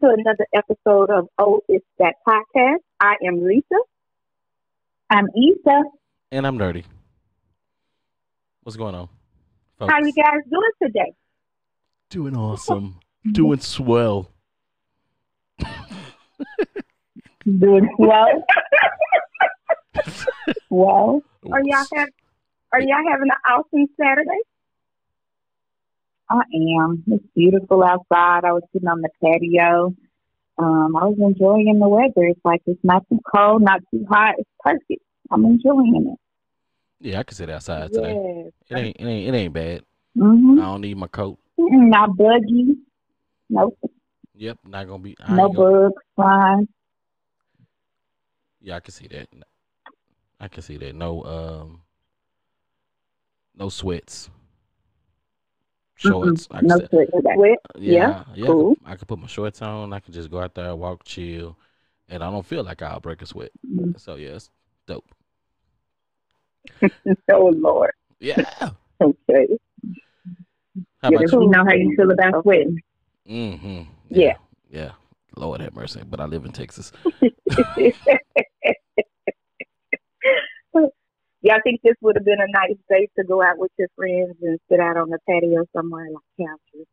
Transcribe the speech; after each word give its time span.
to 0.00 0.06
another 0.16 0.46
episode 0.54 1.10
of 1.10 1.28
Oh, 1.38 1.60
It's 1.68 1.84
That 1.98 2.14
Podcast. 2.26 2.78
I 3.00 3.16
am 3.26 3.44
Lisa. 3.44 3.64
I'm 5.10 5.26
Issa. 5.26 5.82
And 6.32 6.46
I'm 6.46 6.56
Nerdy. 6.58 6.84
What's 8.62 8.76
going 8.76 8.94
on? 8.94 9.08
How 9.78 9.98
you 9.98 10.12
guys 10.12 10.40
doing 10.50 10.70
today? 10.82 11.12
Doing 12.08 12.36
awesome. 12.36 12.98
Doing 13.30 13.60
swell. 13.60 14.30
Doing 17.44 17.90
well. 17.98 18.44
well, 20.70 21.22
Are 21.50 21.60
y'all 21.64 21.84
have 21.94 22.08
Are 22.72 22.80
y'all 22.80 23.04
having 23.10 23.28
an 23.28 23.36
awesome 23.50 23.86
Saturday? 24.00 24.40
I 26.30 26.42
am. 26.78 27.02
It's 27.08 27.24
beautiful 27.34 27.82
outside. 27.82 28.44
I 28.44 28.52
was 28.52 28.62
sitting 28.72 28.88
on 28.88 29.02
the 29.02 29.10
patio. 29.22 29.94
Um, 30.58 30.94
I 30.96 31.06
was 31.06 31.18
enjoying 31.18 31.78
the 31.78 31.88
weather. 31.88 32.28
It's 32.28 32.40
like 32.44 32.62
it's 32.66 32.78
not 32.84 33.04
too 33.08 33.18
cold, 33.34 33.62
not 33.62 33.80
too 33.90 34.06
hot. 34.08 34.36
It's 34.38 34.50
perfect. 34.60 35.02
I'm 35.30 35.44
enjoying 35.44 36.12
it. 36.12 36.18
Yeah, 37.00 37.20
I 37.20 37.22
can 37.22 37.34
sit 37.34 37.50
outside 37.50 37.92
today. 37.92 38.44
Yes. 38.68 38.78
It 38.78 38.84
ain't 38.84 38.96
it 39.00 39.04
ain't 39.04 39.34
it 39.34 39.38
ain't 39.38 39.54
bad. 39.54 39.82
Mm-hmm. 40.16 40.60
I 40.60 40.64
don't 40.64 40.80
need 40.82 40.96
my 40.96 41.06
coat. 41.08 41.38
Not 41.58 42.16
buggy. 42.16 42.76
Nope. 43.48 43.78
Yep, 44.34 44.58
not 44.66 44.86
gonna 44.86 45.02
be 45.02 45.16
I 45.20 45.34
No 45.34 45.48
bugs 45.48 45.94
flying. 46.14 46.68
Yeah, 48.60 48.76
I 48.76 48.80
can 48.80 48.92
see 48.92 49.08
that. 49.08 49.28
I 50.38 50.48
can 50.48 50.62
see 50.62 50.76
that. 50.76 50.94
No 50.94 51.24
um 51.24 51.80
no 53.56 53.68
sweats. 53.68 54.30
Shorts. 56.00 56.48
I 56.50 56.58
can 56.60 56.68
No 56.68 56.78
sweat. 56.78 57.08
Wet. 57.12 57.58
yeah, 57.78 58.24
yeah. 58.34 58.44
I 58.44 58.46
cool. 58.46 58.74
can, 58.76 58.86
I 58.86 58.96
can 58.96 59.06
put 59.06 59.18
my 59.18 59.26
shorts 59.26 59.60
on. 59.62 59.92
I 59.92 60.00
can 60.00 60.12
just 60.14 60.30
go 60.30 60.40
out 60.40 60.54
there, 60.54 60.74
walk, 60.74 61.04
chill, 61.04 61.56
and 62.08 62.22
I 62.24 62.30
don't 62.30 62.46
feel 62.46 62.64
like 62.64 62.82
I'll 62.82 63.00
break 63.00 63.22
a 63.22 63.26
sweat. 63.26 63.50
Mhm. 63.66 63.98
So 64.00 64.14
yeah, 64.16 64.30
it's 64.30 64.50
dope. 64.86 65.04
Oh 67.32 67.52
Lord. 67.54 67.92
Yeah. 68.18 68.42
Okay. 69.02 69.46
How 71.02 71.10
Yeah, 71.10 71.18
about 71.20 71.32
you? 71.32 71.48
Know 71.48 71.64
how 71.64 71.72
you 71.72 71.96
feel 71.96 72.10
about 72.10 72.42
sweating. 72.42 72.78
Mm-hmm. 73.26 73.82
Yeah. 74.10 74.34
Yeah. 74.70 74.92
Lord 75.36 75.62
have 75.62 75.74
mercy. 75.74 76.02
But 76.06 76.20
I 76.20 76.26
live 76.26 76.44
in 76.44 76.52
Texas. 76.52 76.92
Y'all 81.42 81.58
think 81.64 81.80
this 81.82 81.94
would 82.02 82.16
have 82.16 82.24
been 82.24 82.40
a 82.40 82.50
nice 82.52 82.76
day 82.88 83.08
to 83.18 83.24
go 83.24 83.42
out 83.42 83.56
with 83.58 83.70
your 83.78 83.88
friends 83.96 84.36
and 84.42 84.58
sit 84.70 84.78
out 84.80 84.96
on 84.96 85.08
the 85.08 85.18
patio 85.28 85.64
somewhere 85.74 86.08
like 86.10 86.48
couches 86.48 86.86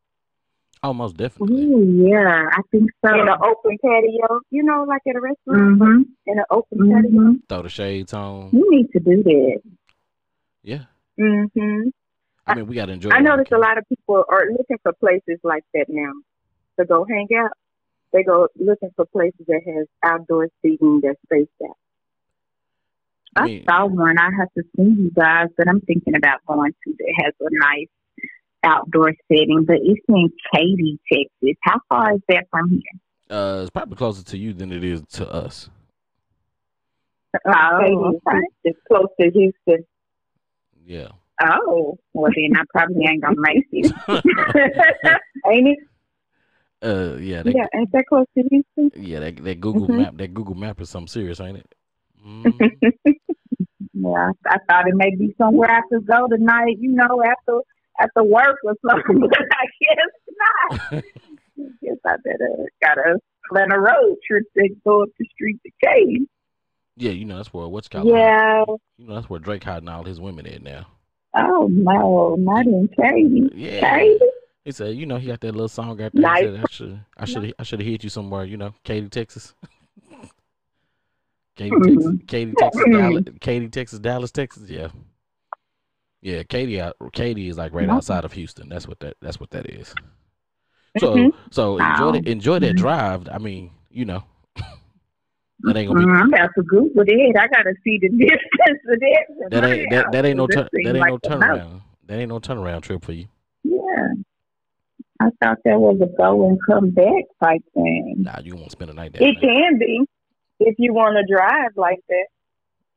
Oh, 0.83 0.93
most 0.93 1.17
definitely. 1.17 1.63
Ooh, 1.63 2.07
yeah, 2.07 2.49
I 2.53 2.61
think 2.71 2.89
so. 3.03 3.11
in 3.13 3.27
an 3.27 3.35
open 3.43 3.77
patio? 3.83 4.39
You 4.51 4.63
know, 4.63 4.83
like 4.87 5.01
at 5.09 5.15
a 5.15 5.19
restaurant 5.19 5.79
Mm-hmm. 5.79 6.01
in 6.27 6.37
an 6.39 6.45
open 6.51 6.77
patio. 6.77 7.09
Mm-hmm. 7.09 7.31
Throw 7.49 7.61
the 7.63 7.69
shades 7.69 8.13
on. 8.13 8.49
You 8.53 8.65
need 8.69 8.91
to 8.91 8.99
do 8.99 9.23
that. 9.23 9.59
Yeah. 10.63 10.83
Mm-hmm. 11.19 11.89
I 12.45 12.55
mean, 12.55 12.67
we 12.67 12.75
got 12.75 12.85
to 12.85 12.93
enjoy. 12.93 13.09
I 13.09 13.17
it 13.19 13.23
notice 13.23 13.47
a 13.51 13.57
lot 13.57 13.77
of 13.77 13.89
people 13.89 14.23
are 14.29 14.45
looking 14.51 14.77
for 14.83 14.93
places 14.93 15.39
like 15.43 15.63
that 15.73 15.87
now 15.89 16.11
to 16.79 16.85
go 16.85 17.05
hang 17.09 17.27
out. 17.37 17.51
They 18.13 18.23
go 18.23 18.47
looking 18.55 18.91
for 18.95 19.05
places 19.07 19.45
that 19.47 19.61
has 19.65 19.87
outdoor 20.03 20.47
seating 20.61 21.01
that's 21.03 21.19
spaced 21.25 21.49
out. 21.67 21.75
I 23.37 23.41
I 23.41 23.45
mean, 23.45 23.63
saw 23.69 23.85
one. 23.85 24.17
I 24.17 24.29
have 24.39 24.49
to 24.57 24.63
see 24.75 24.83
you 24.83 25.11
guys, 25.15 25.47
but 25.57 25.67
I'm 25.67 25.81
thinking 25.81 26.15
about 26.15 26.39
going 26.47 26.71
to 26.83 26.93
that 26.97 27.13
has 27.23 27.33
a 27.39 27.47
nice 27.51 27.87
outdoor 28.63 29.13
setting. 29.31 29.63
But 29.65 29.77
it's 29.81 30.01
in 30.09 30.29
Katy, 30.53 30.99
Texas. 31.11 31.57
How 31.63 31.79
far 31.89 32.13
is 32.15 32.21
that 32.29 32.47
from 32.51 32.69
here? 32.69 33.37
uh, 33.37 33.61
it's 33.61 33.69
probably 33.69 33.95
closer 33.97 34.23
to 34.23 34.37
you 34.37 34.53
than 34.53 34.71
it 34.71 34.83
is 34.83 35.01
to 35.13 35.29
us. 35.31 35.69
Oh, 37.45 37.79
Katy, 37.81 37.93
okay. 37.95 38.41
It's 38.63 38.79
close 38.87 39.07
to 39.19 39.29
Houston. 39.31 39.85
Yeah. 40.85 41.09
Oh, 41.43 41.97
well 42.13 42.31
then 42.35 42.57
I 42.57 42.63
probably 42.73 43.05
ain't 43.07 43.21
gonna 43.21 43.35
make 43.39 43.65
it. 43.71 43.91
Ain't 45.51 45.67
it? 45.67 45.79
uh, 46.81 47.17
yeah. 47.17 47.43
That, 47.43 47.53
Yeah, 47.55 47.65
ain't 47.75 47.91
that 47.91 48.05
close 48.07 48.25
to 48.37 48.43
Houston? 48.49 48.91
yeah. 48.95 49.19
That, 49.19 49.43
that 49.43 49.59
Google 49.61 49.87
Mhm. 49.87 49.97
map. 49.97 50.17
That 50.17 50.33
Google 50.33 50.55
map 50.55 50.81
is 50.81 50.89
something 50.89 51.07
serious, 51.09 51.39
ain't 51.41 51.57
it? 51.57 51.75
Mhm. 52.25 52.81
yeah, 54.01 54.31
I 54.45 54.57
thought 54.67 54.87
it 54.87 54.95
may 54.95 55.15
be 55.15 55.33
somewhere 55.37 55.71
I 55.71 55.81
could 55.89 56.05
go 56.05 56.27
tonight. 56.27 56.77
You 56.79 56.91
know, 56.91 57.21
after 57.23 57.59
after 57.99 58.23
work 58.23 58.57
or 58.63 58.75
something. 58.89 59.19
But 59.29 59.39
I 59.51 59.65
guess 59.81 60.13
not. 60.37 60.93
I 60.93 61.01
guess 61.83 61.97
I 62.05 62.15
better 62.23 62.69
gotta 62.81 63.19
plan 63.49 63.71
a 63.71 63.79
road 63.79 64.17
trip 64.27 64.43
to 64.57 64.69
go 64.85 65.03
up 65.03 65.09
the 65.19 65.25
street 65.33 65.59
to 65.65 65.71
Katy. 65.83 66.27
yeah. 66.95 67.11
You 67.11 67.25
know 67.25 67.37
that's 67.37 67.53
where 67.53 67.67
what's 67.67 67.87
called. 67.87 68.07
Yeah. 68.07 68.63
You 68.97 69.07
know 69.07 69.15
that's 69.15 69.29
where 69.29 69.39
Drake 69.39 69.63
hiding 69.63 69.89
all 69.89 70.03
his 70.03 70.19
women 70.19 70.45
at 70.47 70.61
now. 70.61 70.87
Oh 71.35 71.67
no, 71.71 72.35
not 72.39 72.65
in 72.65 72.87
Katy. 72.99 73.49
Yeah. 73.55 73.79
Katy. 73.97 74.19
He 74.65 74.71
said, 74.73 74.95
you 74.97 75.05
know, 75.05 75.15
he 75.17 75.27
got 75.27 75.39
that 75.41 75.53
little 75.53 75.69
song 75.69 75.91
out 76.01 76.11
there. 76.13 76.21
Nice. 76.21 76.41
He 76.41 76.47
said, 76.47 76.59
I 76.59 76.65
should, 76.69 76.99
I 77.17 77.25
should, 77.25 77.53
I 77.59 77.63
should 77.63 77.79
have 77.79 77.87
hit 77.87 78.03
you 78.03 78.09
somewhere. 78.09 78.43
You 78.43 78.57
know, 78.57 78.73
Katy, 78.83 79.07
Texas. 79.09 79.55
Katy, 81.57 81.75
Texas, 81.81 82.13
Katy, 82.27 82.53
Texas, 82.53 82.85
Dallas, 82.91 83.23
Katy, 83.41 83.69
Texas, 83.69 83.99
Dallas, 83.99 84.31
Texas. 84.31 84.69
Yeah, 84.69 84.87
yeah. 86.21 86.43
Katy, 86.43 86.79
out, 86.79 86.95
Katy 87.13 87.49
is 87.49 87.57
like 87.57 87.73
right 87.73 87.89
outside 87.89 88.23
of 88.25 88.31
Houston. 88.33 88.69
That's 88.69 88.87
what 88.87 88.99
that. 88.99 89.17
That's 89.21 89.39
what 89.39 89.49
that 89.51 89.65
is. 89.69 89.95
So, 90.99 91.15
Mhm. 91.15 91.33
so 91.51 91.77
enjoy 91.77 92.05
Wow. 92.05 92.11
that. 92.13 92.27
Enjoy 92.27 92.59
that 92.59 92.75
Mhm. 92.75 92.77
drive. 92.77 93.27
I 93.29 93.39
mean, 93.39 93.71
you 93.89 94.05
know, 94.05 94.23
that 94.55 95.75
ain't 95.75 95.87
gonna 95.87 96.05
be. 96.05 96.11
I'm 96.11 96.31
about 96.33 96.51
to 96.55 96.63
Google 96.63 97.03
it. 97.07 97.35
I 97.37 97.47
gotta 97.47 97.73
see 97.83 97.97
the 97.99 98.09
distance 98.17 98.81
of 98.87 98.99
that. 98.99 99.49
That 99.51 99.63
ain't 99.63 99.89
that, 99.91 100.11
that 100.11 100.25
ain't 100.25 100.37
no. 100.37 100.47
That 100.47 100.69
ain't 100.73 100.93
no 100.93 100.99
like 100.99 101.09
no. 101.09 101.17
turnaround. 101.17 101.81
That 102.05 102.19
ain't 102.19 102.29
no 102.29 102.39
turnaround 102.39 102.81
trip 102.83 103.03
for 103.03 103.11
you. 103.11 103.27
Yeah. 103.63 104.13
I 105.19 105.29
thought 105.43 105.57
that 105.65 105.79
was 105.79 105.99
a 106.01 106.05
go 106.15 106.47
and 106.47 106.59
come 106.63 106.91
back 106.91 107.23
type 107.43 107.61
thing. 107.73 108.17
Nah, 108.19 108.39
you 108.43 108.55
won't 108.55 108.71
spend 108.71 108.91
a 108.91 108.93
night 108.93 109.13
there. 109.13 109.27
It 109.27 109.39
can 109.41 109.79
be 109.79 110.05
if 110.59 110.75
you 110.77 110.93
want 110.93 111.17
to 111.17 111.33
drive 111.33 111.71
like 111.75 111.99
that. 112.09 112.27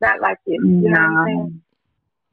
Not 0.01 0.21
like 0.21 0.39
this. 0.47 0.57
You 0.63 0.91
know 0.91 1.01
what 1.01 1.11
No. 1.11 1.25
saying? 1.27 1.63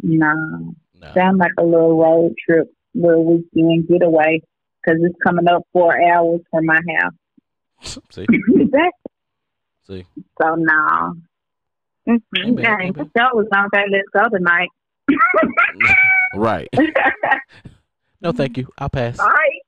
No. 0.03 0.75
Nah. 0.99 1.13
Sound 1.13 1.37
like 1.37 1.51
a 1.59 1.63
little 1.63 1.97
road 2.01 2.33
trip, 2.45 2.67
little 2.95 3.25
weekend 3.25 3.87
getaway, 3.87 4.41
because 4.81 5.01
it's 5.03 5.17
coming 5.25 5.47
up 5.49 5.63
four 5.73 5.93
hours 6.01 6.41
from 6.49 6.65
my 6.65 6.79
house. 6.97 7.99
See, 8.09 8.25
Exactly. 8.55 8.91
see. 9.85 10.05
So, 10.41 10.55
no. 10.55 11.15
Ain't 12.07 12.23
Mm-hmm. 12.33 12.55
bad, 12.55 12.63
Dang, 12.63 12.81
ain't 12.87 12.95
the 12.95 13.09
show 13.17 13.27
was 13.33 13.47
on 13.53 13.67
that. 13.73 13.85
Let's 13.91 14.09
go 14.13 14.29
tonight. 14.37 14.69
right. 16.35 16.69
No, 18.19 18.31
thank 18.31 18.57
you. 18.57 18.67
I'll 18.79 18.89
pass. 18.89 19.19
All 19.19 19.27
right. 19.27 19.61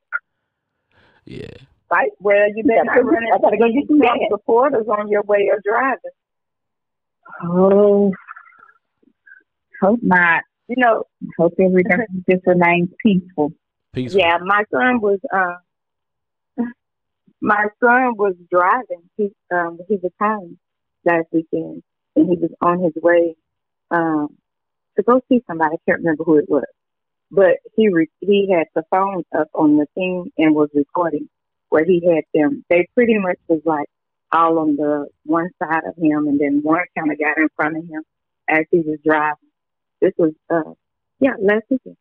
Yeah. 1.24 1.46
Right. 1.92 2.12
Well, 2.20 2.48
you 2.56 2.64
better 2.64 2.84
not 2.86 3.04
run 3.04 3.24
I 3.34 3.38
gotta 3.40 3.58
go 3.58 3.68
get 3.68 3.88
some 3.88 3.96
into 4.02 4.06
gas. 4.08 4.18
supporters 4.32 4.86
on 4.88 5.08
your 5.10 5.24
way 5.24 5.50
of 5.56 5.64
driving. 5.64 6.12
Oh. 7.44 8.12
Hope 9.82 10.00
not. 10.04 10.44
You 10.68 10.76
know, 10.78 11.04
Hope 11.38 11.54
everything 11.60 12.24
just 12.30 12.46
remains 12.46 12.90
peaceful. 13.04 13.54
Peaceful. 13.94 14.20
yeah, 14.20 14.38
my 14.44 14.64
son 14.72 15.02
was 15.02 15.20
uh 15.34 15.56
my 17.42 17.66
son 17.80 18.16
was 18.18 18.36
driving. 18.52 19.10
He 19.18 19.32
um 19.52 19.80
he 19.88 19.96
was 19.96 20.12
home 20.22 20.60
last 21.06 21.26
weekend 21.32 21.82
and 22.16 22.30
he 22.30 22.36
was 22.38 22.52
on 22.62 22.84
his 22.84 22.94
way 23.02 23.36
um 23.90 24.36
to 24.98 25.04
go 25.04 25.22
see 25.30 25.42
somebody. 25.48 25.76
I 25.76 25.78
can't 25.90 26.00
remember 26.02 26.24
who 26.24 26.38
it 26.38 26.50
was. 26.50 26.66
But 27.32 27.58
he 27.76 27.90
re- 27.90 28.10
he 28.20 28.52
had 28.52 28.68
the 28.76 28.84
phone 28.92 29.24
up 29.36 29.48
on 29.56 29.78
the 29.78 29.86
thing 29.96 30.32
and 30.38 30.54
was 30.54 30.70
recording 30.76 31.30
where 31.70 31.86
he 31.86 32.02
had 32.06 32.24
them. 32.34 32.66
They 32.70 32.88
pretty 32.96 33.18
much 33.18 33.38
was 33.48 33.62
like 33.66 33.88
all 34.32 34.60
on 34.60 34.76
the 34.76 35.08
one 35.26 35.50
side 35.62 35.84
of 35.88 35.96
him, 35.98 36.28
and 36.28 36.40
then 36.40 36.62
one 36.64 36.86
kind 36.98 37.12
of 37.12 37.20
got 37.20 37.38
in 37.38 37.50
front 37.56 37.78
of 37.78 37.84
him 37.84 38.04
as 38.50 38.66
he 38.72 38.80
was 38.80 39.00
driving. 39.06 39.38
This 40.02 40.14
was 40.18 40.34
uh 40.50 40.74
yeah 41.20 41.34
last 41.42 41.64
weekend. 41.70 41.98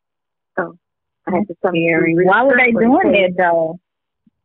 So 0.58 0.76
I 1.26 1.36
had 1.36 1.48
to 1.48 1.56
come 1.64 1.74
here. 1.74 2.06
Why 2.24 2.44
were 2.44 2.56
they 2.56 2.72
doing 2.72 3.14
it. 3.14 3.36
though? 3.36 3.78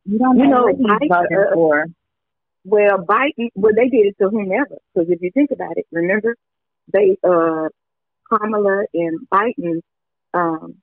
You 0.05 0.19
don't 0.19 0.37
You 0.39 0.47
know 0.47 0.49
know, 0.49 0.63
what 0.65 0.75
he's 1.01 1.09
voting 1.09 1.45
uh, 1.49 1.53
for. 1.53 1.85
Well, 2.65 2.99
Biden, 2.99 3.49
well, 3.55 3.73
they 3.75 3.89
did 3.89 4.07
it 4.07 4.15
to 4.21 4.29
whomever. 4.29 4.77
Because 4.93 5.09
if 5.09 5.21
you 5.21 5.31
think 5.31 5.51
about 5.51 5.77
it, 5.77 5.85
remember, 5.91 6.35
they, 6.93 7.17
uh, 7.23 7.69
Kamala 8.29 8.85
and 8.93 9.19
Biden, 9.31 9.81
um, 10.33 10.75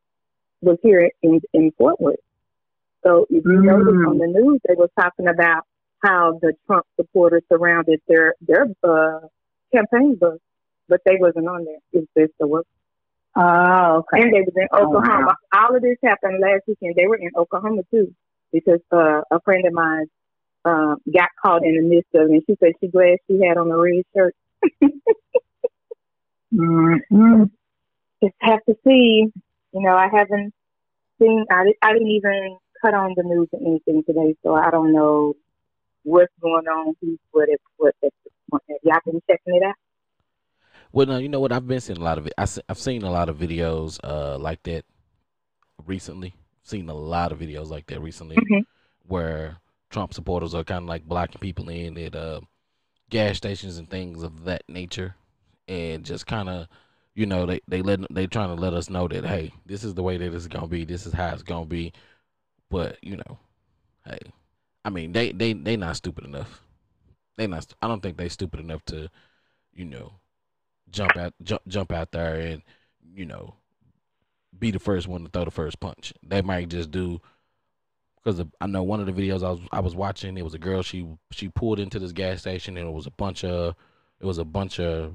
was 0.62 0.78
here 0.82 1.10
in, 1.22 1.40
in 1.54 1.72
Fort 1.78 2.00
Worth. 2.00 2.16
So 3.04 3.26
if 3.30 3.44
you 3.44 3.50
Mm. 3.52 3.64
notice 3.64 4.06
on 4.08 4.18
the 4.18 4.26
news, 4.26 4.60
they 4.68 4.74
were 4.74 4.90
talking 4.98 5.28
about 5.28 5.64
how 6.02 6.38
the 6.40 6.54
Trump 6.66 6.86
supporters 6.96 7.42
surrounded 7.50 8.00
their, 8.08 8.34
their, 8.40 8.66
uh, 8.82 9.20
campaign 9.74 10.16
bus, 10.16 10.38
but 10.88 11.00
they 11.04 11.16
wasn't 11.20 11.46
on 11.48 11.64
there. 11.64 11.78
It 11.92 11.98
was 12.00 12.08
just 12.18 12.32
the 12.38 12.46
work. 12.46 12.66
Oh, 13.36 13.98
okay. 14.12 14.22
And 14.22 14.34
they 14.34 14.40
was 14.40 14.52
in 14.56 14.68
Oh, 14.72 14.86
Oklahoma. 14.86 15.36
All 15.54 15.74
of 15.76 15.82
this 15.82 15.96
happened 16.02 16.40
last 16.40 16.62
weekend. 16.66 16.96
They 16.96 17.06
were 17.06 17.16
in 17.16 17.30
Oklahoma 17.36 17.82
too, 17.90 18.12
because 18.52 18.80
uh, 18.92 19.22
a 19.30 19.40
friend 19.42 19.64
of 19.66 19.72
mine 19.72 20.06
um, 20.64 20.96
got 21.14 21.28
caught 21.40 21.64
in 21.64 21.76
the 21.76 21.82
midst 21.82 22.12
of 22.14 22.28
it. 22.28 22.32
And 22.32 22.42
she 22.46 22.56
said 22.58 22.72
she 22.80 22.88
glad 22.88 23.18
she 23.28 23.40
had 23.46 23.56
on 23.56 23.70
a 23.70 23.76
red 23.78 24.02
shirt. 24.14 24.34
Mm-hmm. 26.52 27.44
Just 28.22 28.34
have 28.40 28.58
to 28.68 28.74
see. 28.84 29.26
You 29.72 29.80
know, 29.80 29.94
I 29.94 30.08
haven't 30.12 30.52
seen. 31.20 31.44
I, 31.50 31.72
I 31.82 31.92
didn't 31.92 32.08
even 32.08 32.58
cut 32.82 32.94
on 32.94 33.14
the 33.16 33.22
news 33.22 33.48
or 33.52 33.60
anything 33.60 34.02
today, 34.04 34.34
so 34.42 34.54
I 34.54 34.70
don't 34.70 34.92
know 34.92 35.34
what's 36.02 36.32
going 36.40 36.66
on. 36.66 36.94
Who's 37.00 37.18
what? 37.32 37.48
If 37.48 37.60
what? 37.76 37.94
If, 38.02 38.12
have 38.52 38.60
y'all 38.82 38.98
been 39.04 39.20
checking 39.30 39.56
it 39.56 39.62
out? 39.62 39.74
Well, 40.92 41.06
no, 41.06 41.18
you 41.18 41.28
know 41.28 41.40
what? 41.40 41.52
I've 41.52 41.66
been 41.68 41.80
seeing 41.80 41.98
a 41.98 42.02
lot 42.04 42.18
of 42.18 42.26
it. 42.26 42.32
I 42.36 42.46
I've 42.68 42.78
seen 42.78 43.02
a 43.02 43.10
lot 43.10 43.28
of 43.28 43.36
videos 43.38 44.00
uh 44.02 44.38
like 44.38 44.62
that 44.64 44.84
recently. 45.86 46.34
Seen 46.62 46.88
a 46.88 46.94
lot 46.94 47.32
of 47.32 47.38
videos 47.38 47.68
like 47.68 47.86
that 47.86 48.00
recently, 48.00 48.36
Mhm. 48.36 48.64
where 49.06 49.58
Trump 49.88 50.14
supporters 50.14 50.54
are 50.54 50.64
kind 50.64 50.84
of 50.84 50.88
like 50.88 51.04
blocking 51.06 51.40
people 51.40 51.68
in 51.68 51.96
at 51.98 52.14
uh, 52.14 52.40
gas 53.08 53.36
stations 53.36 53.78
and 53.78 53.88
things 53.90 54.22
of 54.22 54.44
that 54.44 54.62
nature, 54.68 55.16
and 55.66 56.04
just 56.04 56.26
kind 56.26 56.48
of, 56.48 56.68
you 57.14 57.26
know, 57.26 57.46
they 57.46 57.60
they 57.66 57.82
let 57.82 58.00
they 58.12 58.26
trying 58.26 58.54
to 58.54 58.60
let 58.60 58.74
us 58.74 58.90
know 58.90 59.08
that 59.08 59.24
hey, 59.24 59.52
this 59.66 59.84
is 59.84 59.94
the 59.94 60.02
way 60.02 60.16
that 60.16 60.34
it's 60.34 60.46
gonna 60.48 60.66
be. 60.68 60.84
This 60.84 61.06
is 61.06 61.12
how 61.12 61.32
it's 61.32 61.42
gonna 61.42 61.66
be. 61.66 61.92
But 62.70 62.98
you 63.02 63.16
know, 63.16 63.38
hey, 64.06 64.20
I 64.84 64.90
mean, 64.90 65.12
they 65.12 65.32
they 65.32 65.52
they 65.52 65.76
not 65.76 65.96
stupid 65.96 66.24
enough. 66.24 66.62
They 67.36 67.46
not. 67.46 67.66
I 67.82 67.88
don't 67.88 68.02
think 68.02 68.16
they 68.16 68.28
stupid 68.28 68.60
enough 68.60 68.84
to, 68.86 69.10
you 69.74 69.84
know, 69.84 70.12
jump 70.90 71.16
out 71.16 71.34
jump 71.42 71.62
jump 71.68 71.92
out 71.92 72.12
there 72.12 72.36
and 72.36 72.62
you 73.14 73.26
know 73.26 73.54
be 74.58 74.70
the 74.70 74.78
first 74.78 75.08
one 75.08 75.22
to 75.24 75.30
throw 75.30 75.44
the 75.44 75.50
first 75.50 75.80
punch. 75.80 76.12
They 76.22 76.42
might 76.42 76.68
just 76.68 76.90
do 76.90 77.20
because 78.16 78.44
I 78.60 78.66
know 78.66 78.82
one 78.82 79.00
of 79.00 79.06
the 79.06 79.12
videos 79.12 79.42
I 79.42 79.50
was 79.50 79.60
I 79.72 79.80
was 79.80 79.94
watching. 79.94 80.36
It 80.36 80.44
was 80.44 80.54
a 80.54 80.58
girl. 80.58 80.82
She 80.82 81.06
she 81.30 81.48
pulled 81.48 81.80
into 81.80 81.98
this 81.98 82.12
gas 82.12 82.40
station 82.40 82.76
and 82.76 82.88
it 82.88 82.92
was 82.92 83.06
a 83.06 83.10
bunch 83.12 83.44
of 83.44 83.74
it 84.20 84.26
was 84.26 84.38
a 84.38 84.44
bunch 84.44 84.78
of 84.78 85.14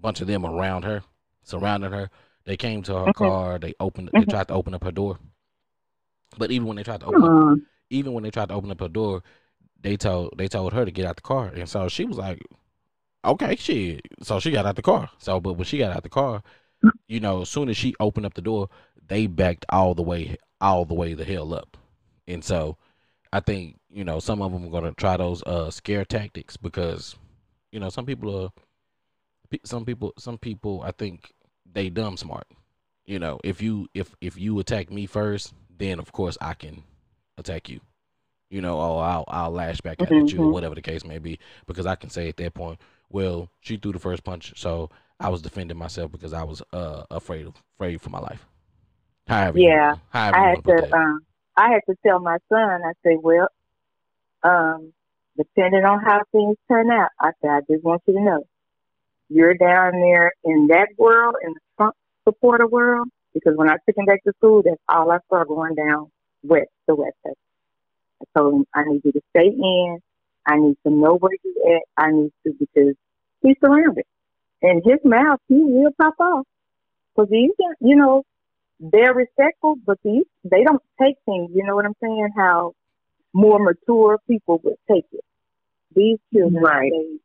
bunch 0.00 0.20
of 0.20 0.26
them 0.26 0.44
around 0.44 0.84
her, 0.84 1.02
surrounding 1.44 1.92
her. 1.92 2.10
They 2.44 2.56
came 2.56 2.82
to 2.82 2.94
her 2.94 3.06
Mhm. 3.06 3.14
car. 3.14 3.58
They 3.58 3.74
opened. 3.78 4.10
They 4.12 4.20
Mhm. 4.24 4.30
tried 4.30 4.48
to 4.48 4.54
open 4.54 4.74
up 4.74 4.82
her 4.84 4.90
door. 4.90 5.18
But 6.38 6.50
even 6.50 6.66
when 6.66 6.76
they 6.76 6.82
tried 6.82 7.00
to 7.00 7.06
open, 7.06 7.22
up, 7.24 7.30
Uh, 7.30 7.56
even 7.90 8.12
when 8.12 8.22
they 8.22 8.30
tried 8.30 8.48
to 8.50 8.54
open 8.54 8.70
up 8.70 8.80
her 8.80 8.88
door, 8.88 9.22
they 9.80 9.96
told 9.96 10.34
they 10.36 10.48
told 10.48 10.72
her 10.72 10.84
to 10.84 10.90
get 10.90 11.06
out 11.06 11.16
the 11.16 11.22
car, 11.22 11.48
and 11.48 11.68
so 11.68 11.88
she 11.88 12.04
was 12.04 12.18
like, 12.18 12.40
"Okay, 13.24 13.56
shit." 13.56 14.06
So 14.22 14.40
she 14.40 14.50
got 14.50 14.66
out 14.66 14.76
the 14.76 14.82
car. 14.82 15.10
So, 15.18 15.40
but 15.40 15.54
when 15.54 15.64
she 15.64 15.78
got 15.78 15.94
out 15.96 16.02
the 16.02 16.08
car, 16.08 16.42
you 17.08 17.20
know, 17.20 17.42
as 17.42 17.48
soon 17.48 17.68
as 17.68 17.76
she 17.76 17.94
opened 18.00 18.26
up 18.26 18.34
the 18.34 18.42
door, 18.42 18.68
they 19.08 19.26
backed 19.26 19.66
all 19.70 19.94
the 19.94 20.02
way, 20.02 20.36
all 20.60 20.84
the 20.84 20.94
way 20.94 21.14
the 21.14 21.24
hell 21.24 21.54
up, 21.54 21.76
and 22.28 22.44
so 22.44 22.76
I 23.32 23.40
think 23.40 23.78
you 23.90 24.04
know 24.04 24.20
some 24.20 24.42
of 24.42 24.52
them 24.52 24.64
are 24.66 24.70
gonna 24.70 24.92
try 24.92 25.16
those 25.16 25.42
uh 25.44 25.70
scare 25.70 26.04
tactics 26.04 26.56
because 26.56 27.16
you 27.72 27.80
know 27.80 27.88
some 27.90 28.06
people 28.06 28.44
are, 28.44 28.50
some 29.64 29.84
people, 29.84 30.12
some 30.18 30.38
people 30.38 30.82
I 30.82 30.92
think 30.92 31.32
they 31.70 31.90
dumb 31.90 32.16
smart. 32.16 32.46
You 33.06 33.18
know, 33.18 33.40
if 33.42 33.60
you 33.62 33.88
if 33.94 34.14
if 34.20 34.38
you 34.38 34.58
attack 34.60 34.90
me 34.90 35.06
first, 35.06 35.54
then 35.80 35.98
of 35.98 36.12
course 36.12 36.38
I 36.40 36.54
can 36.54 36.84
attack 37.36 37.68
you. 37.68 37.80
You 38.50 38.60
know, 38.60 38.78
or 38.80 39.02
I'll 39.04 39.24
I'll 39.28 39.50
lash 39.52 39.80
back 39.80 40.00
out 40.02 40.10
at 40.12 40.32
you, 40.32 40.40
or 40.42 40.46
Mhm. 40.46 40.52
whatever 40.52 40.74
the 40.74 40.82
case 40.82 41.04
may 41.04 41.18
be, 41.18 41.38
because 41.66 41.86
I 41.86 41.94
can 41.94 42.10
say 42.10 42.28
at 42.28 42.36
that 42.38 42.54
point, 42.54 42.80
well, 43.08 43.48
she 43.60 43.76
threw 43.76 43.92
the 43.92 43.98
first 44.00 44.24
punch, 44.24 44.52
so 44.56 44.90
I 45.20 45.28
was 45.28 45.40
defending 45.42 45.76
myself 45.78 46.10
because 46.10 46.32
I 46.32 46.42
was 46.42 46.60
uh 46.72 47.04
afraid 47.10 47.46
of 47.46 47.54
afraid 47.76 48.00
for 48.00 48.10
my 48.10 48.18
life. 48.20 48.46
However, 49.28 49.58
Yeah, 49.58 49.88
wanna- 49.90 50.00
however 50.10 50.36
I 50.36 50.48
had 50.50 50.64
to. 50.64 50.96
Um, 50.96 51.20
I 51.56 51.70
had 51.70 51.80
to 51.88 51.96
tell 52.04 52.18
my 52.20 52.38
son. 52.48 52.82
I 52.84 52.92
said, 53.04 53.18
"Well, 53.22 53.48
um, 54.42 54.92
depending 55.36 55.84
on 55.84 56.00
how 56.00 56.22
things 56.32 56.56
turn 56.68 56.90
out, 56.90 57.10
I 57.20 57.30
said, 57.40 57.50
I 57.50 57.60
just 57.70 57.84
want 57.84 58.02
you 58.06 58.14
to 58.14 58.20
know, 58.20 58.42
you're 59.28 59.54
down 59.54 59.92
there 60.00 60.32
in 60.44 60.66
that 60.68 60.88
world, 60.98 61.36
in 61.44 61.52
the 61.52 61.60
Trump 61.76 61.94
supporter 62.26 62.66
world, 62.66 63.08
because 63.34 63.54
when 63.56 63.70
I 63.70 63.76
took 63.86 63.96
him 63.96 64.06
back 64.06 64.22
to 64.24 64.32
school, 64.38 64.62
that's 64.64 64.80
all 64.88 65.10
I 65.10 65.18
saw 65.30 65.44
going 65.44 65.74
down 65.74 66.10
west, 66.42 66.70
the 66.86 66.94
west 66.94 67.16
side. 67.26 67.34
I 68.22 68.38
told 68.38 68.54
him, 68.54 68.66
I 68.74 68.84
need 68.86 69.02
you 69.04 69.12
to 69.12 69.20
stay 69.36 69.48
in. 69.48 69.98
I 70.46 70.56
need 70.58 70.76
to 70.86 70.92
know 70.92 71.16
where 71.16 71.32
you 71.44 71.76
at. 71.76 72.02
I 72.04 72.12
need 72.12 72.32
to 72.46 72.52
because 72.58 72.94
he's 73.42 73.56
surrounded. 73.64 74.04
And 74.62 74.82
his 74.84 74.98
mouth, 75.04 75.40
he 75.48 75.56
will 75.62 75.92
pop 76.00 76.14
off. 76.20 76.46
Because 77.16 77.30
he's, 77.30 77.50
you 77.80 77.96
know, 77.96 78.24
they're 78.80 79.14
respectful, 79.14 79.76
but 79.86 79.98
these 80.04 80.24
they 80.44 80.64
don't 80.64 80.82
take 81.00 81.16
things. 81.26 81.50
You 81.54 81.64
know 81.66 81.76
what 81.76 81.86
I'm 81.86 81.94
saying? 82.02 82.30
How 82.36 82.72
more 83.34 83.58
mature 83.58 84.18
people 84.28 84.60
would 84.64 84.76
take 84.90 85.06
it. 85.12 85.24
These 85.94 86.18
children, 86.34 86.62
Right. 86.62 86.92
they, 86.92 87.18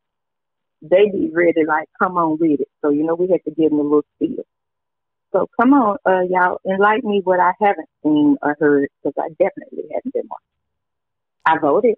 they 1.06 1.12
be 1.12 1.32
ready, 1.34 1.66
like, 1.68 1.88
come 2.00 2.18
on 2.18 2.38
with 2.40 2.62
it. 2.62 2.70
So 2.84 2.92
you 2.92 3.04
know, 3.06 3.16
we 3.16 3.30
had 3.30 3.44
to 3.46 3.52
give 3.52 3.72
them 3.72 3.80
a 3.80 3.84
little 3.84 4.06
feel. 4.20 4.44
So 5.36 5.50
come 5.60 5.74
on, 5.74 5.98
uh, 6.06 6.22
y'all, 6.30 6.62
enlighten 6.66 7.10
me 7.10 7.20
what 7.22 7.42
I 7.42 7.52
haven't 7.60 7.90
seen 8.02 8.38
or 8.42 8.56
heard, 8.58 8.88
because 9.04 9.14
I 9.20 9.28
definitely 9.32 9.84
haven't 9.94 10.14
been 10.14 10.30
watching. 10.30 10.46
I 11.46 11.58
voted. 11.60 11.96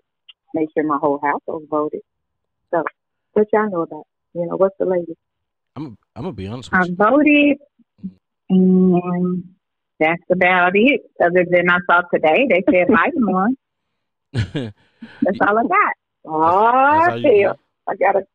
Make 0.55 0.69
sure 0.75 0.83
my 0.83 0.97
whole 0.97 1.19
household 1.21 1.65
voted. 1.69 2.01
So, 2.71 2.83
what 3.33 3.45
y'all 3.53 3.69
know 3.69 3.83
about? 3.83 4.07
You 4.33 4.47
know, 4.47 4.55
what's 4.55 4.75
the 4.79 4.85
latest? 4.85 5.19
I'm 5.75 5.95
I'm 6.15 6.23
gonna 6.23 6.33
be 6.33 6.47
honest 6.47 6.71
I 6.73 6.79
with 6.79 6.89
you. 6.89 6.95
voted, 6.95 7.57
and 8.49 9.43
that's 9.99 10.23
about 10.31 10.71
it. 10.73 11.01
Other 11.23 11.45
than 11.47 11.69
I 11.69 11.77
saw 11.85 12.01
today, 12.11 12.47
they 12.49 12.63
said 12.71 12.87
Biden 12.87 13.11
won. 13.17 13.55
That's 14.33 15.37
all 15.41 15.59
I 15.59 15.63
got. 15.63 15.93
Oh, 16.25 16.91
That's 16.91 17.11
all 17.11 17.17
you 17.19 17.43
hell. 17.43 17.49
got? 17.51 17.59
I 17.87 17.95
gotta 17.97 18.25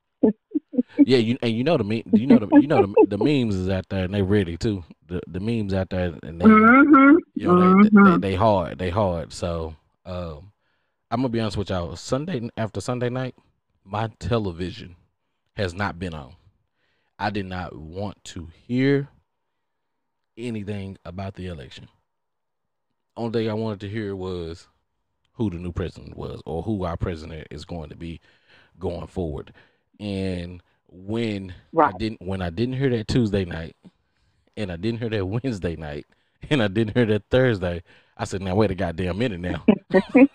Yeah, 1.04 1.18
you 1.18 1.38
and 1.42 1.52
you 1.56 1.64
know 1.64 1.76
the 1.76 1.84
me- 1.84 2.04
you 2.12 2.26
know 2.26 2.38
the 2.38 2.48
you 2.56 2.66
know 2.66 2.78
the, 2.78 2.94
the 3.06 3.18
memes 3.18 3.54
is 3.54 3.68
out 3.68 3.88
there 3.88 4.04
and 4.04 4.14
they 4.14 4.22
ready 4.22 4.56
too. 4.56 4.84
The 5.06 5.20
the 5.26 5.40
memes 5.40 5.74
out 5.74 5.90
there 5.90 6.14
and 6.22 6.40
they 6.40 6.44
Mm-hmm. 6.46 7.16
you 7.34 7.46
know 7.46 7.58
they, 7.82 7.88
they, 7.88 7.96
Mhm. 7.96 8.20
they 8.20 8.34
hard 8.34 8.78
they 8.78 8.90
hard. 8.90 9.32
So 9.32 9.74
um, 10.04 10.52
I'm 11.10 11.20
gonna 11.20 11.28
be 11.28 11.40
honest 11.40 11.56
with 11.56 11.70
y'all. 11.70 11.96
Sunday 11.96 12.48
after 12.56 12.80
Sunday 12.80 13.08
night, 13.10 13.34
my 13.84 14.10
television 14.18 14.96
has 15.54 15.74
not 15.74 15.98
been 15.98 16.14
on. 16.14 16.34
I 17.18 17.30
did 17.30 17.46
not 17.46 17.76
want 17.76 18.22
to 18.24 18.48
hear 18.66 19.08
anything 20.36 20.96
about 21.04 21.34
the 21.34 21.46
election. 21.46 21.88
Only 23.16 23.40
thing 23.42 23.50
I 23.50 23.54
wanted 23.54 23.80
to 23.80 23.88
hear 23.88 24.16
was 24.16 24.66
who 25.34 25.50
the 25.50 25.56
new 25.56 25.72
president 25.72 26.16
was 26.16 26.40
or 26.46 26.62
who 26.62 26.84
our 26.84 26.96
president 26.96 27.48
is 27.50 27.64
going 27.64 27.90
to 27.90 27.96
be 27.96 28.20
going 28.78 29.06
forward. 29.06 29.52
And 30.02 30.60
when 30.88 31.54
I 31.78 31.92
didn't 31.96 32.20
when 32.22 32.42
I 32.42 32.50
didn't 32.50 32.74
hear 32.74 32.90
that 32.90 33.06
Tuesday 33.06 33.44
night 33.44 33.76
and 34.56 34.72
I 34.72 34.76
didn't 34.76 34.98
hear 34.98 35.08
that 35.10 35.24
Wednesday 35.24 35.76
night 35.76 36.06
and 36.50 36.60
I 36.60 36.66
didn't 36.66 36.96
hear 36.96 37.06
that 37.06 37.22
Thursday, 37.30 37.84
I 38.16 38.24
said, 38.24 38.42
now 38.42 38.56
wait 38.56 38.72
a 38.72 38.74
goddamn 38.74 39.18
minute 39.18 39.40
now. 39.40 39.64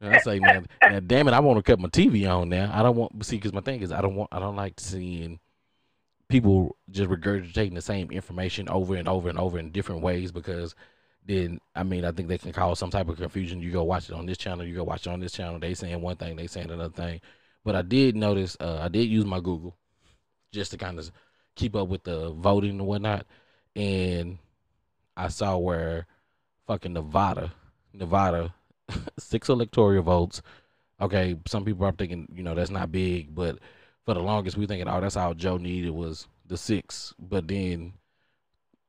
I 0.00 0.18
say, 0.18 0.38
now, 0.38 0.62
now, 0.82 1.00
damn 1.00 1.26
it, 1.26 1.34
I 1.34 1.40
want 1.40 1.58
to 1.58 1.62
cut 1.64 1.80
my 1.80 1.88
TV 1.88 2.30
on 2.30 2.48
now. 2.48 2.70
I 2.72 2.84
don't 2.84 2.94
want 2.94 3.24
see 3.26 3.36
because 3.36 3.52
my 3.52 3.60
thing 3.60 3.80
is 3.82 3.90
I 3.90 4.00
don't 4.00 4.14
want 4.14 4.28
I 4.30 4.38
don't 4.38 4.54
like 4.54 4.78
seeing 4.78 5.40
people 6.28 6.76
just 6.90 7.10
regurgitating 7.10 7.74
the 7.74 7.82
same 7.82 8.12
information 8.12 8.68
over 8.68 8.94
and 8.94 9.08
over 9.08 9.28
and 9.28 9.38
over 9.38 9.58
in 9.58 9.72
different 9.72 10.02
ways 10.02 10.30
because 10.30 10.76
then 11.26 11.60
I 11.74 11.82
mean 11.82 12.04
I 12.04 12.12
think 12.12 12.28
they 12.28 12.38
can 12.38 12.52
cause 12.52 12.78
some 12.78 12.90
type 12.90 13.08
of 13.08 13.16
confusion. 13.16 13.60
You 13.60 13.72
go 13.72 13.82
watch 13.82 14.08
it 14.08 14.14
on 14.14 14.26
this 14.26 14.38
channel, 14.38 14.64
you 14.64 14.76
go 14.76 14.84
watch 14.84 15.08
it 15.08 15.10
on 15.10 15.18
this 15.18 15.32
channel. 15.32 15.58
They 15.58 15.74
saying 15.74 16.00
one 16.00 16.16
thing, 16.16 16.36
they 16.36 16.46
saying 16.46 16.70
another 16.70 16.94
thing. 16.94 17.20
But 17.64 17.74
I 17.76 17.82
did 17.82 18.16
notice 18.16 18.56
uh, 18.60 18.78
I 18.80 18.88
did 18.88 19.08
use 19.08 19.24
my 19.24 19.40
Google 19.40 19.76
just 20.52 20.70
to 20.70 20.78
kind 20.78 20.98
of 20.98 21.10
keep 21.54 21.74
up 21.76 21.88
with 21.88 22.04
the 22.04 22.30
voting 22.30 22.70
and 22.70 22.86
whatnot, 22.86 23.26
and 23.76 24.38
I 25.16 25.28
saw 25.28 25.58
where 25.58 26.06
fucking 26.66 26.92
Nevada, 26.92 27.52
Nevada, 27.92 28.54
six 29.18 29.48
electoral 29.48 30.02
votes. 30.02 30.42
Okay, 31.00 31.36
some 31.46 31.64
people 31.64 31.84
are 31.84 31.92
thinking 31.92 32.28
you 32.34 32.42
know 32.42 32.54
that's 32.54 32.70
not 32.70 32.92
big, 32.92 33.34
but 33.34 33.58
for 34.04 34.14
the 34.14 34.20
longest 34.20 34.56
we 34.56 34.66
thinking 34.66 34.88
oh 34.88 35.00
that's 35.00 35.16
all 35.16 35.34
Joe 35.34 35.58
needed 35.58 35.90
was 35.90 36.26
the 36.46 36.56
six, 36.56 37.14
but 37.18 37.48
then 37.48 37.94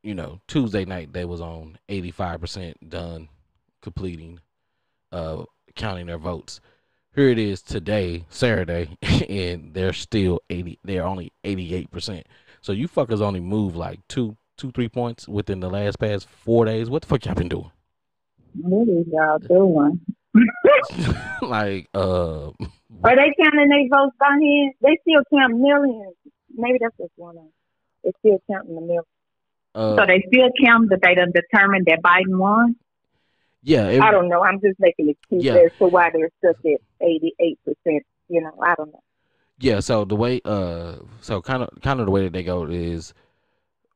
you 0.03 0.15
know 0.15 0.39
Tuesday 0.47 0.85
night 0.85 1.13
they 1.13 1.25
was 1.25 1.41
on 1.41 1.77
eighty 1.89 2.11
five 2.11 2.39
percent 2.39 2.89
done 2.89 3.27
completing 3.81 4.39
uh 5.11 5.43
counting 5.75 6.05
their 6.07 6.17
votes. 6.17 6.61
Here 7.19 7.27
it 7.27 7.37
is 7.37 7.61
today, 7.61 8.23
Saturday, 8.29 8.97
and 9.29 9.73
they're 9.73 9.91
still 9.91 10.39
eighty. 10.49 10.79
They're 10.85 11.03
only 11.03 11.33
eighty 11.43 11.75
eight 11.75 11.91
percent. 11.91 12.25
So 12.61 12.71
you 12.71 12.87
fuckers 12.87 13.19
only 13.19 13.41
move 13.41 13.75
like 13.75 13.99
two, 14.07 14.37
two, 14.55 14.71
three 14.71 14.87
points 14.87 15.27
within 15.27 15.59
the 15.59 15.69
last 15.69 15.99
past 15.99 16.29
four 16.29 16.63
days. 16.63 16.89
What 16.89 17.01
the 17.01 17.09
fuck 17.09 17.25
y'all 17.25 17.35
been 17.35 17.49
doing? 17.49 17.71
What 18.61 18.87
is 18.87 19.05
y'all 19.11 19.37
doing? 19.37 19.99
like, 21.41 21.89
uh, 21.93 22.45
Are 23.03 23.15
they 23.17 23.33
counting 23.37 23.67
their 23.67 23.89
votes 23.91 24.15
by 24.17 24.29
hand? 24.29 24.73
They 24.81 24.97
still 25.01 25.21
count 25.37 25.59
millions. 25.59 26.15
Maybe 26.55 26.77
that's 26.79 26.95
what's 26.95 27.11
going 27.19 27.35
on. 27.35 27.49
They 28.01 28.11
still 28.19 28.41
counting 28.49 28.75
the 28.75 28.79
millions. 28.81 29.05
uh, 29.75 29.97
So 29.97 30.05
they 30.05 30.23
still 30.33 30.51
count 30.63 30.89
that 30.91 30.99
they 31.03 31.15
done 31.15 31.33
determined 31.35 31.85
that 31.87 31.99
Biden 32.01 32.37
won. 32.37 32.77
Yeah, 33.61 33.87
it, 33.87 34.01
I 34.01 34.11
don't 34.11 34.29
know. 34.29 34.43
I'm 34.43 34.59
just 34.61 34.79
making 34.79 35.09
excuses 35.09 35.45
Yeah. 35.45 35.55
as 35.55 35.71
to 35.79 35.87
why 35.87 36.09
they're 36.11 36.29
stuck 36.39 36.57
at 36.65 36.79
88 37.01 37.59
percent. 37.65 38.05
You 38.29 38.41
know, 38.41 38.53
I 38.61 38.75
don't 38.75 38.91
know. 38.91 39.01
Yeah, 39.59 39.81
so 39.81 40.05
the 40.05 40.15
way 40.15 40.39
uh 40.45 40.95
so 41.21 41.41
kind 41.41 41.63
of 41.63 41.69
kind 41.81 41.99
of 41.99 42.05
the 42.05 42.11
way 42.11 42.23
that 42.23 42.31
they 42.33 42.43
go 42.43 42.65
is 42.65 43.13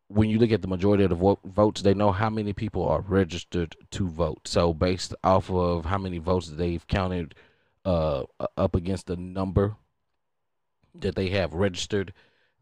when 0.09 0.29
you 0.29 0.37
look 0.37 0.51
at 0.51 0.61
the 0.61 0.67
majority 0.67 1.03
of 1.05 1.09
the 1.09 1.15
vo- 1.15 1.39
votes, 1.45 1.81
they 1.81 1.93
know 1.93 2.11
how 2.11 2.29
many 2.29 2.51
people 2.53 2.85
are 2.87 3.01
registered 3.01 3.75
to 3.91 4.07
vote. 4.09 4.47
So 4.47 4.73
based 4.73 5.15
off 5.23 5.49
of 5.49 5.85
how 5.85 5.97
many 5.97 6.17
votes 6.17 6.49
they've 6.49 6.85
counted 6.87 7.33
uh 7.85 8.23
up 8.57 8.75
against 8.75 9.07
the 9.07 9.15
number 9.15 9.75
that 10.95 11.15
they 11.15 11.29
have 11.29 11.53
registered, 11.53 12.13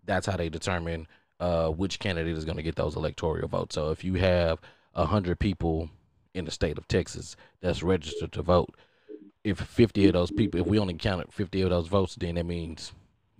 that's 0.05 0.27
how 0.27 0.37
they 0.37 0.49
determine 0.49 1.07
uh 1.39 1.69
which 1.69 1.97
candidate 1.99 2.37
is 2.37 2.45
going 2.45 2.57
to 2.57 2.63
get 2.63 2.75
those 2.75 2.95
electoral 2.95 3.47
votes. 3.47 3.73
So 3.73 3.89
if 3.89 4.03
you 4.03 4.13
have 4.15 4.59
a 4.93 5.07
hundred 5.07 5.39
people 5.39 5.89
in 6.33 6.45
the 6.45 6.51
state 6.51 6.77
of 6.77 6.87
Texas 6.87 7.35
that's 7.61 7.83
registered 7.83 8.31
to 8.33 8.41
vote, 8.41 8.75
if 9.43 9.59
50 9.59 10.07
of 10.07 10.13
those 10.13 10.31
people, 10.31 10.59
if 10.59 10.67
we 10.67 10.79
only 10.79 10.93
counted 10.93 11.31
50 11.33 11.61
of 11.61 11.69
those 11.69 11.87
votes, 11.87 12.15
then 12.15 12.35
that 12.35 12.45
means 12.45 12.93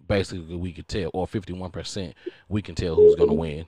basically 0.07 0.55
we 0.55 0.73
could 0.73 0.87
tell, 0.87 1.11
or 1.13 1.27
51%, 1.27 2.13
we 2.49 2.61
can 2.61 2.75
tell 2.75 2.95
who's 2.95 3.15
going 3.15 3.29
to 3.29 3.35
win 3.35 3.65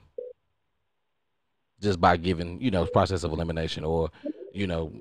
just 1.80 2.00
by 2.00 2.16
giving, 2.16 2.60
you 2.60 2.70
know, 2.70 2.86
process 2.86 3.24
of 3.24 3.32
elimination 3.32 3.84
or, 3.84 4.10
you 4.52 4.66
know, 4.66 4.92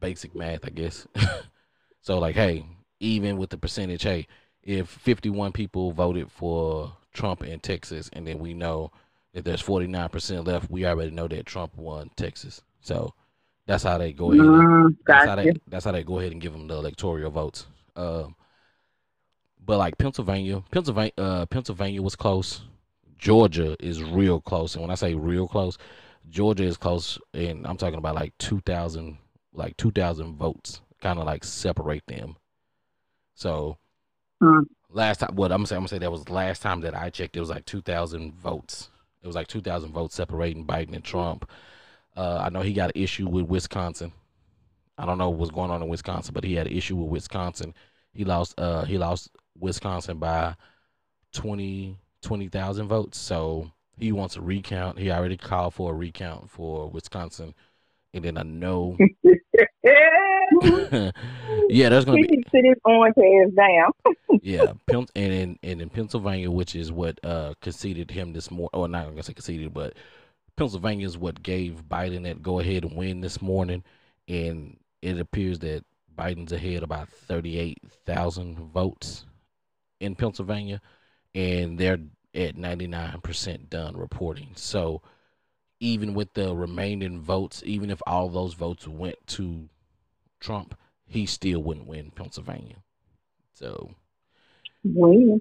basic 0.00 0.34
math, 0.34 0.64
I 0.64 0.70
guess. 0.70 1.06
so, 2.00 2.18
like, 2.18 2.34
hey, 2.34 2.66
even 3.00 3.36
with 3.36 3.50
the 3.50 3.58
percentage, 3.58 4.02
hey, 4.02 4.26
if 4.62 4.88
51 4.88 5.52
people 5.52 5.92
voted 5.92 6.30
for 6.30 6.92
Trump 7.12 7.42
in 7.42 7.60
Texas, 7.60 8.10
and 8.12 8.26
then 8.26 8.38
we 8.38 8.52
know 8.54 8.90
that 9.32 9.44
there's 9.44 9.62
49% 9.62 10.46
left, 10.46 10.70
we 10.70 10.86
already 10.86 11.10
know 11.10 11.28
that 11.28 11.46
Trump 11.46 11.76
won 11.76 12.10
Texas. 12.16 12.62
So, 12.80 13.14
that's 13.66 13.82
how 13.84 13.98
they 13.98 14.12
go 14.12 14.32
ahead. 14.32 14.44
and- 14.46 14.66
Mm, 14.68 14.96
that's 15.06 15.26
how 15.26 15.34
they 15.36 15.52
that's 15.68 15.84
how 15.84 15.92
they 15.92 16.02
go 16.04 16.18
ahead 16.18 16.32
and 16.32 16.40
give 16.40 16.52
them 16.52 16.66
the 16.68 16.74
electoral 16.74 17.30
votes. 17.30 17.66
Um, 17.96 18.34
but 19.64 19.78
like 19.78 19.98
Pennsylvania, 19.98 20.62
Pennsylvania, 20.70 21.12
uh, 21.18 21.46
Pennsylvania 21.46 22.02
was 22.02 22.14
close. 22.16 22.62
Georgia 23.18 23.76
is 23.80 24.02
real 24.02 24.40
close, 24.40 24.74
and 24.74 24.82
when 24.82 24.90
I 24.90 24.94
say 24.94 25.14
real 25.14 25.48
close, 25.48 25.78
Georgia 26.28 26.64
is 26.64 26.76
close, 26.76 27.18
and 27.34 27.66
I'm 27.66 27.76
talking 27.76 27.98
about 27.98 28.14
like 28.14 28.36
two 28.38 28.60
thousand, 28.60 29.18
like 29.52 29.76
two 29.76 29.90
thousand 29.90 30.36
votes, 30.36 30.82
kind 31.00 31.18
of 31.18 31.24
like 31.26 31.42
separate 31.44 32.06
them. 32.06 32.36
So 33.34 33.78
Hmm. 34.40 34.60
last 34.90 35.18
time, 35.18 35.34
what 35.34 35.50
I'm 35.50 35.58
gonna 35.60 35.66
say, 35.66 35.76
I'm 35.76 35.80
gonna 35.80 35.88
say 35.88 35.98
that 35.98 36.12
was 36.12 36.24
the 36.26 36.34
last 36.34 36.60
time 36.62 36.82
that 36.82 36.94
I 36.94 37.08
checked. 37.10 37.36
It 37.36 37.40
was 37.40 37.50
like 37.50 37.64
two 37.64 37.80
thousand 37.80 38.34
votes. 38.34 38.90
It 39.22 39.26
was 39.26 39.34
like 39.36 39.46
two 39.48 39.62
thousand 39.62 39.92
votes 39.92 40.14
separating 40.14 40.66
Biden 40.66 40.94
and 40.94 41.02
Trump. 41.04 41.50
Uh, 42.16 42.38
I 42.44 42.48
know 42.48 42.62
he 42.62 42.72
got 42.72 42.92
an 42.94 43.02
issue 43.02 43.28
with 43.28 43.46
Wisconsin. 43.46 44.12
I 44.98 45.04
don't 45.04 45.18
know 45.18 45.30
what's 45.30 45.50
going 45.50 45.70
on 45.70 45.82
in 45.82 45.88
Wisconsin, 45.88 46.32
but 46.34 46.44
he 46.44 46.54
had 46.54 46.66
an 46.66 46.72
issue 46.72 46.96
with 46.96 47.10
Wisconsin. 47.10 47.74
He 48.14 48.24
lost 48.24 48.54
uh 48.58 48.84
he 48.84 48.96
lost 48.96 49.30
Wisconsin 49.58 50.18
by 50.18 50.54
20 51.32 51.98
20,000 52.22 52.88
votes. 52.88 53.18
So 53.18 53.70
he 53.98 54.12
wants 54.12 54.36
a 54.36 54.40
recount. 54.40 54.98
He 54.98 55.10
already 55.10 55.36
called 55.36 55.74
for 55.74 55.92
a 55.92 55.94
recount 55.94 56.48
for 56.50 56.88
Wisconsin. 56.88 57.54
And 58.14 58.24
then 58.24 58.38
I 58.38 58.42
know 58.42 58.96
Yeah, 61.68 61.88
there's 61.90 62.04
He 62.04 62.22
to 62.22 62.28
be 62.28 62.44
sit 62.50 62.64
his 62.64 62.76
orange 62.84 63.14
ass 63.18 63.52
down. 63.56 64.40
yeah, 64.42 64.72
and 64.88 65.08
in 65.14 65.58
and 65.62 65.82
in 65.82 65.90
Pennsylvania, 65.90 66.50
which 66.50 66.74
is 66.74 66.90
what 66.90 67.18
uh 67.24 67.54
conceded 67.60 68.10
him 68.10 68.32
this 68.32 68.50
morning, 68.50 68.70
or 68.72 68.88
not 68.88 69.06
gonna 69.06 69.22
say 69.22 69.34
conceded, 69.34 69.74
but 69.74 69.94
Pennsylvania 70.56 71.06
is 71.06 71.18
what 71.18 71.42
gave 71.42 71.84
Biden 71.88 72.24
that 72.24 72.42
go 72.42 72.60
ahead 72.60 72.84
and 72.84 72.96
win 72.96 73.20
this 73.20 73.42
morning, 73.42 73.84
and 74.26 74.78
it 75.02 75.18
appears 75.18 75.58
that 75.60 75.84
Biden's 76.16 76.52
ahead 76.52 76.82
about 76.82 77.08
thirty 77.08 77.58
eight 77.58 77.78
thousand 78.06 78.58
votes 78.58 79.26
in 80.00 80.14
Pennsylvania, 80.14 80.80
and 81.34 81.78
they're 81.78 81.98
at 82.34 82.56
ninety 82.56 82.86
nine 82.86 83.20
percent 83.20 83.68
done 83.68 83.96
reporting. 83.96 84.50
So 84.54 85.02
even 85.80 86.14
with 86.14 86.32
the 86.32 86.54
remaining 86.56 87.20
votes, 87.20 87.62
even 87.66 87.90
if 87.90 88.00
all 88.06 88.30
those 88.30 88.54
votes 88.54 88.88
went 88.88 89.16
to 89.26 89.68
Trump, 90.40 90.74
he 91.06 91.26
still 91.26 91.62
wouldn't 91.62 91.86
win 91.86 92.10
Pennsylvania. 92.10 92.76
So 93.52 93.90
Well, 94.84 95.38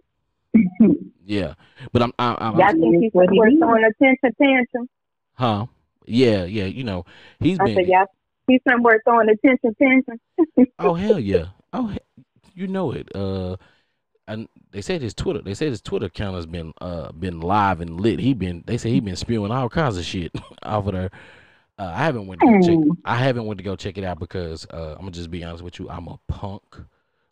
yeah, 1.26 1.54
but 1.94 2.02
I'm, 2.02 2.14
I, 2.20 2.36
I'm, 2.40 2.62
I 2.62 2.68
I'm 2.68 2.80
think 2.80 3.04
he's 3.04 3.14
what 3.14 3.30
he 3.30 3.38
somewhere 3.38 3.52
throwing 3.60 3.84
a 3.86 3.94
tantrum 4.04 4.34
tantrum. 4.42 4.90
Huh? 5.36 5.68
Yeah, 6.06 6.46
yeah. 6.46 6.65
You 6.65 6.84
know, 6.84 7.06
he's 7.39 7.60
I 7.60 7.65
been. 7.65 7.75
said, 7.75 7.88
yeah, 7.88 8.06
he's 8.48 8.62
somewhere 8.68 9.01
throwing 9.04 9.30
a 9.30 9.36
tantrum 9.38 9.75
tantrum. 9.82 10.20
Oh 10.80 10.94
hell 10.94 11.20
yeah! 11.20 11.48
Oh, 11.74 11.96
you 12.54 12.68
know 12.68 12.92
it. 12.92 13.13
Uh, 13.15 13.58
and 14.27 14.48
they 14.72 14.82
said 14.82 15.01
his 15.01 15.13
Twitter. 15.13 15.42
They 15.42 15.54
said 15.54 15.70
his 15.70 15.82
Twitter 15.82 16.08
account 16.08 16.36
has 16.36 16.46
been 16.46 16.74
uh 16.82 17.12
been 17.12 17.39
live 17.39 17.82
and 17.82 18.00
lit. 18.00 18.20
He 18.20 18.34
been. 18.34 18.63
They 18.65 18.77
say 18.77 18.89
he 18.92 19.00
been 19.00 19.15
spewing 19.15 19.51
all 19.51 19.70
kinds 19.70 19.98
of 19.98 20.06
shit 20.06 20.32
off 20.63 20.88
of 20.88 20.94
there. 20.94 21.12
Uh, 21.77 21.92
I 21.94 22.06
haven't 22.06 22.27
went 22.27 22.42
to 22.42 22.48
go 22.48 22.62
check. 22.62 22.75
Hmm. 22.75 22.92
I 23.04 23.18
haven't 23.18 23.46
went 23.46 23.58
to 23.58 23.63
go 23.63 23.75
check 23.75 23.98
it 23.98 24.04
out 24.04 24.20
because 24.20 24.65
uh, 24.72 24.94
I'm 24.94 25.00
gonna 25.00 25.12
just 25.12 25.32
be 25.32 25.44
honest 25.44 25.63
with 25.63 25.80
you. 25.80 25.89
I'm 25.89 26.08
a 26.08 26.20
punk 26.27 26.63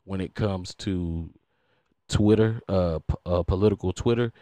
when 0.03 0.19
it 0.19 0.36
comes 0.36 0.75
to 0.75 1.29
Twitter, 2.10 2.62
uh, 2.67 3.00
p- 3.00 3.15
uh 3.25 3.43
political 3.43 3.93
Twitter. 3.93 4.33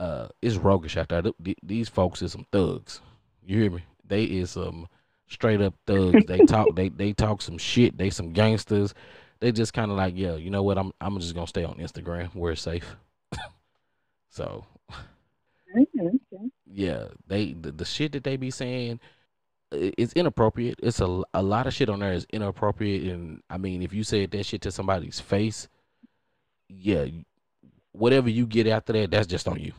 Uh, 0.00 0.28
it's 0.42 0.56
roguish 0.56 0.96
out 0.96 1.10
there. 1.10 1.22
Th- 1.22 1.34
th- 1.44 1.58
These 1.62 1.88
folks 1.90 2.22
is 2.22 2.32
some 2.32 2.46
thugs. 2.52 3.02
You 3.46 3.60
hear 3.62 3.70
me? 3.70 3.84
They 4.06 4.24
is 4.24 4.52
some 4.52 4.88
straight 5.28 5.60
up 5.60 5.74
thugs. 5.86 6.24
they 6.26 6.40
talk. 6.40 6.74
They 6.74 6.88
they 6.88 7.12
talk 7.12 7.42
some 7.42 7.58
shit. 7.58 7.98
They 7.98 8.10
some 8.10 8.32
gangsters. 8.32 8.94
They 9.40 9.52
just 9.52 9.74
kind 9.74 9.90
of 9.90 9.96
like, 9.98 10.14
yeah, 10.16 10.36
you 10.36 10.50
know 10.50 10.62
what? 10.62 10.78
I'm 10.78 10.92
I'm 11.02 11.20
just 11.20 11.34
gonna 11.34 11.46
stay 11.46 11.64
on 11.64 11.74
Instagram 11.76 12.34
where 12.34 12.52
it's 12.52 12.62
safe. 12.62 12.96
so 14.30 14.64
Mhm. 15.76 16.50
yeah, 16.66 17.08
they 17.28 17.52
the, 17.52 17.72
the 17.72 17.84
shit 17.84 18.12
that 18.12 18.24
they 18.24 18.36
be 18.36 18.50
saying 18.50 19.00
it's 19.72 20.12
inappropriate. 20.14 20.80
It's 20.82 21.00
a, 21.00 21.22
a 21.34 21.42
lot 21.42 21.66
of 21.68 21.74
shit 21.74 21.88
on 21.88 22.00
there 22.00 22.12
is 22.12 22.26
inappropriate, 22.32 23.12
and 23.12 23.42
I 23.50 23.58
mean, 23.58 23.82
if 23.82 23.92
you 23.92 24.02
said 24.02 24.30
that 24.32 24.46
shit 24.46 24.62
to 24.62 24.72
somebody's 24.72 25.20
face, 25.20 25.68
yeah, 26.68 27.06
whatever 27.92 28.28
you 28.30 28.46
get 28.46 28.66
after 28.66 28.92
that, 28.94 29.10
that's 29.12 29.28
just 29.28 29.46
on 29.46 29.60
you. 29.60 29.72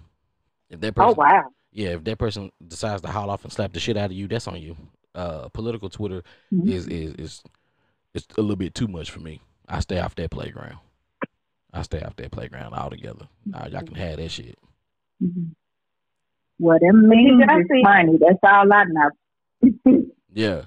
If 0.71 0.79
that 0.79 0.95
person, 0.95 1.13
Oh 1.17 1.21
wow. 1.21 1.43
yeah, 1.71 1.89
if 1.89 2.03
that 2.05 2.17
person 2.17 2.51
decides 2.67 3.01
to 3.03 3.09
haul 3.09 3.29
off 3.29 3.43
and 3.43 3.53
slap 3.53 3.73
the 3.73 3.79
shit 3.79 3.97
out 3.97 4.05
of 4.05 4.13
you, 4.13 4.27
that's 4.27 4.47
on 4.47 4.59
you. 4.59 4.75
Uh, 5.13 5.49
political 5.49 5.89
Twitter 5.89 6.23
Mhm. 6.51 6.67
is 6.69 6.87
is 6.87 7.13
is 7.15 7.43
it's 8.15 8.25
a 8.37 8.41
little 8.41 8.55
bit 8.55 8.73
too 8.73 8.87
much 8.87 9.11
for 9.11 9.19
me. 9.19 9.41
I 9.67 9.81
stay 9.81 9.99
off 9.99 10.15
that 10.15 10.31
playground. 10.31 10.77
I 11.73 11.81
stay 11.83 12.01
off 12.01 12.15
that 12.15 12.31
playground 12.31 12.73
altogether. 12.73 13.27
Nah, 13.45 13.67
y'all 13.67 13.83
can 13.83 13.95
have 13.95 14.17
that 14.17 14.29
shit. 14.31 14.57
Mhm. 15.21 15.51
Well, 16.59 16.79
them 16.79 17.07
memes 17.07 17.43
I 17.49 17.59
is 17.59 17.67
see- 17.69 17.83
funny. 17.83 18.17
That's 18.17 18.39
all 18.43 18.71
I 18.73 18.83
know. 18.85 19.11
Yeah. 20.33 20.63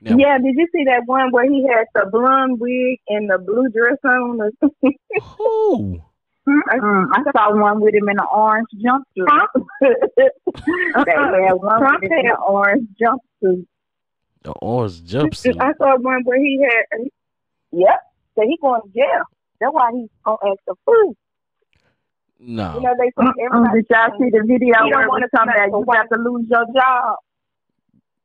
Now, 0.00 0.16
Yeah, 0.18 0.38
did 0.38 0.56
you 0.56 0.66
see 0.74 0.84
that 0.86 1.02
one 1.06 1.30
where 1.30 1.48
he 1.48 1.64
had 1.68 1.86
the 1.94 2.10
blonde 2.10 2.58
wig 2.58 2.98
and 3.08 3.30
the 3.30 3.38
blue 3.38 3.68
dress 3.70 3.96
on? 4.04 4.40
or 4.40 4.50
something? 4.60 4.94
who? 5.22 6.02
Mm, 6.46 7.08
I 7.12 7.22
saw 7.32 7.56
one 7.58 7.80
with 7.80 7.94
him 7.94 8.08
in 8.08 8.18
an 8.18 8.26
orange 8.30 8.68
jumpsuit. 8.76 9.26
Trump. 9.26 9.50
They 9.80 11.12
had 11.12 11.54
one 11.54 11.78
Trump 11.80 12.02
with 12.02 12.10
him 12.12 12.18
in 12.18 12.26
an 12.26 12.36
orange 12.46 12.88
jumpsuit. 13.00 13.66
The 14.42 14.52
orange 14.52 15.00
jumpsuit. 15.02 15.56
I 15.60 15.72
saw 15.78 15.96
one 15.98 16.22
where 16.24 16.38
he 16.38 16.62
had. 16.62 17.08
Yep. 17.72 18.00
So 18.36 18.42
he 18.42 18.58
going 18.60 18.82
to 18.82 18.88
jail. 18.88 19.22
That's 19.60 19.72
why 19.72 19.90
he's 19.94 20.08
gonna 20.24 20.36
ask 20.44 20.58
for 20.66 20.74
food. 20.84 21.16
No. 22.40 22.74
You 22.74 22.80
know 22.82 22.94
they 22.98 23.06
say 23.06 23.12
Mm-mm. 23.26 23.32
everybody. 23.46 23.80
Did 23.80 23.86
y'all 23.90 24.18
see 24.18 24.30
the 24.30 24.40
video 24.46 24.68
You 24.68 24.74
don't 24.74 24.90
where 24.90 25.08
wanna 25.08 25.28
come 25.34 25.46
back 25.46 25.68
you 25.68 25.84
got 25.86 26.06
to 26.12 26.20
lose 26.20 26.46
your 26.50 26.66
job? 26.74 27.16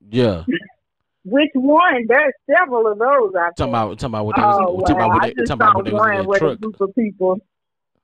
Yeah. 0.10 0.44
Which 1.26 1.52
one? 1.54 2.06
There's 2.08 2.34
several 2.50 2.88
of 2.92 2.98
those 2.98 3.34
out 3.36 3.56
Talking 3.56 3.72
there. 3.72 3.82
about 3.84 4.00
talking 4.00 4.06
about 4.14 4.26
what 4.26 4.36
they 4.36 4.42
was 4.42 4.58
Oh, 4.68 4.80
talking 4.82 4.96
wow. 4.98 5.06
about 5.06 5.14
what 5.14 5.22
they 5.24 5.34
just 5.36 5.48
talking 5.48 5.62
about 5.62 5.76
what 5.76 5.86
they 5.86 5.92
was 5.92 6.02
in 6.02 6.08
one 6.08 6.18
that 6.18 6.26
with 6.28 6.38
a 6.38 6.40
truck. 6.46 6.60
group 6.60 6.82
of 6.82 6.96
people. 6.96 7.40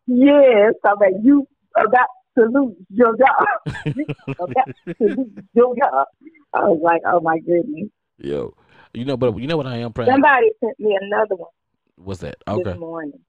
Yes, 0.07 0.73
so 0.85 0.95
that 0.99 1.19
you 1.23 1.47
about 1.77 2.07
to 2.37 2.45
lose 2.45 2.75
your 2.89 3.15
job. 3.17 3.47
You 3.95 4.05
about 4.39 4.65
to 4.67 4.93
lose 5.07 5.29
your 5.53 5.75
job. 5.77 6.05
I 6.53 6.59
was 6.65 6.79
like, 6.83 7.01
oh 7.05 7.21
my 7.21 7.39
goodness. 7.39 7.89
Yo. 8.17 8.53
You 8.93 9.05
know, 9.05 9.15
but 9.17 9.37
you 9.37 9.47
know 9.47 9.57
what 9.57 9.67
I 9.67 9.77
am 9.77 9.93
proud. 9.93 10.09
Somebody 10.09 10.51
sent 10.63 10.79
me 10.79 10.97
another 11.01 11.35
one 11.35 11.49
What's 11.95 12.19
that? 12.21 12.35
this 12.45 12.55
Okay. 12.55 12.73
morning. 12.77 13.19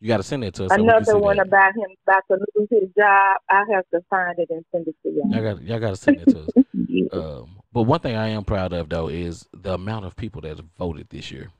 You 0.00 0.08
got 0.08 0.18
to 0.18 0.22
send 0.22 0.42
that 0.44 0.54
to 0.54 0.66
us. 0.66 0.72
so 0.72 0.76
we 0.76 0.84
can 0.86 0.90
another 0.96 1.18
one 1.18 1.36
that. 1.38 1.46
about 1.46 1.72
him 1.74 1.90
about 2.06 2.22
to 2.30 2.38
lose 2.56 2.68
his 2.70 2.88
job. 2.96 3.36
I 3.50 3.62
have 3.72 3.84
to 3.94 4.00
find 4.08 4.38
it 4.38 4.48
and 4.50 4.64
send 4.72 4.86
it 4.88 4.94
to 5.02 5.10
y'all. 5.10 5.28
Y'all 5.32 5.54
got 5.54 5.62
y'all 5.62 5.80
got 5.80 5.90
to 5.90 5.96
send 5.96 6.20
it 6.20 6.28
to 6.28 6.40
us. 6.44 6.48
Yeah. 6.88 7.06
Um, 7.12 7.56
but 7.72 7.82
one 7.82 8.00
thing 8.00 8.14
I 8.16 8.28
am 8.28 8.44
proud 8.44 8.72
of 8.72 8.88
though 8.88 9.08
is 9.08 9.46
the 9.52 9.74
amount 9.74 10.04
of 10.06 10.14
people 10.16 10.40
that 10.42 10.56
have 10.56 10.66
voted 10.78 11.08
this 11.10 11.30
year. 11.32 11.50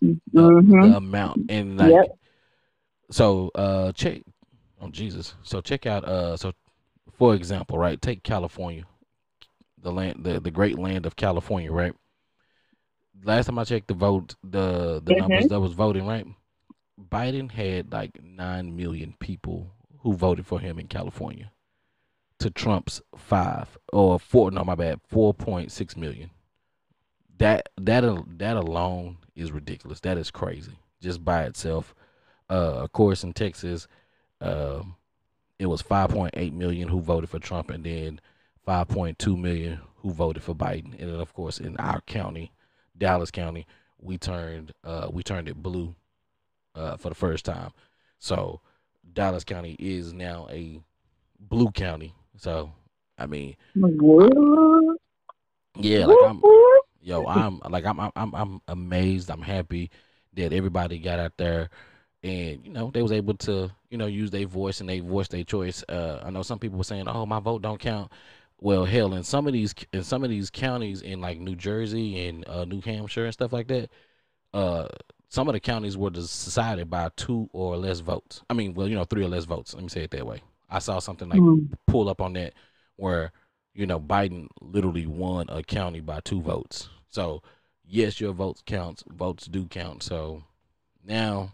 The, 0.00 0.08
Mhm. 0.34 0.82
the 0.82 0.96
amount 0.96 1.50
and 1.50 1.76
like 1.78 1.92
Yep. 1.92 2.18
So 3.12 3.50
uh 3.54 3.92
check 3.92 4.22
oh 4.80 4.88
Jesus. 4.88 5.34
So 5.42 5.60
check 5.60 5.86
out 5.86 6.04
uh 6.04 6.36
so 6.36 6.52
for 7.18 7.34
example, 7.34 7.78
right, 7.78 8.00
take 8.02 8.22
California. 8.24 8.84
The 9.80 9.92
land 9.92 10.24
the, 10.24 10.40
the 10.40 10.50
great 10.50 10.78
land 10.78 11.06
of 11.06 11.16
California, 11.16 11.70
right? 11.72 11.94
last 13.24 13.46
time 13.46 13.58
I 13.58 13.64
checked 13.64 13.88
the 13.88 13.94
vote, 13.94 14.34
the 14.42 15.00
the 15.04 15.12
Mhm. 15.12 15.18
numbers 15.18 15.48
that 15.48 15.60
was 15.60 15.72
voting 15.74 16.06
right. 16.06 16.26
Biden 17.00 17.50
had 17.50 17.92
like 17.92 18.22
nine 18.22 18.76
million 18.76 19.14
people 19.20 19.72
who 20.00 20.14
voted 20.14 20.46
for 20.46 20.60
him 20.60 20.78
in 20.78 20.88
California, 20.88 21.52
to 22.38 22.50
Trump's 22.50 23.00
five 23.16 23.78
or 23.92 24.18
four. 24.18 24.50
No, 24.50 24.64
my 24.64 24.74
bad, 24.74 25.00
four 25.06 25.34
point 25.34 25.70
six 25.72 25.96
million. 25.96 26.30
That 27.38 27.68
that 27.76 28.04
that 28.38 28.56
alone 28.56 29.18
is 29.34 29.52
ridiculous. 29.52 30.00
That 30.00 30.18
is 30.18 30.30
crazy, 30.30 30.78
just 31.00 31.24
by 31.24 31.44
itself. 31.44 31.94
Uh, 32.50 32.82
of 32.82 32.92
course, 32.92 33.24
in 33.24 33.32
Texas, 33.32 33.88
um, 34.40 34.96
it 35.58 35.66
was 35.66 35.82
five 35.82 36.10
point 36.10 36.34
eight 36.36 36.52
million 36.52 36.88
who 36.88 37.00
voted 37.00 37.30
for 37.30 37.38
Trump, 37.38 37.70
and 37.70 37.84
then 37.84 38.20
five 38.64 38.88
point 38.88 39.18
two 39.18 39.36
million 39.36 39.80
who 39.96 40.12
voted 40.12 40.42
for 40.42 40.54
Biden. 40.54 40.98
And 41.00 41.12
then, 41.12 41.20
of 41.20 41.32
course, 41.32 41.58
in 41.58 41.76
our 41.76 42.00
county, 42.02 42.52
Dallas 42.98 43.30
County, 43.30 43.66
we 44.00 44.18
turned 44.18 44.72
uh, 44.84 45.08
we 45.10 45.22
turned 45.22 45.48
it 45.48 45.62
blue 45.62 45.94
uh, 46.74 46.96
for 46.96 47.08
the 47.08 47.14
first 47.14 47.44
time. 47.44 47.70
So 48.18 48.60
Dallas 49.12 49.44
County 49.44 49.76
is 49.78 50.12
now 50.12 50.48
a 50.50 50.80
blue 51.38 51.70
county. 51.70 52.14
So 52.36 52.72
I 53.18 53.26
mean, 53.26 53.56
yeah, 55.76 56.06
like 56.06 56.18
I'm 56.24 56.42
yo, 57.00 57.26
I'm 57.26 57.60
like 57.70 57.84
I'm 57.84 58.00
I'm, 58.00 58.34
I'm 58.34 58.60
amazed. 58.68 59.30
I'm 59.30 59.42
happy 59.42 59.90
that 60.34 60.52
everybody 60.52 60.98
got 60.98 61.18
out 61.18 61.36
there 61.36 61.70
and 62.22 62.64
you 62.64 62.72
know 62.72 62.90
they 62.92 63.02
was 63.02 63.12
able 63.12 63.34
to 63.34 63.70
you 63.90 63.98
know 63.98 64.06
use 64.06 64.30
their 64.30 64.46
voice 64.46 64.80
and 64.80 64.88
they 64.88 65.00
voice 65.00 65.28
their 65.28 65.44
choice. 65.44 65.84
Uh, 65.88 66.20
I 66.22 66.30
know 66.30 66.42
some 66.42 66.58
people 66.58 66.78
were 66.78 66.84
saying, 66.84 67.08
"Oh, 67.08 67.26
my 67.26 67.40
vote 67.40 67.62
don't 67.62 67.80
count." 67.80 68.10
Well, 68.60 68.84
hell, 68.84 69.14
in 69.14 69.24
some 69.24 69.46
of 69.46 69.52
these 69.52 69.74
in 69.92 70.04
some 70.04 70.22
of 70.22 70.30
these 70.30 70.50
counties 70.50 71.02
in 71.02 71.20
like 71.20 71.38
New 71.40 71.56
Jersey 71.56 72.26
and 72.28 72.46
uh, 72.48 72.64
New 72.64 72.80
Hampshire 72.80 73.24
and 73.24 73.32
stuff 73.32 73.52
like 73.52 73.66
that, 73.68 73.90
uh, 74.54 74.88
some 75.28 75.48
of 75.48 75.54
the 75.54 75.60
counties 75.60 75.96
were 75.96 76.10
decided 76.10 76.88
by 76.88 77.10
two 77.16 77.48
or 77.52 77.76
less 77.76 78.00
votes. 78.00 78.42
I 78.48 78.54
mean, 78.54 78.74
well, 78.74 78.86
you 78.86 78.94
know, 78.94 79.04
three 79.04 79.24
or 79.24 79.28
less 79.28 79.44
votes. 79.44 79.74
Let 79.74 79.82
me 79.82 79.88
say 79.88 80.04
it 80.04 80.10
that 80.12 80.26
way. 80.26 80.42
I 80.70 80.78
saw 80.78 81.00
something 81.00 81.28
like 81.28 81.40
Hmm. 81.40 81.66
pull 81.86 82.08
up 82.08 82.20
on 82.20 82.34
that 82.34 82.54
where 82.96 83.32
you 83.74 83.86
know 83.86 83.98
Biden 83.98 84.46
literally 84.60 85.06
won 85.06 85.46
a 85.48 85.62
county 85.62 86.00
by 86.00 86.20
two 86.20 86.40
votes. 86.40 86.88
So 87.10 87.42
yes, 87.84 88.20
your 88.20 88.32
votes 88.32 88.62
counts. 88.64 89.02
Votes 89.08 89.46
do 89.46 89.66
count. 89.66 90.02
So 90.04 90.44
now, 91.04 91.50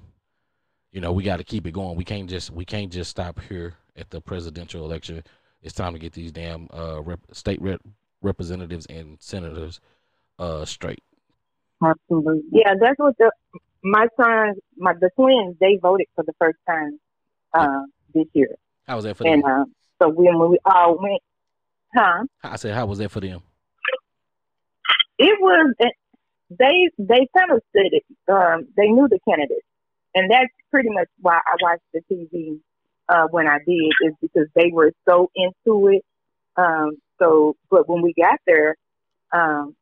you 0.92 1.00
know, 1.00 1.12
we 1.12 1.22
got 1.22 1.36
to 1.36 1.44
keep 1.44 1.66
it 1.66 1.72
going. 1.72 1.96
We 1.96 2.04
can't 2.04 2.28
just 2.28 2.50
we 2.50 2.64
can't 2.64 2.92
just 2.92 3.10
stop 3.10 3.40
here 3.48 3.74
at 3.96 4.10
the 4.10 4.20
presidential 4.20 4.84
election. 4.84 5.22
It's 5.62 5.74
time 5.74 5.92
to 5.92 5.98
get 5.98 6.12
these 6.12 6.32
damn 6.32 6.68
uh 6.72 7.00
rep- 7.02 7.20
state 7.32 7.60
rep- 7.60 7.82
representatives 8.22 8.86
and 8.86 9.16
senators 9.20 9.80
uh 10.38 10.64
straight. 10.64 11.02
Absolutely. 11.82 12.42
Yeah, 12.52 12.74
that's 12.80 12.98
what 12.98 13.14
the 13.18 13.30
my 13.84 14.06
son, 14.20 14.54
my 14.76 14.94
the 15.00 15.10
twins, 15.16 15.56
they 15.60 15.78
voted 15.80 16.06
for 16.14 16.24
the 16.24 16.32
first 16.40 16.58
time 16.68 16.98
uh, 17.54 17.82
this 18.14 18.26
year, 18.32 18.56
How 18.86 18.96
was 18.96 19.04
that 19.04 19.16
for 19.16 19.26
and 19.26 19.42
them? 19.42 19.50
uh, 19.50 19.64
so 20.02 20.08
when 20.10 20.38
when 20.38 20.50
we 20.50 20.58
all 20.64 20.98
went, 21.00 21.22
huh? 21.96 22.24
I 22.42 22.56
said, 22.56 22.74
how 22.74 22.86
was 22.86 22.98
that 22.98 23.10
for 23.10 23.20
them? 23.20 23.40
It 25.18 25.36
was 25.40 25.74
they 26.50 26.88
they 26.98 27.26
kind 27.36 27.50
of 27.52 27.62
said 27.72 27.90
it. 27.92 28.04
Um, 28.30 28.66
they 28.76 28.88
knew 28.88 29.08
the 29.08 29.18
candidates, 29.28 29.66
and 30.14 30.30
that's 30.30 30.48
pretty 30.70 30.90
much 30.90 31.08
why 31.20 31.36
I 31.36 31.56
watched 31.60 31.82
the 31.92 32.00
TV 32.10 32.60
uh, 33.08 33.26
when 33.30 33.46
I 33.46 33.58
did 33.66 33.92
is 34.06 34.14
because 34.20 34.48
they 34.54 34.70
were 34.72 34.92
so 35.08 35.30
into 35.34 35.88
it. 35.88 36.04
Um, 36.56 36.98
so, 37.18 37.56
but 37.70 37.88
when 37.88 38.02
we 38.02 38.14
got 38.14 38.38
there, 38.46 38.76
um, 39.32 39.74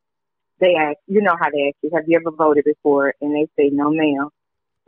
they 0.61 0.75
asked, 0.75 0.99
you 1.07 1.21
know 1.21 1.37
how 1.39 1.51
they 1.51 1.69
ask 1.69 1.77
you, 1.83 1.91
have 1.95 2.05
you 2.07 2.19
ever 2.19 2.35
voted 2.35 2.65
before? 2.65 3.15
And 3.21 3.35
they 3.35 3.47
say, 3.57 3.71
no, 3.73 3.91
ma'am. 3.91 4.29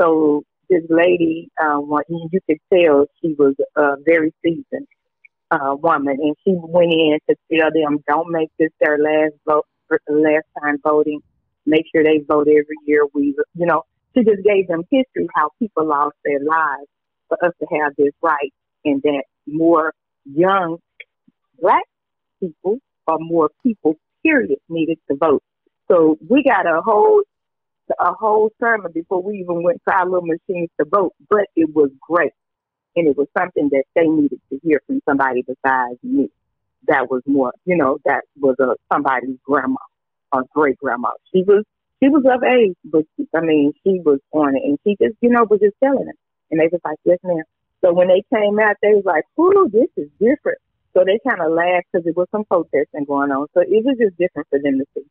So 0.01 0.45
this 0.71 0.83
lady, 0.89 1.51
uh, 1.61 1.79
you 2.09 2.41
could 2.49 2.59
tell 2.73 3.07
she 3.21 3.35
was 3.39 3.55
a 3.77 3.97
very 4.05 4.33
seasoned 4.43 4.87
uh, 5.51 5.77
woman, 5.77 6.19
and 6.21 6.37
she 6.45 6.55
went 6.57 6.93
in 6.93 7.19
to 7.29 7.37
tell 7.53 7.71
them, 7.73 7.99
don't 8.07 8.31
make 8.31 8.51
this 8.59 8.71
their 8.81 8.99
last 8.99 9.35
vote, 9.47 9.67
last 10.09 10.47
time 10.63 10.79
voting. 10.83 11.21
Make 11.67 11.85
sure 11.95 12.05
they 12.05 12.21
vote 12.27 12.49
every 12.49 12.77
year. 12.87 13.05
We, 13.13 13.35
you 13.55 13.67
know, 13.67 13.83
she 14.15 14.25
just 14.25 14.43
gave 14.45 14.69
them 14.69 14.83
history 14.91 15.29
how 15.35 15.51
people 15.59 15.87
lost 15.87 16.17
their 16.25 16.41
lives 16.41 16.89
for 17.29 17.45
us 17.45 17.53
to 17.61 17.67
have 17.81 17.93
this 17.97 18.13
right, 18.23 18.53
and 18.85 19.03
that 19.03 19.25
more 19.47 19.93
young 20.25 20.79
black 21.61 21.85
people 22.41 22.79
or 23.07 23.19
more 23.21 23.51
people, 23.63 23.97
period, 24.23 24.59
needed 24.69 24.99
to 25.11 25.17
vote. 25.17 25.43
So 25.91 26.19
we 26.29 26.43
got 26.43 26.67
a 26.67 26.81
whole 26.83 27.23
a 27.99 28.13
whole 28.13 28.51
sermon 28.61 28.93
before 28.93 29.23
we 29.23 29.39
even 29.39 29.63
went 29.63 29.81
to 29.89 29.95
our 29.95 30.05
little 30.05 30.27
machines 30.27 30.69
to 30.79 30.85
vote, 30.85 31.15
but 31.31 31.47
it 31.57 31.75
was 31.75 31.91
great. 32.01 32.33
And 32.97 33.09
it 33.09 33.17
was 33.17 33.29
something 33.37 33.71
that 33.71 33.85
they 33.95 34.07
needed 34.07 34.41
to 34.51 34.59
hear 34.63 34.83
from 34.87 35.01
somebody 35.09 35.43
besides 35.43 35.99
me. 36.03 36.29
That 36.87 37.11
was 37.11 37.23
more, 37.27 37.53
you 37.65 37.77
know, 37.77 37.99
that 38.05 38.25
was 38.39 38.57
a 38.61 38.75
somebody's 38.93 39.37
grandma 39.45 39.79
or 40.33 40.45
great 40.55 40.77
grandma. 40.79 41.11
She 41.33 41.43
was 41.45 41.65
she 42.03 42.09
was 42.09 42.25
of 42.27 42.43
age, 42.43 42.77
but 42.85 43.05
she, 43.17 43.27
I 43.35 43.41
mean, 43.41 43.73
she 43.83 44.01
was 44.05 44.21
on 44.33 44.57
it, 44.57 44.63
and 44.65 44.79
she 44.85 44.97
just, 45.01 45.17
you 45.21 45.31
know, 45.31 45.47
was 45.49 45.61
just 45.61 45.77
telling 45.83 46.07
them, 46.07 46.15
and 46.51 46.61
they 46.61 46.69
was 46.71 46.81
like, 46.85 46.99
"Yes, 47.05 47.19
ma'am." 47.25 47.43
So 47.85 47.93
when 47.93 48.09
they 48.09 48.23
came 48.35 48.59
out, 48.59 48.77
they 48.83 48.95
was 48.95 49.05
like, 49.05 49.25
"Ooh, 49.39 49.69
this 49.73 49.91
is 49.97 50.11
different." 50.21 50.59
So 50.95 51.05
they 51.05 51.19
kind 51.29 51.41
of 51.41 51.53
laughed 51.53 51.87
because 51.93 52.05
there 52.05 52.15
was 52.17 52.29
some 52.33 52.45
protesting 52.45 53.05
going 53.07 53.31
on. 53.31 53.47
So 53.55 53.61
it 53.61 53.85
was 53.85 53.97
just 54.01 54.17
different 54.19 54.49
for 54.51 54.59
them 54.59 54.79
to 54.79 54.87
see. 54.95 55.07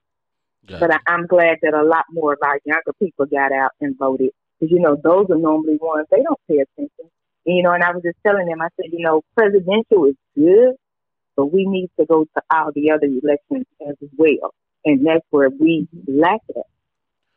Gotcha. 0.67 0.79
But 0.79 0.95
I, 0.95 0.99
I'm 1.13 1.27
glad 1.27 1.57
that 1.61 1.73
a 1.73 1.83
lot 1.83 2.05
more 2.11 2.33
of 2.33 2.39
our 2.43 2.59
younger 2.65 2.93
people 2.99 3.25
got 3.25 3.51
out 3.51 3.71
and 3.79 3.97
voted 3.97 4.31
because 4.59 4.71
you 4.71 4.79
know 4.79 4.97
those 5.01 5.27
are 5.29 5.37
normally 5.37 5.77
ones 5.79 6.07
they 6.11 6.21
don't 6.23 6.39
pay 6.47 6.59
attention. 6.59 7.09
And, 7.45 7.55
you 7.55 7.63
know, 7.63 7.71
and 7.71 7.83
I 7.83 7.91
was 7.91 8.03
just 8.03 8.17
telling 8.25 8.47
them, 8.47 8.61
I 8.61 8.67
said, 8.75 8.91
you 8.91 8.99
know, 8.99 9.21
presidential 9.35 10.05
is 10.05 10.15
good, 10.35 10.75
but 11.37 11.53
we 11.53 11.65
need 11.65 11.89
to 11.99 12.05
go 12.05 12.25
to 12.25 12.41
all 12.51 12.71
the 12.75 12.91
other 12.91 13.07
elections 13.07 13.65
as 13.87 13.95
well, 14.17 14.53
and 14.83 15.05
that's 15.05 15.25
where 15.29 15.49
we 15.49 15.87
mm-hmm. 15.95 16.19
lack 16.19 16.41
it. 16.49 16.65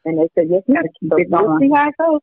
And 0.05 0.19
they 0.19 0.29
said, 0.35 0.49
yes, 0.51 0.63
ma'am. 0.67 0.83
keep 0.99 1.11
So 1.11 1.17
it 1.19 1.29
we'll 1.31 1.59
see 1.59 1.71
how 1.75 1.89
it 1.89 1.95
goes. 1.99 2.21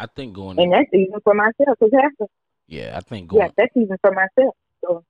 I 0.00 0.06
think 0.06 0.34
going. 0.34 0.58
And 0.58 0.72
that's 0.72 0.88
even 0.94 1.20
for 1.22 1.34
myself. 1.34 1.78
Cause 1.78 1.90
that's, 1.92 2.30
yeah, 2.66 2.94
I 2.96 3.00
think 3.00 3.28
going. 3.28 3.42
yeah, 3.42 3.50
that's 3.56 3.76
even 3.76 3.98
for 4.00 4.12
myself. 4.12 4.56
So 4.82 5.04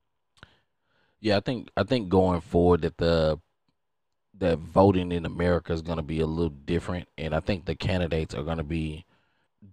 Yeah, 1.21 1.37
I 1.37 1.39
think 1.39 1.69
I 1.77 1.83
think 1.83 2.09
going 2.09 2.41
forward 2.41 2.81
that 2.81 2.97
the 2.97 3.39
that 4.39 4.57
voting 4.57 5.11
in 5.13 5.25
America 5.25 5.71
is 5.71 5.81
going 5.81 5.97
to 5.97 6.03
be 6.03 6.19
a 6.19 6.25
little 6.25 6.49
different, 6.49 7.07
and 7.17 7.33
I 7.33 7.39
think 7.39 7.65
the 7.65 7.75
candidates 7.75 8.35
are 8.35 8.43
going 8.43 8.57
to 8.57 8.63
be 8.65 9.05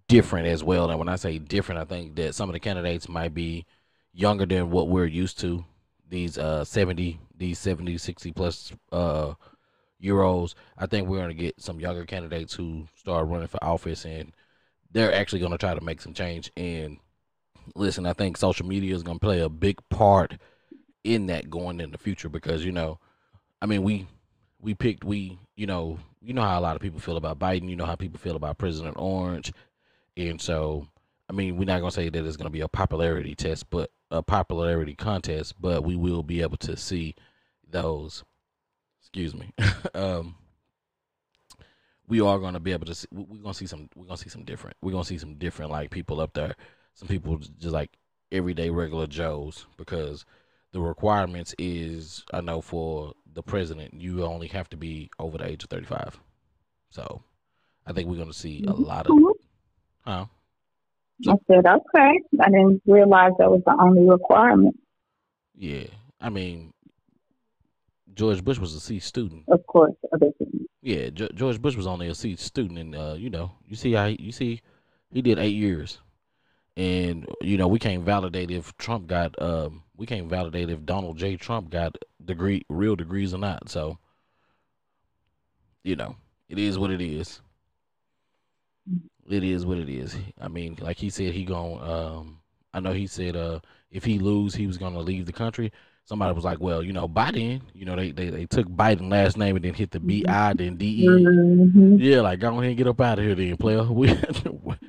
different 0.06 0.46
as 0.46 0.62
well. 0.62 0.88
And 0.88 0.98
when 0.98 1.08
I 1.08 1.16
say 1.16 1.38
different, 1.38 1.80
I 1.80 1.84
think 1.84 2.14
that 2.16 2.34
some 2.34 2.48
of 2.48 2.52
the 2.52 2.60
candidates 2.60 3.08
might 3.08 3.34
be 3.34 3.66
younger 4.12 4.46
than 4.46 4.70
what 4.70 4.88
we're 4.88 5.06
used 5.06 5.40
to. 5.40 5.64
These 6.08 6.38
uh 6.38 6.64
70, 6.64 7.18
these 7.36 7.58
70, 7.58 7.98
60 7.98 8.32
plus 8.32 8.72
uh 8.92 9.34
euros. 10.02 10.54
I 10.76 10.86
think 10.86 11.08
we're 11.08 11.18
going 11.18 11.28
to 11.28 11.34
get 11.34 11.60
some 11.60 11.80
younger 11.80 12.04
candidates 12.04 12.54
who 12.54 12.86
start 12.96 13.28
running 13.28 13.48
for 13.48 13.62
office, 13.62 14.04
and 14.04 14.32
they're 14.90 15.14
actually 15.14 15.40
going 15.40 15.52
to 15.52 15.58
try 15.58 15.74
to 15.74 15.84
make 15.84 16.00
some 16.00 16.14
change. 16.14 16.50
And 16.56 16.98
listen, 17.74 18.06
I 18.06 18.12
think 18.12 18.36
social 18.36 18.66
media 18.66 18.94
is 18.94 19.02
going 19.02 19.18
to 19.18 19.24
play 19.24 19.40
a 19.40 19.48
big 19.48 19.78
part 19.88 20.38
in 21.04 21.26
that 21.26 21.50
going 21.50 21.80
in 21.80 21.90
the 21.90 21.98
future 21.98 22.28
because 22.28 22.64
you 22.64 22.72
know, 22.72 22.98
I 23.62 23.66
mean 23.66 23.82
we 23.82 24.06
we 24.60 24.74
picked 24.74 25.04
we 25.04 25.38
you 25.56 25.66
know 25.66 25.98
you 26.20 26.34
know 26.34 26.42
how 26.42 26.58
a 26.58 26.60
lot 26.60 26.76
of 26.76 26.82
people 26.82 27.00
feel 27.00 27.16
about 27.16 27.38
Biden, 27.38 27.68
you 27.68 27.76
know 27.76 27.86
how 27.86 27.96
people 27.96 28.18
feel 28.18 28.36
about 28.36 28.58
President 28.58 28.96
Orange, 28.98 29.52
and 30.16 30.40
so 30.40 30.86
I 31.28 31.32
mean 31.32 31.56
we're 31.56 31.64
not 31.64 31.80
gonna 31.80 31.90
say 31.90 32.08
that 32.08 32.24
it's 32.24 32.36
gonna 32.36 32.50
be 32.50 32.60
a 32.60 32.68
popularity 32.68 33.34
test, 33.34 33.70
but 33.70 33.90
a 34.10 34.22
popularity 34.22 34.94
contest, 34.94 35.60
but 35.60 35.84
we 35.84 35.96
will 35.96 36.22
be 36.22 36.42
able 36.42 36.56
to 36.58 36.76
see 36.76 37.14
those. 37.68 38.24
Excuse 39.08 39.34
me. 39.34 39.52
um, 39.94 40.34
we 42.06 42.20
are 42.20 42.38
gonna 42.38 42.60
be 42.60 42.72
able 42.72 42.86
to 42.86 42.94
see. 42.94 43.08
we- 43.10 43.24
We're 43.24 43.42
gonna 43.42 43.54
see 43.54 43.66
some. 43.66 43.88
We're 43.94 44.04
gonna 44.04 44.18
see 44.18 44.28
some 44.28 44.44
different. 44.44 44.76
We're 44.82 44.92
gonna 44.92 45.04
see 45.04 45.18
some 45.18 45.34
different 45.36 45.70
like 45.70 45.90
people 45.90 46.20
up 46.20 46.34
there. 46.34 46.54
Some 46.94 47.08
people 47.08 47.38
just 47.38 47.72
like 47.72 47.90
everyday 48.30 48.68
regular 48.70 49.06
Joes 49.06 49.66
because 49.78 50.26
the 50.72 50.80
requirements 50.80 51.54
is 51.58 52.24
I 52.32 52.42
know 52.42 52.60
for 52.60 53.14
the 53.32 53.42
president 53.42 53.94
you 53.94 54.24
only 54.24 54.48
have 54.48 54.68
to 54.70 54.76
be 54.76 55.10
over 55.18 55.38
the 55.38 55.46
age 55.46 55.64
of 55.64 55.70
35. 55.70 56.18
So 56.90 57.22
I 57.86 57.92
think 57.92 58.08
we're 58.08 58.16
going 58.16 58.28
to 58.28 58.34
see 58.34 58.64
a 58.66 58.72
lot 58.72 59.06
of 59.06 59.16
huh? 60.04 60.26
I 61.26 61.34
said, 61.46 61.66
okay. 61.66 62.20
I 62.40 62.50
didn't 62.50 62.82
realize 62.86 63.32
that 63.38 63.50
was 63.50 63.62
the 63.64 63.76
only 63.80 64.06
requirement. 64.08 64.78
Yeah. 65.56 65.84
I 66.20 66.28
mean 66.30 66.72
George 68.18 68.42
Bush 68.42 68.58
was 68.58 68.74
a 68.74 68.80
C 68.80 68.98
student. 68.98 69.44
Of 69.46 69.64
course, 69.66 69.94
other 70.12 70.32
things. 70.38 70.66
Yeah, 70.82 71.10
Ge- 71.10 71.32
George 71.36 71.62
Bush 71.62 71.76
was 71.76 71.86
only 71.86 72.08
a 72.08 72.14
C 72.16 72.34
student 72.34 72.76
and 72.76 72.96
uh 72.96 73.14
you 73.16 73.30
know, 73.30 73.52
you 73.68 73.76
see 73.76 73.94
I 73.94 74.08
you 74.18 74.32
see 74.32 74.60
he 75.12 75.22
did 75.22 75.38
8 75.38 75.50
years. 75.54 76.00
And 76.76 77.26
you 77.40 77.56
know, 77.56 77.68
we 77.68 77.78
can't 77.78 78.02
validate 78.02 78.50
if 78.50 78.76
Trump 78.76 79.06
got 79.06 79.40
um 79.40 79.84
we 79.96 80.04
can't 80.04 80.28
validate 80.28 80.68
if 80.68 80.84
Donald 80.84 81.16
J 81.16 81.36
Trump 81.36 81.70
got 81.70 81.96
degree 82.24 82.64
real 82.68 82.96
degrees 82.96 83.32
or 83.32 83.38
not. 83.38 83.68
So 83.68 83.98
you 85.84 85.94
know, 85.94 86.16
it 86.48 86.58
is 86.58 86.76
what 86.76 86.90
it 86.90 87.00
is. 87.00 87.40
It 89.30 89.44
is 89.44 89.64
what 89.64 89.78
it 89.78 89.88
is. 89.88 90.16
I 90.40 90.48
mean, 90.48 90.76
like 90.80 90.96
he 90.96 91.08
said, 91.10 91.34
he 91.34 91.44
going 91.44 91.80
um 91.80 92.40
I 92.74 92.80
know 92.80 92.92
he 92.92 93.06
said 93.06 93.36
uh 93.36 93.60
if 93.92 94.04
he 94.04 94.18
lose, 94.18 94.56
he 94.56 94.66
was 94.66 94.76
gonna 94.76 94.98
leave 94.98 95.26
the 95.26 95.32
country. 95.32 95.70
Somebody 96.08 96.32
was 96.32 96.44
like, 96.44 96.58
well, 96.58 96.82
you 96.82 96.94
know, 96.94 97.06
Biden, 97.06 97.60
you 97.74 97.84
know, 97.84 97.94
they 97.94 98.12
they, 98.12 98.30
they 98.30 98.46
took 98.46 98.66
Biden 98.66 99.10
last 99.10 99.36
name 99.36 99.56
and 99.56 99.64
then 99.64 99.74
hit 99.74 99.90
the 99.90 100.00
B 100.00 100.24
I 100.26 100.54
then 100.54 100.76
D 100.76 101.04
E. 101.04 101.06
Mm-hmm. 101.06 101.96
Yeah, 101.98 102.22
like 102.22 102.40
go 102.40 102.48
ahead 102.48 102.64
and 102.64 102.78
get 102.78 102.86
up 102.86 102.98
out 103.02 103.18
of 103.18 103.26
here, 103.26 103.34
then 103.34 103.58
player. 103.58 103.84
We 103.90 104.18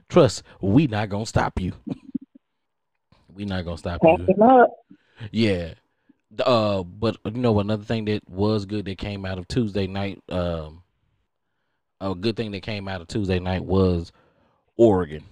trust 0.07 0.43
we 0.61 0.87
not 0.87 1.09
gonna 1.09 1.25
stop 1.25 1.59
you. 1.59 1.73
we 3.33 3.43
not 3.43 3.65
gonna 3.65 3.77
stop 3.77 3.99
Pack 4.01 4.19
you. 4.29 4.67
Yeah. 5.33 5.73
Uh, 6.39 6.83
but 6.83 7.17
you 7.25 7.31
know 7.41 7.59
another 7.59 7.83
thing 7.83 8.05
that 8.05 8.21
was 8.29 8.65
good 8.65 8.85
that 8.85 8.97
came 8.97 9.25
out 9.25 9.39
of 9.39 9.47
Tuesday 9.49 9.87
night. 9.87 10.23
Um, 10.29 10.83
a 11.99 12.15
good 12.15 12.37
thing 12.37 12.51
that 12.51 12.61
came 12.61 12.87
out 12.87 13.01
of 13.01 13.09
Tuesday 13.09 13.39
night 13.39 13.65
was 13.65 14.13
Oregon. 14.77 15.25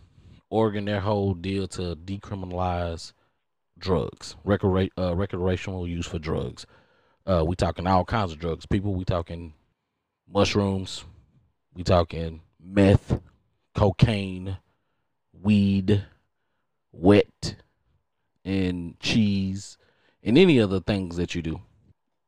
Oregon, 0.49 0.83
their 0.83 0.99
whole 0.99 1.33
deal 1.33 1.65
to 1.69 1.95
decriminalize 1.95 3.13
drugs, 3.79 4.35
recre- 4.45 4.89
uh, 4.97 5.15
recreational 5.15 5.87
use 5.87 6.05
for 6.05 6.19
drugs. 6.19 6.65
Uh, 7.25 7.43
we 7.45 7.55
talking 7.55 7.87
all 7.87 8.05
kinds 8.05 8.31
of 8.31 8.39
drugs. 8.39 8.65
People, 8.65 8.93
we 8.93 9.05
talking 9.05 9.53
mushrooms, 10.31 11.03
we 11.73 11.83
talking 11.83 12.41
meth, 12.59 13.19
cocaine, 13.75 14.57
weed, 15.33 16.05
wet, 16.91 17.55
and 18.45 18.99
cheese, 18.99 19.77
and 20.23 20.37
any 20.37 20.59
other 20.59 20.79
things 20.79 21.17
that 21.17 21.35
you 21.35 21.41
do. 21.41 21.61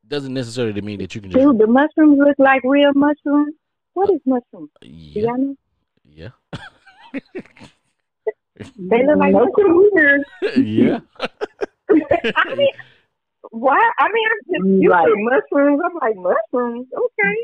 Doesn't 0.07 0.33
necessarily 0.33 0.81
mean 0.81 0.99
that 0.99 1.13
you 1.13 1.21
can 1.21 1.31
just 1.31 1.43
Dude, 1.43 1.59
the 1.59 1.67
mushrooms 1.67 2.19
look 2.19 2.35
like 2.39 2.61
real 2.63 2.91
mushrooms. 2.95 3.53
What 3.93 4.09
is 4.09 4.19
mushrooms? 4.25 4.69
Do 4.81 4.87
yeah 4.87 5.23
y'all 5.23 5.37
know? 5.37 5.55
yeah 6.03 6.29
They 8.77 9.05
look 9.05 9.17
like 9.17 9.33
mushrooms. 9.33 10.25
yeah. 10.57 10.99
I 12.35 12.55
mean, 12.55 12.69
why? 13.51 13.91
I 13.99 14.07
mean, 14.11 14.27
I'm 14.31 14.41
just 14.53 14.81
you 14.83 14.89
Right. 14.91 15.07
say 15.07 15.13
mushrooms. 15.17 15.81
I'm 15.85 15.95
like 16.01 16.15
mushrooms. 16.17 16.87
Okay. 16.95 17.35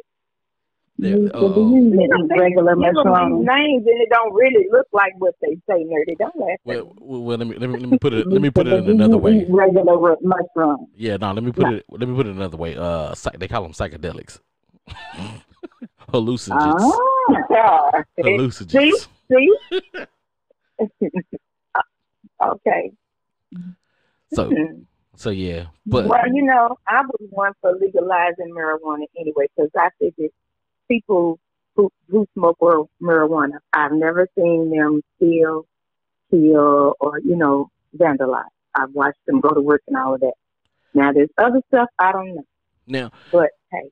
Yeah, 0.98 1.10
You 1.10 1.28
uh, 1.34 1.40
could 1.42 1.56
be 1.56 1.62
using 1.62 2.02
it 2.02 2.10
as 2.14 2.30
regular 2.40 2.72
them 2.72 2.80
mushrooms. 2.80 3.46
names 3.46 3.84
and 3.86 4.02
it 4.02 4.10
don't 4.10 4.34
really 4.34 4.66
look 4.72 4.88
like 4.94 5.12
what 5.18 5.36
they 5.42 5.56
say, 5.70 5.84
nerdy. 5.84 6.18
Don't 6.18 6.34
laugh. 6.38 6.58
well, 6.64 6.94
well, 7.02 7.22
well, 7.22 7.38
let 7.38 7.48
me 7.48 7.56
let 7.58 7.70
me 7.70 7.80
let 7.80 7.90
me 7.90 7.98
put 7.98 8.14
it 8.14 8.26
let 8.28 8.42
me 8.42 8.50
put 8.50 8.66
it 8.68 8.74
in 8.74 8.90
another 8.90 9.18
way. 9.18 9.46
Regular 9.50 9.98
ru- 9.98 10.18
mushrooms. 10.22 10.88
Yeah, 10.96 11.18
no, 11.18 11.34
let 11.34 11.44
me 11.44 11.52
put 11.52 11.68
it 11.74 11.86
let 11.90 12.08
me 12.08 12.16
put 12.16 12.28
it 12.28 12.36
another 12.36 12.56
way. 12.56 12.78
Uh, 12.78 13.14
psych, 13.14 13.38
they 13.40 13.48
call 13.50 13.64
them 13.64 13.74
psychedelics, 13.74 14.40
hallucinogens, 16.14 16.94
Ah. 17.52 17.92
hallucinogens. 18.20 19.08
See? 19.30 19.58
okay. 22.42 22.92
So 24.36 24.52
so 25.16 25.30
yeah, 25.30 25.66
but 25.86 26.08
well, 26.08 26.28
you 26.34 26.44
know, 26.44 26.78
I 26.88 27.02
was 27.02 27.28
one 27.30 27.54
for 27.62 27.74
legalizing 27.74 28.54
marijuana 28.54 29.06
anyway 29.18 29.48
because 29.56 29.72
I 29.78 29.90
figured 30.00 30.32
people 30.90 31.40
who 31.76 31.90
who 32.10 32.26
smoke 32.34 32.58
marijuana, 33.02 33.60
I've 33.74 33.94
never 33.94 34.28
seen 34.38 34.72
them 34.72 35.02
steal, 35.18 35.66
kill, 36.30 36.96
or 37.00 37.20
you 37.20 37.36
know, 37.36 37.70
vandalize. 37.98 38.44
I've 38.76 38.92
watched 38.92 39.20
them 39.26 39.40
go 39.40 39.50
to 39.50 39.62
work 39.62 39.82
and 39.88 39.98
all 39.98 40.16
of 40.16 40.20
that. 40.22 40.34
Now, 40.94 41.12
there's 41.12 41.30
other 41.38 41.62
stuff 41.68 41.88
I 42.00 42.12
don't 42.12 42.36
know, 42.36 42.46
now 42.88 43.12
but 43.32 43.50
hey, 43.72 43.90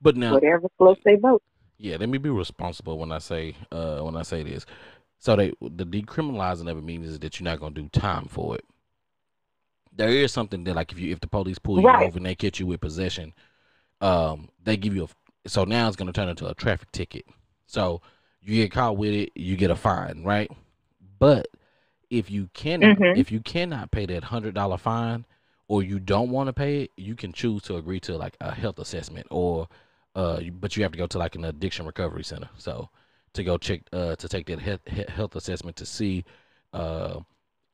but 0.00 0.16
now 0.16 0.34
whatever 0.34 0.68
floats 0.78 1.00
their 1.04 1.18
boat. 1.18 1.42
yeah, 1.78 1.96
let 1.98 2.08
me 2.08 2.18
be 2.18 2.30
responsible 2.30 2.98
when 2.98 3.12
I 3.12 3.18
say 3.18 3.54
uh 3.70 4.00
when 4.00 4.16
I 4.16 4.22
say 4.22 4.42
this. 4.42 4.66
So 5.18 5.36
they 5.36 5.52
the 5.60 5.86
decriminalizing 5.86 6.70
of 6.70 6.78
it 6.78 6.84
means 6.84 7.08
is 7.08 7.18
that 7.20 7.38
you're 7.38 7.44
not 7.44 7.60
gonna 7.60 7.74
do 7.74 7.88
time 7.88 8.26
for 8.26 8.56
it. 8.56 8.64
There 9.94 10.08
is 10.10 10.32
something 10.32 10.64
that 10.64 10.74
like 10.76 10.92
if 10.92 10.98
you 10.98 11.12
if 11.12 11.20
the 11.20 11.28
police 11.28 11.58
pull 11.58 11.80
you 11.80 11.94
Right. 11.94 12.02
over 12.02 12.16
and 12.18 12.26
they 12.26 12.34
catch 12.34 12.60
you 12.60 12.66
with 12.66 12.80
possession, 12.80 13.34
um, 14.00 14.48
they 14.62 14.76
give 14.76 14.94
you 14.94 15.04
a 15.04 15.48
so 15.48 15.64
now 15.64 15.86
it's 15.88 15.96
gonna 15.96 16.12
turn 16.12 16.28
into 16.28 16.46
a 16.48 16.54
traffic 16.54 16.90
ticket. 16.92 17.26
So 17.66 18.02
you 18.40 18.56
get 18.62 18.72
caught 18.72 18.96
with 18.96 19.12
it, 19.14 19.32
you 19.34 19.56
get 19.56 19.70
a 19.70 19.76
fine, 19.76 20.22
right? 20.24 20.50
But 21.18 21.48
if 22.10 22.30
you 22.30 22.48
cannot 22.54 22.98
Mhm. 22.98 23.14
if 23.14 23.32
you 23.32 23.40
cannot 23.40 23.90
pay 23.90 24.06
that 24.06 24.24
hundred 24.24 24.54
dollar 24.54 24.78
fine 24.78 25.26
or 25.68 25.82
you 25.82 25.98
don't 25.98 26.30
want 26.30 26.48
to 26.48 26.52
pay 26.52 26.82
it, 26.84 26.92
you 26.96 27.14
can 27.14 27.32
choose 27.32 27.62
to 27.62 27.76
agree 27.76 28.00
to 28.00 28.16
like 28.16 28.36
a 28.40 28.54
health 28.54 28.78
assessment 28.78 29.26
or 29.30 29.68
uh 30.14 30.40
but 30.60 30.76
you 30.76 30.82
have 30.82 30.92
to 30.92 30.98
go 30.98 31.06
to 31.06 31.18
like 31.18 31.34
an 31.34 31.44
addiction 31.44 31.86
recovery 31.86 32.24
center. 32.24 32.50
So 32.58 32.90
to 33.34 33.44
go 33.44 33.58
check 33.58 33.82
uh 33.92 34.16
to 34.16 34.28
take 34.28 34.46
that 34.46 34.60
health, 34.60 34.86
health 35.08 35.36
assessment 35.36 35.76
to 35.76 35.86
see 35.86 36.24
uh 36.72 37.20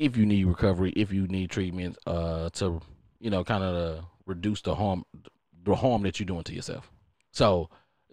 if 0.00 0.16
you 0.16 0.26
need 0.26 0.46
recovery, 0.46 0.92
if 0.96 1.12
you 1.12 1.28
need 1.28 1.50
treatment 1.50 1.98
uh 2.08 2.50
to 2.54 2.80
you 3.20 3.30
know 3.30 3.44
kind 3.44 3.62
of 3.62 4.04
reduce 4.26 4.62
the 4.62 4.74
harm 4.74 5.04
the 5.64 5.76
harm 5.76 6.02
that 6.02 6.18
you're 6.18 6.26
doing 6.26 6.44
to 6.44 6.54
yourself. 6.54 6.90
So 7.32 7.70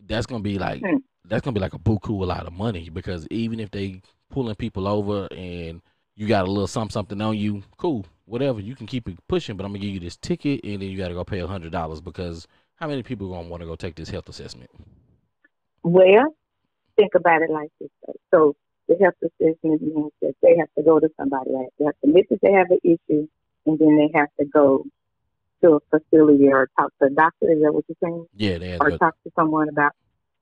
that's 0.08 0.28
gonna 0.28 0.44
be 0.44 0.60
like 0.60 0.86
Hmm. 0.86 0.98
that's 1.26 1.44
gonna 1.44 1.56
be 1.56 1.62
like 1.62 1.74
a 1.74 1.80
buku 1.80 2.10
a 2.22 2.26
lot 2.26 2.46
of 2.48 2.54
money 2.54 2.90
because 2.90 3.28
even 3.32 3.60
if 3.60 3.72
they 3.72 4.02
pulling 4.30 4.56
people 4.56 4.88
over 4.88 5.28
and 5.32 5.82
you 6.16 6.28
got 6.28 6.46
a 6.48 6.52
little 6.52 6.68
something 6.68 6.92
something 6.92 7.22
on 7.22 7.38
you, 7.38 7.64
cool, 7.78 8.06
whatever, 8.26 8.60
you 8.60 8.76
can 8.76 8.88
keep 8.88 9.08
it 9.10 9.18
pushing, 9.28 9.56
but 9.58 9.66
I'm 9.66 9.72
gonna 9.72 9.80
give 9.80 9.94
you 9.94 10.00
this 10.02 10.18
ticket 10.18 10.62
and 10.66 10.82
then 10.82 10.90
you 10.90 10.98
gotta 10.98 11.14
go 11.16 11.24
pay 11.24 11.40
a 11.40 11.48
hundred 11.48 11.72
dollars 11.72 12.02
because 12.02 12.48
how 12.76 12.88
many 12.88 13.04
people 13.04 13.34
are 13.34 13.38
gonna 13.38 13.50
want 13.50 13.62
to 13.62 13.68
go 13.68 13.76
take 13.76 13.96
this 13.96 14.10
health 14.10 14.30
assessment? 14.30 14.70
Well, 15.84 16.36
think 16.98 17.16
about 17.16 17.42
it 17.42 17.50
like 17.50 17.70
this. 17.80 17.90
So 18.34 18.56
the 18.88 18.96
health 19.02 19.16
assessment 19.22 19.82
means 19.82 20.12
that 20.22 20.36
they 20.42 20.56
have 20.58 20.70
to 20.78 20.84
go 20.84 21.00
to 21.00 21.10
somebody. 21.18 21.52
Right? 21.52 21.68
They 21.80 21.86
have 21.86 22.00
to 22.04 22.08
admit 22.08 22.30
that 22.30 22.42
they 22.42 22.52
have 22.52 22.72
an 22.72 22.80
issue, 22.84 23.28
and 23.66 23.80
then 23.80 23.98
they 23.98 24.18
have 24.18 24.30
to 24.40 24.46
go 24.46 24.86
to 25.62 25.80
a 25.92 26.00
facility 26.00 26.48
or 26.48 26.70
talk 26.78 26.94
to 27.00 27.08
a 27.08 27.10
doctor. 27.10 27.52
Is 27.52 27.62
that 27.62 27.74
what 27.74 27.86
you're 27.88 27.98
saying? 28.02 28.26
Yeah, 28.36 28.58
they 28.58 28.70
had 28.70 28.82
Or 28.82 28.92
to 28.92 28.98
talk 28.98 29.16
to 29.24 29.32
someone 29.36 29.70
about 29.70 29.94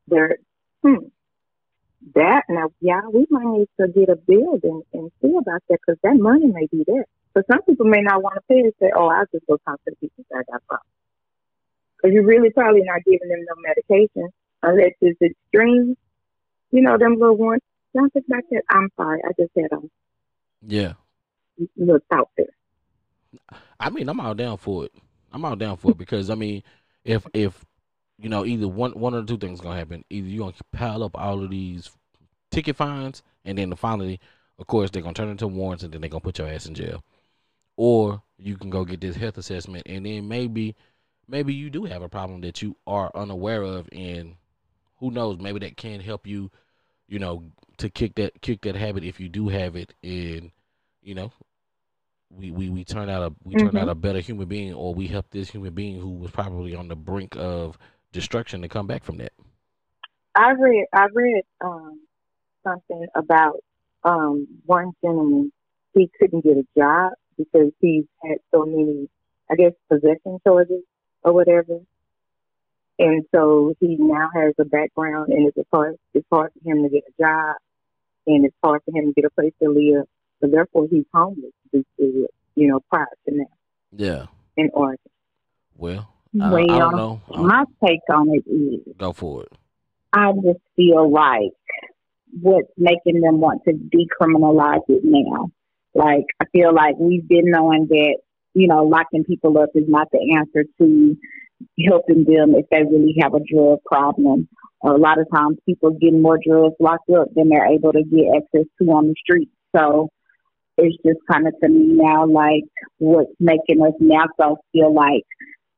their 0.08 0.38
hmm. 0.82 1.08
That 2.14 2.44
now, 2.50 2.70
yeah, 2.82 3.02
we 3.12 3.26
might 3.32 3.48
need 3.48 3.68
to 3.80 3.88
get 3.88 4.10
a 4.10 4.16
bill 4.16 4.60
and, 4.62 4.84
and 4.94 5.12
see 5.22 5.36
about 5.36 5.64
that 5.70 5.80
because 5.82 6.00
that 6.04 6.18
money 6.18 6.46
may 6.46 6.68
be 6.68 6.84
there. 6.86 7.06
So 7.34 7.42
some 7.50 7.64
people 7.64 7.88
may 7.88 8.02
not 8.02 8.22
want 8.22 8.36
to 8.36 8.42
pay 8.48 8.60
and 8.60 8.74
say, 8.80 8.92
"Oh, 8.96 9.08
I'll 9.08 9.26
just 9.32 9.48
go 9.48 9.58
talk 9.66 9.84
to 9.86 9.92
the 9.92 9.96
people 9.96 10.24
that 10.30 10.38
I 10.48 10.52
got 10.52 10.68
problems." 10.68 10.92
Because 11.98 12.14
you're 12.14 12.26
really 12.26 12.52
probably 12.52 12.82
not 12.84 13.04
giving 13.06 13.28
them 13.28 13.44
no 13.48 13.56
medication 13.58 14.30
unless 14.62 14.94
it's 15.02 15.20
extreme. 15.20 15.98
You 16.72 16.82
know, 16.82 16.98
them 16.98 17.18
little 17.18 17.38
ones. 17.38 17.62
Don't 17.96 18.12
think 18.12 18.26
that. 18.28 18.62
I'm 18.70 18.90
sorry. 18.98 19.22
I 19.24 19.30
just 19.40 19.52
had 19.56 19.72
a 19.72 19.76
um, 19.76 19.90
yeah. 20.62 20.94
little 21.78 22.00
thought 22.12 22.30
there. 22.38 22.48
I 23.80 23.90
mean, 23.90 24.10
I'm 24.10 24.20
all 24.20 24.34
down 24.34 24.58
for 24.58 24.86
it. 24.86 24.92
I'm 25.32 25.46
all 25.46 25.56
down 25.56 25.78
for 25.78 25.92
it 25.92 25.98
because 25.98 26.30
I 26.30 26.36
mean, 26.36 26.64
if 27.06 27.26
if 27.34 27.64
you 28.18 28.30
know 28.30 28.46
either 28.46 28.68
one 28.68 28.92
one 28.92 29.14
or 29.14 29.24
two 29.24 29.38
things 29.38 29.62
gonna 29.62 29.78
happen. 29.78 30.04
Either 30.10 30.28
you're 30.28 30.46
gonna 30.46 30.58
pile 30.72 31.04
up 31.04 31.18
all 31.18 31.44
of 31.44 31.50
these 31.50 31.90
ticket 32.52 32.76
fines, 32.76 33.24
and 33.44 33.58
then 33.58 33.74
finally, 33.76 34.20
of 34.60 34.68
course, 34.68 34.92
they're 34.92 35.02
gonna 35.02 35.14
turn 35.14 35.30
into 35.30 35.48
warrants, 35.48 35.84
and 35.84 35.94
then 35.94 36.02
they're 36.02 36.10
gonna 36.10 36.22
put 36.22 36.38
your 36.38 36.48
ass 36.48 36.66
in 36.66 36.76
jail. 36.76 37.04
Or 37.78 38.22
you 38.38 38.58
can 38.58 38.70
go 38.70 38.86
get 38.86 39.02
this 39.02 39.16
health 39.16 39.38
assessment, 39.38 39.84
and 39.86 40.06
then 40.06 40.28
maybe 40.28 40.76
maybe 41.28 41.54
you 41.54 41.70
do 41.70 41.86
have 41.86 42.02
a 42.02 42.10
problem 42.10 42.42
that 42.42 42.62
you 42.62 42.76
are 42.88 43.12
unaware 43.16 43.64
of, 43.64 43.88
and 43.92 44.36
who 45.00 45.12
knows, 45.12 45.40
maybe 45.40 45.60
that 45.60 45.78
can 45.78 46.00
help 46.00 46.26
you, 46.26 46.52
you 47.08 47.20
know, 47.20 47.44
to 47.78 47.90
kick 47.90 48.16
that 48.16 48.42
kick 48.42 48.62
that 48.62 48.76
habit 48.76 49.04
if 49.04 49.20
you 49.20 49.30
do 49.30 49.50
have 49.50 49.76
it, 49.76 49.94
and 50.04 50.52
you 51.02 51.16
know, 51.16 51.32
we 52.30 52.52
we, 52.52 52.70
we 52.70 52.84
turn 52.84 53.10
out 53.10 53.24
a 53.24 53.34
we 53.44 53.56
turn 53.56 53.78
out 53.78 53.88
Mhm. 53.88 53.90
a 53.90 53.96
better 53.96 54.20
human 54.20 54.48
being, 54.48 54.74
or 54.74 54.94
we 54.94 55.08
help 55.08 55.30
this 55.32 55.50
human 55.50 55.74
being 55.74 56.00
who 56.00 56.12
was 56.12 56.32
probably 56.32 56.76
on 56.76 56.88
the 56.88 56.96
brink 56.96 57.36
of 57.38 57.78
destruction 58.12 58.62
to 58.62 58.68
come 58.70 58.88
back 58.88 59.04
from 59.04 59.18
that. 59.18 59.34
I 60.36 60.52
read 60.52 60.86
I 60.94 61.08
read 61.14 61.44
um 61.62 62.02
something 62.64 63.08
about 63.16 63.58
um 64.04 64.48
one 64.66 64.92
gentleman 65.04 65.52
he 65.94 66.10
couldn't 66.20 66.44
get 66.44 66.58
a 66.58 66.66
job 66.78 67.14
because 67.38 67.72
he's 67.80 68.06
had 68.24 68.38
so 68.54 68.66
many 68.66 69.10
I 69.50 69.56
guess 69.56 69.74
possession 69.90 70.40
charges 70.46 70.84
or 71.24 71.34
whatever. 71.34 71.80
And 72.98 73.26
so 73.34 73.74
he 73.80 73.98
now 74.00 74.30
has 74.34 74.54
a 74.60 74.66
background 74.66 75.30
and 75.34 75.52
it's 75.54 75.68
hard 75.72 75.96
it's 76.14 76.26
hard 76.32 76.52
for 76.54 76.70
him 76.72 76.84
to 76.84 76.90
get 76.90 77.04
a 77.08 77.22
job 77.22 77.56
and 78.28 78.46
it's 78.46 78.56
hard 78.64 78.82
for 78.86 78.98
him 78.98 79.08
to 79.08 79.14
get 79.22 79.26
a 79.26 79.30
place 79.32 79.54
to 79.62 79.70
live. 79.70 80.06
So 80.42 80.48
therefore 80.48 80.88
he's 80.90 81.04
homeless 81.14 81.52
due 81.74 81.84
to 82.00 82.28
you 82.56 82.68
know, 82.70 82.80
prior 82.90 83.06
to 83.28 83.36
now 83.36 83.46
Yeah. 83.92 84.26
in 84.56 84.70
Oregon. 84.74 84.98
Well, 85.78 86.08
I, 86.42 86.52
well, 86.54 86.72
I 86.72 86.80
don't 86.80 86.96
know. 86.96 87.22
I- 87.34 87.42
my 87.42 87.64
take 87.86 88.00
on 88.10 88.30
it 88.34 88.50
is 88.50 88.96
go 88.98 89.12
for 89.12 89.44
it. 89.44 89.52
I 90.14 90.32
just 90.32 90.60
feel 90.78 91.12
like 91.12 91.52
what's 92.42 92.70
making 92.78 93.20
them 93.22 93.40
want 93.42 93.62
to 93.66 93.74
decriminalize 93.74 94.84
it 94.88 95.02
now. 95.04 95.50
Like 95.94 96.26
I 96.42 96.46
feel 96.54 96.74
like 96.74 96.96
we've 96.98 97.28
been 97.28 97.50
knowing 97.50 97.88
that, 97.90 98.18
you 98.54 98.68
know, 98.68 98.84
locking 98.86 99.26
people 99.26 99.58
up 99.58 99.70
is 99.76 99.84
not 99.88 100.10
the 100.12 100.36
answer 100.38 100.64
to 100.78 101.18
helping 101.88 102.26
them 102.26 102.54
if 102.56 102.66
they 102.70 102.84
really 102.84 103.16
have 103.22 103.34
a 103.34 103.40
drug 103.40 103.80
problem 103.86 104.48
a 104.86 104.98
lot 104.98 105.20
of 105.20 105.28
times 105.34 105.58
people 105.66 105.92
getting 105.92 106.22
more 106.22 106.38
drugs 106.46 106.76
locked 106.80 107.10
up 107.10 107.28
than 107.36 107.50
they're 107.50 107.74
able 107.74 107.92
to 107.92 108.04
get 108.04 108.36
access 108.36 108.68
to 108.80 108.86
on 108.92 109.08
the 109.08 109.16
street. 109.18 109.50
So 109.76 110.10
it's 110.78 110.96
just 111.06 111.20
kind 111.30 111.48
of 111.48 111.54
to 111.62 111.70
me 111.70 111.94
now 111.94 112.26
like 112.28 112.64
what's 112.98 113.32
making 113.40 113.82
us 113.82 113.94
now 114.00 114.26
so 114.40 114.58
feel 114.72 114.94
like, 114.94 115.24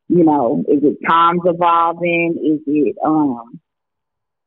you 0.09 0.23
know, 0.23 0.63
is 0.67 0.83
it 0.83 0.97
times 1.07 1.41
evolving? 1.45 2.35
Is 2.43 2.61
it 2.67 2.95
um 3.05 3.59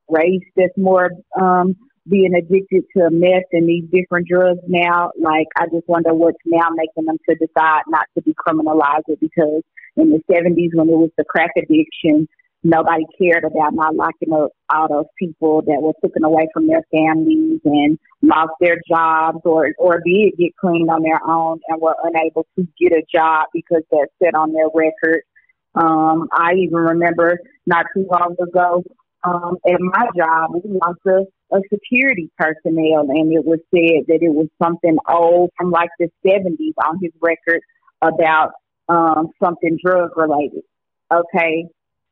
race 0.08 0.42
that's 0.56 0.76
more 0.76 1.10
um 1.40 1.76
being 2.08 2.34
addicted 2.34 2.82
to 2.96 3.08
meth 3.10 3.44
and 3.52 3.68
these 3.68 3.84
different 3.90 4.26
drugs 4.28 4.60
now? 4.66 5.10
Like 5.18 5.46
I 5.56 5.66
just 5.72 5.88
wonder 5.88 6.12
what's 6.12 6.38
now 6.44 6.68
making 6.74 7.06
them 7.06 7.18
to 7.28 7.34
decide 7.36 7.82
not 7.88 8.06
to 8.14 8.22
decriminalize 8.22 9.02
it 9.06 9.20
because 9.20 9.62
in 9.96 10.10
the 10.10 10.20
seventies 10.32 10.70
when 10.74 10.88
it 10.88 10.96
was 10.96 11.10
the 11.16 11.24
crack 11.24 11.50
addiction, 11.56 12.28
nobody 12.62 13.04
cared 13.20 13.44
about 13.44 13.74
not 13.74 13.94
locking 13.94 14.32
up 14.32 14.50
all 14.68 14.88
those 14.88 15.06
people 15.18 15.62
that 15.62 15.80
were 15.80 15.92
taken 16.02 16.24
away 16.24 16.48
from 16.52 16.66
their 16.66 16.82
families 16.90 17.60
and 17.64 17.98
lost 18.22 18.52
their 18.60 18.80
jobs 18.88 19.38
or 19.44 19.68
or 19.78 20.00
did 20.04 20.36
get 20.38 20.56
clean 20.60 20.88
on 20.88 21.02
their 21.02 21.20
own 21.26 21.60
and 21.68 21.80
were 21.80 21.96
unable 22.04 22.46
to 22.56 22.66
get 22.78 22.92
a 22.92 23.02
job 23.12 23.46
because 23.52 23.82
that's 23.90 24.12
set 24.22 24.34
on 24.34 24.52
their 24.52 24.68
record. 24.74 25.22
Um, 25.74 26.28
I 26.32 26.54
even 26.54 26.74
remember 26.74 27.38
not 27.66 27.86
too 27.94 28.06
long 28.10 28.36
ago 28.40 28.82
um, 29.22 29.56
at 29.66 29.80
my 29.80 30.08
job, 30.16 30.50
we 30.54 30.62
lost 30.64 31.00
a, 31.06 31.56
a 31.56 31.60
security 31.72 32.30
personnel, 32.38 33.06
and 33.08 33.32
it 33.32 33.44
was 33.44 33.58
said 33.74 34.06
that 34.08 34.22
it 34.22 34.32
was 34.32 34.48
something 34.62 34.96
old 35.08 35.50
from 35.56 35.70
like 35.70 35.90
the 35.98 36.08
70s 36.24 36.72
on 36.86 36.98
his 37.02 37.12
record 37.20 37.60
about 38.00 38.52
um, 38.90 39.28
something 39.42 39.78
drug 39.84 40.10
related. 40.16 40.62
Okay, 41.12 41.66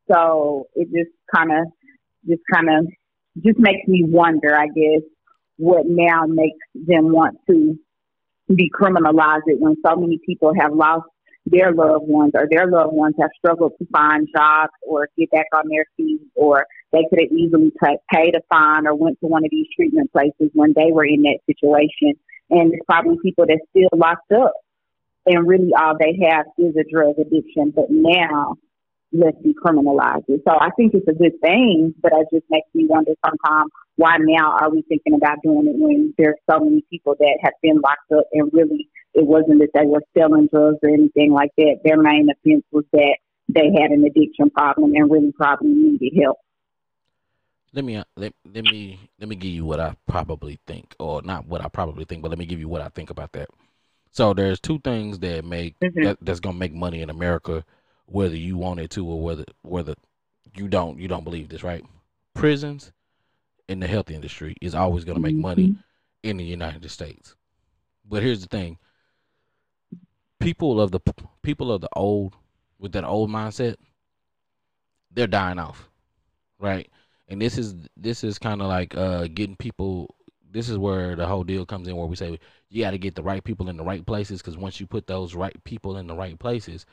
so 0.09 0.67
it 0.75 0.85
just 0.85 1.15
kind 1.33 1.51
of, 1.51 1.67
just 2.27 2.41
kind 2.51 2.69
of, 2.69 2.87
just 3.43 3.59
makes 3.59 3.87
me 3.87 4.03
wonder, 4.05 4.55
I 4.55 4.67
guess, 4.67 5.03
what 5.57 5.85
now 5.85 6.25
makes 6.25 6.57
them 6.73 7.11
want 7.11 7.37
to 7.49 7.77
decriminalize 8.49 9.41
it 9.45 9.59
when 9.59 9.75
so 9.85 9.95
many 9.95 10.19
people 10.25 10.53
have 10.59 10.73
lost 10.73 11.05
their 11.45 11.71
loved 11.73 12.07
ones 12.07 12.31
or 12.33 12.47
their 12.49 12.67
loved 12.67 12.93
ones 12.93 13.15
have 13.19 13.29
struggled 13.37 13.73
to 13.79 13.85
find 13.91 14.27
jobs 14.35 14.71
or 14.87 15.09
get 15.17 15.29
back 15.31 15.45
on 15.53 15.63
their 15.69 15.85
feet 15.97 16.21
or 16.35 16.65
they 16.91 17.05
could 17.09 17.19
have 17.21 17.31
easily 17.31 17.71
paid 18.13 18.35
a 18.35 18.41
fine 18.49 18.87
or 18.87 18.95
went 18.95 19.19
to 19.19 19.27
one 19.27 19.43
of 19.43 19.51
these 19.51 19.67
treatment 19.75 20.11
places 20.11 20.49
when 20.53 20.73
they 20.75 20.91
were 20.91 21.05
in 21.05 21.21
that 21.23 21.39
situation. 21.45 22.13
And 22.49 22.73
it's 22.73 22.85
probably 22.85 23.17
people 23.23 23.45
that's 23.47 23.61
still 23.69 23.89
locked 23.95 24.31
up 24.31 24.53
and 25.29 25.47
really 25.47 25.71
all 25.79 25.95
they 25.97 26.17
have 26.27 26.47
is 26.57 26.75
a 26.75 26.83
drug 26.91 27.15
addiction. 27.19 27.71
But 27.75 27.85
now 27.89 28.55
let's 29.11 29.37
decriminalize 29.37 30.23
it. 30.27 30.41
So 30.47 30.53
I 30.59 30.69
think 30.75 30.93
it's 30.93 31.07
a 31.07 31.13
good 31.13 31.39
thing, 31.41 31.93
but 32.01 32.11
it 32.13 32.27
just 32.33 32.45
makes 32.49 32.67
me 32.73 32.85
wonder 32.87 33.13
sometimes 33.25 33.71
why 33.95 34.17
now 34.19 34.57
are 34.59 34.69
we 34.69 34.83
thinking 34.83 35.13
about 35.13 35.37
doing 35.43 35.67
it 35.67 35.75
when 35.77 36.13
there's 36.17 36.39
so 36.49 36.59
many 36.59 36.83
people 36.89 37.15
that 37.19 37.37
have 37.41 37.53
been 37.61 37.81
locked 37.81 38.11
up 38.11 38.25
and 38.33 38.49
really 38.53 38.89
it 39.13 39.25
wasn't 39.25 39.59
that 39.59 39.69
they 39.73 39.85
were 39.85 40.03
selling 40.17 40.47
drugs 40.51 40.77
or 40.83 40.89
anything 40.89 41.31
like 41.31 41.51
that. 41.57 41.77
Their 41.83 42.01
main 42.01 42.29
offense 42.29 42.63
was 42.71 42.85
that 42.93 43.17
they 43.49 43.71
had 43.81 43.91
an 43.91 44.05
addiction 44.05 44.49
problem 44.51 44.93
and 44.93 45.09
really 45.09 45.31
probably 45.31 45.69
needed 45.69 46.13
help. 46.21 46.37
Let 47.73 47.85
me 47.85 47.97
uh, 47.97 48.03
let, 48.15 48.33
let 48.51 48.63
me 48.63 48.99
let 49.19 49.29
me 49.29 49.35
give 49.35 49.51
you 49.51 49.63
what 49.63 49.79
I 49.79 49.95
probably 50.07 50.59
think, 50.65 50.95
or 50.99 51.21
not 51.21 51.45
what 51.45 51.63
I 51.63 51.67
probably 51.67 52.03
think, 52.03 52.23
but 52.23 52.29
let 52.29 52.39
me 52.39 52.45
give 52.45 52.59
you 52.59 52.67
what 52.67 52.81
I 52.81 52.89
think 52.89 53.11
about 53.11 53.31
that. 53.33 53.49
So 54.11 54.33
there's 54.33 54.59
two 54.59 54.79
things 54.79 55.19
that 55.19 55.45
make 55.45 55.79
mm-hmm. 55.79 56.03
that, 56.03 56.17
that's 56.21 56.39
gonna 56.39 56.57
make 56.57 56.73
money 56.73 57.01
in 57.01 57.09
America 57.09 57.63
whether 58.05 58.35
you 58.35 58.57
want 58.57 58.79
it 58.79 58.89
to 58.91 59.05
or 59.05 59.21
whether 59.21 59.45
whether 59.61 59.95
you 60.55 60.67
don't 60.67 60.99
you 60.99 61.07
don't 61.07 61.23
believe 61.23 61.49
this, 61.49 61.63
right? 61.63 61.85
Prisons 62.33 62.91
in 63.67 63.79
the 63.79 63.87
health 63.87 64.09
industry 64.09 64.55
is 64.61 64.75
always 64.75 65.05
going 65.05 65.15
to 65.15 65.21
make 65.21 65.35
money 65.35 65.67
mm-hmm. 65.67 65.81
in 66.23 66.37
the 66.37 66.43
United 66.43 66.89
States. 66.89 67.35
But 68.03 68.23
here's 68.23 68.41
the 68.41 68.47
thing. 68.47 68.79
People 70.39 70.81
of 70.81 70.91
the 70.91 70.99
people 71.43 71.71
of 71.71 71.81
the 71.81 71.89
old 71.95 72.35
with 72.79 72.93
that 72.93 73.03
old 73.03 73.29
mindset, 73.29 73.75
they're 75.11 75.27
dying 75.27 75.59
off. 75.59 75.89
Right? 76.59 76.89
And 77.27 77.41
this 77.41 77.57
is 77.57 77.75
this 77.95 78.23
is 78.23 78.39
kind 78.39 78.61
of 78.61 78.67
like 78.67 78.97
uh 78.97 79.27
getting 79.27 79.55
people 79.55 80.15
this 80.51 80.69
is 80.69 80.77
where 80.77 81.15
the 81.15 81.27
whole 81.27 81.43
deal 81.43 81.65
comes 81.65 81.87
in 81.87 81.95
where 81.95 82.07
we 82.07 82.15
say 82.15 82.39
you 82.69 82.83
got 82.83 82.91
to 82.91 82.97
get 82.97 83.15
the 83.15 83.23
right 83.23 83.43
people 83.43 83.69
in 83.69 83.77
the 83.77 83.83
right 83.83 84.05
places 84.05 84.41
because 84.41 84.57
once 84.57 84.79
you 84.79 84.87
put 84.87 85.07
those 85.07 85.35
right 85.35 85.63
people 85.63 85.97
in 85.97 86.07
the 86.07 86.15
right 86.15 86.37
places, 86.39 86.85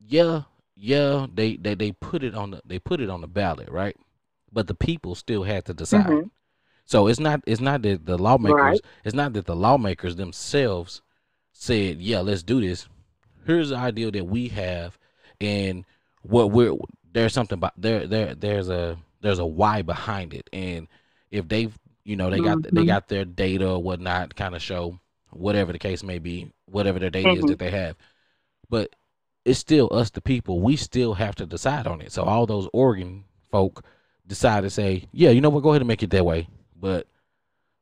yeah, 0.00 0.42
yeah, 0.76 1.26
they, 1.32 1.56
they 1.56 1.74
they 1.74 1.92
put 1.92 2.22
it 2.22 2.34
on 2.34 2.52
the 2.52 2.62
they 2.64 2.78
put 2.78 3.00
it 3.00 3.10
on 3.10 3.20
the 3.20 3.28
ballot, 3.28 3.70
right? 3.70 3.96
But 4.52 4.66
the 4.66 4.74
people 4.74 5.14
still 5.14 5.44
had 5.44 5.64
to 5.66 5.74
decide. 5.74 6.06
Mm-hmm. 6.06 6.28
So 6.84 7.06
it's 7.06 7.20
not 7.20 7.42
it's 7.46 7.60
not 7.60 7.82
that 7.82 8.06
the 8.06 8.18
lawmakers 8.18 8.60
right. 8.60 8.80
it's 9.04 9.14
not 9.14 9.32
that 9.34 9.46
the 9.46 9.56
lawmakers 9.56 10.16
themselves 10.16 11.02
said, 11.52 12.00
"Yeah, 12.00 12.20
let's 12.20 12.42
do 12.42 12.60
this." 12.60 12.88
Here's 13.46 13.70
the 13.70 13.76
idea 13.76 14.10
that 14.10 14.24
we 14.24 14.48
have, 14.48 14.98
and 15.40 15.84
what 16.22 16.50
we're 16.50 16.74
there's 17.12 17.32
something 17.32 17.58
about 17.58 17.74
there 17.76 18.06
there 18.06 18.34
there's 18.34 18.68
a 18.68 18.96
there's 19.20 19.38
a 19.38 19.46
why 19.46 19.82
behind 19.82 20.34
it, 20.34 20.48
and 20.52 20.88
if 21.30 21.46
they've 21.46 21.78
you 22.04 22.16
know 22.16 22.30
they 22.30 22.40
got 22.40 22.58
mm-hmm. 22.58 22.74
they 22.74 22.84
got 22.84 23.08
their 23.08 23.24
data 23.24 23.68
or 23.70 23.82
whatnot 23.82 24.34
kind 24.34 24.54
of 24.54 24.62
show 24.62 24.98
whatever 25.30 25.72
the 25.72 25.78
case 25.78 26.02
may 26.02 26.18
be, 26.18 26.50
whatever 26.66 26.98
their 26.98 27.10
data 27.10 27.28
mm-hmm. 27.28 27.44
is 27.44 27.50
that 27.50 27.58
they 27.58 27.70
have, 27.70 27.96
but 28.68 28.94
it's 29.44 29.58
still 29.58 29.88
us, 29.92 30.10
the 30.10 30.20
people. 30.20 30.60
We 30.60 30.76
still 30.76 31.14
have 31.14 31.34
to 31.36 31.46
decide 31.46 31.86
on 31.86 32.00
it. 32.00 32.12
So 32.12 32.24
all 32.24 32.46
those 32.46 32.68
Oregon 32.72 33.24
folk 33.50 33.84
decide 34.26 34.62
to 34.62 34.70
say, 34.70 35.06
yeah, 35.12 35.30
you 35.30 35.40
know 35.40 35.48
what, 35.48 35.62
go 35.62 35.70
ahead 35.70 35.82
and 35.82 35.88
make 35.88 36.02
it 36.02 36.10
that 36.10 36.26
way. 36.26 36.48
But 36.78 37.06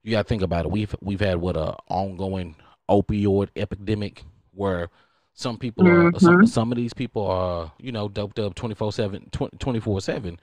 you 0.03 0.13
got 0.13 0.23
to 0.23 0.29
think 0.29 0.43
about 0.43 0.67
it. 0.67 0.71
We've 0.71 0.95
we've 1.01 1.21
had 1.21 1.39
what 1.39 1.57
a 1.57 1.77
ongoing 1.89 2.57
opioid 2.89 3.49
epidemic 3.57 4.25
where 4.53 4.89
some 5.35 5.59
people 5.59 5.85
mm-hmm. 5.85 6.17
are 6.17 6.21
some, 6.21 6.47
some 6.47 6.73
of 6.73 6.77
these 6.77 6.95
people 6.95 7.27
are 7.27 7.73
you 7.79 7.93
know 7.93 8.09
doped 8.09 8.39
up 8.39 8.55
24 8.55 8.93
7 8.93 9.29
24 9.31 10.01
7 10.01 10.41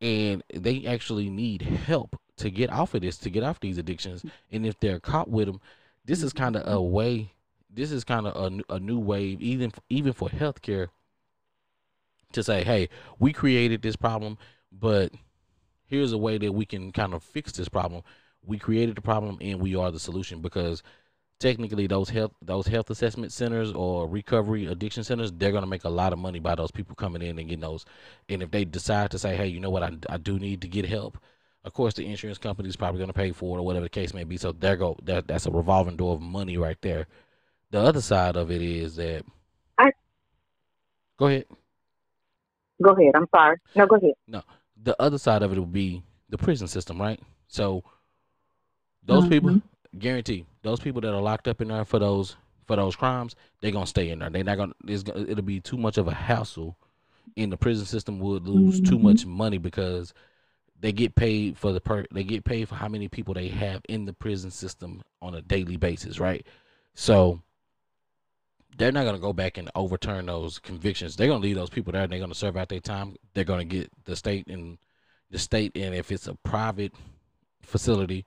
and 0.00 0.44
they 0.54 0.86
actually 0.86 1.28
need 1.28 1.62
help 1.62 2.18
to 2.38 2.50
get 2.50 2.70
off 2.70 2.94
of 2.94 3.02
this 3.02 3.16
to 3.18 3.30
get 3.30 3.42
off 3.42 3.60
these 3.60 3.78
addictions. 3.78 4.24
And 4.50 4.66
if 4.66 4.78
they're 4.80 5.00
caught 5.00 5.28
with 5.30 5.46
them 5.46 5.60
this 6.04 6.22
is 6.22 6.32
kind 6.32 6.56
of 6.56 6.62
a 6.62 6.76
mm-hmm. 6.76 6.92
way 6.92 7.32
this 7.70 7.92
is 7.92 8.02
kind 8.02 8.26
of 8.26 8.52
a, 8.68 8.74
a 8.74 8.80
new 8.80 8.98
wave, 8.98 9.40
even 9.40 9.72
even 9.90 10.12
for 10.12 10.28
healthcare, 10.28 10.88
to 12.32 12.42
say, 12.42 12.64
hey, 12.64 12.88
we 13.18 13.32
created 13.32 13.82
this 13.82 13.96
problem, 13.96 14.38
but 14.72 15.12
here's 15.86 16.12
a 16.12 16.18
way 16.18 16.38
that 16.38 16.52
we 16.52 16.64
can 16.64 16.92
kind 16.92 17.14
of 17.14 17.22
fix 17.22 17.52
this 17.52 17.68
problem. 17.68 18.02
We 18.44 18.58
created 18.58 18.96
the 18.96 19.02
problem, 19.02 19.38
and 19.40 19.60
we 19.60 19.76
are 19.76 19.90
the 19.90 20.00
solution 20.00 20.40
because 20.40 20.82
technically 21.38 21.86
those 21.86 22.08
health 22.08 22.32
those 22.42 22.66
health 22.66 22.90
assessment 22.90 23.32
centers 23.32 23.70
or 23.72 24.08
recovery 24.08 24.66
addiction 24.66 25.04
centers 25.04 25.30
they're 25.30 25.52
going 25.52 25.62
to 25.62 25.68
make 25.68 25.84
a 25.84 25.88
lot 25.88 26.12
of 26.12 26.18
money 26.18 26.40
by 26.40 26.56
those 26.56 26.72
people 26.72 26.96
coming 26.96 27.22
in 27.22 27.38
and 27.38 27.48
getting 27.48 27.60
those. 27.60 27.84
And 28.28 28.42
if 28.42 28.50
they 28.50 28.64
decide 28.64 29.10
to 29.12 29.18
say 29.18 29.36
hey 29.36 29.46
you 29.46 29.60
know 29.60 29.70
what? 29.70 29.82
I, 29.82 29.92
I 30.08 30.16
do 30.16 30.38
need 30.38 30.62
to 30.62 30.68
get 30.68 30.86
help 30.86 31.18
of 31.64 31.72
course 31.72 31.94
the 31.94 32.06
insurance 32.06 32.38
company 32.38 32.68
is 32.68 32.76
probably 32.76 32.98
going 32.98 33.08
to 33.08 33.14
pay 33.14 33.32
for 33.32 33.56
it 33.56 33.60
or 33.60 33.66
whatever 33.66 33.84
the 33.84 33.90
case 33.90 34.14
may 34.14 34.24
be 34.24 34.36
so 34.36 34.52
there 34.52 34.76
go 34.76 34.96
that 35.02 35.26
that's 35.26 35.46
a 35.46 35.50
revolving 35.50 35.96
door 35.96 36.14
of 36.14 36.20
money 36.20 36.56
right 36.56 36.80
there 36.82 37.06
the 37.70 37.80
other 37.80 38.00
side 38.00 38.36
of 38.36 38.50
it 38.50 38.62
is 38.62 38.96
that 38.96 39.24
I 39.78 39.90
go 41.18 41.26
ahead. 41.26 41.44
Go 42.82 42.90
ahead. 42.92 43.12
I'm 43.14 43.26
sorry. 43.34 43.56
No, 43.74 43.86
go 43.86 43.96
ahead. 43.96 44.14
No, 44.26 44.42
the 44.82 45.00
other 45.00 45.18
side 45.18 45.42
of 45.42 45.52
it 45.52 45.58
would 45.58 45.72
be 45.72 46.02
the 46.28 46.38
prison 46.38 46.68
system, 46.68 47.00
right? 47.00 47.20
So 47.48 47.82
those 49.04 49.24
mm-hmm. 49.24 49.30
people, 49.30 49.62
guarantee, 49.98 50.46
those 50.62 50.80
people 50.80 51.00
that 51.02 51.12
are 51.12 51.20
locked 51.20 51.48
up 51.48 51.60
in 51.60 51.68
there 51.68 51.84
for 51.84 51.98
those 51.98 52.36
for 52.66 52.76
those 52.76 52.96
crimes, 52.96 53.34
they're 53.60 53.72
gonna 53.72 53.86
stay 53.86 54.10
in 54.10 54.20
there. 54.20 54.30
They're 54.30 54.44
not 54.44 54.56
gonna. 54.56 54.74
It'll 54.86 55.42
be 55.42 55.60
too 55.60 55.76
much 55.76 55.98
of 55.98 56.08
a 56.08 56.14
hassle, 56.14 56.76
and 57.36 57.52
the 57.52 57.56
prison 57.56 57.84
system 57.84 58.18
would 58.20 58.46
lose 58.46 58.80
mm-hmm. 58.80 58.90
too 58.90 58.98
much 58.98 59.26
money 59.26 59.58
because 59.58 60.14
they 60.80 60.92
get 60.92 61.14
paid 61.14 61.58
for 61.58 61.72
the 61.72 61.80
per. 61.80 62.04
They 62.12 62.24
get 62.24 62.44
paid 62.44 62.68
for 62.68 62.76
how 62.76 62.88
many 62.88 63.08
people 63.08 63.34
they 63.34 63.48
have 63.48 63.82
in 63.88 64.04
the 64.04 64.12
prison 64.12 64.50
system 64.50 65.02
on 65.20 65.34
a 65.34 65.42
daily 65.42 65.76
basis, 65.76 66.20
right? 66.20 66.46
So 66.94 67.40
they're 68.76 68.92
not 68.92 69.04
to 69.14 69.20
go 69.20 69.32
back 69.32 69.58
and 69.58 69.70
overturn 69.74 70.26
those 70.26 70.58
convictions. 70.58 71.16
They're 71.16 71.26
to 71.28 71.46
leave 71.46 71.56
those 71.56 71.70
people 71.70 71.92
there. 71.92 72.02
and 72.02 72.12
They're 72.12 72.24
to 72.26 72.34
serve 72.34 72.56
out 72.56 72.68
their 72.68 72.80
time. 72.80 73.16
They're 73.34 73.44
to 73.44 73.64
get 73.64 73.90
the 74.04 74.14
state 74.14 74.46
and 74.46 74.78
the 75.30 75.38
state, 75.38 75.72
and 75.74 75.94
if 75.94 76.10
it's 76.10 76.26
a 76.26 76.34
private 76.36 76.92
facility, 77.62 78.24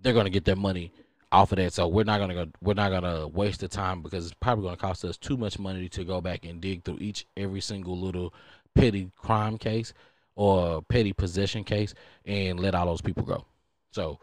they're 0.00 0.12
to 0.24 0.30
get 0.30 0.44
their 0.44 0.56
money 0.56 0.92
off 1.30 1.52
of 1.52 1.56
that. 1.56 1.72
So 1.72 1.86
we're 1.86 2.04
not 2.04 2.18
to 2.18 2.34
go. 2.34 2.46
We're 2.60 2.74
not 2.74 3.00
to 3.00 3.28
waste 3.28 3.60
the 3.60 3.68
time 3.68 4.02
because 4.02 4.26
it's 4.26 4.34
probably 4.40 4.70
to 4.70 4.76
cost 4.76 5.04
us 5.04 5.16
too 5.16 5.36
much 5.36 5.58
money 5.58 5.88
to 5.90 6.04
go 6.04 6.20
back 6.20 6.44
and 6.44 6.60
dig 6.60 6.84
through 6.84 6.98
each 7.00 7.26
every 7.36 7.60
single 7.60 7.98
little 7.98 8.34
petty 8.74 9.10
crime 9.16 9.58
case 9.58 9.92
or 10.34 10.82
petty 10.82 11.12
possession 11.12 11.64
case 11.64 11.94
and 12.24 12.60
let 12.60 12.74
all 12.74 12.86
those 12.86 13.02
people 13.02 13.24
go. 13.24 13.44
So 13.90 14.18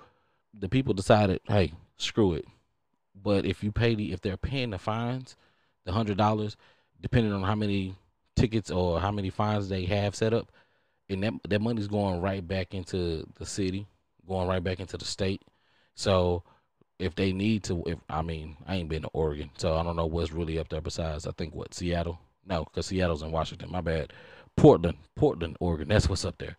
the 0.58 0.70
people 0.70 0.94
decided, 0.94 1.42
hey, 1.48 1.74
screw 1.98 2.34
it. 2.34 2.46
But 3.22 3.46
if 3.46 3.64
you 3.64 3.72
pay 3.72 3.96
the 3.96 4.12
if 4.12 4.22
they're 4.22 4.38
paying 4.38 4.72
the 4.72 4.80
fines 4.80 5.36
the 5.86 5.92
hundred 5.92 6.18
dollars, 6.18 6.56
depending 7.02 7.34
on 7.34 7.44
how 7.44 7.56
many 7.56 7.96
tickets 8.36 8.72
or 8.72 9.00
how 9.00 9.12
many 9.12 9.30
fines 9.30 9.70
they 9.70 9.86
have 9.86 10.16
set 10.16 10.34
up, 10.34 10.52
and 11.10 11.24
that 11.24 11.34
that 11.50 11.62
money's 11.62 11.88
going 11.88 12.22
right 12.22 12.48
back 12.48 12.74
into 12.74 13.26
the 13.36 13.46
city, 13.46 13.88
going 14.28 14.48
right 14.48 14.64
back 14.64 14.80
into 14.80 14.98
the 14.98 15.06
state. 15.06 15.42
So 15.96 16.44
if 17.00 17.16
they 17.16 17.34
need 17.34 17.64
to, 17.66 17.84
if 17.86 18.00
I 18.10 18.22
mean, 18.22 18.58
I 18.68 18.76
ain't 18.76 18.90
been 18.90 19.02
to 19.02 19.10
Oregon, 19.10 19.50
so 19.58 19.76
I 19.76 19.84
don't 19.84 19.96
know 19.96 20.06
what's 20.06 20.32
really 20.32 20.60
up 20.60 20.70
there 20.70 20.82
besides 20.82 21.28
I 21.28 21.32
think 21.32 21.56
what 21.56 21.74
Seattle. 21.74 22.20
No, 22.46 22.64
because 22.64 22.88
Seattle's 22.88 23.24
in 23.24 23.32
Washington. 23.32 23.72
My 23.72 23.82
bad. 23.82 24.14
Portland, 24.60 24.98
Portland, 25.16 25.56
Oregon. 25.62 25.88
That's 25.88 26.10
what's 26.10 26.26
up 26.26 26.38
there. 26.38 26.58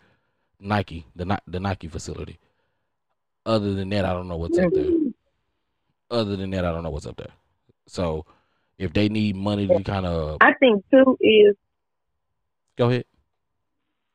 Nike, 0.59 1.07
the 1.15 1.39
the 1.47 1.61
Nike 1.61 1.89
facility. 1.89 2.39
Other 3.45 3.75
than 3.75 3.91
that, 3.91 4.05
I 4.05 4.13
don't 4.13 4.29
know 4.29 4.37
what's 4.37 4.59
up 4.59 4.73
there. 4.73 4.91
Other 6.11 6.37
than 6.37 6.51
that, 6.51 6.65
I 6.65 6.73
don't 6.73 6.83
know 6.83 6.91
what's 6.91 7.07
up 7.07 7.17
there. 7.17 7.33
So 7.87 8.25
if 8.79 8.93
they 8.93 9.09
need 9.09 9.37
money 9.37 9.67
to 9.67 9.83
kind 9.83 10.07
of, 10.07 10.39
I 10.41 10.55
think 10.55 10.85
too 10.91 11.19
is. 11.21 11.57
Go 12.79 12.89
ahead. 12.89 13.05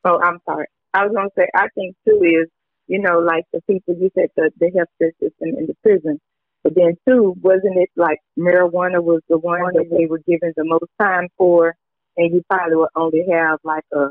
Oh, 0.04 0.20
I'm 0.20 0.40
sorry. 0.44 0.66
I 0.92 1.04
was 1.04 1.14
gonna 1.14 1.28
say 1.36 1.48
I 1.54 1.68
think 1.74 1.94
too 2.04 2.20
is 2.24 2.48
you 2.88 2.98
know 2.98 3.20
like 3.20 3.44
the 3.52 3.60
people 3.62 3.94
you 3.94 4.10
said 4.14 4.30
the 4.36 4.50
the 4.58 4.66
healthcare 4.66 5.12
system 5.20 5.58
in 5.58 5.66
the 5.66 5.76
prison, 5.82 6.20
but 6.64 6.74
then 6.74 6.96
too 7.06 7.36
wasn't 7.40 7.76
it 7.76 7.90
like 7.94 8.18
marijuana 8.36 9.02
was 9.02 9.22
the 9.28 9.38
one 9.38 9.60
that 9.74 9.88
they 9.90 10.06
were 10.06 10.20
given 10.26 10.52
the 10.56 10.64
most 10.64 10.90
time 11.00 11.28
for, 11.38 11.76
and 12.16 12.32
you 12.34 12.42
probably 12.50 12.76
would 12.76 12.88
only 12.96 13.24
have 13.32 13.58
like 13.64 13.84
a 13.92 14.08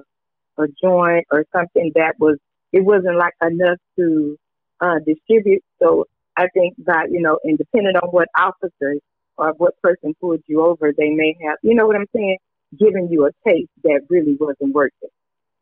a 0.57 0.67
joint 0.81 1.25
or 1.31 1.45
something 1.55 1.91
that 1.95 2.15
was 2.19 2.37
it 2.71 2.81
wasn't 2.83 3.17
like 3.17 3.33
enough 3.41 3.77
to 3.97 4.37
uh, 4.81 4.99
distribute. 5.05 5.63
So 5.81 6.05
I 6.37 6.47
think 6.53 6.75
that 6.85 7.07
you 7.11 7.21
know, 7.21 7.39
and 7.43 7.57
depending 7.57 7.95
on 7.95 8.09
what 8.09 8.27
officer 8.37 8.95
or 9.37 9.53
what 9.57 9.79
person 9.81 10.13
pulled 10.21 10.41
you 10.47 10.65
over, 10.65 10.93
they 10.97 11.09
may 11.09 11.35
have, 11.45 11.57
you 11.61 11.75
know 11.75 11.87
what 11.87 11.95
I'm 11.95 12.05
saying, 12.15 12.37
given 12.79 13.09
you 13.11 13.25
a 13.25 13.31
taste 13.49 13.69
that 13.83 14.01
really 14.09 14.37
wasn't 14.39 14.73
worth 14.73 14.93
it. 15.01 15.11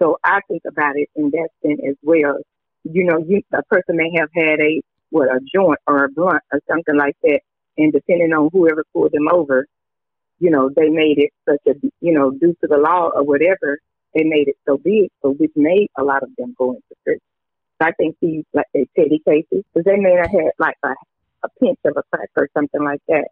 So 0.02 0.18
I 0.24 0.40
think 0.48 0.64
about 0.68 0.96
it 0.96 1.10
in 1.16 1.32
that 1.32 1.50
sense 1.64 1.80
as 1.88 1.96
well. 2.04 2.38
You 2.84 3.06
know, 3.06 3.24
you, 3.28 3.42
a 3.54 3.64
person 3.64 3.98
may 3.98 4.12
have 4.18 4.30
had 4.36 4.60
a 4.60 4.82
what 5.10 5.28
a 5.30 5.40
joint 5.54 5.80
or 5.88 6.06
a 6.06 6.10
blunt 6.10 6.42
or 6.52 6.60
something 6.70 6.98
like 6.98 7.16
that, 7.24 7.42
and 7.78 7.94
depending 7.94 8.34
on 8.34 8.50
whoever 8.52 8.84
pulled 8.94 9.12
them 9.12 9.28
over, 9.32 9.66
you 10.40 10.50
know, 10.50 10.70
they 10.76 10.90
made 10.90 11.18
it 11.18 11.32
such 11.48 11.62
a 11.68 11.80
you 12.02 12.14
know 12.14 12.32
due 12.32 12.56
to 12.62 12.68
the 12.68 12.78
law 12.78 13.10
or 13.14 13.24
whatever, 13.24 13.80
they 14.14 14.24
made 14.24 14.48
it 14.48 14.58
so 14.68 14.78
big, 14.78 15.10
so 15.22 15.32
which 15.32 15.52
made 15.56 15.88
a 15.98 16.04
lot 16.04 16.24
of 16.24 16.30
them 16.38 16.56
go 16.58 16.72
into 16.72 16.82
prison. 17.04 17.22
I 17.80 17.92
think 17.92 18.16
these 18.22 18.46
like 18.54 18.68
they 18.74 18.86
petty 18.96 19.22
cases 19.28 19.64
because 19.74 19.86
they 19.86 19.98
may 19.98 20.16
not 20.16 20.30
have 20.30 20.54
like 20.58 20.78
a, 20.84 20.94
a 21.44 21.50
pinch 21.60 21.80
of 21.86 21.98
a 21.98 22.04
crack 22.12 22.30
or 22.38 22.48
something 22.54 22.84
like 22.84 23.02
that, 23.08 23.28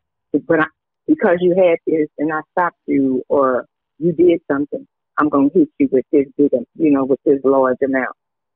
but 0.47 0.59
I, 0.59 0.65
because 1.07 1.37
you 1.39 1.55
had 1.55 1.77
this 1.87 2.09
and 2.17 2.33
I 2.33 2.41
stopped 2.51 2.77
you 2.85 3.23
or 3.29 3.65
you 3.99 4.11
did 4.11 4.41
something, 4.51 4.85
I'm 5.17 5.29
going 5.29 5.51
to 5.51 5.59
hit 5.59 5.69
you 5.77 5.89
with 5.91 6.05
this 6.11 6.25
big, 6.37 6.51
you 6.75 6.91
know, 6.91 7.05
with 7.05 7.19
this 7.25 7.39
large 7.43 7.77
amount 7.83 8.15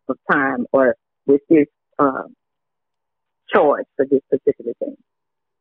of 0.10 0.18
time 0.30 0.66
or 0.72 0.96
with 1.26 1.42
this 1.50 1.68
uh, 2.00 2.24
charge 3.54 3.86
for 3.96 4.06
this 4.10 4.22
particular 4.30 4.74
thing. 4.80 4.98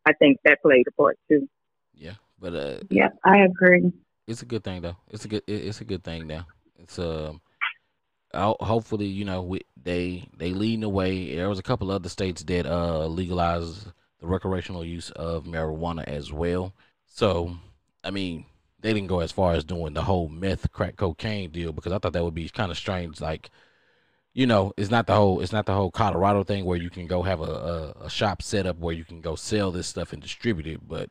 I 0.06 0.12
think 0.12 0.38
that 0.44 0.62
played 0.62 0.86
a 0.88 0.92
part 0.92 1.18
too. 1.28 1.48
Yeah, 1.94 2.14
but 2.44 2.54
uh, 2.54 2.80
yeah, 2.90 3.09
I 3.24 3.38
agree. 3.38 3.90
It's 4.26 4.42
a 4.42 4.44
good 4.46 4.62
thing 4.62 4.83
though. 4.83 4.98
It's 5.09 5.24
a 5.24 5.28
good. 5.28 5.44
It's 5.46 5.80
a 5.80 5.85
good 5.85 6.04
thing 6.04 6.26
now. 6.26 6.46
It's 6.78 6.98
um. 6.98 7.40
Uh, 8.35 8.52
hopefully, 8.61 9.07
you 9.07 9.24
know, 9.24 9.42
we, 9.42 9.61
they 9.83 10.28
they 10.37 10.52
leading 10.52 10.80
the 10.80 10.88
way. 10.90 11.35
There 11.35 11.48
was 11.48 11.59
a 11.59 11.62
couple 11.62 11.90
other 11.90 12.11
states 12.11 12.42
that 12.42 12.66
uh 12.66 13.07
legalized 13.07 13.87
the 14.20 14.26
recreational 14.26 14.85
use 14.85 15.11
of 15.12 15.44
marijuana 15.44 16.04
as 16.04 16.33
well. 16.33 16.74
So, 17.07 17.57
I 18.02 18.11
mean, 18.11 18.44
they 18.80 18.92
didn't 18.92 19.09
go 19.09 19.20
as 19.20 19.33
far 19.33 19.54
as 19.54 19.64
doing 19.64 19.94
the 19.94 20.02
whole 20.02 20.28
meth, 20.28 20.70
crack, 20.70 20.96
cocaine 20.96 21.50
deal 21.50 21.72
because 21.72 21.92
I 21.92 21.98
thought 21.98 22.12
that 22.12 22.24
would 22.24 22.35
be 22.35 22.50
kind 22.50 22.70
of 22.70 22.76
strange. 22.76 23.22
Like, 23.22 23.50
you 24.35 24.46
know, 24.46 24.74
it's 24.76 24.90
not 24.90 25.07
the 25.07 25.14
whole 25.14 25.40
it's 25.40 25.52
not 25.52 25.64
the 25.64 25.74
whole 25.74 25.90
Colorado 25.90 26.44
thing 26.44 26.66
where 26.66 26.76
you 26.76 26.90
can 26.90 27.07
go 27.07 27.22
have 27.22 27.40
a, 27.40 27.94
a, 28.00 28.04
a 28.07 28.11
shop 28.11 28.42
set 28.42 28.66
up 28.66 28.76
where 28.78 28.94
you 28.94 29.04
can 29.04 29.22
go 29.22 29.35
sell 29.35 29.70
this 29.70 29.87
stuff 29.87 30.12
and 30.12 30.20
distribute 30.20 30.66
it. 30.66 30.87
But 30.87 31.09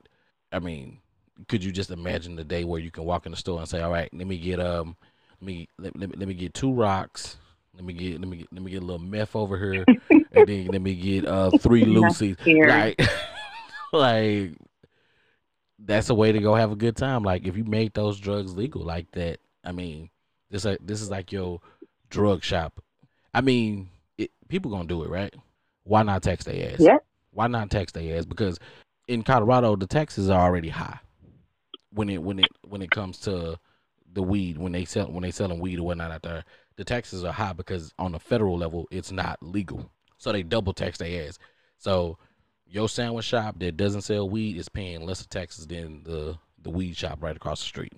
I 0.51 0.59
mean, 0.59 0.99
could 1.47 1.63
you 1.63 1.71
just 1.71 1.91
imagine 1.91 2.35
the 2.35 2.43
day 2.43 2.63
where 2.63 2.79
you 2.79 2.91
can 2.91 3.05
walk 3.05 3.25
in 3.25 3.31
the 3.31 3.37
store 3.37 3.59
and 3.59 3.67
say, 3.67 3.81
"All 3.81 3.91
right, 3.91 4.09
let 4.13 4.27
me 4.27 4.37
get 4.37 4.59
um, 4.59 4.95
let 5.41 5.45
me 5.45 5.67
let, 5.77 5.97
let, 5.97 6.09
me, 6.09 6.15
let 6.17 6.27
me 6.27 6.33
get 6.33 6.53
two 6.53 6.73
rocks." 6.73 7.37
Let 7.75 7.85
me 7.85 7.93
get 7.93 8.19
let 8.19 8.29
me 8.29 8.37
get, 8.37 8.53
let 8.53 8.61
me 8.61 8.69
get 8.69 8.83
a 8.83 8.85
little 8.85 9.03
meth 9.03 9.35
over 9.35 9.57
here, 9.57 9.83
and 10.09 10.47
then 10.47 10.67
let 10.67 10.81
me 10.81 10.93
get 10.93 11.25
uh 11.25 11.49
three 11.57 11.85
Lucy's. 11.85 12.37
Like, 12.45 13.01
like 13.91 14.51
that's 15.79 16.11
a 16.11 16.13
way 16.13 16.31
to 16.31 16.39
go 16.39 16.53
have 16.53 16.71
a 16.71 16.75
good 16.75 16.95
time. 16.95 17.23
Like 17.23 17.47
if 17.47 17.57
you 17.57 17.63
make 17.63 17.93
those 17.93 18.19
drugs 18.19 18.55
legal 18.55 18.83
like 18.83 19.09
that, 19.13 19.39
I 19.63 19.71
mean, 19.71 20.11
this 20.51 20.67
uh, 20.67 20.77
this 20.81 21.01
is 21.01 21.09
like 21.09 21.31
your 21.31 21.61
drug 22.11 22.43
shop. 22.43 22.79
I 23.33 23.41
mean, 23.41 23.89
it, 24.19 24.29
people 24.49 24.69
gonna 24.69 24.85
do 24.85 25.03
it, 25.03 25.09
right? 25.09 25.33
Why 25.83 26.03
not 26.03 26.21
tax 26.21 26.45
their 26.45 26.73
ass? 26.73 26.79
Yeah. 26.79 26.99
Why 27.31 27.47
not 27.47 27.71
tax 27.71 27.91
their 27.91 28.15
ass? 28.15 28.25
Because 28.25 28.59
in 29.07 29.23
Colorado, 29.23 29.75
the 29.75 29.87
taxes 29.87 30.29
are 30.29 30.39
already 30.39 30.69
high 30.69 30.99
when 31.93 32.09
it 32.09 32.21
when 32.21 32.39
it 32.39 32.47
when 32.67 32.81
it 32.81 32.91
comes 32.91 33.19
to 33.19 33.59
the 34.11 34.23
weed 34.23 34.57
when 34.57 34.71
they 34.71 34.85
sell 34.85 35.11
when 35.11 35.23
they 35.23 35.31
selling 35.31 35.59
weed 35.59 35.79
or 35.79 35.83
whatnot 35.83 36.11
out 36.11 36.21
there 36.21 36.43
the 36.75 36.83
taxes 36.83 37.23
are 37.23 37.33
high 37.33 37.53
because 37.53 37.93
on 37.99 38.11
the 38.13 38.19
federal 38.19 38.57
level 38.57 38.87
it's 38.91 39.11
not 39.11 39.37
legal. 39.41 39.89
So 40.17 40.31
they 40.31 40.43
double 40.43 40.73
tax 40.73 40.97
their 40.97 41.27
ass. 41.27 41.37
So 41.77 42.17
your 42.65 42.89
sandwich 42.89 43.25
shop 43.25 43.59
that 43.59 43.77
doesn't 43.77 44.03
sell 44.03 44.29
weed 44.29 44.57
is 44.57 44.69
paying 44.69 45.05
less 45.05 45.25
taxes 45.25 45.67
than 45.67 46.03
the 46.03 46.37
the 46.61 46.69
weed 46.69 46.95
shop 46.95 47.21
right 47.21 47.35
across 47.35 47.59
the 47.59 47.67
street. 47.67 47.93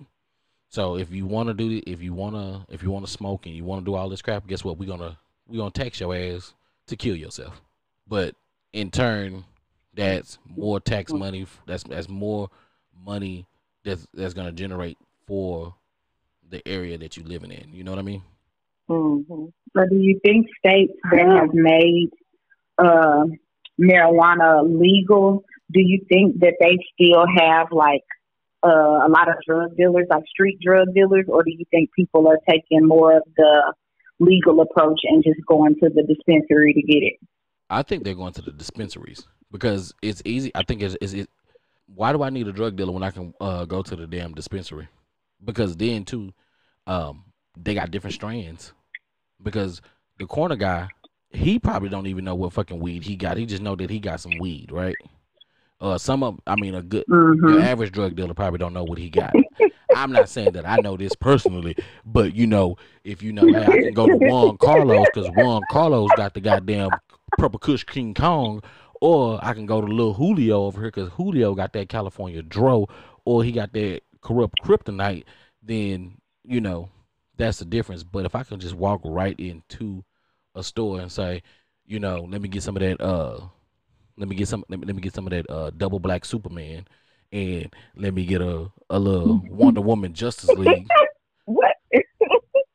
So 0.68 0.96
if 0.96 1.12
you 1.12 1.26
want 1.26 1.48
to 1.48 1.54
do 1.54 1.80
if 1.86 2.02
you 2.02 2.12
wanna 2.12 2.66
if 2.68 2.82
you 2.82 2.90
want 2.90 3.06
to 3.06 3.12
smoke 3.12 3.46
and 3.46 3.54
you 3.54 3.64
want 3.64 3.84
to 3.84 3.90
do 3.90 3.94
all 3.94 4.08
this 4.08 4.22
crap, 4.22 4.46
guess 4.46 4.64
what? 4.64 4.78
We're 4.78 4.88
gonna 4.88 5.18
we're 5.46 5.58
gonna 5.58 5.70
tax 5.70 6.00
your 6.00 6.14
ass 6.14 6.52
to 6.88 6.96
kill 6.96 7.16
yourself. 7.16 7.60
But 8.06 8.34
in 8.72 8.90
turn, 8.90 9.44
that's 9.94 10.38
more 10.44 10.80
tax 10.80 11.12
money. 11.12 11.46
That's 11.66 11.84
that's 11.84 12.08
more 12.08 12.50
money 13.04 13.46
that's 13.86 14.06
that's 14.12 14.34
gonna 14.34 14.52
generate 14.52 14.98
for 15.26 15.74
the 16.50 16.66
area 16.68 16.98
that 16.98 17.16
you're 17.16 17.26
living 17.26 17.50
in. 17.50 17.72
You 17.72 17.84
know 17.84 17.92
what 17.92 17.98
I 17.98 18.02
mean? 18.02 18.22
Mm-hmm. 18.88 19.46
So, 19.76 19.84
do 19.88 19.96
you 19.96 20.20
think 20.24 20.46
states 20.64 20.92
that 21.10 21.26
have 21.26 21.54
made 21.54 22.10
uh, 22.78 23.24
marijuana 23.80 24.62
legal, 24.62 25.44
do 25.72 25.80
you 25.80 26.04
think 26.08 26.40
that 26.40 26.54
they 26.60 26.78
still 26.94 27.24
have 27.38 27.68
like 27.72 28.04
uh, 28.64 29.06
a 29.06 29.08
lot 29.08 29.28
of 29.28 29.36
drug 29.46 29.76
dealers, 29.76 30.06
like 30.10 30.24
street 30.28 30.58
drug 30.60 30.94
dealers, 30.94 31.26
or 31.28 31.42
do 31.42 31.50
you 31.50 31.64
think 31.70 31.90
people 31.94 32.28
are 32.28 32.38
taking 32.48 32.86
more 32.86 33.16
of 33.16 33.22
the 33.36 33.74
legal 34.18 34.60
approach 34.60 35.00
and 35.04 35.22
just 35.24 35.40
going 35.46 35.74
to 35.74 35.88
the 35.88 36.02
dispensary 36.02 36.72
to 36.74 36.82
get 36.82 37.02
it? 37.02 37.14
I 37.68 37.82
think 37.82 38.04
they're 38.04 38.14
going 38.14 38.32
to 38.34 38.42
the 38.42 38.52
dispensaries 38.52 39.26
because 39.50 39.92
it's 40.00 40.22
easy. 40.24 40.52
I 40.54 40.62
think 40.62 40.82
it's, 40.82 40.96
it's 41.00 41.12
it. 41.12 41.30
Why 41.94 42.12
do 42.12 42.22
I 42.22 42.30
need 42.30 42.48
a 42.48 42.52
drug 42.52 42.76
dealer 42.76 42.92
when 42.92 43.02
I 43.02 43.10
can 43.10 43.32
uh, 43.40 43.64
go 43.64 43.82
to 43.82 43.96
the 43.96 44.06
damn 44.06 44.34
dispensary? 44.34 44.88
Because 45.44 45.76
then 45.76 46.04
too, 46.04 46.32
um, 46.86 47.24
they 47.56 47.74
got 47.74 47.90
different 47.90 48.14
strands 48.14 48.72
because 49.42 49.80
the 50.18 50.26
corner 50.26 50.56
guy, 50.56 50.88
he 51.30 51.58
probably 51.58 51.88
don't 51.88 52.06
even 52.06 52.24
know 52.24 52.34
what 52.34 52.52
fucking 52.52 52.80
weed 52.80 53.04
he 53.04 53.16
got. 53.16 53.36
He 53.36 53.46
just 53.46 53.62
know 53.62 53.76
that 53.76 53.90
he 53.90 53.98
got 53.98 54.20
some 54.20 54.32
weed, 54.40 54.72
right? 54.72 54.94
Uh, 55.80 55.98
some 55.98 56.22
of, 56.22 56.40
I 56.46 56.56
mean, 56.56 56.74
a 56.74 56.82
good, 56.82 57.04
mm-hmm. 57.06 57.60
average 57.60 57.92
drug 57.92 58.16
dealer 58.16 58.32
probably 58.32 58.58
don't 58.58 58.72
know 58.72 58.84
what 58.84 58.98
he 58.98 59.10
got. 59.10 59.34
I'm 59.94 60.10
not 60.10 60.28
saying 60.28 60.52
that 60.52 60.66
I 60.66 60.76
know 60.76 60.96
this 60.96 61.14
personally, 61.14 61.76
but 62.04 62.34
you 62.34 62.46
know, 62.46 62.76
if 63.04 63.22
you 63.22 63.32
know, 63.32 63.46
hey, 63.46 63.62
I 63.62 63.82
can 63.82 63.92
go 63.92 64.06
to 64.06 64.16
Juan 64.16 64.56
Carlos 64.58 65.06
because 65.12 65.30
Juan 65.36 65.62
Carlos 65.70 66.10
got 66.16 66.34
the 66.34 66.40
goddamn 66.40 66.90
Purple 67.38 67.58
Kush 67.58 67.84
King 67.84 68.14
Kong, 68.14 68.62
or 69.00 69.38
I 69.42 69.54
can 69.54 69.66
go 69.66 69.80
to 69.80 69.86
Little 69.86 70.14
Julio 70.14 70.64
over 70.64 70.80
here 70.80 70.90
because 70.90 71.10
Julio 71.12 71.54
got 71.54 71.72
that 71.74 71.88
California 71.88 72.42
Dro, 72.42 72.88
or 73.24 73.44
he 73.44 73.52
got 73.52 73.72
that 73.72 74.02
corrupt 74.20 74.54
kryptonite. 74.62 75.24
Then 75.62 76.18
you 76.44 76.60
know, 76.60 76.88
that's 77.36 77.58
the 77.58 77.64
difference. 77.64 78.02
But 78.02 78.24
if 78.24 78.34
I 78.34 78.42
can 78.42 78.60
just 78.60 78.74
walk 78.74 79.00
right 79.04 79.38
into 79.38 80.04
a 80.54 80.62
store 80.62 81.00
and 81.00 81.10
say, 81.10 81.42
you 81.84 82.00
know, 82.00 82.26
let 82.28 82.40
me 82.40 82.48
get 82.48 82.62
some 82.62 82.76
of 82.76 82.80
that 82.80 83.00
uh 83.00 83.40
let 84.16 84.28
me 84.28 84.36
get 84.36 84.48
some 84.48 84.64
let 84.68 84.80
me, 84.80 84.86
let 84.86 84.96
me 84.96 85.02
get 85.02 85.14
some 85.14 85.26
of 85.26 85.30
that 85.30 85.48
uh 85.50 85.70
double 85.76 85.98
black 85.98 86.24
Superman 86.24 86.86
and 87.32 87.74
let 87.96 88.14
me 88.14 88.24
get 88.24 88.40
a 88.40 88.70
a 88.88 88.98
little 88.98 89.42
Wonder 89.48 89.80
Woman 89.80 90.14
Justice 90.14 90.50
League. 90.50 90.86
what? 91.44 91.76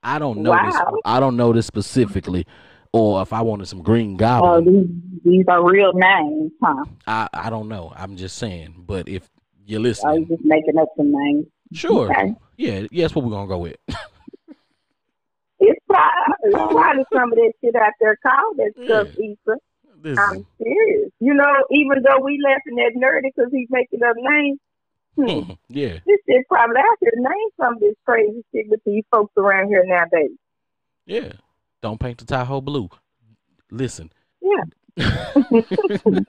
I 0.04 0.20
don't 0.20 0.39
know 0.39 0.52
wow. 0.52 0.66
this 0.66 1.02
I 1.06 1.20
don't 1.20 1.38
know 1.38 1.54
this 1.54 1.66
specifically. 1.66 2.46
Or 2.94 3.22
if 3.22 3.32
I 3.32 3.42
wanted 3.42 3.68
some 3.68 3.82
Green 3.82 4.18
Goblin. 4.18 4.52
Oh, 4.52 4.72
these, 4.72 4.89
these 5.24 5.46
are 5.48 5.64
real 5.64 5.94
names, 5.94 6.52
huh? 6.62 6.84
I, 7.08 7.30
I 7.34 7.50
don't 7.50 7.70
know. 7.70 7.94
I'm 7.96 8.18
just 8.18 8.38
saying. 8.38 8.84
But 8.86 9.08
if 9.08 9.30
you're 9.66 9.80
listening. 9.80 10.12
I 10.12 10.20
was 10.20 10.28
just 10.28 10.44
making 10.44 10.78
up 10.78 10.89
some 10.98 11.12
names. 11.12 11.46
Sure. 11.72 12.12
Okay. 12.12 12.36
Yeah, 12.58 12.88
yeah, 12.92 13.04
that's 13.04 13.16
what 13.16 13.24
we're 13.26 13.32
gonna 13.32 13.48
go 13.48 13.60
with. 13.60 13.78
It's 15.64 15.80
probably, 15.88 16.74
probably 16.74 17.04
some 17.14 17.32
of 17.32 17.38
that 17.38 17.54
shit 17.62 17.76
out 17.76 17.94
there 18.00 18.18
called 18.26 18.58
that 18.58 18.74
stuff, 18.84 19.08
Issa. 19.10 19.58
This 20.02 20.18
I'm 20.18 20.44
serious. 20.58 21.12
You 21.20 21.36
know, 21.36 21.54
even 21.70 22.02
though 22.02 22.20
we 22.20 22.42
laughing 22.44 22.80
at 22.84 23.00
Nerdy 23.00 23.30
because 23.36 23.52
he's 23.54 23.68
making 23.70 24.02
up 24.02 24.16
names, 24.18 24.60
hmm, 25.16 25.52
yeah, 25.70 26.00
this 26.08 26.18
shit 26.28 26.48
probably 26.48 26.78
out 26.78 26.98
there. 27.00 27.12
Name 27.16 27.50
some 27.62 27.76
of 27.76 27.80
this 27.80 27.94
crazy 28.06 28.44
shit 28.52 28.70
with 28.70 28.80
these 28.88 29.04
folks 29.12 29.34
around 29.38 29.68
here 29.68 29.84
nowadays. 29.86 30.32
Yeah. 31.06 31.34
Don't 31.82 32.00
paint 32.00 32.20
the 32.20 32.26
Tahoe 32.26 32.62
blue. 32.62 32.90
Listen. 33.70 34.12
Yeah. 34.42 34.64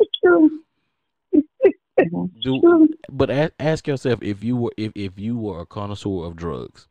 Do 2.43 2.89
but 3.11 3.31
a- 3.31 3.53
ask 3.61 3.87
yourself 3.87 4.21
if 4.23 4.43
you 4.43 4.57
were 4.57 4.73
if, 4.77 4.93
if 4.95 5.19
you 5.19 5.37
were 5.37 5.61
a 5.61 5.67
connoisseur 5.67 6.25
of 6.25 6.37
drugs, 6.37 6.89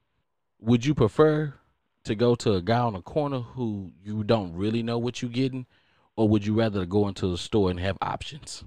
would 0.59 0.86
you 0.86 0.93
prefer 0.93 1.53
to 2.03 2.16
go 2.16 2.36
to 2.36 2.53
a 2.53 2.62
guy 2.62 2.80
on 2.80 2.93
the 2.93 3.01
corner 3.01 3.39
who 3.39 3.91
you 4.03 4.24
don't 4.24 4.53
really 4.53 4.84
know 4.84 4.97
what 4.97 5.22
you're 5.22 5.32
getting, 5.32 5.66
or 6.16 6.28
would 6.30 6.45
you 6.45 6.53
rather 6.53 6.86
go 6.86 7.07
into 7.07 7.28
the 7.28 7.38
store 7.38 7.70
and 7.72 7.80
have 7.80 7.97
options? 8.01 8.64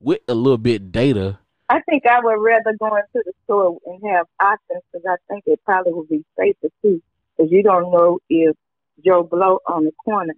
With 0.00 0.20
a 0.26 0.34
little 0.34 0.58
bit 0.58 0.90
data, 0.90 1.38
I 1.68 1.80
think 1.82 2.06
I 2.06 2.20
would 2.20 2.40
rather 2.40 2.76
go 2.78 2.94
into 2.96 3.22
the 3.24 3.32
store 3.44 3.78
and 3.86 4.00
have 4.10 4.26
options 4.40 4.82
because 4.92 5.06
I 5.08 5.16
think 5.28 5.44
it 5.46 5.60
probably 5.64 5.92
would 5.92 6.08
be 6.08 6.24
safer 6.38 6.68
too. 6.82 7.02
Because 7.36 7.50
you 7.52 7.62
don't 7.62 7.90
know 7.90 8.18
if 8.28 8.56
Joe 9.04 9.22
Blow 9.24 9.58
on 9.68 9.84
the 9.84 9.92
corner 10.04 10.34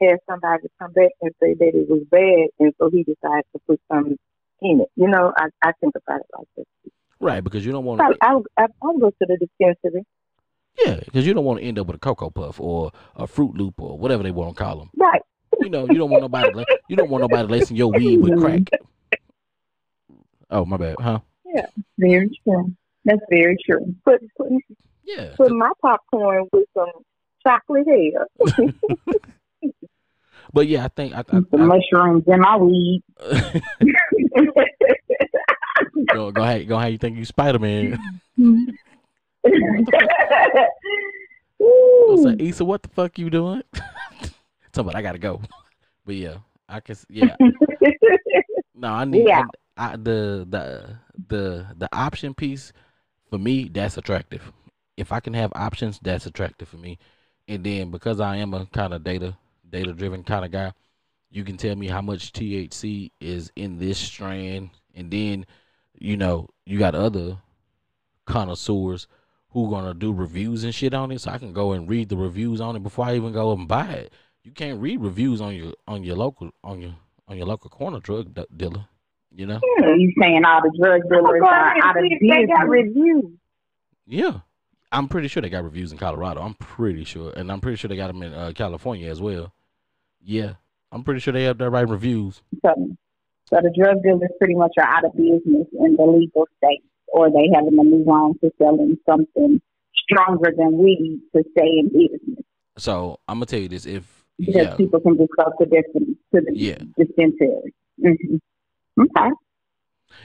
had 0.00 0.18
somebody 0.28 0.64
come 0.78 0.92
back 0.92 1.10
and 1.22 1.32
say 1.40 1.54
that 1.54 1.70
it 1.74 1.88
was 1.88 2.02
bad, 2.10 2.48
and 2.58 2.72
so 2.78 2.90
he 2.90 3.02
decided 3.02 3.44
to 3.52 3.60
put 3.66 3.80
something 3.90 4.18
in 4.62 4.80
it. 4.80 4.88
You 4.96 5.08
know, 5.08 5.32
I, 5.36 5.46
I 5.62 5.72
think 5.80 5.94
about 5.96 6.20
it 6.20 6.26
like 6.36 6.46
this. 6.56 6.66
right? 7.20 7.42
Because 7.42 7.64
you 7.64 7.72
don't 7.72 7.84
want 7.84 8.00
to, 8.00 8.16
I, 8.20 8.36
I, 8.58 8.66
I'll 8.82 8.98
go 8.98 9.10
to 9.10 9.16
the 9.20 9.36
dispensary. 9.38 10.04
yeah, 10.84 11.00
because 11.04 11.26
you 11.26 11.34
don't 11.34 11.44
want 11.44 11.60
to 11.60 11.64
end 11.66 11.78
up 11.78 11.86
with 11.86 11.96
a 11.96 11.98
cocoa 11.98 12.30
puff 12.30 12.60
or 12.60 12.92
a 13.16 13.26
fruit 13.26 13.56
loop 13.56 13.80
or 13.80 13.98
whatever 13.98 14.22
they 14.22 14.30
want 14.30 14.56
to 14.56 14.62
call 14.62 14.78
them. 14.78 14.90
Right. 14.96 15.22
You 15.60 15.70
know, 15.70 15.86
you 15.88 15.94
don't 15.94 16.10
want 16.10 16.22
nobody, 16.22 16.64
you 16.88 16.96
don't 16.96 17.08
want 17.08 17.22
nobody 17.22 17.48
lacing 17.48 17.76
your 17.76 17.90
weed 17.90 18.18
with 18.18 18.38
crack. 18.38 18.68
Oh 20.50 20.64
my 20.64 20.76
bad, 20.76 20.96
huh? 21.00 21.20
Yeah, 21.46 21.66
very 21.98 22.28
true. 22.44 22.72
That's 23.04 23.22
very 23.30 23.56
true. 23.64 23.94
Put, 24.04 24.20
put, 24.36 24.48
Yeah. 25.06 25.34
put 25.36 25.52
my 25.52 25.70
popcorn 25.80 26.48
with 26.52 26.66
some 26.74 26.90
chocolate 27.46 27.86
hair. 27.86 28.26
But 30.52 30.68
yeah, 30.68 30.84
I 30.84 30.88
think 30.88 31.14
I, 31.14 31.20
I, 31.20 31.22
The 31.50 31.58
mushrooms 31.58 32.24
in 32.26 32.40
my 32.40 32.56
weed. 32.56 33.02
Go 36.12 36.30
go 36.30 36.42
ahead, 36.42 36.66
go 36.68 36.78
ahead. 36.78 36.92
You 36.92 36.98
think 36.98 37.18
you 37.18 37.24
Spider 37.24 37.58
Man? 37.58 37.98
I 38.38 38.66
say, 42.22 42.36
Issa, 42.38 42.64
what 42.64 42.82
the 42.82 42.88
fuck 42.88 43.18
you 43.18 43.28
doing? 43.28 43.62
Somebody, 44.72 44.96
I 44.96 45.02
gotta 45.02 45.18
go. 45.18 45.42
But 46.06 46.14
yeah, 46.14 46.36
I 46.68 46.80
can. 46.80 46.96
Yeah, 47.10 47.36
no, 48.74 48.88
I 48.88 49.04
need 49.04 49.26
Yeah. 49.26 49.44
I, 49.76 49.92
I, 49.92 49.96
the 49.96 50.46
the 50.48 50.96
the 51.28 51.66
the 51.76 51.88
option 51.92 52.32
piece 52.32 52.72
for 53.28 53.38
me. 53.38 53.68
That's 53.68 53.98
attractive. 53.98 54.52
If 54.96 55.12
I 55.12 55.20
can 55.20 55.34
have 55.34 55.52
options, 55.54 55.98
that's 56.02 56.26
attractive 56.26 56.68
for 56.68 56.76
me. 56.78 56.98
And 57.48 57.62
then 57.64 57.90
because 57.90 58.20
I 58.20 58.36
am 58.36 58.54
a 58.54 58.66
kind 58.66 58.94
of 58.94 59.04
data 59.04 59.36
data 59.68 59.92
driven 59.92 60.22
kind 60.24 60.44
of 60.44 60.50
guy, 60.50 60.72
you 61.30 61.44
can 61.44 61.56
tell 61.56 61.76
me 61.76 61.88
how 61.88 62.00
much 62.00 62.32
THC 62.32 63.10
is 63.20 63.52
in 63.56 63.78
this 63.78 63.98
strand, 63.98 64.70
and 64.94 65.10
then 65.10 65.46
you 65.98 66.16
know 66.16 66.48
you 66.64 66.78
got 66.78 66.94
other 66.94 67.38
connoisseurs 68.26 69.06
who 69.50 69.70
gonna 69.70 69.94
do 69.94 70.12
reviews 70.12 70.64
and 70.64 70.74
shit 70.74 70.94
on 70.94 71.10
it, 71.12 71.20
so 71.20 71.30
I 71.30 71.38
can 71.38 71.52
go 71.52 71.72
and 71.72 71.88
read 71.88 72.08
the 72.08 72.16
reviews 72.16 72.60
on 72.60 72.76
it 72.76 72.82
before 72.82 73.06
I 73.06 73.16
even 73.16 73.32
go 73.32 73.52
and 73.52 73.68
buy 73.68 73.86
it. 73.86 74.12
You 74.42 74.52
can't 74.52 74.80
read 74.80 75.00
reviews 75.00 75.40
on 75.40 75.54
your 75.54 75.72
on 75.86 76.04
your 76.04 76.16
local 76.16 76.50
on 76.62 76.80
your 76.80 76.94
on 77.28 77.36
your 77.36 77.46
local 77.46 77.70
corner 77.70 78.00
drug 78.00 78.34
de- 78.34 78.46
dealer. 78.56 78.86
You 79.34 79.46
know? 79.46 79.60
So 79.80 79.92
you 79.94 80.12
saying 80.20 80.44
all 80.44 80.62
the 80.62 80.72
drug 80.80 81.02
dealers 81.10 81.40
Go 81.40 81.46
are 81.46 81.74
out 81.82 81.96
of 81.96 81.96
and 81.96 82.30
they 82.30 82.46
got 82.46 82.68
business? 82.70 82.86
reviews. 82.96 83.24
Yeah, 84.06 84.38
I'm 84.96 85.08
pretty 85.08 85.28
sure 85.28 85.42
they 85.42 85.50
got 85.50 85.62
reviews 85.62 85.92
in 85.92 85.98
Colorado. 85.98 86.40
I'm 86.40 86.54
pretty 86.54 87.04
sure, 87.04 87.30
and 87.36 87.52
I'm 87.52 87.60
pretty 87.60 87.76
sure 87.76 87.88
they 87.88 87.96
got 87.96 88.06
them 88.06 88.22
in 88.22 88.32
uh, 88.32 88.52
California 88.54 89.10
as 89.10 89.20
well. 89.20 89.52
Yeah, 90.24 90.54
I'm 90.90 91.04
pretty 91.04 91.20
sure 91.20 91.34
they 91.34 91.44
have 91.44 91.58
their 91.58 91.68
right 91.68 91.86
reviews. 91.86 92.40
So, 92.64 92.72
so 93.50 93.56
the 93.62 93.70
drug 93.78 94.02
dealers 94.02 94.30
pretty 94.38 94.54
much 94.54 94.72
are 94.78 94.86
out 94.88 95.04
of 95.04 95.12
business 95.12 95.66
in 95.78 95.96
the 95.96 96.02
legal 96.02 96.46
states, 96.56 96.86
or 97.08 97.28
they 97.30 97.50
having 97.54 97.76
to 97.76 97.84
move 97.84 98.08
on 98.08 98.38
to 98.38 98.50
selling 98.56 98.96
something 99.04 99.60
stronger 99.94 100.50
than 100.56 100.78
weed 100.78 101.20
to 101.36 101.44
stay 101.50 101.68
in 101.78 101.88
business. 101.88 102.44
So 102.78 103.20
I'm 103.28 103.36
gonna 103.36 103.46
tell 103.46 103.60
you 103.60 103.68
this: 103.68 103.84
if 103.84 104.24
Because 104.38 104.54
yeah, 104.54 104.76
people 104.76 105.00
can 105.00 105.18
just 105.18 105.30
go 105.36 105.52
to 105.58 105.64
different 105.66 106.16
to 106.34 106.40
the 106.40 106.52
Yeah. 106.54 106.78
dispensary. 106.96 107.74
hmm 108.00 108.36
Okay. 108.98 109.30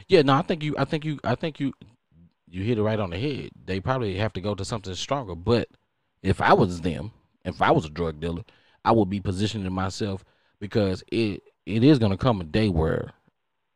Yeah, 0.08 0.22
no, 0.22 0.34
I 0.36 0.44
think 0.44 0.64
you, 0.64 0.76
I 0.78 0.86
think 0.86 1.04
you, 1.04 1.20
I 1.26 1.36
think 1.36 1.60
you, 1.60 1.74
you 2.52 2.64
hit 2.64 2.78
it 2.78 2.84
right 2.84 3.00
on 3.00 3.10
the 3.12 3.18
head. 3.18 3.50
They 3.66 3.80
probably 3.80 4.16
have 4.18 4.34
to 4.34 4.42
go 4.42 4.56
to 4.56 4.66
something 4.66 4.94
stronger. 4.96 5.36
But 5.36 5.70
if 6.22 6.42
I 6.42 6.54
was 6.54 6.82
them, 6.82 7.12
if 7.46 7.62
I 7.62 7.72
was 7.72 7.86
a 7.86 7.90
drug 7.90 8.20
dealer, 8.20 8.44
I 8.86 8.92
would 8.92 9.10
be 9.10 9.20
positioning 9.22 9.72
myself 9.74 10.24
because 10.60 11.04
it 11.12 11.42
it 11.66 11.84
is 11.84 12.00
gonna 12.00 12.18
come 12.18 12.42
a 12.42 12.44
day 12.44 12.70
where 12.70 13.12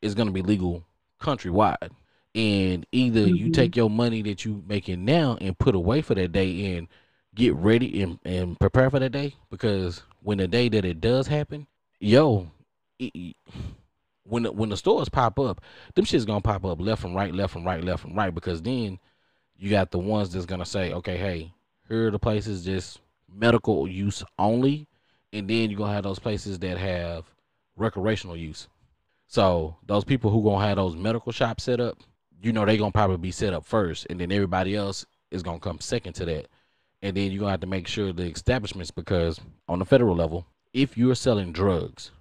it's 0.01 0.13
gonna 0.15 0.31
be 0.31 0.41
legal 0.41 0.83
countrywide, 1.21 1.91
and 2.35 2.85
either 2.91 3.27
you 3.27 3.47
Mhm. 3.47 3.53
take 3.53 3.75
your 3.75 3.89
money 3.89 4.21
that 4.23 4.45
you 4.45 4.63
making 4.67 5.05
now 5.05 5.37
and 5.41 5.57
put 5.57 5.75
away 5.75 6.01
for 6.01 6.15
that 6.15 6.31
day 6.31 6.75
and 6.75 6.87
get 7.33 7.53
ready 7.55 8.01
and, 8.01 8.19
and 8.25 8.59
prepare 8.59 8.89
for 8.89 8.99
that 8.99 9.11
day 9.11 9.35
because 9.49 10.03
when 10.21 10.37
the 10.37 10.47
day 10.47 10.69
that 10.69 10.85
it 10.85 11.01
does 11.01 11.27
happen, 11.27 11.67
yo, 11.99 12.51
it- 12.99 13.35
when 14.27 14.43
the, 14.43 14.51
when 14.51 14.69
the 14.69 14.77
stores 14.77 15.09
pop 15.09 15.39
up, 15.39 15.61
them 15.93 16.05
shit's 16.05 16.25
gonna 16.25 16.41
pop 16.41 16.65
up 16.65 16.81
left 16.81 17.03
and 17.03 17.15
right, 17.15 17.33
left 17.33 17.55
and 17.55 17.65
right, 17.65 17.83
left 17.83 18.03
and 18.03 18.15
right, 18.15 18.33
because 18.33 18.61
then 18.61 18.99
you 19.57 19.69
got 19.69 19.91
the 19.91 19.99
ones 19.99 20.33
that's 20.33 20.45
gonna 20.45 20.65
say, 20.65 20.91
okay, 20.93 21.17
hey, 21.17 21.53
here 21.87 22.07
are 22.07 22.11
the 22.11 22.19
places 22.19 22.65
just 22.65 22.99
medical 23.31 23.87
use 23.87 24.23
only, 24.39 24.87
and 25.31 25.47
then 25.47 25.69
you're 25.69 25.77
gonna 25.77 25.93
have 25.93 26.03
those 26.03 26.19
places 26.19 26.59
that 26.59 26.77
have 26.77 27.25
recreational 27.75 28.35
use. 28.35 28.67
So 29.27 29.75
those 29.85 30.03
people 30.03 30.31
who 30.31 30.43
gonna 30.43 30.65
have 30.65 30.77
those 30.77 30.95
medical 30.95 31.31
shops 31.31 31.63
set 31.63 31.79
up, 31.79 31.99
you 32.41 32.51
know, 32.51 32.65
they 32.65 32.77
gonna 32.77 32.91
probably 32.91 33.17
be 33.17 33.31
set 33.31 33.53
up 33.53 33.65
first, 33.65 34.07
and 34.09 34.19
then 34.19 34.31
everybody 34.31 34.75
else 34.75 35.05
is 35.31 35.43
gonna 35.43 35.59
come 35.59 35.79
second 35.79 36.13
to 36.13 36.25
that. 36.25 36.47
And 37.01 37.15
then 37.15 37.31
you're 37.31 37.41
gonna 37.41 37.51
have 37.51 37.59
to 37.59 37.67
make 37.67 37.87
sure 37.87 38.11
the 38.11 38.23
establishments, 38.23 38.89
because 38.89 39.39
on 39.67 39.79
the 39.79 39.85
federal 39.85 40.15
level, 40.15 40.47
if 40.73 40.97
you're 40.97 41.15
selling 41.15 41.51
drugs 41.51 42.11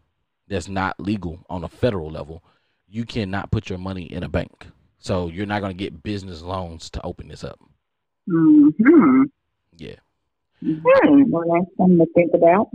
that's 0.49 0.69
not 0.69 0.99
legal 1.01 1.45
on 1.49 1.65
a 1.65 1.69
federal 1.69 2.11
level, 2.11 2.43
you 2.89 3.05
cannot 3.05 3.51
put 3.51 3.69
your 3.69 3.79
money 3.79 4.05
in 4.05 4.23
a 4.23 4.29
bank. 4.29 4.67
So 4.99 5.29
you're 5.29 5.47
not 5.47 5.61
going 5.61 5.77
to 5.77 5.85
get 5.85 6.03
business 6.03 6.43
loans 6.43 6.89
to 6.91 7.03
open 7.03 7.29
this 7.29 7.45
up. 7.45 7.59
hmm 8.27 9.25
Yeah. 9.77 9.97
Hmm. 10.63 11.25
Well, 11.31 11.45
that's 11.53 11.77
something 11.77 11.99
to 11.99 12.07
think 12.15 12.33
about. 12.35 12.71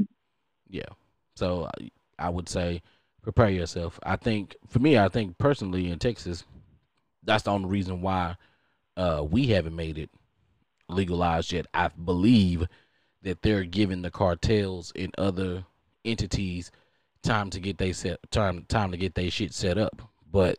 Yeah. 0.69 0.89
So 1.35 1.69
I, 1.79 1.89
I 2.19 2.29
would 2.29 2.47
say 2.47 2.81
prepare 3.21 3.49
yourself. 3.49 3.99
I 4.03 4.15
think 4.15 4.55
for 4.67 4.79
me, 4.79 4.97
I 4.97 5.09
think 5.09 5.37
personally 5.37 5.89
in 5.89 5.99
Texas, 5.99 6.43
that's 7.23 7.43
the 7.43 7.51
only 7.51 7.69
reason 7.69 8.01
why 8.01 8.37
uh, 8.97 9.25
we 9.29 9.47
haven't 9.47 9.75
made 9.75 9.97
it 9.97 10.09
legalized 10.87 11.51
yet. 11.51 11.65
I 11.73 11.89
believe 11.89 12.67
that 13.21 13.41
they're 13.41 13.63
giving 13.63 14.01
the 14.01 14.11
cartels 14.11 14.91
and 14.95 15.13
other 15.17 15.65
entities 16.05 16.71
time 17.23 17.49
to 17.51 17.59
get 17.59 17.77
they 17.77 17.93
set 17.93 18.19
time 18.31 18.65
time 18.69 18.91
to 18.91 18.97
get 18.97 19.15
their 19.15 19.29
shit 19.29 19.53
set 19.53 19.77
up. 19.77 20.01
But 20.31 20.57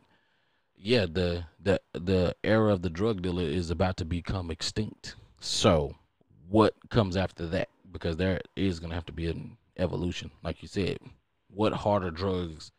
yeah, 0.76 1.06
the 1.06 1.44
the 1.60 1.80
the 1.92 2.34
era 2.42 2.72
of 2.72 2.82
the 2.82 2.90
drug 2.90 3.22
dealer 3.22 3.44
is 3.44 3.70
about 3.70 3.96
to 3.98 4.04
become 4.04 4.50
extinct. 4.50 5.16
So 5.40 5.94
what 6.48 6.74
comes 6.90 7.16
after 7.16 7.46
that? 7.48 7.68
Because 7.92 8.16
there 8.16 8.40
is 8.56 8.80
gonna 8.80 8.94
have 8.94 9.06
to 9.06 9.12
be 9.12 9.26
an 9.26 9.56
evolution, 9.78 10.30
like 10.42 10.62
you 10.62 10.68
said. 10.68 10.98
What 11.48 11.72
harder 11.72 12.10
drugs 12.10 12.72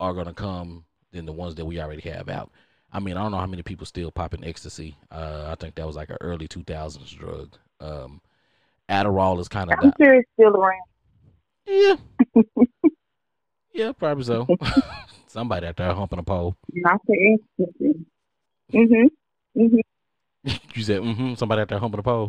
are 0.00 0.14
gonna 0.14 0.34
come 0.34 0.84
than 1.12 1.26
the 1.26 1.32
ones 1.32 1.54
that 1.56 1.64
we 1.64 1.80
already 1.80 2.08
have 2.08 2.28
out? 2.28 2.50
I 2.92 3.00
mean, 3.00 3.16
I 3.16 3.22
don't 3.22 3.32
know 3.32 3.38
how 3.38 3.46
many 3.46 3.62
people 3.62 3.86
still 3.86 4.10
popping 4.10 4.44
ecstasy. 4.44 4.96
Uh, 5.10 5.46
I 5.48 5.54
think 5.56 5.74
that 5.74 5.86
was 5.86 5.96
like 5.96 6.10
an 6.10 6.16
early 6.20 6.48
two 6.48 6.64
thousands 6.64 7.12
drug. 7.12 7.56
Um, 7.80 8.20
Adderall 8.88 9.38
is 9.40 9.48
kind 9.48 9.70
of 9.70 9.78
I'm 9.82 9.92
sure 10.00 10.14
it's 10.14 10.30
still 10.34 10.56
around. 10.56 10.80
Yeah, 11.68 11.96
yeah, 13.74 13.92
probably 13.92 14.24
so. 14.24 14.46
Somebody 15.26 15.66
out 15.66 15.76
there 15.76 15.92
humping 15.94 16.18
a 16.18 16.22
pole. 16.22 16.56
Not 16.72 17.00
the 17.06 17.38
ecstasy. 17.58 18.06
Mhm. 18.72 19.10
Mhm. 19.56 19.80
You 20.74 20.82
said, 20.82 21.02
mm-hmm. 21.02 21.34
Somebody 21.34 21.62
out 21.62 21.68
there 21.68 21.78
humping 21.78 22.00
a 22.00 22.02
pole. 22.02 22.28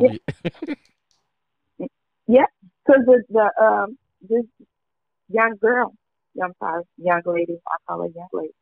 Yeah, 2.27 2.45
because 2.85 3.05
the, 3.05 3.23
the 3.29 3.63
um 3.63 3.97
this 4.27 4.45
young 5.29 5.55
girl, 5.61 5.93
I'm 6.43 6.53
sorry, 6.59 6.83
young 6.97 7.21
lady, 7.25 7.57
I 7.67 7.75
call 7.87 8.01
her 8.01 8.09
young 8.13 8.27
lady, 8.33 8.53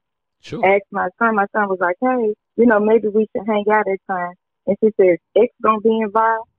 Sure. 0.42 0.64
asked 0.66 0.84
my 0.92 1.10
son. 1.20 1.36
My 1.36 1.48
son 1.56 1.68
was 1.70 1.80
like, 1.82 1.96
"Hey, 2.00 2.34
you 2.58 2.66
know, 2.66 2.80
maybe 2.80 3.08
we 3.08 3.28
should 3.36 3.48
hang 3.48 3.66
out 3.72 3.86
at 3.88 4.00
time." 4.08 4.34
And 4.68 4.78
she 4.84 4.92
said, 4.98 5.18
"X 5.36 5.48
gonna 5.64 5.80
be 5.82 6.00
involved." 6.00 6.50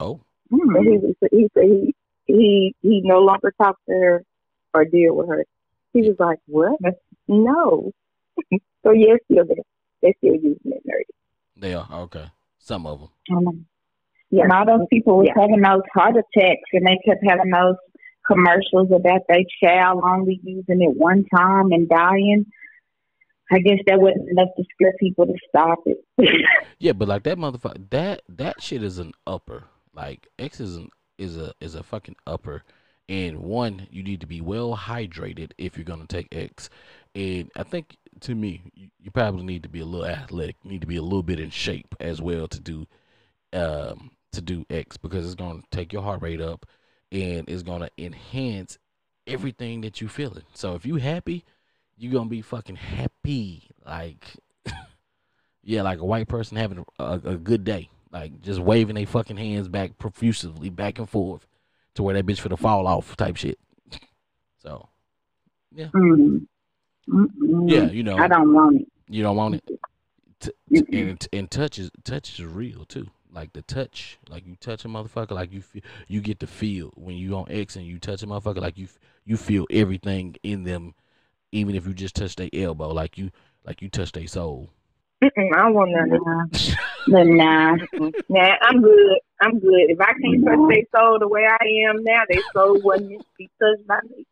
Oh, 0.00 0.20
Hmm. 0.50 0.76
And 0.76 0.86
he 0.86 1.14
he 1.36 1.48
said 1.54 1.64
he 1.64 1.94
he 2.26 2.74
he 2.82 3.02
no 3.04 3.18
longer 3.18 3.52
talks 3.60 3.80
to 3.88 3.92
her 3.92 4.24
or 4.74 4.84
deal 4.84 5.14
with 5.16 5.28
her. 5.28 5.44
He 5.92 6.02
was 6.02 6.16
like, 6.18 6.38
"What? 6.46 6.78
No." 7.28 7.92
so 8.82 8.92
yes, 8.92 9.18
still 9.30 9.44
there. 9.44 9.56
They're 10.02 10.14
still 10.18 10.34
using 10.34 10.58
it, 10.64 10.82
nerdy. 10.86 11.14
they 11.56 11.74
are 11.74 11.86
okay. 11.92 12.26
Some 12.58 12.86
of 12.86 13.00
them. 13.00 13.08
Um, 13.36 13.66
Yeah. 14.30 14.44
And 14.44 14.52
all 14.52 14.66
those 14.66 14.86
people 14.90 15.18
were 15.18 15.26
yeah. 15.26 15.34
having 15.36 15.60
those 15.60 15.82
heart 15.94 16.16
attacks 16.16 16.70
and 16.72 16.86
they 16.86 16.98
kept 17.04 17.22
having 17.26 17.50
those 17.50 17.76
commercials 18.26 18.90
about 18.92 19.22
their 19.28 19.44
child 19.62 20.02
only 20.04 20.40
using 20.42 20.82
it 20.82 20.96
one 20.96 21.24
time 21.34 21.72
and 21.72 21.88
dying. 21.88 22.46
I 23.50 23.58
guess 23.58 23.78
that 23.86 24.00
wasn't 24.00 24.30
enough 24.30 24.48
to 24.56 24.64
scare 24.72 24.94
people 24.98 25.26
to 25.26 25.34
stop 25.48 25.80
it. 25.84 25.98
yeah, 26.78 26.92
but 26.92 27.08
like 27.08 27.24
that 27.24 27.36
motherfucker, 27.36 27.90
that 27.90 28.22
that 28.28 28.62
shit 28.62 28.82
is 28.82 28.98
an 28.98 29.12
upper. 29.26 29.64
Like 29.94 30.28
X 30.38 30.60
is 30.60 30.76
an, 30.76 30.88
is 31.18 31.36
a 31.36 31.54
is 31.60 31.74
a 31.74 31.82
fucking 31.82 32.16
upper. 32.26 32.62
And 33.08 33.40
one, 33.40 33.88
you 33.90 34.02
need 34.02 34.20
to 34.20 34.26
be 34.26 34.40
well 34.40 34.76
hydrated 34.76 35.52
if 35.58 35.76
you're 35.76 35.84
gonna 35.84 36.06
take 36.06 36.28
X. 36.32 36.70
And 37.14 37.50
I 37.56 37.62
think 37.62 37.96
to 38.20 38.34
me, 38.34 38.62
you, 38.74 38.88
you 39.00 39.10
probably 39.10 39.44
need 39.44 39.62
to 39.64 39.68
be 39.68 39.80
a 39.80 39.84
little 39.84 40.06
athletic. 40.06 40.56
You 40.62 40.70
need 40.70 40.80
to 40.80 40.86
be 40.86 40.96
a 40.96 41.02
little 41.02 41.22
bit 41.22 41.40
in 41.40 41.50
shape 41.50 41.94
as 42.00 42.22
well 42.22 42.48
to 42.48 42.60
do 42.60 42.86
um 43.52 44.12
to 44.32 44.40
do 44.40 44.64
X 44.70 44.96
because 44.96 45.26
it's 45.26 45.34
gonna 45.34 45.62
take 45.70 45.92
your 45.92 46.02
heart 46.02 46.22
rate 46.22 46.40
up 46.40 46.66
and 47.10 47.48
it's 47.48 47.62
gonna 47.62 47.90
enhance 47.98 48.78
everything 49.26 49.82
that 49.82 50.00
you're 50.00 50.10
feeling. 50.10 50.44
So 50.54 50.74
if 50.74 50.86
you 50.86 50.96
happy, 50.96 51.44
you're 51.96 52.12
gonna 52.12 52.30
be 52.30 52.42
fucking 52.42 52.76
happy. 52.76 53.68
Like 53.84 54.36
yeah, 55.62 55.82
like 55.82 55.98
a 55.98 56.04
white 56.04 56.28
person 56.28 56.56
having 56.56 56.84
a, 56.98 57.20
a 57.24 57.36
good 57.36 57.64
day. 57.64 57.90
Like 58.12 58.40
just 58.40 58.60
waving 58.60 58.94
their 58.94 59.06
fucking 59.06 59.38
hands 59.38 59.68
back 59.68 59.98
profusively 59.98 60.68
back 60.68 60.98
and 60.98 61.08
forth 61.08 61.46
to 61.94 62.02
where 62.02 62.14
that 62.14 62.26
bitch 62.26 62.40
for 62.40 62.48
the 62.48 62.56
fall 62.56 62.86
off 62.86 63.16
type 63.16 63.36
shit. 63.36 63.58
So 64.58 64.88
yeah. 65.74 65.86
Mm. 65.86 66.46
Yeah, 67.08 67.90
you 67.90 68.02
know. 68.02 68.16
I 68.16 68.28
don't 68.28 68.54
want 68.54 68.82
it. 68.82 68.88
You 69.08 69.22
don't 69.22 69.36
want 69.36 69.56
it. 69.56 69.64
T- 70.38 70.50
t- 70.72 71.00
and, 71.00 71.28
and 71.32 71.50
touch 71.50 71.78
is 71.78 71.90
touch 72.04 72.38
is 72.38 72.44
real 72.44 72.84
too 72.84 73.08
like 73.32 73.52
the 73.52 73.62
touch, 73.62 74.18
like 74.28 74.46
you 74.46 74.56
touch 74.56 74.84
a 74.84 74.88
motherfucker, 74.88 75.32
like 75.32 75.52
you 75.52 75.62
feel, 75.62 75.82
you 76.06 76.20
get 76.20 76.38
the 76.38 76.46
feel 76.46 76.92
when 76.94 77.16
you 77.16 77.34
on 77.34 77.46
X 77.48 77.76
and 77.76 77.86
you 77.86 77.98
touch 77.98 78.22
a 78.22 78.26
motherfucker, 78.26 78.60
like 78.60 78.78
you 78.78 78.88
you 79.24 79.36
feel 79.36 79.66
everything 79.70 80.36
in 80.42 80.64
them, 80.64 80.94
even 81.50 81.74
if 81.74 81.86
you 81.86 81.94
just 81.94 82.14
touch 82.14 82.36
their 82.36 82.50
elbow, 82.52 82.88
like 82.92 83.16
you 83.16 83.30
like 83.64 83.82
you 83.82 83.88
touch 83.88 84.12
their 84.12 84.26
soul. 84.26 84.70
Mm-mm, 85.22 85.54
I 85.54 85.56
don't 85.56 85.74
want 85.74 85.90
none 85.92 86.50
But 87.06 87.26
nah, 87.26 87.76
nah, 88.28 88.56
I'm 88.62 88.82
good. 88.82 89.18
I'm 89.40 89.58
good. 89.60 89.90
If 89.90 90.00
I 90.00 90.12
can't 90.12 90.44
touch 90.44 90.58
their 90.68 91.00
soul 91.00 91.18
the 91.20 91.28
way 91.28 91.46
I 91.46 91.64
am 91.88 92.02
now, 92.02 92.22
their 92.28 92.42
soul 92.52 92.80
wouldn't 92.82 93.10
meant 93.10 93.22
to 93.22 93.26
be 93.38 93.50
touched 93.60 93.86
by 93.86 94.00
me. 94.10 94.26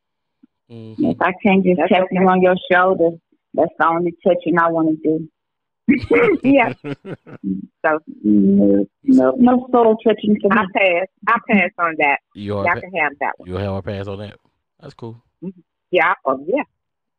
Mm-hmm. 0.70 1.04
If 1.06 1.22
I 1.22 1.32
can't 1.44 1.64
just 1.64 1.80
tap 1.88 2.06
you 2.10 2.28
on 2.28 2.42
your 2.42 2.56
shoulder, 2.70 3.16
that's 3.54 3.72
the 3.78 3.86
only 3.86 4.14
touching 4.24 4.58
I 4.58 4.68
want 4.68 5.00
to 5.02 5.18
do. 5.18 6.38
yeah. 6.42 6.74
So 7.82 7.98
no, 8.22 8.86
no, 9.04 9.34
no 9.38 9.68
soul 9.72 9.96
touching 10.04 10.36
for 10.42 10.50
me. 10.50 10.60
I 10.60 10.64
pass. 10.78 11.06
I 11.26 11.38
pass 11.48 11.70
on 11.78 11.94
that. 11.98 12.18
You 12.34 12.58
all 12.58 12.64
can 12.64 12.74
have 12.74 13.12
that 13.20 13.32
one. 13.38 13.48
You 13.48 13.54
have 13.56 13.72
a 13.72 13.80
pass 13.80 14.06
on 14.06 14.18
that. 14.18 14.36
That's 14.78 14.92
cool. 14.92 15.22
Mm-hmm. 15.42 15.60
Yeah. 15.90 16.12
Oh 16.26 16.44
yeah. 16.46 16.64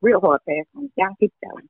Real 0.02 0.20
hard 0.22 0.42
pass 0.48 0.66
on. 0.78 0.92
Y'all 0.96 1.16
keep 1.20 1.34
that 1.42 1.54
one. 1.54 1.68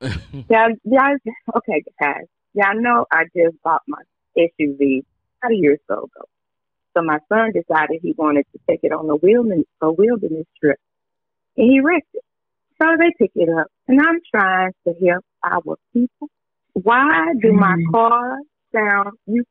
yeah. 0.48 0.68
Yeah. 0.84 1.14
Okay, 1.56 1.82
guys. 2.00 2.26
Yeah, 2.54 2.68
I 2.68 2.74
know. 2.74 3.06
I 3.12 3.24
just 3.36 3.56
bought 3.62 3.82
my 3.86 4.02
SUV 4.36 5.04
about 5.42 5.52
a 5.52 5.54
year 5.54 5.74
or 5.74 5.78
so 5.88 6.04
ago. 6.04 6.26
So 6.96 7.02
my 7.02 7.18
son 7.28 7.52
decided 7.52 8.00
he 8.02 8.14
wanted 8.16 8.46
to 8.52 8.58
take 8.68 8.80
it 8.82 8.92
on 8.92 9.08
a 9.08 9.16
wilderness 9.16 9.66
a 9.80 9.92
wilderness 9.92 10.46
trip, 10.60 10.78
and 11.56 11.70
he 11.70 11.80
wrecked 11.80 12.08
it. 12.14 12.24
So 12.80 12.88
they 12.98 13.12
pick 13.18 13.32
it 13.34 13.48
up, 13.48 13.68
and 13.86 14.00
I'm 14.00 14.20
trying 14.34 14.72
to 14.86 14.94
help 15.06 15.24
our 15.44 15.76
people. 15.92 16.28
Why 16.72 17.32
do 17.40 17.52
my 17.52 17.76
mm-hmm. 17.76 17.90
car 17.92 18.38
sound? 18.74 19.10
You 19.26 19.44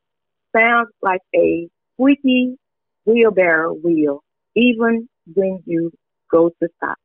sound 0.54 0.88
like 1.00 1.20
a 1.34 1.68
squeaky 1.94 2.56
wheelbarrow 3.04 3.74
wheel, 3.74 4.22
even 4.54 5.08
when 5.34 5.62
you 5.64 5.92
go 6.30 6.50
to 6.60 6.68
stop, 6.76 6.98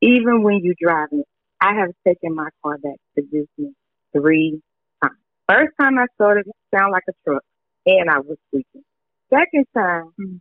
even 0.00 0.42
when 0.42 0.60
you're 0.62 0.74
driving 0.80 1.20
it. 1.20 1.33
I 1.64 1.72
have 1.80 1.90
taken 2.06 2.34
my 2.34 2.48
car 2.62 2.76
back 2.76 2.96
to 3.16 3.22
Disney 3.22 3.72
three 4.12 4.60
times. 5.02 5.16
First 5.48 5.72
time 5.80 5.98
I 5.98 6.04
started, 6.14 6.46
it 6.46 6.76
sound 6.76 6.92
like 6.92 7.04
a 7.08 7.12
truck, 7.24 7.42
and 7.86 8.10
I 8.10 8.18
was 8.18 8.36
squeaking. 8.48 8.84
Second 9.30 9.64
time, 9.74 10.10
mm-hmm. 10.20 10.36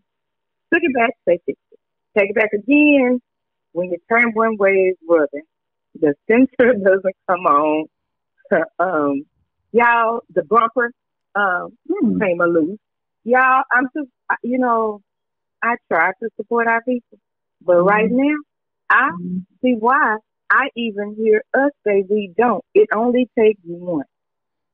took 0.74 0.84
it 0.84 0.94
back, 0.94 1.12
they 1.26 1.40
fixed 1.46 1.62
it. 1.72 1.80
Take 2.18 2.32
it 2.32 2.36
back 2.36 2.52
again, 2.52 3.22
when 3.72 3.90
you 3.90 3.98
turn 4.12 4.32
one 4.34 4.58
way, 4.58 4.92
it's 4.92 5.00
rubbing. 5.08 5.48
The 5.96 6.14
sensor 6.30 6.74
doesn't 6.84 7.16
come 7.30 7.46
on. 7.46 7.86
um, 8.80 9.26
y'all, 9.72 10.24
the 10.34 10.44
bumper 10.44 10.92
um, 11.36 11.78
hmm. 11.90 12.20
came 12.20 12.42
a 12.42 12.48
loose. 12.48 12.80
Y'all, 13.24 13.64
I'm 13.72 13.88
just, 13.96 14.10
you 14.44 14.60
know, 14.60 15.00
I 15.64 15.76
try 15.90 16.12
to 16.22 16.30
support 16.36 16.68
our 16.68 16.82
people, 16.84 17.18
but 17.62 17.78
mm-hmm. 17.78 17.88
right 17.88 18.12
now, 18.12 18.36
I 18.90 19.12
mm-hmm. 19.12 19.38
see 19.62 19.76
why. 19.80 20.18
I 20.54 20.70
even 20.78 21.16
hear 21.18 21.44
us 21.56 21.72
say 21.88 22.06
we 22.10 22.34
don't. 22.38 22.64
It 22.76 22.90
only 22.96 23.30
takes 23.40 23.62
one. 23.66 24.06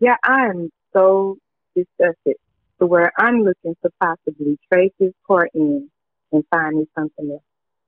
Yeah, 0.02 0.18
I 0.24 0.48
am 0.48 0.72
so 0.94 1.38
disgusted 1.76 2.36
to 2.80 2.88
where 2.88 3.14
I'm 3.18 3.44
looking 3.44 3.76
to 3.84 3.92
possibly 4.02 4.60
trace 4.72 4.94
this 5.00 5.14
car 5.28 5.50
in 5.54 5.90
and 6.34 6.46
find 6.52 6.78
me 6.80 6.88
something 6.98 7.32
else 7.32 7.44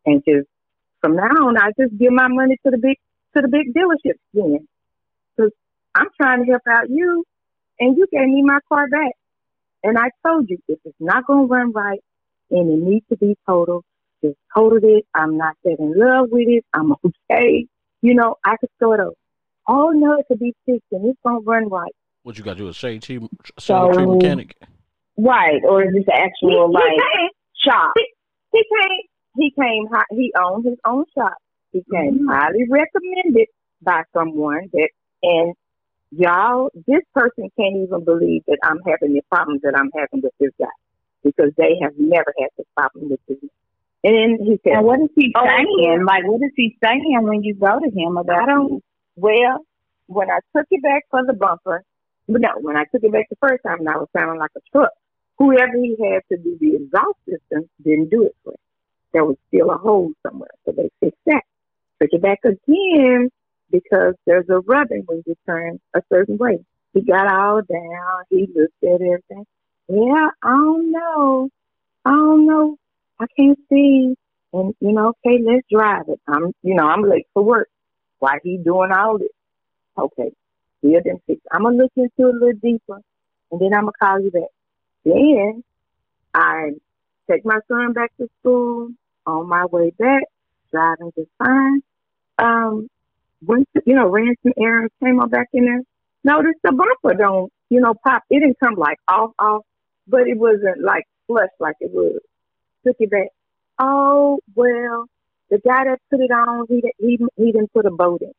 and 0.06 0.24
just 0.28 0.48
from 1.02 1.16
now 1.16 1.48
on, 1.48 1.58
I 1.58 1.72
just 1.80 1.98
give 1.98 2.14
my 2.14 2.28
money 2.30 2.58
to 2.66 2.72
the 2.72 2.78
big 2.78 2.98
to 3.36 3.42
the 3.42 3.50
big 3.50 3.74
dealerships 3.74 4.20
then, 4.34 4.68
because 5.38 5.52
I'm 5.96 6.08
trying 6.20 6.46
to 6.46 6.52
help 6.52 6.64
out 6.70 6.90
you, 6.90 7.26
and 7.80 7.98
you 7.98 8.08
gave 8.12 8.28
me 8.28 8.44
my 8.44 8.60
car 8.70 8.88
back, 8.88 9.14
and 9.84 9.98
I 9.98 10.10
told 10.26 10.50
you 10.50 10.60
if 10.68 10.80
it's 10.86 10.96
not 11.00 11.26
going 11.28 11.48
to 11.48 11.54
run 11.54 11.72
right 11.72 12.02
and 12.52 12.72
it 12.72 12.88
needs 12.88 13.06
to 13.10 13.18
be 13.18 13.38
totaled, 13.48 13.86
just 14.24 14.38
totaled 14.56 14.84
it. 14.84 15.06
I'm 15.16 15.38
not 15.38 15.56
that 15.64 15.78
in 15.80 15.94
love 15.98 16.28
with 16.32 16.48
it. 16.50 16.66
I'm 16.74 16.94
okay. 17.32 17.68
You 18.02 18.16
know, 18.16 18.36
I 18.46 18.58
could 18.58 18.70
start 18.76 19.00
over. 19.00 19.14
Oh 19.68 19.92
no, 19.92 20.18
it 20.20 20.26
could 20.28 20.40
be 20.40 20.56
fixed 20.66 20.88
and 20.92 21.06
it's 21.08 21.20
gonna 21.24 21.40
run 21.40 21.70
right. 21.70 21.94
What 22.24 22.38
you 22.38 22.44
got 22.44 22.54
to 22.54 22.60
do 22.60 22.68
a 22.68 22.74
shade 22.74 23.02
tree, 23.02 23.20
shade 23.58 23.94
tree 23.94 24.06
mechanic? 24.06 24.56
Right, 25.18 25.62
or 25.64 25.84
is 25.84 25.94
this 25.94 26.06
actual 26.12 26.68
he, 26.68 26.74
like 26.74 26.84
he 26.84 27.30
shop? 27.64 27.94
He, 27.96 28.08
he 28.54 28.64
can't 28.64 29.06
he 29.38 29.52
came, 29.52 29.88
he 30.12 30.34
owned 30.40 30.66
his 30.66 30.78
own 30.86 31.06
shop. 31.18 31.38
He 31.72 31.84
came 31.92 32.20
mm-hmm. 32.20 32.30
highly 32.30 32.66
recommended 32.70 33.48
by 33.82 34.04
someone 34.14 34.70
that, 34.74 34.90
and 35.24 35.54
y'all, 36.12 36.70
this 36.88 37.02
person 37.14 37.50
can't 37.58 37.78
even 37.78 38.04
believe 38.04 38.44
that 38.48 38.60
I'm 38.64 38.80
having 38.86 39.14
the 39.14 39.22
problems 39.32 39.62
that 39.64 39.78
I'm 39.78 39.90
having 39.96 40.22
with 40.22 40.34
this 40.40 40.52
guy 40.60 40.66
because 41.24 41.52
they 41.58 41.78
have 41.82 41.94
never 41.98 42.34
had 42.40 42.50
this 42.58 42.68
problem 42.76 43.10
with 43.10 43.20
this. 43.28 43.38
And 44.04 44.16
then 44.16 44.46
he 44.46 44.60
said, 44.64 44.78
and 44.78 44.86
what 44.86 45.00
is 45.00 45.10
he 45.16 45.32
oh, 45.36 45.46
saying? 45.46 46.06
Like, 46.06 46.26
what 46.26 46.42
is 46.42 46.52
he 46.56 46.76
saying 46.84 47.20
when 47.22 47.44
you 47.44 47.54
go 47.54 47.80
to 47.80 47.90
him 47.90 48.18
about? 48.18 48.44
I 48.44 48.46
don't. 48.48 48.84
Well, 49.16 49.66
when 50.08 50.30
I 50.30 50.40
took 50.56 50.66
it 50.72 50.82
back 50.82 51.06
for 51.12 51.24
the 51.26 51.34
bumper, 51.34 51.84
but 52.28 52.42
no, 52.42 52.50
when 52.62 52.78
I 52.78 52.86
took 52.86 53.04
it 53.04 53.12
back 53.12 53.30
the 53.30 53.36
first 53.48 53.62
time, 53.64 53.80
and 53.80 53.90
I 53.90 53.98
was 53.98 54.08
sounding 54.18 54.40
like 54.40 54.52
a 54.58 54.62
truck. 54.72 54.92
Whoever 55.38 55.74
he 55.74 55.96
had 56.00 56.22
to 56.32 56.38
do 56.38 56.58
the 56.60 56.76
exhaust 56.76 57.18
system 57.28 57.70
didn't 57.84 58.10
do 58.10 58.26
it 58.26 58.36
for 58.44 58.52
him 58.52 58.60
there 59.14 59.26
was 59.26 59.38
still 59.48 59.72
a 59.72 59.78
hole 59.78 60.12
somewhere. 60.26 60.52
So 60.66 60.74
they 60.76 60.90
fixed 61.00 61.20
that. 61.26 61.44
Took 62.02 62.10
it 62.14 62.22
back 62.22 62.40
again 62.44 63.30
because 63.70 64.16
there's 64.26 64.50
a 64.50 64.60
rubbing 64.60 65.04
when 65.06 65.24
you 65.26 65.36
turn 65.46 65.80
a 65.94 66.02
certain 66.12 66.38
way. 66.38 66.60
He 66.94 67.02
got 67.02 67.32
all 67.32 67.62
down. 67.62 68.24
He 68.30 68.48
looked 68.54 68.84
at 68.84 69.02
everything. 69.02 69.46
Yeah, 69.88 70.30
I 70.44 70.50
don't 70.50 70.92
know. 70.92 71.50
I 72.06 72.12
don't 72.12 72.48
know. 72.48 72.78
I 73.22 73.26
can't 73.38 73.60
see. 73.70 74.16
And, 74.54 74.74
you 74.82 74.92
know, 74.92 75.14
okay, 75.26 75.42
let's 75.44 75.66
drive 75.72 76.04
it. 76.08 76.20
I'm, 76.28 76.52
you 76.64 76.76
know, 76.76 76.86
I'm 76.86 77.04
late 77.04 77.28
for 77.34 77.44
work. 77.44 77.70
Why 78.20 78.38
he 78.44 78.58
doing 78.58 78.92
all 78.92 79.18
this? 79.18 79.30
Okay, 79.98 80.32
still 80.80 81.02
didn't 81.04 81.22
fix 81.28 81.42
I'm 81.52 81.64
going 81.64 81.78
to 81.78 81.84
look 81.84 81.92
into 81.96 82.30
it 82.30 82.36
a 82.36 82.38
little 82.38 82.60
deeper 82.62 83.00
and 83.52 83.62
then 83.62 83.74
I'm 83.74 83.84
going 83.84 83.94
to 83.94 84.06
call 84.06 84.20
you 84.22 84.32
back. 84.32 84.50
Then 85.06 85.64
I 86.34 86.72
take 87.30 87.46
my 87.46 87.60
son 87.68 87.94
back 87.94 88.12
to 88.18 88.30
school 88.40 88.90
on 89.26 89.48
my 89.48 89.66
way 89.66 89.92
back, 89.98 90.24
driving 90.72 91.12
just 91.18 91.30
fine. 91.38 91.82
Um, 92.38 92.90
went 93.46 93.68
to, 93.76 93.84
you 93.86 93.96
know, 93.96 94.08
ran 94.08 94.36
some 94.44 94.54
errands, 94.62 94.94
came 95.04 95.20
on 95.20 95.30
back 95.30 95.50
in 95.54 95.66
there. 95.66 95.82
Noticed 96.24 96.60
the 96.64 96.72
bumper 96.72 97.18
don't, 97.18 97.52
you 97.70 97.82
know, 97.82 97.94
pop. 98.04 98.24
It 98.30 98.42
didn't 98.42 98.60
come 98.60 98.76
like 98.76 99.00
off, 99.08 99.32
off, 99.40 99.64
but 100.08 100.28
it 100.28 100.38
wasn't 100.38 100.82
like 100.84 101.06
flush 101.28 101.50
like 101.60 101.76
it 101.80 101.92
was. 101.92 102.20
Took 102.86 102.98
it 103.00 103.12
back. 103.12 103.30
Oh, 103.80 104.40
well, 104.56 105.06
the 105.50 105.60
guy 105.60 105.86
that 105.86 106.00
put 106.10 106.22
it 106.22 106.32
on, 106.32 106.68
he, 106.70 106.84
he, 107.00 107.20
he 107.38 107.52
didn't 107.52 107.74
put 107.74 107.86
a 107.86 107.92
bolt 107.92 108.22
in. 108.22 108.32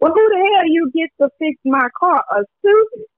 Well, 0.00 0.12
who 0.12 0.28
the 0.30 0.36
hell 0.36 0.66
you 0.66 0.90
get 0.94 1.10
to 1.20 1.30
fix 1.38 1.58
my 1.64 1.88
car? 1.98 2.24
A 2.32 2.44
student? 2.60 3.08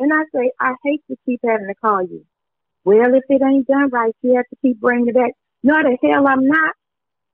And 0.00 0.12
I 0.12 0.24
say, 0.34 0.50
I 0.60 0.74
hate 0.84 1.02
to 1.10 1.16
keep 1.26 1.40
having 1.44 1.68
to 1.68 1.74
call 1.74 2.02
you. 2.02 2.24
Well, 2.84 3.14
if 3.14 3.24
it 3.28 3.42
ain't 3.42 3.66
done 3.66 3.90
right, 3.90 4.14
you 4.22 4.36
have 4.36 4.46
to 4.50 4.56
keep 4.62 4.80
bringing 4.80 5.08
it 5.08 5.14
back. 5.14 5.32
No, 5.62 5.74
the 5.82 5.96
hell 6.02 6.26
I'm 6.28 6.46
not. 6.46 6.74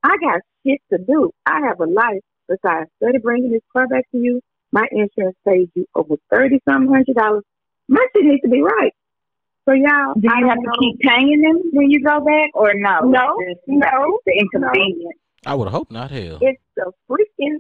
I 0.03 0.16
got 0.20 0.40
shit 0.66 0.80
to 0.92 0.98
do. 0.98 1.30
I 1.46 1.61
have 1.68 1.80
a 1.80 1.86
life 1.86 2.22
besides 2.48 2.90
study 3.03 3.18
bringing 3.22 3.53
this 3.53 3.62
car 3.72 3.86
back 3.88 4.05
to 4.12 4.18
you. 4.18 4.40
My 4.72 4.86
insurance 4.92 5.36
pays 5.46 5.68
you 5.74 5.86
over 5.94 6.16
thirty 6.30 6.61
some 6.68 6.88
hundred 6.88 7.16
dollars. 7.16 7.44
My 7.88 8.07
shit 8.14 8.24
needs 8.24 8.42
to 8.42 8.48
be 8.51 8.62
right. 8.62 8.92
So 9.67 9.75
y'all, 9.75 10.15
do 10.15 10.29
you 10.37 10.49
have 10.49 10.59
to 10.59 10.73
keep 10.81 10.99
paying 11.01 11.43
them 11.43 11.61
when 11.73 11.91
you 11.91 12.03
go 12.03 12.21
back, 12.21 12.51
or 12.55 12.73
no? 12.75 13.01
No, 13.01 13.37
no, 13.67 14.19
the 14.27 14.33
inconvenience. 14.33 15.19
I 15.47 15.55
would 15.55 15.69
hope 15.69 15.91
not. 15.91 16.11
Hell, 16.11 16.39
it's 16.41 16.63
the 16.77 16.93
freaking 17.09 17.59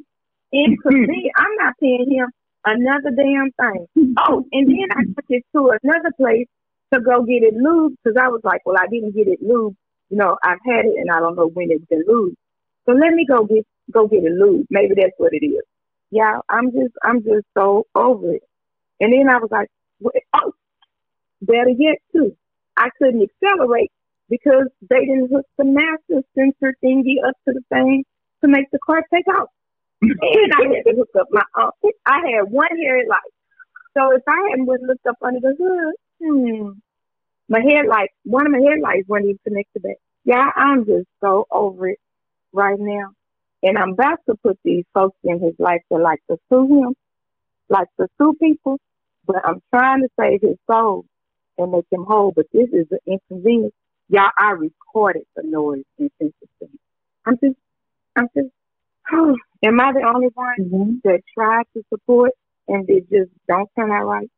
inconvenience. 0.52 1.34
I'm 1.36 1.54
not 1.56 1.74
paying 1.80 2.10
him 2.10 2.28
another 2.64 3.10
damn 3.10 3.50
thing. 3.52 4.14
Oh, 4.18 4.44
and 4.52 4.68
then 4.68 4.88
I 4.90 5.02
took 5.04 5.24
it 5.28 5.44
to 5.54 5.72
another 5.82 6.12
place 6.16 6.46
to 6.92 7.00
go 7.00 7.22
get 7.22 7.42
it 7.42 7.54
lubed 7.54 7.96
because 8.02 8.16
I 8.20 8.28
was 8.28 8.40
like, 8.44 8.62
well, 8.64 8.76
I 8.78 8.86
didn't 8.88 9.14
get 9.14 9.28
it 9.28 9.42
lubed. 9.42 9.76
You 10.08 10.16
know, 10.16 10.36
I've 10.42 10.58
had 10.66 10.86
it 10.86 10.94
and 10.96 11.10
I 11.10 11.20
don't 11.20 11.36
know 11.36 11.48
when 11.48 11.70
it's 11.70 11.84
been 11.86 12.04
lubed. 12.08 12.34
So 12.86 12.92
let 12.92 13.12
me 13.12 13.24
go 13.26 13.44
get 13.44 13.66
go 13.92 14.08
get 14.08 14.24
it 14.24 14.32
lubed. 14.32 14.66
Maybe 14.70 14.94
that's 14.96 15.14
what 15.18 15.32
it 15.32 15.44
is. 15.44 15.62
Yeah, 16.10 16.40
I'm 16.48 16.72
just 16.72 16.94
I'm 17.02 17.22
just 17.22 17.46
so 17.56 17.86
over 17.94 18.34
it. 18.34 18.42
And 19.00 19.12
then 19.12 19.28
I 19.28 19.38
was 19.38 19.50
like, 19.50 19.68
oh, 20.34 20.52
better 21.42 21.70
yet 21.70 21.98
too, 22.12 22.36
I 22.76 22.88
couldn't 22.98 23.22
accelerate 23.22 23.90
because 24.28 24.68
they 24.88 25.00
didn't 25.00 25.30
hook 25.30 25.46
the 25.58 25.64
master 25.64 26.22
sensor 26.36 26.74
thingy 26.82 27.16
up 27.26 27.34
to 27.48 27.54
the 27.54 27.62
thing 27.72 28.04
to 28.42 28.48
make 28.48 28.70
the 28.72 28.78
car 28.84 29.02
take 29.12 29.26
off. 29.28 29.48
and 30.02 30.52
I 30.54 30.62
had 30.74 30.84
to 30.86 30.96
hook 30.96 31.10
up 31.18 31.28
my 31.30 31.42
uh, 31.54 31.70
I 32.06 32.20
had 32.26 32.50
one 32.50 32.68
headlight. 32.70 33.32
So 33.96 34.14
if 34.14 34.22
I 34.28 34.48
hadn't 34.50 34.66
been 34.66 34.86
looked 34.86 35.06
up 35.06 35.16
under 35.22 35.40
the 35.40 35.56
hood, 35.58 35.94
hmm, 36.22 36.70
my 37.48 37.60
headlight, 37.60 38.10
one 38.24 38.46
of 38.46 38.52
my 38.52 38.60
headlights 38.60 39.08
wasn't 39.08 39.30
even 39.30 39.38
connected. 39.46 39.84
Yeah, 40.24 40.50
I'm 40.56 40.86
just 40.86 41.08
so 41.20 41.46
over 41.50 41.88
it 41.88 41.98
right 42.52 42.78
now. 42.78 43.10
And 43.62 43.76
I'm 43.76 43.90
about 43.92 44.20
to 44.28 44.36
put 44.42 44.58
these 44.64 44.84
folks 44.94 45.16
in 45.24 45.40
his 45.40 45.54
life 45.58 45.82
that 45.90 45.98
like 45.98 46.20
to 46.30 46.38
sue 46.50 46.82
him, 46.84 46.94
like 47.68 47.88
to 48.00 48.06
sue 48.18 48.34
people, 48.40 48.78
but 49.26 49.36
I'm 49.44 49.60
trying 49.74 50.02
to 50.02 50.08
save 50.18 50.40
his 50.42 50.56
soul 50.70 51.04
and 51.62 51.72
make 51.72 51.86
him 51.90 52.04
whole. 52.04 52.32
But 52.34 52.46
this 52.52 52.68
is 52.72 52.86
an 52.90 52.98
inconvenience. 53.06 53.74
Y'all, 54.08 54.30
I 54.38 54.52
recorded 54.52 55.22
the 55.36 55.42
noise 55.44 55.84
and 55.98 56.10
sentencing. 56.18 56.78
I'm 57.26 57.38
just, 57.42 57.56
I'm 58.16 58.28
just, 58.36 58.48
oh, 59.12 59.36
am 59.64 59.80
I 59.80 59.92
the 59.92 60.02
only 60.02 60.28
one 60.34 60.56
mm-hmm. 60.58 60.90
that 61.04 61.20
tried 61.34 61.64
to 61.74 61.84
support 61.88 62.32
and 62.68 62.86
they 62.86 63.00
just 63.00 63.30
don't 63.48 63.68
turn 63.76 63.90
out 63.90 64.04
right? 64.04 64.30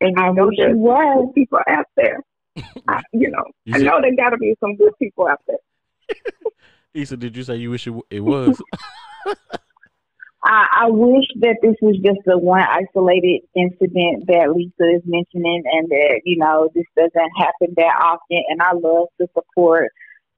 And 0.00 0.18
I 0.18 0.30
know 0.30 0.50
there's 0.54 0.76
was. 0.76 1.32
people 1.34 1.58
out 1.68 1.86
there. 1.96 2.22
I, 2.88 3.02
you 3.12 3.30
know, 3.30 3.44
you 3.64 3.74
I 3.74 3.78
know 3.78 4.00
there 4.00 4.14
got 4.16 4.30
to 4.30 4.36
be 4.36 4.54
some 4.60 4.76
good 4.76 4.92
people 4.98 5.26
out 5.26 5.40
there. 5.46 5.56
Issa, 6.94 7.16
did 7.16 7.36
you 7.36 7.42
say 7.42 7.56
you 7.56 7.70
wish 7.70 7.86
it, 7.86 7.94
it 8.10 8.20
was? 8.20 8.60
I, 10.46 10.84
I 10.84 10.90
wish 10.90 11.24
that 11.40 11.56
this 11.60 11.74
was 11.82 11.96
just 12.04 12.20
the 12.24 12.38
one 12.38 12.62
isolated 12.62 13.42
incident 13.56 14.26
that 14.28 14.54
Lisa 14.54 14.96
is 14.96 15.02
mentioning, 15.04 15.64
and 15.66 15.88
that 15.88 16.20
you 16.24 16.38
know 16.38 16.70
this 16.72 16.86
doesn't 16.96 17.32
happen 17.36 17.74
that 17.76 17.98
often. 18.00 18.42
And 18.48 18.62
I 18.62 18.72
love 18.74 19.08
to 19.20 19.26
support. 19.34 19.90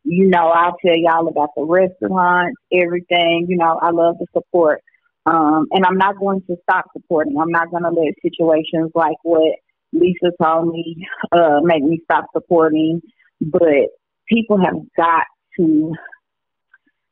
You 0.05 0.27
know, 0.29 0.49
I'll 0.49 0.77
tell 0.85 0.97
y'all 0.97 1.29
about 1.29 1.51
the 1.55 1.65
restaurants, 1.65 2.57
everything. 2.73 3.47
You 3.49 3.59
know, 3.59 3.79
I 3.83 3.91
love 3.91 4.17
the 4.19 4.27
support, 4.33 4.81
um, 5.27 5.67
and 5.73 5.85
I'm 5.85 5.99
not 5.99 6.19
going 6.19 6.41
to 6.49 6.57
stop 6.63 6.87
supporting. 6.97 7.37
I'm 7.39 7.51
not 7.51 7.71
going 7.71 7.83
to 7.83 7.91
let 7.91 8.15
situations 8.23 8.91
like 8.95 9.17
what 9.25 9.57
Lisa 9.93 10.33
told 10.43 10.73
me 10.73 11.07
uh, 11.33 11.61
make 11.63 11.83
me 11.83 12.01
stop 12.05 12.27
supporting. 12.33 13.03
But 13.43 13.93
people 14.27 14.59
have 14.59 14.77
got 14.97 15.25
to 15.59 15.95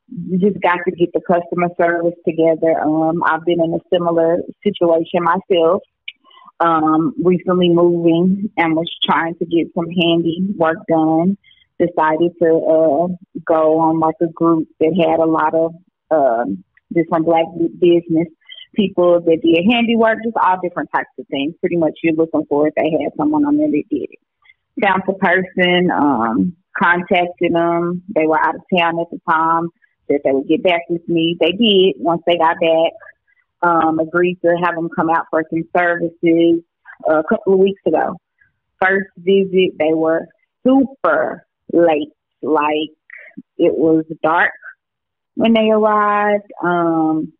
you 0.09 0.39
just 0.39 0.61
got 0.61 0.79
to 0.85 0.91
get 0.91 1.11
the 1.13 1.21
customer 1.21 1.69
service 1.79 2.17
together. 2.25 2.79
Um, 2.81 3.23
I've 3.23 3.43
been 3.45 3.61
in 3.61 3.73
a 3.73 3.79
similar 3.93 4.37
situation 4.63 5.23
myself. 5.23 5.81
Um, 6.59 7.13
recently 7.23 7.69
moving 7.69 8.49
and 8.57 8.75
was 8.75 8.89
trying 9.05 9.35
to 9.35 9.45
get 9.45 9.67
some 9.75 9.85
handy 9.89 10.39
work 10.55 10.77
done. 10.89 11.37
Decided 11.79 12.31
to 12.41 12.47
uh, 12.47 13.07
go 13.45 13.79
on 13.79 13.99
like 13.99 14.15
a 14.21 14.31
group 14.33 14.67
that 14.79 14.95
had 14.97 15.19
a 15.19 15.29
lot 15.29 15.53
of 15.53 15.75
um, 16.09 16.63
different 16.91 17.25
black 17.25 17.45
business 17.79 18.27
people 18.75 19.19
that 19.19 19.39
did 19.43 19.71
handiwork, 19.71 20.17
just 20.23 20.35
all 20.41 20.57
different 20.63 20.89
types 20.95 21.09
of 21.19 21.27
things. 21.27 21.53
Pretty 21.59 21.77
much 21.77 21.93
you're 22.01 22.15
looking 22.15 22.45
for 22.49 22.67
if 22.67 22.73
they 22.75 22.89
had 22.89 23.11
someone 23.17 23.45
on 23.45 23.57
there 23.57 23.69
that 23.69 23.83
did 23.91 24.09
it. 24.09 24.19
Found 24.81 25.03
the 25.05 25.13
person, 25.13 25.91
um, 25.91 26.55
contacted 26.81 27.53
them. 27.53 28.01
They 28.15 28.25
were 28.25 28.39
out 28.39 28.55
of 28.55 28.61
town 28.75 28.99
at 28.99 29.07
the 29.11 29.19
time 29.29 29.69
said 30.07 30.21
they 30.23 30.31
would 30.31 30.47
get 30.47 30.63
back 30.63 30.81
with 30.89 31.07
me. 31.07 31.37
They 31.39 31.51
did 31.51 31.95
once 31.97 32.21
they 32.25 32.37
got 32.37 32.57
back. 32.59 32.93
Um, 33.61 33.99
agreed 33.99 34.37
to 34.45 34.55
have 34.63 34.75
them 34.75 34.89
come 34.95 35.09
out 35.09 35.25
for 35.31 35.43
some 35.49 35.63
services 35.75 36.61
a 37.07 37.23
couple 37.27 37.53
of 37.53 37.59
weeks 37.59 37.81
ago. 37.87 38.15
First 38.79 39.09
visit, 39.17 39.77
they 39.79 39.93
were 39.93 40.27
super 40.63 41.45
late. 41.73 42.13
Like 42.41 42.91
it 43.57 43.75
was 43.75 44.05
dark 44.21 44.51
when 45.35 45.53
they 45.53 45.69
arrived. 45.71 46.51
Um, 46.63 47.33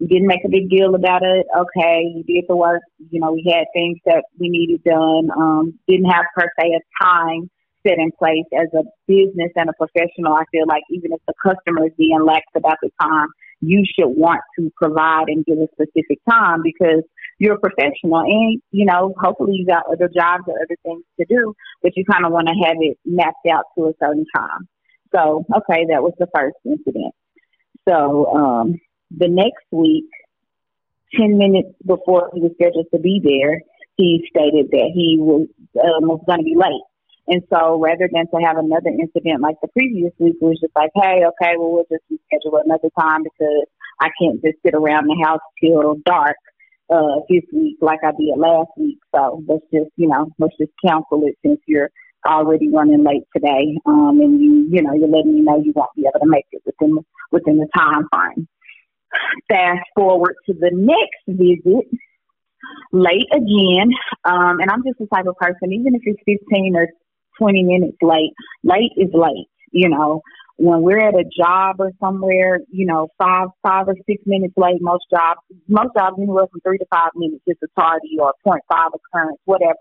didn't 0.00 0.26
make 0.26 0.44
a 0.44 0.50
big 0.50 0.68
deal 0.68 0.94
about 0.94 1.22
it. 1.22 1.46
Okay, 1.56 2.02
you 2.14 2.24
did 2.24 2.44
the 2.48 2.56
work. 2.56 2.82
You 3.10 3.20
know, 3.20 3.32
we 3.32 3.50
had 3.50 3.66
things 3.72 3.98
that 4.04 4.24
we 4.38 4.50
needed 4.50 4.84
done. 4.84 5.30
Um, 5.34 5.78
didn't 5.88 6.10
have 6.10 6.26
per 6.36 6.50
se 6.60 6.72
a 6.74 7.04
time 7.04 7.48
set 7.86 7.98
in 7.98 8.10
place 8.18 8.46
as 8.52 8.68
a 8.74 8.82
business 9.06 9.52
and 9.56 9.68
a 9.68 9.72
professional, 9.74 10.34
I 10.34 10.44
feel 10.50 10.66
like 10.66 10.82
even 10.90 11.12
if 11.12 11.20
the 11.26 11.34
customer 11.42 11.86
is 11.86 11.92
being 11.96 12.18
lax 12.24 12.44
about 12.56 12.78
the 12.82 12.90
time, 13.00 13.28
you 13.60 13.84
should 13.84 14.08
want 14.08 14.40
to 14.58 14.70
provide 14.76 15.28
and 15.28 15.44
give 15.44 15.58
a 15.58 15.68
specific 15.72 16.18
time 16.28 16.62
because 16.62 17.02
you're 17.38 17.54
a 17.54 17.60
professional 17.60 18.20
and, 18.20 18.60
you 18.70 18.84
know, 18.84 19.14
hopefully 19.18 19.54
you 19.54 19.66
got 19.66 19.84
other 19.90 20.08
jobs 20.08 20.44
or 20.46 20.54
other 20.54 20.76
things 20.82 21.02
to 21.18 21.26
do, 21.28 21.54
but 21.82 21.92
you 21.96 22.04
kind 22.04 22.24
of 22.24 22.32
want 22.32 22.48
to 22.48 22.54
have 22.66 22.76
it 22.80 22.98
mapped 23.04 23.46
out 23.50 23.64
to 23.76 23.86
a 23.86 23.92
certain 24.00 24.26
time. 24.34 24.68
So, 25.14 25.44
okay, 25.56 25.86
that 25.90 26.02
was 26.02 26.12
the 26.18 26.28
first 26.34 26.56
incident. 26.64 27.14
So, 27.88 28.26
um, 28.34 28.80
the 29.10 29.28
next 29.28 29.64
week, 29.70 30.06
10 31.18 31.38
minutes 31.38 31.68
before 31.86 32.30
he 32.34 32.40
was 32.40 32.52
scheduled 32.54 32.86
to 32.92 32.98
be 32.98 33.20
there, 33.22 33.60
he 33.96 34.26
stated 34.28 34.70
that 34.72 34.90
he 34.92 35.16
was, 35.20 35.46
um, 35.78 36.08
was 36.08 36.20
going 36.26 36.40
to 36.40 36.44
be 36.44 36.56
late. 36.56 36.82
And 37.26 37.42
so 37.52 37.80
rather 37.80 38.08
than 38.12 38.26
to 38.28 38.46
have 38.46 38.58
another 38.58 38.90
incident 38.90 39.40
like 39.40 39.56
the 39.62 39.68
previous 39.68 40.12
week, 40.18 40.36
it 40.40 40.44
was 40.44 40.60
just 40.60 40.76
like, 40.76 40.90
hey, 40.94 41.24
okay, 41.24 41.54
well, 41.56 41.72
we'll 41.72 41.88
just 41.90 42.04
reschedule 42.12 42.60
another 42.62 42.90
time 42.98 43.22
because 43.22 43.64
I 44.00 44.10
can't 44.20 44.42
just 44.42 44.58
sit 44.64 44.74
around 44.74 45.06
the 45.06 45.24
house 45.24 45.40
till 45.62 45.96
dark 46.04 46.36
uh, 46.90 47.20
this 47.30 47.42
week 47.52 47.78
like 47.80 48.00
I 48.04 48.10
did 48.12 48.36
last 48.36 48.70
week. 48.76 48.98
So 49.14 49.42
let's 49.48 49.64
just, 49.72 49.90
you 49.96 50.08
know, 50.08 50.30
let's 50.38 50.56
just 50.60 50.72
cancel 50.84 51.24
it 51.24 51.36
since 51.44 51.60
you're 51.66 51.90
already 52.26 52.68
running 52.68 53.04
late 53.04 53.24
today. 53.34 53.78
Um, 53.86 54.20
and 54.20 54.40
you, 54.40 54.68
you 54.70 54.82
know, 54.82 54.92
you're 54.92 55.08
letting 55.08 55.34
me 55.34 55.40
know 55.40 55.62
you 55.62 55.72
won't 55.74 55.94
be 55.96 56.02
able 56.02 56.20
to 56.20 56.30
make 56.30 56.46
it 56.52 56.62
within 56.66 56.98
within 57.30 57.58
the 57.58 57.68
time 57.76 58.06
frame. 58.12 58.48
Fast 59.48 59.86
forward 59.94 60.34
to 60.46 60.54
the 60.54 60.70
next 60.72 61.24
visit 61.26 61.86
late 62.92 63.28
again. 63.32 63.90
Um, 64.24 64.60
and 64.60 64.70
I'm 64.70 64.82
just 64.84 64.98
the 64.98 65.06
type 65.12 65.26
of 65.26 65.36
person, 65.36 65.72
even 65.72 65.94
if 65.94 66.02
it's 66.04 66.20
15 66.26 66.76
or 66.76 66.88
20 67.38 67.62
minutes 67.62 67.98
late. 68.02 68.32
Late 68.62 68.92
is 68.96 69.10
late, 69.12 69.48
you 69.72 69.88
know. 69.88 70.22
When 70.56 70.82
we're 70.82 71.00
at 71.00 71.14
a 71.14 71.24
job 71.36 71.76
or 71.80 71.90
somewhere, 71.98 72.60
you 72.70 72.86
know, 72.86 73.08
five, 73.18 73.48
five 73.62 73.88
or 73.88 73.96
six 74.06 74.22
minutes 74.24 74.54
late, 74.56 74.80
most 74.80 75.04
jobs, 75.10 75.40
most 75.66 75.90
jobs 75.96 76.16
anywhere 76.16 76.46
from 76.50 76.60
three 76.60 76.78
to 76.78 76.86
five 76.90 77.10
minutes 77.16 77.42
is 77.46 77.56
a 77.62 77.80
tardy 77.80 78.18
or 78.20 78.32
0.5 78.46 78.58
occurrence, 78.70 79.38
whatever, 79.46 79.74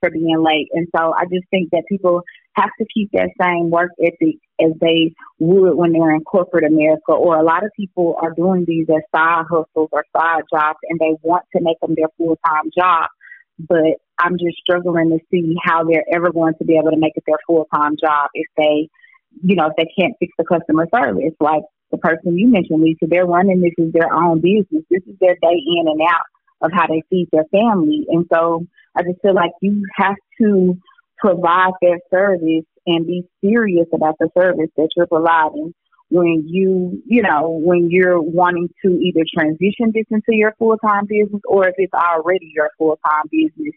for 0.00 0.10
being 0.10 0.42
late. 0.44 0.68
And 0.74 0.86
so 0.94 1.14
I 1.14 1.24
just 1.24 1.48
think 1.50 1.70
that 1.72 1.84
people 1.88 2.22
have 2.56 2.68
to 2.78 2.86
keep 2.92 3.10
that 3.12 3.30
same 3.40 3.70
work 3.70 3.90
ethic 3.98 4.36
as 4.60 4.72
they 4.82 5.14
would 5.38 5.76
when 5.76 5.92
they're 5.92 6.14
in 6.14 6.24
corporate 6.24 6.64
America. 6.64 7.12
Or 7.12 7.38
a 7.38 7.42
lot 7.42 7.64
of 7.64 7.70
people 7.74 8.16
are 8.20 8.34
doing 8.34 8.66
these 8.66 8.86
as 8.90 9.02
side 9.14 9.44
hustles 9.50 9.88
or 9.92 10.04
side 10.14 10.42
jobs, 10.52 10.78
and 10.90 10.98
they 11.00 11.16
want 11.22 11.44
to 11.56 11.62
make 11.62 11.80
them 11.80 11.94
their 11.96 12.08
full 12.18 12.36
time 12.46 12.70
job 12.76 13.08
but 13.58 13.98
I'm 14.18 14.38
just 14.38 14.58
struggling 14.58 15.10
to 15.10 15.18
see 15.30 15.54
how 15.62 15.84
they're 15.84 16.04
ever 16.12 16.32
going 16.32 16.54
to 16.58 16.64
be 16.64 16.76
able 16.76 16.90
to 16.90 16.98
make 16.98 17.12
it 17.16 17.24
their 17.26 17.38
full 17.46 17.66
time 17.74 17.96
job 18.00 18.30
if 18.34 18.46
they, 18.56 18.88
you 19.42 19.56
know, 19.56 19.66
if 19.66 19.76
they 19.76 19.88
can't 19.98 20.14
fix 20.18 20.32
the 20.38 20.44
customer 20.44 20.86
service. 20.94 21.34
Like 21.40 21.62
the 21.90 21.98
person 21.98 22.36
you 22.36 22.48
mentioned, 22.48 22.82
Lisa, 22.82 23.06
they're 23.08 23.26
running 23.26 23.60
this 23.60 23.72
is 23.78 23.92
their 23.92 24.12
own 24.12 24.40
business. 24.40 24.84
This 24.90 25.02
is 25.06 25.16
their 25.20 25.34
day 25.34 25.58
in 25.78 25.86
and 25.86 26.00
out 26.02 26.26
of 26.60 26.72
how 26.72 26.86
they 26.86 27.02
feed 27.10 27.28
their 27.32 27.44
family. 27.52 28.06
And 28.08 28.26
so 28.32 28.66
I 28.96 29.02
just 29.02 29.20
feel 29.22 29.34
like 29.34 29.52
you 29.62 29.84
have 29.96 30.16
to 30.40 30.76
provide 31.18 31.72
their 31.80 31.98
service 32.10 32.66
and 32.86 33.06
be 33.06 33.24
serious 33.44 33.86
about 33.92 34.16
the 34.18 34.28
service 34.36 34.70
that 34.76 34.88
you're 34.96 35.06
providing 35.06 35.74
when 36.10 36.44
you, 36.46 37.02
you 37.06 37.22
know, 37.22 37.60
when 37.62 37.90
you're 37.90 38.20
wanting 38.20 38.68
to 38.84 38.88
either 38.88 39.24
transition 39.32 39.92
this 39.92 40.06
into 40.10 40.36
your 40.36 40.54
full 40.58 40.76
time 40.78 41.06
business 41.06 41.42
or 41.46 41.68
if 41.68 41.74
it's 41.78 41.92
already 41.92 42.50
your 42.54 42.70
full 42.78 42.98
time 43.04 43.24
business. 43.30 43.74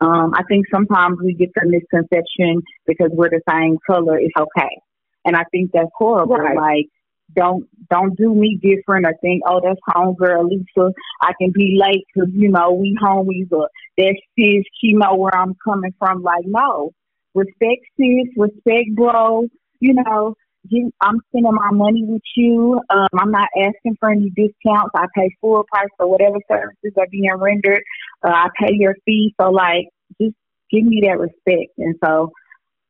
Um, 0.00 0.32
I 0.34 0.42
think 0.48 0.66
sometimes 0.72 1.18
we 1.22 1.34
get 1.34 1.50
the 1.54 1.66
misconception 1.66 2.62
because 2.86 3.10
we're 3.12 3.30
the 3.30 3.40
same 3.48 3.76
color, 3.86 4.18
it's 4.18 4.34
okay. 4.38 4.76
And 5.24 5.36
I 5.36 5.44
think 5.50 5.70
that's 5.72 5.90
horrible. 5.96 6.36
Right. 6.36 6.56
Like, 6.56 6.86
don't 7.34 7.66
don't 7.90 8.16
do 8.16 8.34
me 8.34 8.58
different 8.60 9.06
or 9.06 9.14
think, 9.20 9.42
oh, 9.46 9.60
that's 9.62 9.80
home 9.86 10.16
homegirl 10.20 10.48
Lisa. 10.48 10.92
I 11.22 11.32
can 11.40 11.52
be 11.52 11.78
late 11.80 12.04
because 12.14 12.30
you 12.32 12.50
know 12.50 12.72
we 12.72 12.96
homies 13.02 13.50
or 13.50 13.68
that 13.96 14.16
sis, 14.38 14.64
she 14.80 14.92
know 14.92 15.16
where 15.16 15.34
I'm 15.34 15.54
coming 15.64 15.94
from. 15.98 16.22
Like, 16.22 16.44
no, 16.44 16.90
respect 17.34 17.82
sis, 17.98 18.28
respect 18.36 18.94
bro. 18.94 19.46
You 19.80 19.94
know, 19.94 20.34
you, 20.68 20.90
I'm 21.00 21.20
spending 21.28 21.54
my 21.54 21.70
money 21.72 22.04
with 22.06 22.22
you. 22.36 22.80
Um, 22.90 23.08
I'm 23.18 23.30
not 23.30 23.48
asking 23.56 23.96
for 24.00 24.10
any 24.10 24.30
discounts. 24.30 24.92
I 24.94 25.06
pay 25.14 25.34
full 25.40 25.64
price 25.72 25.88
for 25.96 26.08
whatever 26.08 26.36
services 26.48 26.92
are 26.98 27.06
being 27.10 27.34
rendered. 27.36 27.82
Uh, 28.22 28.30
I 28.30 28.48
pay 28.58 28.72
your 28.72 28.94
fee. 29.04 29.34
So 29.40 29.50
like, 29.50 29.88
just 30.20 30.34
give 30.70 30.84
me 30.84 31.02
that 31.04 31.18
respect. 31.18 31.72
And 31.78 31.96
so 32.04 32.32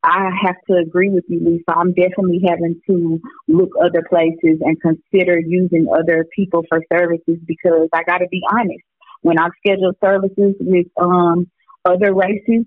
I 0.02 0.30
have 0.44 0.56
to 0.70 0.76
agree 0.76 1.08
with 1.08 1.24
you, 1.28 1.40
Lisa. 1.42 1.76
I'm 1.76 1.94
definitely 1.94 2.42
having 2.46 2.80
to 2.88 3.20
look 3.48 3.70
other 3.82 4.04
places 4.08 4.60
and 4.60 4.80
consider 4.80 5.38
using 5.38 5.86
other 5.92 6.26
people 6.36 6.62
for 6.68 6.82
services 6.92 7.38
because 7.46 7.88
I 7.92 8.02
got 8.04 8.18
to 8.18 8.28
be 8.30 8.42
honest. 8.52 8.84
When 9.22 9.38
I've 9.38 9.52
scheduled 9.66 9.96
services 10.04 10.54
with 10.60 10.86
um, 11.00 11.50
other 11.86 12.14
races, 12.14 12.66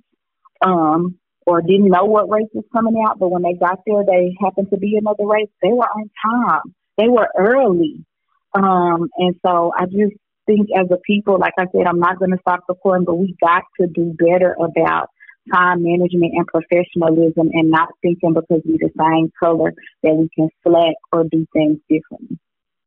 um, 0.63 1.19
or 1.47 1.61
didn't 1.61 1.87
know 1.87 2.03
what 2.03 2.29
race 2.29 2.49
was 2.53 2.65
coming 2.73 3.01
out, 3.07 3.17
but 3.19 3.31
when 3.31 3.41
they 3.41 3.53
got 3.53 3.79
there, 3.87 4.03
they 4.05 4.35
happened 4.43 4.69
to 4.69 4.77
be 4.77 4.97
another 4.99 5.25
race. 5.25 5.47
They 5.63 5.69
were 5.69 5.87
on 5.87 6.11
time. 6.21 6.75
They 6.97 7.07
were 7.07 7.29
early. 7.37 8.05
Um, 8.53 9.07
and 9.17 9.33
so 9.45 9.71
I 9.75 9.85
just 9.85 10.13
think 10.45 10.67
as 10.77 10.87
a 10.91 10.97
people, 10.97 11.39
like 11.39 11.53
I 11.57 11.67
said, 11.71 11.87
I'm 11.87 12.01
not 12.01 12.19
going 12.19 12.31
to 12.31 12.37
stop 12.41 12.65
supporting, 12.65 13.05
but 13.05 13.15
we 13.15 13.33
got 13.41 13.63
to 13.79 13.87
do 13.87 14.13
better 14.19 14.57
about 14.59 15.07
time 15.53 15.83
management 15.83 16.33
and 16.35 16.45
professionalism 16.47 17.49
and 17.53 17.71
not 17.71 17.89
thinking 18.01 18.33
because 18.33 18.61
we're 18.65 18.79
the 18.79 18.91
same 18.99 19.31
color 19.41 19.73
that 20.03 20.15
we 20.15 20.27
can 20.35 20.49
slack 20.67 20.95
or 21.13 21.23
do 21.31 21.45
things 21.53 21.79
differently. 21.89 22.37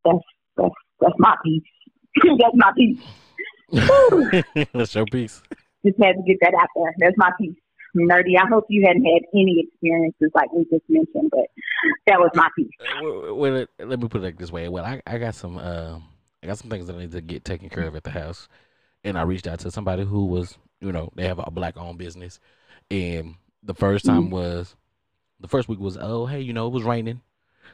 That's 0.04 0.18
that's 0.58 0.74
that's 1.00 1.14
my 1.16 1.34
piece. 1.42 1.62
that's 2.38 2.54
my 2.54 2.72
piece. 2.76 4.66
that's 4.74 4.94
your 4.94 5.06
piece. 5.06 5.40
Just 5.82 5.96
had 5.98 6.16
to 6.16 6.22
get 6.26 6.36
that 6.42 6.52
out 6.60 6.68
there. 6.76 6.94
That's 6.98 7.16
my 7.16 7.30
piece 7.40 7.56
nerdy. 7.96 8.36
I 8.38 8.46
hope 8.48 8.66
you 8.68 8.84
hadn't 8.86 9.04
had 9.04 9.22
any 9.34 9.66
experiences 9.66 10.30
like 10.34 10.52
we 10.52 10.64
just 10.64 10.84
mentioned, 10.88 11.30
but 11.30 11.46
that 12.06 12.18
was 12.18 12.30
my 12.34 12.48
piece. 12.56 12.70
Well, 13.02 13.34
well, 13.36 13.66
let 13.78 14.00
me 14.00 14.08
put 14.08 14.24
it 14.24 14.38
this 14.38 14.52
way. 14.52 14.68
Well, 14.68 14.84
I, 14.84 15.02
I 15.06 15.18
got 15.18 15.34
some 15.34 15.58
uh, 15.58 15.98
I 16.42 16.46
got 16.46 16.58
some 16.58 16.70
things 16.70 16.86
that 16.86 16.96
I 16.96 17.00
need 17.00 17.12
to 17.12 17.20
get 17.20 17.44
taken 17.44 17.68
care 17.68 17.84
of 17.84 17.96
at 17.96 18.04
the 18.04 18.10
house, 18.10 18.48
and 19.04 19.18
I 19.18 19.22
reached 19.22 19.46
out 19.46 19.60
to 19.60 19.70
somebody 19.70 20.04
who 20.04 20.26
was, 20.26 20.56
you 20.80 20.92
know, 20.92 21.10
they 21.14 21.26
have 21.26 21.38
a 21.38 21.50
black 21.50 21.76
owned 21.76 21.98
business, 21.98 22.40
and 22.90 23.34
the 23.62 23.74
first 23.74 24.04
time 24.04 24.24
mm-hmm. 24.24 24.34
was, 24.34 24.74
the 25.40 25.48
first 25.48 25.68
week 25.68 25.80
was, 25.80 25.98
oh 26.00 26.26
hey, 26.26 26.40
you 26.40 26.52
know, 26.52 26.66
it 26.66 26.72
was 26.72 26.84
raining. 26.84 27.20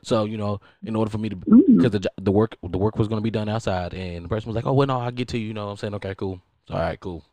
So 0.02 0.24
you 0.24 0.36
know, 0.36 0.60
in 0.84 0.94
order 0.94 1.10
for 1.10 1.18
me 1.18 1.30
to, 1.30 1.36
because 1.36 1.90
mm. 1.90 2.02
the 2.02 2.10
the 2.20 2.32
work 2.32 2.56
the 2.62 2.78
work 2.78 2.98
was 2.98 3.08
going 3.08 3.20
to 3.20 3.24
be 3.24 3.30
done 3.30 3.48
outside, 3.48 3.94
and 3.94 4.24
the 4.24 4.28
person 4.28 4.48
was 4.48 4.56
like, 4.56 4.66
"Oh 4.66 4.72
well, 4.72 4.86
no, 4.86 5.00
I'll 5.00 5.10
get 5.10 5.28
to 5.28 5.38
you." 5.38 5.48
You 5.48 5.54
know, 5.54 5.70
I'm 5.70 5.76
saying, 5.76 5.94
"Okay, 5.94 6.14
cool." 6.14 6.40
So, 6.68 6.74
all 6.74 6.80
right, 6.80 7.00
cool. 7.00 7.24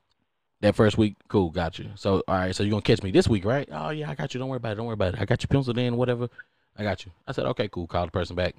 That 0.64 0.76
first 0.76 0.98
week, 0.98 1.18
cool, 1.28 1.50
got 1.50 1.78
you. 1.78 1.90
So 1.96 2.24
all 2.26 2.36
right, 2.36 2.56
so 2.56 2.64
you're 2.64 2.72
gonna 2.72 2.82
catch 2.82 3.04
me 3.04 3.12
this 3.12 3.28
week, 3.28 3.44
right? 3.44 3.68
Oh 3.70 3.90
yeah, 3.90 4.10
I 4.10 4.16
got 4.16 4.34
you. 4.34 4.40
Don't 4.40 4.48
worry 4.48 4.56
about 4.56 4.72
it. 4.72 4.76
Don't 4.76 4.86
worry 4.86 4.94
about 4.94 5.14
it. 5.14 5.20
I 5.20 5.26
got 5.26 5.44
you 5.44 5.50
penciled 5.50 5.78
in, 5.78 5.98
whatever. 5.98 6.30
I 6.78 6.84
got 6.84 7.06
you. 7.06 7.12
I 7.28 7.34
said, 7.34 7.46
okay, 7.48 7.68
cool. 7.68 7.86
Call 7.86 8.06
the 8.06 8.14
person 8.14 8.38
back. 8.38 8.56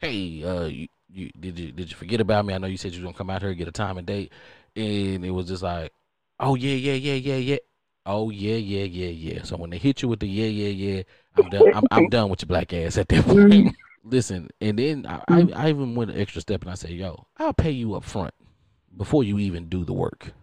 Hey, 0.00 0.44
uh, 0.44 0.64
you, 0.64 0.86
you 1.08 1.30
did 1.40 1.58
you 1.58 1.72
did 1.72 1.90
you 1.90 1.96
forget 1.96 2.20
about 2.20 2.44
me? 2.44 2.52
I 2.52 2.58
know 2.58 2.66
you 2.66 2.76
said 2.76 2.92
you 2.92 2.98
was 2.98 3.04
gonna 3.04 3.16
come 3.16 3.30
out 3.30 3.40
here 3.40 3.48
and 3.48 3.56
get 3.56 3.68
a 3.68 3.72
time 3.72 3.96
and 3.96 4.06
date, 4.06 4.32
and 4.76 5.24
it 5.24 5.30
was 5.30 5.48
just 5.48 5.62
like, 5.62 5.94
oh 6.40 6.56
yeah, 6.56 6.74
yeah, 6.74 6.92
yeah, 6.92 7.14
yeah, 7.14 7.36
yeah. 7.36 7.56
Oh 8.04 8.28
yeah, 8.28 8.56
yeah, 8.56 8.84
yeah, 8.84 9.08
yeah. 9.08 9.44
So 9.44 9.56
when 9.56 9.70
they 9.70 9.78
hit 9.78 10.02
you 10.02 10.08
with 10.08 10.20
the 10.20 10.28
yeah, 10.28 10.44
yeah, 10.44 10.68
yeah, 10.68 11.02
I'm 11.38 11.48
done. 11.48 11.74
I'm, 11.74 11.84
I'm 11.90 12.08
done 12.10 12.28
with 12.28 12.42
your 12.42 12.48
black 12.48 12.70
ass 12.74 12.98
at 12.98 13.08
that 13.08 13.24
point. 13.24 13.38
Mm-hmm. 13.38 13.68
Listen, 14.04 14.50
and 14.60 14.78
then 14.78 15.06
I, 15.06 15.22
I, 15.26 15.48
I 15.56 15.68
even 15.70 15.94
went 15.94 16.10
an 16.10 16.20
extra 16.20 16.42
step 16.42 16.60
and 16.60 16.70
I 16.70 16.74
said, 16.74 16.90
yo, 16.90 17.26
I'll 17.38 17.54
pay 17.54 17.70
you 17.70 17.94
up 17.94 18.04
front 18.04 18.34
before 18.94 19.24
you 19.24 19.38
even 19.38 19.70
do 19.70 19.86
the 19.86 19.94
work 19.94 20.34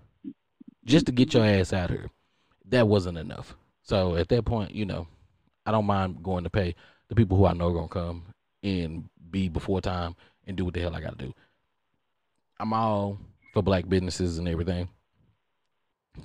just 0.86 1.06
to 1.06 1.12
get 1.12 1.34
your 1.34 1.46
ass 1.46 1.74
out 1.74 1.90
here. 1.90 2.10
That 2.70 2.88
wasn't 2.88 3.18
enough. 3.18 3.56
So 3.84 4.16
at 4.16 4.30
that 4.30 4.46
point, 4.46 4.74
you 4.74 4.86
know, 4.86 5.08
I 5.66 5.72
don't 5.72 5.86
mind 5.86 6.24
going 6.24 6.44
to 6.44 6.50
pay 6.50 6.76
the 7.10 7.16
people 7.16 7.38
who 7.38 7.46
I 7.46 7.54
know 7.54 7.68
are 7.68 7.74
gonna 7.74 7.88
come 7.88 8.24
and 8.64 9.10
be 9.30 9.50
before 9.50 9.82
time 9.82 10.16
and 10.48 10.56
do 10.56 10.66
what 10.66 10.74
the 10.74 10.80
hell 10.80 10.96
I 10.96 11.02
gotta 11.02 11.18
do. 11.18 11.34
I'm 12.60 12.74
all 12.74 13.20
for 13.54 13.62
black 13.62 13.88
businesses 13.90 14.38
and 14.38 14.48
everything. 14.48 14.88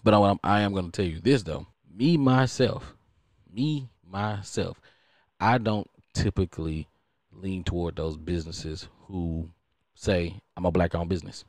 But 0.04 0.14
I, 0.14 0.36
I 0.44 0.60
am 0.60 0.74
gonna 0.74 0.90
tell 0.90 1.04
you 1.04 1.20
this 1.20 1.42
though. 1.42 1.66
Me 1.92 2.16
myself, 2.16 2.94
me 3.52 3.88
myself, 4.04 4.80
I 5.40 5.58
don't 5.58 5.88
typically 6.14 6.88
lean 7.32 7.64
toward 7.64 7.96
those 7.96 8.16
businesses 8.16 8.88
who 9.06 9.50
say 9.94 10.40
I'm 10.56 10.66
a 10.66 10.70
black 10.70 10.94
owned 10.94 11.08
business 11.08 11.44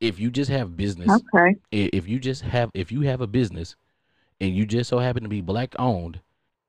if 0.00 0.18
you 0.18 0.30
just 0.30 0.50
have 0.50 0.76
business, 0.76 1.10
okay. 1.10 1.56
If 1.70 2.08
you 2.08 2.18
just 2.18 2.42
have, 2.42 2.70
if 2.74 2.92
you 2.92 3.02
have 3.02 3.20
a 3.20 3.26
business, 3.26 3.76
and 4.40 4.54
you 4.54 4.66
just 4.66 4.90
so 4.90 4.98
happen 4.98 5.22
to 5.22 5.28
be 5.28 5.40
black 5.40 5.74
owned, 5.78 6.20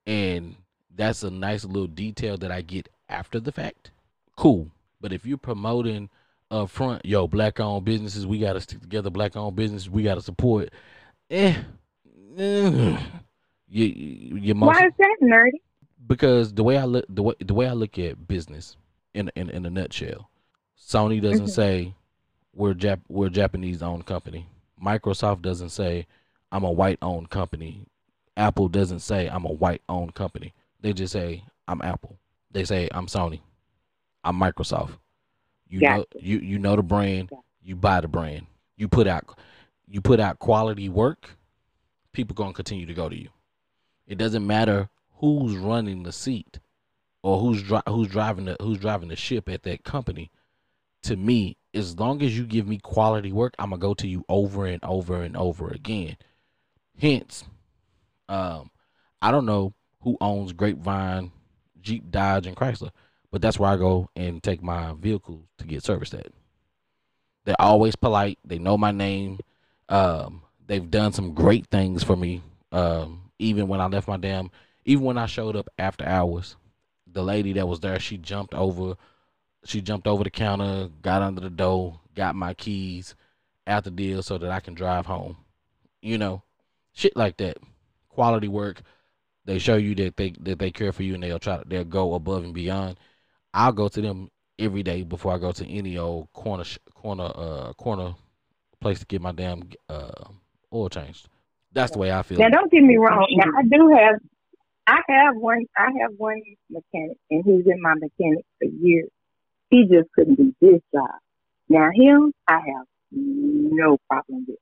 and 0.06 0.56
that's 0.94 1.22
a 1.22 1.30
nice 1.30 1.64
little 1.64 1.86
detail 1.86 2.36
that 2.38 2.50
I 2.50 2.62
get 2.62 2.88
after 3.08 3.40
the 3.40 3.52
fact, 3.52 3.90
cool. 4.36 4.70
But 5.00 5.12
if 5.12 5.24
you're 5.24 5.38
promoting 5.38 6.10
up 6.50 6.70
front, 6.70 7.06
yo, 7.06 7.26
black 7.26 7.60
owned 7.60 7.84
businesses, 7.84 8.26
we 8.26 8.38
gotta 8.38 8.60
stick 8.60 8.80
together. 8.80 9.10
Black 9.10 9.36
owned 9.36 9.56
businesses, 9.56 9.88
we 9.88 10.02
gotta 10.02 10.20
support. 10.20 10.70
Eh, 11.30 11.56
eh 12.36 12.98
you, 13.70 13.86
you 14.34 14.54
most, 14.54 14.80
Why 14.80 14.86
is 14.86 14.92
that 14.98 15.16
nerdy? 15.22 15.60
Because 16.06 16.52
the 16.52 16.64
way 16.64 16.76
I 16.76 16.84
look, 16.84 17.04
the 17.08 17.22
way 17.22 17.34
the 17.38 17.54
way 17.54 17.68
I 17.68 17.72
look 17.72 17.98
at 17.98 18.26
business 18.26 18.76
in 19.14 19.30
in 19.36 19.48
in 19.50 19.64
a 19.64 19.70
nutshell, 19.70 20.28
Sony 20.78 21.22
doesn't 21.22 21.46
mm-hmm. 21.46 21.46
say 21.46 21.94
we're 22.54 22.74
Jap- 22.74 23.02
we're 23.08 23.26
a 23.28 23.30
Japanese 23.30 23.82
owned 23.82 24.06
company. 24.06 24.46
Microsoft 24.82 25.42
doesn't 25.42 25.70
say 25.70 26.06
I'm 26.52 26.64
a 26.64 26.70
white 26.70 26.98
owned 27.02 27.30
company. 27.30 27.86
Apple 28.36 28.68
doesn't 28.68 29.00
say 29.00 29.28
I'm 29.28 29.44
a 29.44 29.52
white 29.52 29.82
owned 29.88 30.14
company. 30.14 30.54
They 30.80 30.92
just 30.92 31.12
say 31.12 31.44
I'm 31.68 31.82
Apple. 31.82 32.16
They 32.50 32.64
say 32.64 32.88
I'm 32.92 33.06
Sony. 33.06 33.40
I'm 34.24 34.38
Microsoft. 34.38 34.92
You 35.68 35.80
know 35.96 36.04
you 36.18 36.38
you 36.38 36.58
know 36.58 36.76
the 36.76 36.82
brand, 36.82 37.30
you 37.62 37.76
buy 37.76 38.00
the 38.00 38.08
brand. 38.08 38.46
You 38.76 38.88
put 38.88 39.06
out 39.06 39.38
you 39.86 40.00
put 40.00 40.20
out 40.20 40.38
quality 40.38 40.88
work, 40.88 41.30
people 42.12 42.34
going 42.34 42.50
to 42.50 42.56
continue 42.56 42.86
to 42.86 42.94
go 42.94 43.08
to 43.08 43.16
you. 43.16 43.28
It 44.06 44.18
doesn't 44.18 44.46
matter 44.46 44.88
who's 45.18 45.56
running 45.56 46.02
the 46.02 46.12
seat 46.12 46.58
or 47.22 47.38
who's 47.38 47.62
dri- 47.62 47.82
who's 47.86 48.08
driving 48.08 48.46
the 48.46 48.56
who's 48.60 48.78
driving 48.78 49.08
the 49.08 49.16
ship 49.16 49.48
at 49.48 49.62
that 49.64 49.84
company. 49.84 50.30
To 51.04 51.16
me, 51.16 51.56
as 51.74 51.98
long 51.98 52.22
as 52.22 52.36
you 52.36 52.44
give 52.44 52.66
me 52.66 52.78
quality 52.78 53.32
work, 53.32 53.54
I'm 53.58 53.70
gonna 53.70 53.80
go 53.80 53.94
to 53.94 54.08
you 54.08 54.24
over 54.28 54.66
and 54.66 54.82
over 54.84 55.22
and 55.22 55.36
over 55.36 55.68
again. 55.68 56.16
Hence, 56.98 57.44
um, 58.28 58.70
I 59.22 59.30
don't 59.30 59.46
know 59.46 59.74
who 60.02 60.16
owns 60.20 60.52
Grapevine, 60.52 61.32
Jeep, 61.80 62.10
Dodge, 62.10 62.46
and 62.46 62.56
Chrysler, 62.56 62.90
but 63.30 63.42
that's 63.42 63.58
where 63.58 63.70
I 63.70 63.76
go 63.76 64.08
and 64.16 64.42
take 64.42 64.62
my 64.62 64.94
vehicles 64.94 65.44
to 65.58 65.66
get 65.66 65.84
serviced 65.84 66.14
at. 66.14 66.32
They're 67.44 67.60
always 67.60 67.96
polite. 67.96 68.38
They 68.44 68.58
know 68.58 68.76
my 68.76 68.90
name. 68.90 69.38
Um, 69.88 70.42
they've 70.66 70.90
done 70.90 71.12
some 71.12 71.34
great 71.34 71.66
things 71.66 72.02
for 72.02 72.16
me. 72.16 72.42
Um, 72.72 73.30
even 73.38 73.68
when 73.68 73.80
I 73.80 73.86
left 73.86 74.08
my 74.08 74.16
damn, 74.16 74.50
even 74.84 75.04
when 75.04 75.18
I 75.18 75.26
showed 75.26 75.56
up 75.56 75.68
after 75.78 76.04
hours, 76.04 76.56
the 77.06 77.22
lady 77.22 77.52
that 77.54 77.66
was 77.66 77.80
there, 77.80 77.98
she 77.98 78.18
jumped 78.18 78.54
over 78.54 78.96
she 79.64 79.80
jumped 79.80 80.06
over 80.06 80.24
the 80.24 80.30
counter, 80.30 80.88
got 81.02 81.22
under 81.22 81.40
the 81.40 81.50
door, 81.50 82.00
got 82.14 82.34
my 82.34 82.54
keys 82.54 83.14
out 83.66 83.84
the 83.84 83.90
deal 83.90 84.22
so 84.22 84.38
that 84.38 84.50
I 84.50 84.60
can 84.60 84.74
drive 84.74 85.06
home. 85.06 85.36
You 86.02 86.18
know, 86.18 86.42
shit 86.92 87.16
like 87.16 87.36
that. 87.38 87.58
Quality 88.08 88.48
work. 88.48 88.82
They 89.44 89.58
show 89.58 89.76
you 89.76 89.94
that 89.96 90.16
they 90.16 90.30
that 90.40 90.58
they 90.58 90.70
care 90.70 90.92
for 90.92 91.02
you 91.02 91.14
and 91.14 91.22
they'll 91.22 91.38
try 91.38 91.58
to 91.58 91.64
they'll 91.66 91.84
go 91.84 92.14
above 92.14 92.44
and 92.44 92.54
beyond. 92.54 92.98
I'll 93.52 93.72
go 93.72 93.88
to 93.88 94.00
them 94.00 94.30
every 94.58 94.82
day 94.82 95.02
before 95.02 95.32
I 95.32 95.38
go 95.38 95.52
to 95.52 95.66
any 95.66 95.98
old 95.98 96.32
corner 96.32 96.64
corner 96.94 97.30
uh 97.34 97.72
corner 97.74 98.14
place 98.80 99.00
to 99.00 99.06
get 99.06 99.22
my 99.22 99.32
damn 99.32 99.62
uh 99.88 100.24
oil 100.72 100.88
changed. 100.88 101.28
That's 101.72 101.92
the 101.92 101.98
way 101.98 102.12
I 102.12 102.22
feel. 102.22 102.38
Now 102.38 102.48
don't 102.48 102.70
get 102.70 102.82
me 102.82 102.96
wrong. 102.96 103.26
Now 103.30 103.58
I 103.58 103.62
do 103.62 103.88
have 103.96 104.16
I 104.86 105.00
have 105.08 105.36
one 105.36 105.64
I 105.76 105.88
have 106.00 106.12
one 106.16 106.40
mechanic 106.68 107.16
and 107.30 107.44
he's 107.44 107.64
been 107.64 107.80
my 107.80 107.94
mechanic 107.94 108.44
for 108.58 108.66
years. 108.66 109.10
He 109.70 109.84
just 109.84 110.10
couldn't 110.14 110.36
do 110.36 110.54
this 110.60 110.80
job. 110.94 111.10
Now 111.68 111.90
him, 111.94 112.32
I 112.48 112.54
have 112.56 112.86
no 113.12 113.98
problem 114.08 114.46
with. 114.48 114.58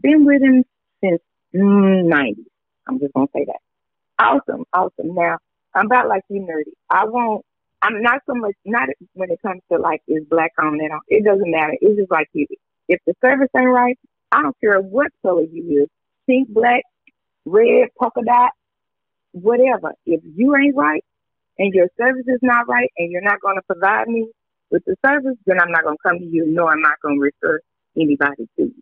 Been 0.00 0.24
with 0.26 0.42
him 0.42 0.64
since 1.02 1.20
mm, 1.54 2.04
90s. 2.12 2.44
I'm 2.88 2.98
just 3.00 3.14
gonna 3.14 3.28
say 3.34 3.46
that. 3.46 3.60
Awesome, 4.18 4.64
awesome. 4.72 5.14
Now 5.14 5.38
I'm 5.74 5.86
about 5.86 6.08
like 6.08 6.22
you, 6.30 6.40
nerdy. 6.42 6.72
I 6.90 7.04
won't. 7.06 7.44
I'm 7.82 8.02
not 8.02 8.22
so 8.26 8.34
much 8.34 8.54
not 8.64 8.88
when 9.14 9.30
it 9.30 9.40
comes 9.42 9.62
to 9.72 9.78
like 9.78 10.02
is 10.08 10.24
black 10.30 10.52
on 10.60 10.78
that. 10.78 11.00
It 11.08 11.24
doesn't 11.24 11.50
matter. 11.50 11.74
It's 11.80 11.98
just 11.98 12.10
like 12.10 12.28
you. 12.34 12.46
If 12.88 13.00
the 13.06 13.14
service 13.24 13.48
ain't 13.56 13.68
right, 13.68 13.98
I 14.32 14.42
don't 14.42 14.56
care 14.60 14.80
what 14.80 15.12
color 15.22 15.42
you 15.42 15.82
is, 15.82 15.88
pink, 16.28 16.48
black, 16.48 16.82
red, 17.46 17.88
polka 18.00 18.22
dot, 18.26 18.52
whatever. 19.32 19.92
If 20.06 20.22
you 20.36 20.56
ain't 20.56 20.76
right 20.76 21.04
and 21.58 21.72
your 21.74 21.88
service 21.98 22.24
is 22.28 22.40
not 22.42 22.68
right 22.68 22.90
and 22.98 23.10
you're 23.12 23.22
not 23.22 23.40
going 23.40 23.56
to 23.56 23.62
provide 23.62 24.08
me 24.08 24.28
with 24.74 24.84
the 24.86 24.96
service, 25.06 25.38
then 25.46 25.60
I'm 25.60 25.70
not 25.70 25.84
going 25.84 25.96
to 25.96 26.02
come 26.08 26.18
to 26.18 26.26
you, 26.26 26.46
nor 26.48 26.72
am 26.72 26.84
I 26.84 26.94
going 27.00 27.16
to 27.16 27.22
refer 27.22 27.60
anybody 27.96 28.48
to 28.58 28.64
you. 28.64 28.74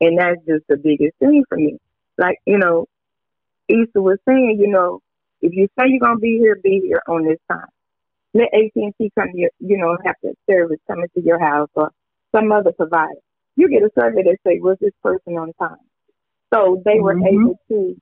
And 0.00 0.18
that's 0.18 0.38
just 0.46 0.64
the 0.68 0.76
biggest 0.76 1.16
thing 1.18 1.42
for 1.48 1.56
me. 1.56 1.78
Like, 2.18 2.38
you 2.46 2.58
know, 2.58 2.86
Issa 3.68 4.00
was 4.02 4.18
saying, 4.28 4.58
you 4.60 4.68
know, 4.68 5.00
if 5.40 5.52
you 5.54 5.68
say 5.78 5.86
you're 5.88 6.00
gonna 6.00 6.18
be 6.18 6.38
here, 6.38 6.56
be 6.62 6.80
here 6.84 7.02
on 7.08 7.24
this 7.24 7.38
time. 7.50 7.66
Let 8.34 8.52
AT 8.54 8.72
and 8.76 8.94
T 8.98 9.10
come 9.18 9.28
here, 9.34 9.50
you 9.60 9.78
know, 9.78 9.96
have 10.04 10.16
the 10.22 10.34
service 10.50 10.78
coming 10.86 11.08
to 11.14 11.22
your 11.22 11.38
house 11.40 11.68
or 11.74 11.90
some 12.34 12.52
other 12.52 12.72
provider. 12.72 13.20
You 13.56 13.68
get 13.68 13.82
a 13.82 13.90
survey 13.98 14.22
that 14.24 14.38
say, 14.46 14.58
was 14.60 14.78
this 14.80 14.92
person 15.02 15.34
on 15.38 15.52
time? 15.60 15.76
So 16.52 16.82
they 16.84 17.00
were 17.00 17.14
Mhm. 17.14 17.26
able 17.26 17.60
to, 17.68 18.00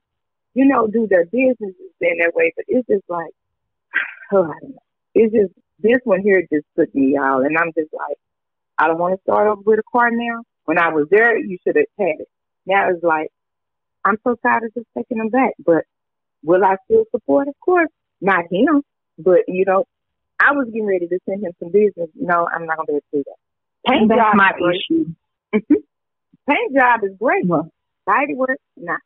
you 0.55 0.64
know, 0.64 0.87
do 0.87 1.07
their 1.07 1.26
businesses 1.26 1.93
in 2.01 2.18
that 2.18 2.35
way. 2.35 2.53
But 2.57 2.64
it's 2.68 2.87
just 2.89 3.09
like, 3.09 3.33
oh, 4.33 4.45
I 4.45 4.59
don't 4.61 4.70
know. 4.70 4.83
It's 5.14 5.33
just 5.35 5.55
this 5.83 6.01
one 6.05 6.20
here 6.22 6.43
just 6.53 6.66
took 6.78 6.95
me 6.95 7.16
out, 7.16 7.43
and 7.45 7.57
I'm 7.59 7.72
just 7.76 7.93
like, 7.93 8.16
I 8.78 8.87
don't 8.87 8.99
want 8.99 9.16
to 9.16 9.22
start 9.22 9.49
over 9.49 9.62
with 9.64 9.78
a 9.81 9.83
car 9.91 10.11
now. 10.11 10.43
When 10.64 10.78
I 10.78 10.89
was 10.89 11.07
there, 11.11 11.37
you 11.39 11.59
should 11.64 11.76
have 11.76 11.87
had 11.99 12.20
it. 12.20 12.28
Now 12.66 12.91
it's 12.91 13.03
like, 13.03 13.28
I'm 14.05 14.16
so 14.24 14.37
tired 14.43 14.64
of 14.64 14.74
just 14.74 14.87
taking 14.97 15.18
them 15.18 15.28
back. 15.28 15.53
But 15.64 15.85
will 16.43 16.64
I 16.64 16.76
still 16.85 17.05
support? 17.11 17.49
Of 17.49 17.55
course, 17.61 17.91
not 18.20 18.45
him. 18.51 18.83
But 19.18 19.41
you 19.49 19.64
know, 19.66 19.85
I 20.39 20.53
was 20.53 20.66
getting 20.66 20.87
ready 20.87 21.07
to 21.09 21.18
send 21.28 21.43
him 21.45 21.53
some 21.59 21.70
business. 21.70 22.09
No, 22.14 22.47
I'm 22.47 22.66
not 22.66 22.76
gonna 22.76 22.87
be 22.87 22.93
able 22.95 23.01
to 23.01 23.18
do 23.18 23.24
that. 23.26 23.91
Paint 23.91 24.09
That's 24.09 24.20
job 24.20 24.35
my 24.37 24.51
is 24.51 24.57
great. 24.59 24.81
issue. 24.91 25.05
Mm-hmm. 25.55 25.74
Paint 26.49 26.74
job 26.74 27.01
is 27.05 27.16
great. 27.18 27.47
Well, 27.47 27.70
Body 28.07 28.35
work, 28.35 28.59
nah. 28.76 28.97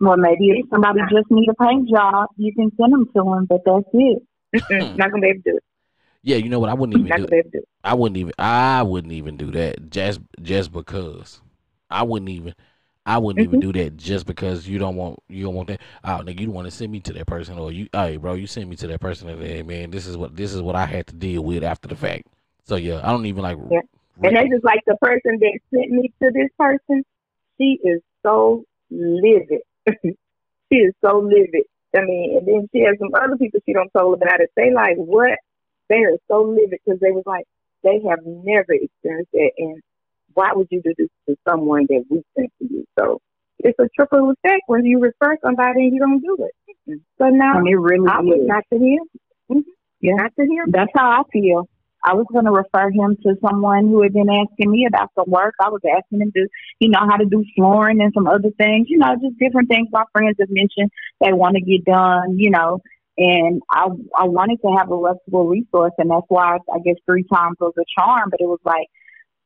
well, 0.00 0.16
maybe 0.16 0.50
if 0.50 0.66
somebody 0.70 1.00
just 1.10 1.30
need 1.30 1.48
a 1.48 1.54
paint 1.62 1.88
job, 1.88 2.28
you 2.36 2.52
can 2.54 2.70
send 2.76 2.92
them 2.92 3.06
to 3.06 3.22
them, 3.22 3.46
but 3.46 3.60
that's 3.64 3.84
it. 3.92 4.22
Hmm. 4.56 4.96
Not 4.96 5.10
gonna 5.10 5.20
be 5.20 5.28
able 5.28 5.42
to 5.42 5.50
do 5.50 5.56
it. 5.58 5.64
Yeah, 6.28 6.36
you 6.36 6.48
know 6.50 6.60
what? 6.60 6.70
I 6.70 6.74
wouldn't 6.74 6.94
even 6.96 7.14
do 7.14 7.26
gonna 7.26 7.28
be 7.28 7.36
able 7.36 7.50
to 7.50 7.58
do 7.58 7.58
it. 7.58 7.68
I 7.84 7.94
wouldn't 7.94 8.18
even 8.18 8.32
I 8.38 8.82
wouldn't 8.82 9.12
even 9.12 9.36
do 9.36 9.50
that 9.52 9.90
just 9.90 10.20
just 10.42 10.72
because. 10.72 11.40
I 11.90 12.02
wouldn't 12.02 12.28
even 12.30 12.54
I 13.06 13.18
wouldn't 13.18 13.42
even 13.42 13.58
Mm-hmm. 13.58 13.60
do 13.60 13.72
that 13.72 13.96
just 13.96 14.26
because 14.26 14.68
you 14.68 14.78
don't 14.78 14.96
want 14.96 15.20
you 15.28 15.44
don't 15.44 15.54
want 15.54 15.68
that. 15.68 15.80
Oh, 16.04 16.20
nigga, 16.22 16.40
you 16.40 16.46
don't 16.46 16.54
want 16.54 16.66
to 16.66 16.70
send 16.70 16.92
me 16.92 17.00
to 17.00 17.12
that 17.14 17.26
person, 17.26 17.58
or 17.58 17.72
you, 17.72 17.88
hey, 17.92 18.18
bro, 18.18 18.34
you 18.34 18.46
send 18.46 18.68
me 18.68 18.76
to 18.76 18.86
that 18.88 19.00
person, 19.00 19.28
and 19.30 19.42
hey, 19.42 19.62
man, 19.62 19.90
this 19.90 20.06
is 20.06 20.16
what 20.18 20.36
this 20.36 20.52
is 20.52 20.60
what 20.62 20.76
I 20.76 20.86
had 20.86 21.06
to 21.08 21.14
deal 21.14 21.42
with 21.44 21.64
after 21.64 21.88
the 21.88 21.96
fact. 21.96 22.26
So 22.64 22.76
yeah, 22.76 23.00
I 23.02 23.10
don't 23.12 23.26
even 23.26 23.42
like. 23.42 23.56
Yeah. 23.70 23.80
And 24.22 24.36
they 24.36 24.48
just 24.48 24.64
like 24.64 24.80
the 24.86 24.96
person 25.00 25.38
that 25.40 25.58
sent 25.74 25.90
me 25.90 26.12
to 26.22 26.30
this 26.34 26.50
person. 26.58 27.04
She 27.60 27.78
is 27.82 28.00
so 28.24 28.64
livid. 28.90 29.62
she 30.02 30.76
is 30.76 30.94
so 31.04 31.20
livid. 31.20 31.64
I 31.96 32.02
mean, 32.02 32.38
and 32.38 32.46
then 32.46 32.68
she 32.72 32.80
has 32.82 32.96
some 32.98 33.10
other 33.14 33.36
people 33.36 33.60
she 33.66 33.72
don't 33.72 33.90
told 33.96 34.22
about 34.22 34.40
it. 34.40 34.50
They 34.56 34.72
like 34.72 34.96
what? 34.96 35.38
They 35.88 35.96
are 35.96 36.18
so 36.28 36.42
livid 36.42 36.80
because 36.84 37.00
they 37.00 37.10
was 37.10 37.24
like 37.26 37.44
they 37.82 38.00
have 38.08 38.20
never 38.24 38.72
experienced 38.72 39.32
that, 39.32 39.50
and 39.58 39.80
why 40.34 40.52
would 40.54 40.68
you 40.70 40.82
do 40.82 40.94
this 40.96 41.08
to 41.28 41.36
someone 41.48 41.86
that 41.88 42.04
we 42.10 42.22
sent 42.36 42.52
to 42.58 42.68
you? 42.68 42.84
So 42.98 43.20
it's 43.58 43.78
a 43.78 43.88
triple 43.96 44.30
effect 44.30 44.62
when 44.66 44.84
you 44.84 45.00
refer 45.00 45.36
somebody 45.42 45.84
and 45.84 45.94
you 45.94 46.00
don't 46.00 46.20
do 46.20 46.36
it. 46.40 46.76
Mm-mm. 46.88 47.00
So 47.18 47.28
now 47.28 47.58
And 47.58 47.68
it 47.68 47.76
really 47.76 48.08
I 48.08 48.20
was 48.20 48.40
not 48.46 48.64
to 48.72 48.78
him. 48.78 49.00
Mhm. 49.50 49.64
Yeah. 50.00 50.14
Not 50.14 50.32
to 50.38 50.42
him. 50.42 50.70
That's 50.70 50.92
how 50.94 51.10
I 51.10 51.22
feel. 51.32 51.68
I 52.04 52.14
was 52.14 52.26
going 52.32 52.44
to 52.44 52.52
refer 52.52 52.90
him 52.90 53.16
to 53.24 53.34
someone 53.42 53.88
who 53.88 54.02
had 54.02 54.12
been 54.12 54.30
asking 54.30 54.70
me 54.70 54.86
about 54.86 55.10
some 55.16 55.28
work. 55.28 55.54
I 55.60 55.68
was 55.68 55.80
asking 55.84 56.20
him 56.20 56.30
to, 56.32 56.46
you 56.78 56.90
know, 56.90 57.00
how 57.00 57.16
to 57.16 57.24
do 57.24 57.44
flooring 57.56 58.00
and 58.00 58.12
some 58.14 58.28
other 58.28 58.50
things, 58.56 58.86
you 58.88 58.98
know, 58.98 59.16
just 59.20 59.36
different 59.38 59.68
things 59.68 59.88
my 59.90 60.04
friends 60.12 60.36
have 60.38 60.48
mentioned 60.50 60.92
they 61.20 61.32
want 61.32 61.56
to 61.56 61.60
get 61.60 61.84
done, 61.84 62.38
you 62.38 62.50
know. 62.50 62.80
And 63.18 63.62
I 63.70 63.88
I 64.16 64.28
wanted 64.28 64.60
to 64.62 64.76
have 64.78 64.90
a 64.90 64.96
reputable 64.96 65.48
resource, 65.48 65.92
and 65.98 66.10
that's 66.10 66.26
why 66.28 66.58
I 66.72 66.78
guess 66.84 66.94
three 67.04 67.24
times 67.32 67.56
was 67.60 67.74
a 67.76 67.84
charm. 67.98 68.30
But 68.30 68.40
it 68.40 68.46
was 68.46 68.60
like, 68.64 68.86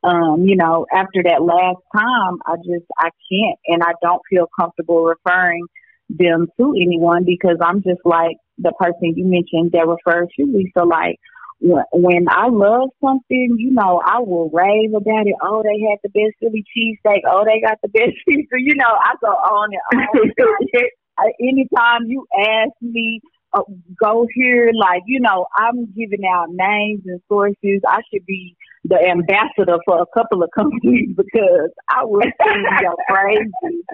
um, 0.03 0.43
you 0.45 0.55
know, 0.55 0.85
after 0.93 1.23
that 1.23 1.41
last 1.41 1.81
time, 1.95 2.37
I 2.45 2.57
just 2.57 2.85
I 2.97 3.09
can't, 3.31 3.59
and 3.67 3.81
I 3.81 3.93
don't 4.01 4.21
feel 4.29 4.47
comfortable 4.59 5.03
referring 5.03 5.65
them 6.09 6.47
to 6.59 6.75
anyone 6.79 7.23
because 7.25 7.57
I'm 7.61 7.81
just 7.81 8.01
like 8.05 8.37
the 8.59 8.73
person 8.79 9.17
you 9.17 9.25
mentioned 9.25 9.71
that 9.71 9.87
refers 9.87 10.29
to 10.37 10.63
So 10.77 10.85
like 10.85 11.17
when, 11.59 11.83
when 11.93 12.25
I 12.29 12.49
love 12.49 12.89
something, 13.03 13.55
you 13.57 13.71
know, 13.71 14.01
I 14.05 14.19
will 14.19 14.49
rave 14.51 14.93
about 14.93 15.27
it. 15.27 15.35
Oh, 15.41 15.63
they 15.63 15.79
had 15.89 15.97
the 16.03 16.09
best 16.09 16.35
Philly 16.39 16.63
cheesesteak. 16.75 17.21
Oh, 17.27 17.43
they 17.45 17.61
got 17.61 17.79
the 17.81 17.89
best 17.89 18.13
pizza. 18.27 18.55
You 18.57 18.75
know, 18.75 18.93
I 19.01 19.13
go 19.21 19.27
on 19.31 19.69
and 19.71 20.07
on. 20.13 20.31
I, 21.17 21.31
anytime 21.39 22.07
you 22.07 22.25
ask 22.37 22.71
me, 22.81 23.21
uh, 23.53 23.61
go 24.01 24.27
here, 24.33 24.71
like, 24.73 25.03
you 25.05 25.19
know, 25.19 25.45
I'm 25.55 25.85
giving 25.93 26.25
out 26.25 26.47
names 26.49 27.03
and 27.05 27.21
sources. 27.27 27.81
I 27.87 28.01
should 28.11 28.25
be 28.25 28.55
the 28.83 28.97
ambassador 28.97 29.77
for 29.85 30.01
a 30.01 30.05
couple 30.13 30.43
of 30.43 30.49
companies 30.55 31.09
because 31.15 31.69
I 31.89 32.03
will 32.03 32.21
sing 32.21 32.65
your 32.81 32.95
praises 33.07 33.85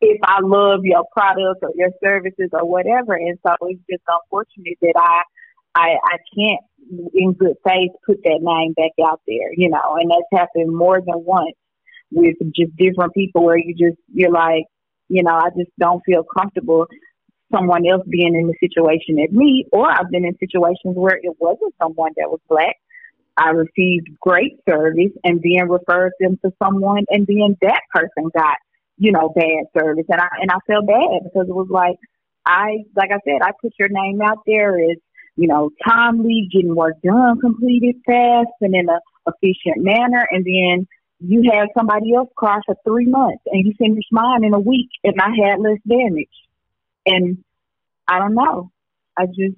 if 0.00 0.20
I 0.24 0.40
love 0.42 0.80
your 0.82 1.04
products 1.12 1.60
or 1.62 1.70
your 1.74 1.90
services 2.02 2.50
or 2.52 2.66
whatever. 2.68 3.14
And 3.14 3.38
so 3.46 3.54
it's 3.62 3.80
just 3.90 4.02
unfortunate 4.06 4.78
that 4.82 4.94
I, 4.96 5.22
I, 5.74 5.96
I 6.04 6.18
can't 6.34 6.60
in 7.14 7.32
good 7.32 7.56
faith 7.66 7.90
put 8.04 8.18
that 8.24 8.40
name 8.40 8.72
back 8.74 8.92
out 9.04 9.20
there, 9.26 9.52
you 9.56 9.68
know, 9.68 9.96
and 9.98 10.10
that's 10.10 10.40
happened 10.40 10.76
more 10.76 11.00
than 11.00 11.24
once 11.24 11.56
with 12.10 12.36
just 12.54 12.76
different 12.76 13.14
people 13.14 13.44
where 13.44 13.58
you 13.58 13.74
just, 13.74 14.00
you're 14.12 14.30
like, 14.30 14.64
you 15.08 15.22
know, 15.22 15.34
I 15.34 15.50
just 15.56 15.70
don't 15.78 16.02
feel 16.06 16.24
comfortable 16.36 16.86
someone 17.52 17.86
else 17.86 18.02
being 18.08 18.34
in 18.34 18.46
the 18.46 18.54
situation 18.60 19.18
as 19.18 19.30
me, 19.30 19.66
or 19.72 19.90
I've 19.90 20.10
been 20.10 20.24
in 20.24 20.36
situations 20.38 20.96
where 20.96 21.18
it 21.22 21.34
wasn't 21.38 21.74
someone 21.80 22.12
that 22.16 22.30
was 22.30 22.40
black. 22.48 22.76
I 23.36 23.50
received 23.50 24.08
great 24.20 24.58
service 24.68 25.12
and 25.22 25.42
then 25.42 25.68
referred 25.68 26.12
them 26.20 26.38
to 26.44 26.52
someone 26.62 27.04
and 27.10 27.26
then 27.26 27.56
that 27.60 27.82
person 27.94 28.30
got, 28.34 28.56
you 28.96 29.12
know, 29.12 29.28
bad 29.28 29.66
service. 29.78 30.06
And 30.08 30.20
I 30.20 30.28
and 30.40 30.50
I 30.50 30.56
felt 30.66 30.86
bad 30.86 31.24
because 31.24 31.46
it 31.48 31.54
was 31.54 31.68
like 31.70 31.96
I 32.46 32.84
like 32.96 33.10
I 33.10 33.18
said, 33.24 33.42
I 33.42 33.50
put 33.60 33.74
your 33.78 33.90
name 33.90 34.22
out 34.22 34.38
there 34.46 34.78
as, 34.78 34.96
you 35.36 35.48
know, 35.48 35.70
timely, 35.86 36.48
getting 36.50 36.74
work 36.74 36.94
done, 37.04 37.38
completed 37.40 37.96
fast 38.06 38.56
and 38.62 38.74
in 38.74 38.88
a 38.88 39.00
efficient 39.26 39.84
manner 39.84 40.26
and 40.30 40.44
then 40.44 40.86
you 41.20 41.50
had 41.50 41.68
somebody 41.76 42.14
else 42.14 42.28
cry 42.36 42.58
for 42.66 42.76
three 42.86 43.06
months 43.06 43.42
and 43.46 43.66
you 43.66 43.72
finished 43.78 44.08
mine 44.12 44.44
in 44.44 44.54
a 44.54 44.60
week 44.60 44.88
and 45.04 45.14
I 45.20 45.30
had 45.44 45.60
less 45.60 45.78
damage. 45.88 46.28
And 47.06 47.38
I 48.08 48.18
don't 48.18 48.34
know. 48.34 48.70
I 49.16 49.26
just 49.26 49.56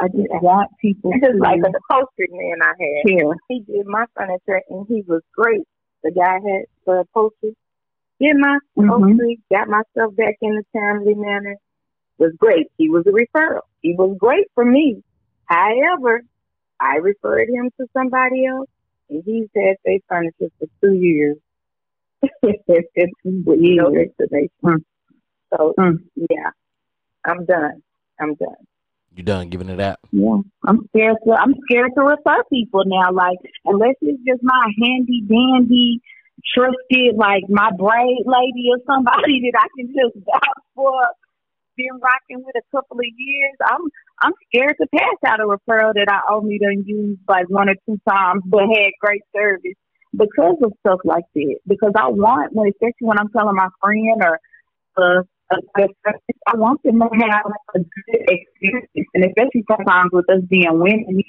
I 0.00 0.08
just 0.08 0.28
want 0.42 0.70
people 0.80 1.10
It's 1.14 1.26
to 1.26 1.38
like 1.38 1.60
the 1.60 1.68
upholstery 1.90 2.28
man 2.30 2.58
I 2.62 2.68
had. 2.68 3.08
care. 3.08 3.32
He 3.48 3.60
did 3.60 3.86
my 3.86 4.04
furniture 4.14 4.62
and 4.68 4.86
he 4.88 5.02
was 5.06 5.22
great. 5.34 5.62
The 6.04 6.12
guy 6.12 6.34
had 6.34 6.64
the 6.86 7.00
upholstery. 7.00 7.54
Did 8.20 8.36
my 8.36 8.58
Mhm. 8.76 8.84
upholstery, 8.84 9.40
got 9.50 9.68
myself 9.68 10.14
back 10.16 10.36
in 10.40 10.54
the 10.56 10.64
timely 10.78 11.14
manner. 11.14 11.56
Was 12.18 12.32
great. 12.38 12.66
He 12.76 12.90
was 12.90 13.06
a 13.06 13.10
referral. 13.10 13.62
He 13.80 13.94
was 13.94 14.16
great 14.18 14.46
for 14.54 14.64
me. 14.64 15.02
However, 15.46 16.22
I 16.80 16.96
referred 16.96 17.48
him 17.48 17.70
to 17.80 17.86
somebody 17.92 18.44
else 18.46 18.68
and 19.08 19.22
he's 19.24 19.48
had 19.56 19.76
their 19.84 19.98
furniture 20.08 20.50
for 20.58 20.66
two 20.82 20.94
years. 20.94 21.36
With 22.66 22.86
no 23.60 23.94
explanation. 23.96 24.50
Mm. 24.64 24.84
So 25.54 25.74
Mm. 25.78 25.98
yeah, 26.30 26.50
I'm 27.24 27.44
done. 27.44 27.82
I'm 28.20 28.34
done. 28.34 28.56
You 29.14 29.22
done 29.24 29.48
giving 29.48 29.68
it 29.68 29.80
out? 29.80 29.98
Yeah, 30.12 30.38
I'm 30.64 30.86
scared 30.88 31.16
to. 31.26 31.32
I'm 31.32 31.54
scared 31.66 31.90
to 31.96 32.02
refer 32.02 32.44
people 32.52 32.82
now. 32.86 33.10
Like 33.12 33.38
unless 33.64 33.96
it's 34.00 34.22
just 34.24 34.42
my 34.42 34.70
handy 34.80 35.22
dandy, 35.26 36.00
trusted, 36.54 37.16
like 37.16 37.42
my 37.48 37.70
braid 37.76 38.22
lady 38.26 38.70
or 38.70 38.78
somebody 38.86 39.40
that 39.50 39.58
I 39.58 39.66
can 39.76 39.88
just 39.88 40.24
vouch 40.24 40.64
for. 40.74 41.02
Been 41.76 42.00
rocking 42.02 42.44
with 42.44 42.56
a 42.56 42.76
couple 42.76 42.98
of 42.98 43.06
years. 43.16 43.54
I'm 43.64 43.82
I'm 44.22 44.32
scared 44.48 44.74
to 44.80 44.86
pass 44.94 45.18
out 45.26 45.40
a 45.40 45.44
referral 45.44 45.94
that 45.94 46.08
I 46.10 46.32
only 46.32 46.58
done 46.58 46.82
used 46.84 47.20
like 47.28 47.48
one 47.48 47.68
or 47.68 47.76
two 47.86 48.00
times, 48.08 48.42
but 48.46 48.62
had 48.62 48.90
great 49.00 49.22
service 49.34 49.78
because 50.16 50.56
of 50.62 50.72
stuff 50.80 51.00
like 51.04 51.24
that. 51.34 51.56
Because 51.66 51.92
I 51.96 52.08
want 52.08 52.52
when, 52.52 52.68
especially 52.68 53.06
when 53.06 53.18
I'm 53.18 53.30
telling 53.30 53.54
my 53.54 53.68
friend 53.80 54.22
or 54.22 54.40
uh, 54.96 55.22
I 55.50 56.56
want 56.56 56.82
them 56.82 56.98
to 57.00 57.08
have 57.30 57.46
a 57.74 57.78
good 57.78 58.28
experience, 58.28 59.08
and 59.14 59.24
especially 59.24 59.64
sometimes 59.70 60.10
with 60.12 60.28
us 60.30 60.42
being 60.48 60.66
women, 60.78 61.22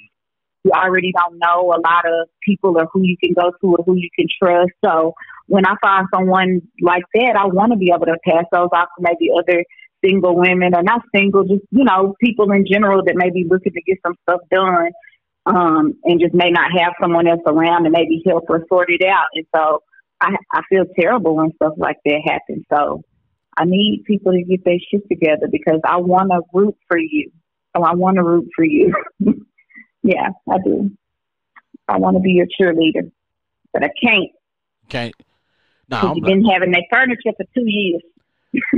you 0.64 0.72
already 0.72 1.12
don't 1.16 1.38
know 1.38 1.72
a 1.72 1.80
lot 1.80 2.04
of 2.04 2.28
people 2.42 2.76
or 2.78 2.86
who 2.92 3.02
you 3.02 3.16
can 3.22 3.32
go 3.32 3.50
to 3.50 3.76
or 3.76 3.84
who 3.84 3.94
you 3.96 4.10
can 4.14 4.26
trust. 4.42 4.72
So 4.84 5.14
when 5.46 5.64
I 5.64 5.74
find 5.80 6.06
someone 6.14 6.60
like 6.82 7.04
that, 7.14 7.34
I 7.36 7.46
want 7.46 7.72
to 7.72 7.78
be 7.78 7.90
able 7.94 8.06
to 8.06 8.18
pass 8.26 8.44
those 8.52 8.68
off 8.72 8.88
to 8.98 9.00
maybe 9.00 9.30
other 9.36 9.64
single 10.04 10.36
women 10.36 10.74
or 10.74 10.82
not 10.82 11.02
single, 11.14 11.44
just 11.44 11.62
you 11.70 11.84
know 11.84 12.14
people 12.22 12.50
in 12.52 12.66
general 12.70 13.02
that 13.04 13.16
may 13.16 13.30
be 13.30 13.46
looking 13.48 13.72
to 13.72 13.82
get 13.82 13.98
some 14.04 14.16
stuff 14.22 14.40
done, 14.50 14.90
um, 15.46 15.94
and 16.04 16.20
just 16.20 16.34
may 16.34 16.50
not 16.50 16.70
have 16.78 16.92
someone 17.00 17.26
else 17.26 17.40
around 17.46 17.84
to 17.84 17.90
maybe 17.90 18.22
help 18.26 18.44
or 18.48 18.64
sort 18.68 18.90
it 18.90 19.04
out. 19.06 19.26
And 19.34 19.46
so 19.54 19.82
I 20.20 20.36
I 20.52 20.60
feel 20.68 20.84
terrible 20.98 21.36
when 21.36 21.52
stuff 21.54 21.74
like 21.78 21.96
that 22.04 22.20
happens. 22.26 22.64
So. 22.70 23.02
I 23.56 23.64
need 23.64 24.04
people 24.06 24.32
to 24.32 24.42
get 24.42 24.64
their 24.64 24.78
shit 24.90 25.08
together 25.08 25.46
because 25.50 25.80
I 25.84 25.96
want 25.96 26.30
to 26.30 26.42
root 26.52 26.76
for 26.88 26.98
you. 26.98 27.30
So 27.76 27.82
I 27.82 27.94
want 27.94 28.16
to 28.16 28.22
root 28.22 28.48
for 28.54 28.64
you. 28.64 28.94
yeah, 30.02 30.28
I 30.50 30.56
do. 30.64 30.90
I 31.88 31.98
want 31.98 32.16
to 32.16 32.20
be 32.20 32.32
your 32.32 32.46
cheerleader, 32.46 33.10
but 33.72 33.84
I 33.84 33.90
can't. 34.02 34.30
Can't. 34.88 35.14
No, 35.88 35.98
I'm 35.98 36.16
you've 36.16 36.24
been 36.24 36.44
having 36.44 36.70
that 36.70 36.84
furniture 36.90 37.32
for 37.36 37.44
two 37.54 37.66
years. 37.66 38.02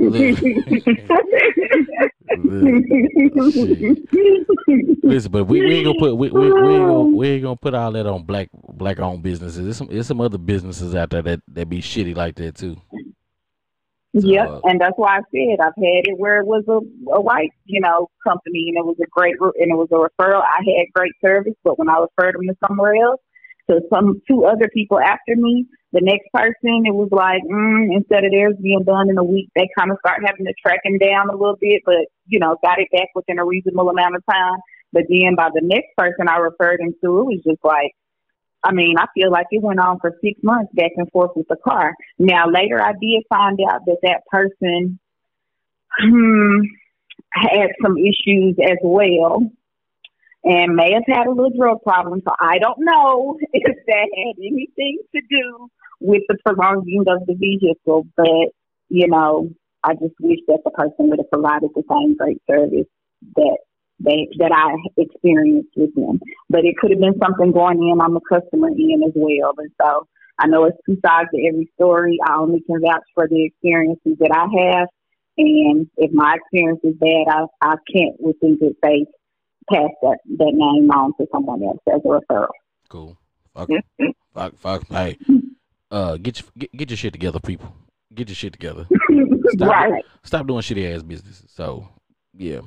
listen, 5.03 5.31
but 5.31 5.45
we, 5.45 5.61
we 5.61 5.75
ain't 5.75 5.85
gonna 5.85 5.99
put 5.99 6.17
we, 6.17 6.31
we, 6.31 6.41
we 6.41 6.75
ain't 6.75 6.87
gonna 6.87 7.03
we 7.03 7.29
ain't 7.29 7.43
gonna 7.43 7.57
put 7.57 7.75
all 7.75 7.93
that 7.93 8.07
on 8.07 8.25
black 8.25 8.49
black 8.53 8.99
owned 9.01 9.23
businesses. 9.23 9.63
There's 9.63 9.77
some 9.77 9.89
there's 9.89 10.07
some 10.07 10.21
other 10.21 10.39
businesses 10.39 10.95
out 10.95 11.11
there 11.11 11.23
that 11.23 11.41
that 11.49 11.69
be 11.69 11.83
shitty 11.83 12.17
like 12.17 12.37
that 12.37 12.55
too. 12.55 12.81
Yep, 14.15 14.49
uh, 14.49 14.61
and 14.65 14.79
that's 14.79 14.97
why 14.97 15.17
I 15.17 15.21
said 15.33 15.61
I've 15.61 15.73
had 15.77 16.05
it 16.05 16.19
where 16.19 16.41
it 16.41 16.47
was 16.47 16.65
a, 16.69 16.81
a 17.13 17.21
white, 17.21 17.51
you 17.65 17.81
know, 17.81 18.09
company 18.23 18.69
and 18.69 18.77
it 18.77 18.85
was 18.85 18.97
a 19.03 19.09
great 19.11 19.41
re- 19.41 19.57
and 19.59 19.73
it 19.73 19.77
was 19.77 19.89
a 19.91 19.97
referral. 19.97 20.43
I 20.43 20.61
had 20.61 20.93
great 20.95 21.13
service, 21.25 21.55
but 21.65 21.79
when 21.79 21.89
I 21.89 21.97
referred 21.97 22.35
them 22.35 22.47
to 22.47 22.57
somewhere 22.69 22.95
else, 22.95 23.21
to 23.71 23.81
some 23.89 24.21
two 24.29 24.45
other 24.45 24.69
people 24.75 25.01
after 25.01 25.35
me, 25.35 25.67
the 25.93 26.03
next 26.03 26.29
person 26.35 26.85
it 26.85 26.93
was 26.93 27.09
like 27.11 27.41
mm, 27.49 27.89
instead 27.97 28.25
of 28.25 28.33
theirs 28.33 28.55
being 28.61 28.85
done 28.85 29.09
in 29.09 29.17
a 29.17 29.25
week, 29.25 29.49
they 29.57 29.69
kind 29.79 29.91
of 29.91 29.97
start 30.05 30.21
having 30.25 30.45
to 30.45 30.53
track 30.61 30.81
him 30.85 30.99
down 30.99 31.31
a 31.31 31.37
little 31.37 31.57
bit, 31.59 31.81
but 31.87 32.05
you 32.27 32.39
know, 32.39 32.59
got 32.63 32.81
it 32.81 32.89
back 32.93 33.09
within 33.15 33.39
a 33.39 33.47
reasonable 33.47 33.89
amount 33.89 34.17
of 34.17 34.23
time. 34.31 34.59
But 34.93 35.05
then 35.09 35.37
by 35.37 35.49
the 35.55 35.65
next 35.65 35.89
person 35.97 36.29
I 36.29 36.37
referred 36.37 36.81
them 36.81 36.93
to, 37.01 37.21
it 37.21 37.29
was 37.33 37.41
just 37.47 37.65
like 37.65 37.93
I 38.65 38.73
mean, 38.73 38.95
I 38.99 39.07
feel 39.15 39.31
like 39.31 39.47
it 39.51 39.63
went 39.63 39.81
on 39.81 39.99
for 40.01 40.17
six 40.23 40.41
months 40.43 40.73
back 40.75 40.93
and 40.97 41.11
forth 41.11 41.33
with 41.35 41.49
the 41.49 41.57
car. 41.57 41.95
Now, 42.19 42.49
later 42.49 42.81
I 42.81 42.93
did 42.93 43.25
find 43.29 43.59
out 43.69 43.81
that 43.87 43.99
that 44.03 44.23
person 44.31 44.99
hmm, 45.99 46.61
had 47.33 47.69
some 47.83 47.97
issues 47.97 48.57
as 48.63 48.79
well 48.83 49.43
and 50.45 50.75
may 50.75 50.93
have 50.93 51.05
had 51.07 51.27
a 51.27 51.31
little 51.31 51.53
drug 51.57 51.83
problem. 51.83 52.23
So 52.25 52.35
I 52.39 52.59
don't 52.59 52.79
know 52.81 53.39
if 53.53 53.77
that 53.87 54.09
had 54.17 54.37
anything 54.39 54.99
to 55.15 55.21
do 55.29 55.69
with 56.01 56.23
the 56.29 56.37
prolonging 56.45 57.05
of 57.09 57.27
the 57.27 57.35
vehicle, 57.35 58.07
but, 58.17 58.53
you 58.89 59.09
know, 59.09 59.51
I 59.85 59.95
just 59.95 60.15
wish 60.21 60.39
that 60.49 60.61
the 60.65 60.71
person 60.71 61.11
would 61.11 61.19
have 61.19 61.31
provided 61.31 61.71
the 61.75 61.83
same 61.91 62.17
great 62.17 62.41
service 62.49 62.87
that 63.37 63.59
they 64.05 64.29
that 64.39 64.53
I 64.53 64.75
experienced 64.97 65.71
with 65.77 65.95
them. 65.95 66.21
But 66.51 66.65
it 66.65 66.77
could 66.79 66.91
have 66.91 67.01
been 67.01 67.19
something 67.23 67.53
going 67.53 67.79
in 67.79 68.01
on 68.01 68.15
the 68.15 68.21
customer 68.29 68.69
end 68.69 69.05
as 69.07 69.13
well. 69.15 69.55
And 69.59 69.71
so 69.81 70.07
I 70.39 70.47
know 70.47 70.65
it's 70.65 70.79
two 70.87 70.99
sides 71.05 71.29
to 71.35 71.47
every 71.47 71.71
story. 71.75 72.19
I 72.27 72.37
only 72.37 72.63
can 72.67 72.81
vouch 72.81 73.05
for 73.15 73.29
the 73.29 73.45
experiences 73.45 74.17
that 74.19 74.33
I 74.33 74.47
have. 74.63 74.89
And 75.39 75.89
if 75.97 76.13
my 76.13 76.37
experience 76.37 76.81
is 76.85 76.95
bad, 77.01 77.27
I, 77.29 77.47
I 77.61 77.75
can't 77.93 78.21
within 78.21 78.59
good 78.59 78.77
faith 78.83 79.09
pass 79.71 79.91
that, 80.03 80.19
that 80.39 80.53
name 80.53 80.91
on 80.91 81.13
to 81.19 81.27
someone 81.33 81.63
else 81.63 81.79
as 81.89 82.01
a 82.05 82.09
referral. 82.09 82.49
Cool. 82.89 83.17
Fuck, 83.55 83.69
fuck, 84.35 84.57
fuck. 84.59 84.89
Hey, 84.89 85.19
uh, 85.91 86.17
get 86.17 86.41
your 86.41 86.49
get, 86.59 86.77
get 86.77 86.91
your 86.91 86.97
shit 86.97 87.13
together, 87.13 87.39
people. 87.41 87.73
Get 88.15 88.29
your 88.29 88.37
shit 88.37 88.53
together. 88.53 88.87
Stop, 89.49 89.69
right. 89.69 90.05
stop 90.23 90.47
doing 90.47 90.63
shitty 90.63 90.95
ass 90.95 91.03
business. 91.03 91.43
So, 91.49 91.89
yeah. 92.35 92.61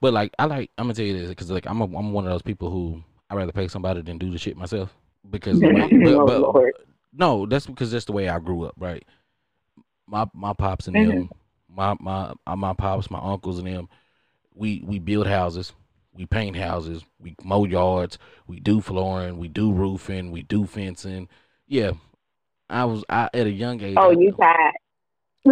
But 0.00 0.12
like, 0.12 0.32
I 0.38 0.44
like. 0.46 0.70
I'm 0.78 0.84
gonna 0.84 0.94
tell 0.94 1.04
you 1.04 1.18
this 1.18 1.28
because 1.28 1.50
like, 1.50 1.66
I'm 1.66 1.80
a, 1.80 1.84
I'm 1.84 2.12
one 2.12 2.24
of 2.26 2.30
those 2.32 2.42
people 2.42 2.70
who 2.70 3.02
I 3.30 3.34
would 3.34 3.40
rather 3.40 3.52
pay 3.52 3.68
somebody 3.68 4.02
than 4.02 4.18
do 4.18 4.30
the 4.30 4.38
shit 4.38 4.56
myself 4.56 4.94
because. 5.30 5.60
but- 6.26 6.72
no, 7.18 7.46
that's 7.46 7.66
because 7.66 7.90
that's 7.90 8.04
the 8.04 8.12
way 8.12 8.28
I 8.28 8.38
grew 8.38 8.64
up, 8.64 8.74
right? 8.78 9.02
My 10.06 10.26
my 10.34 10.52
pops 10.52 10.86
and 10.86 10.96
Mhm. 10.96 11.08
them, 11.08 11.30
my 11.68 11.96
my 11.98 12.34
uh, 12.46 12.56
my 12.56 12.74
pops, 12.74 13.10
my 13.10 13.18
uncles 13.20 13.58
and 13.58 13.66
them, 13.66 13.88
we 14.54 14.82
we 14.86 14.98
build 14.98 15.26
houses, 15.26 15.72
we 16.14 16.26
paint 16.26 16.56
houses, 16.56 17.04
we 17.18 17.34
mow 17.42 17.64
yards, 17.64 18.18
we 18.46 18.60
do 18.60 18.80
flooring, 18.80 19.38
we 19.38 19.48
do 19.48 19.72
roofing, 19.72 20.30
we 20.30 20.42
do 20.42 20.66
fencing. 20.66 21.28
Yeah, 21.66 21.92
I 22.68 22.84
was 22.84 23.02
I 23.08 23.30
at 23.32 23.46
a 23.46 23.50
young 23.50 23.80
age. 23.82 23.96
Oh, 23.98 24.10
I- 24.10 24.12
you 24.12 24.32
tired. 24.38 24.74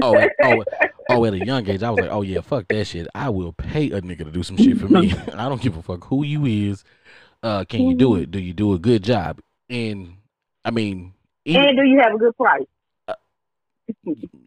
oh, 0.03 0.29
oh, 0.43 0.65
oh, 1.11 1.25
at 1.25 1.35
a 1.35 1.45
young 1.45 1.69
age, 1.69 1.83
I 1.83 1.91
was 1.91 2.01
like, 2.01 2.11
oh 2.11 2.23
yeah, 2.23 2.41
fuck 2.41 2.69
that 2.69 2.87
shit. 2.87 3.07
I 3.15 3.29
will 3.29 3.53
pay 3.53 3.91
a 3.91 4.01
nigga 4.01 4.25
to 4.25 4.31
do 4.31 4.43
some 4.43 4.57
shit 4.57 4.79
for 4.79 4.89
me. 4.89 5.13
I 5.35 5.49
don't 5.49 5.61
give 5.61 5.77
a 5.77 5.83
fuck 5.83 6.05
who 6.05 6.25
you 6.25 6.45
is. 6.47 6.85
Uh, 7.43 7.65
can 7.65 7.83
you 7.83 7.95
do 7.97 8.17
it? 8.17 8.31
Do 8.31 8.39
you 8.39 8.53
do 8.55 8.73
a 8.73 8.79
good 8.79 9.03
job? 9.03 9.41
And 9.69 10.15
I 10.65 10.71
mean, 10.71 11.13
even- 11.45 11.65
and 11.65 11.77
do 11.77 11.85
you 11.85 12.01
have 12.01 12.15
a 12.15 12.19
good 12.19 12.37
price? 12.37 12.63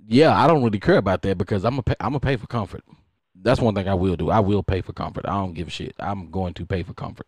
yeah, 0.08 0.36
I 0.36 0.48
don't 0.48 0.64
really 0.64 0.80
care 0.80 0.98
about 0.98 1.22
that 1.24 1.38
because 1.38 1.64
I'm 1.64 1.82
pay, 1.84 1.96
I'm 2.00 2.10
gonna 2.10 2.20
pay 2.20 2.38
for 2.38 2.48
comfort. 2.48 2.84
That's 3.36 3.62
one 3.62 3.76
thing 3.76 3.88
I 3.88 3.94
will 3.94 4.16
do. 4.16 4.32
I 4.32 4.40
will 4.40 4.64
pay 4.64 4.82
for 4.82 4.94
comfort. 4.94 5.26
I 5.28 5.34
don't 5.34 5.54
give 5.54 5.68
a 5.68 5.72
shit. 5.72 5.96
I'm 6.00 6.32
going 6.32 6.56
to 6.56 6.66
pay 6.66 6.82
for 6.82 6.94
comfort. 6.94 7.28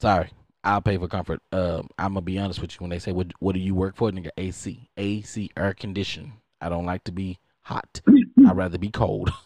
Sorry, 0.00 0.30
I'll 0.64 0.80
pay 0.80 0.96
for 0.96 1.08
comfort. 1.08 1.40
Um, 1.52 1.88
I'm 1.98 2.14
gonna 2.14 2.22
be 2.22 2.38
honest 2.38 2.60
with 2.60 2.72
you. 2.72 2.78
When 2.80 2.90
they 2.90 2.98
say 2.98 3.12
what 3.12 3.32
what 3.40 3.52
do 3.54 3.60
you 3.60 3.74
work 3.74 3.96
for, 3.96 4.10
nigga, 4.10 4.30
AC, 4.38 4.88
AC, 4.96 5.50
air 5.56 5.74
condition. 5.74 6.32
I 6.60 6.68
don't 6.68 6.86
like 6.86 7.04
to 7.04 7.12
be 7.12 7.38
hot. 7.60 8.00
I'd 8.52 8.58
rather 8.58 8.78
be 8.78 8.90
cold. 8.90 9.30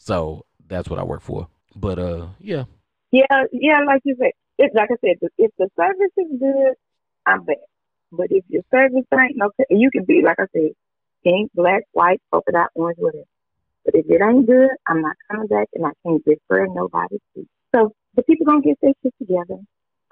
So 0.00 0.46
that's 0.68 0.88
what 0.88 1.00
I 1.00 1.02
work 1.02 1.22
for. 1.22 1.48
But 1.74 1.98
uh, 1.98 2.28
yeah, 2.38 2.64
Yeah, 3.10 3.44
yeah, 3.52 3.80
like 3.84 4.00
you 4.04 4.14
said, 4.18 4.30
it's 4.56 4.72
like 4.72 4.90
I 4.92 4.94
said, 5.04 5.16
if 5.36 5.50
the 5.58 5.68
service 5.76 6.12
is 6.16 6.38
good, 6.38 6.74
I'm 7.26 7.44
back. 7.44 7.56
But 8.12 8.28
if 8.30 8.44
your 8.48 8.62
service 8.72 9.04
ain't 9.12 9.42
okay, 9.42 9.64
you 9.70 9.90
can 9.90 10.04
be 10.04 10.22
like 10.22 10.38
I 10.38 10.46
said, 10.54 10.70
pink, 11.24 11.50
black, 11.52 11.82
white, 11.92 12.22
polka 12.30 12.52
dot, 12.52 12.70
orange, 12.74 12.96
whatever. 12.98 13.24
But 13.84 13.96
if 13.96 14.06
it 14.08 14.22
ain't 14.22 14.46
good, 14.46 14.70
I'm 14.86 15.02
not 15.02 15.16
coming 15.30 15.48
back, 15.48 15.66
and 15.74 15.84
I 15.84 15.90
can't 16.06 16.22
refer 16.24 16.66
nobody 16.68 17.18
to. 17.34 17.46
So 17.74 17.92
the 18.14 18.22
people 18.22 18.46
gonna 18.46 18.62
get 18.62 18.78
their 18.80 18.92
shit 19.02 19.14
together. 19.18 19.60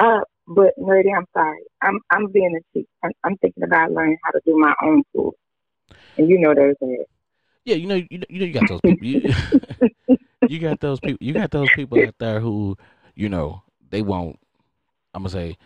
Uh, 0.01 0.20
but 0.49 0.74
nerdy, 0.81 1.16
I'm 1.16 1.27
sorry, 1.33 1.62
I'm 1.81 2.01
I'm 2.11 2.33
being 2.33 2.59
a 2.59 2.79
chick. 2.79 2.87
I'm, 3.05 3.12
I'm 3.22 3.37
thinking 3.37 3.62
about 3.62 3.93
learning 3.93 4.18
how 4.24 4.33
to 4.33 4.41
do 4.45 4.59
my 4.59 4.74
own 4.83 5.05
tools, 5.14 5.37
and 6.16 6.29
you 6.29 6.41
know 6.41 6.55
there's 6.55 6.77
that. 6.81 7.07
Yeah, 7.67 7.75
you 7.75 7.87
know, 7.87 7.97
you 7.97 8.19
know, 8.19 8.27
you 8.31 8.39
know, 8.41 8.47
you 8.47 8.53
got 8.53 8.69
those 8.69 8.81
people. 8.81 9.07
You, 9.07 9.35
you 10.47 10.59
got 10.61 10.81
those 10.81 11.01
people. 11.01 11.19
You 11.21 11.35
got 11.35 11.51
those 11.51 11.69
people 11.71 11.99
out 12.01 12.14
there 12.19 12.41
who, 12.41 12.77
you 13.17 13.29
know, 13.29 13.62
they 13.91 14.03
won't. 14.03 14.39
I'm 15.12 15.23
gonna 15.23 15.31
say, 15.31 15.59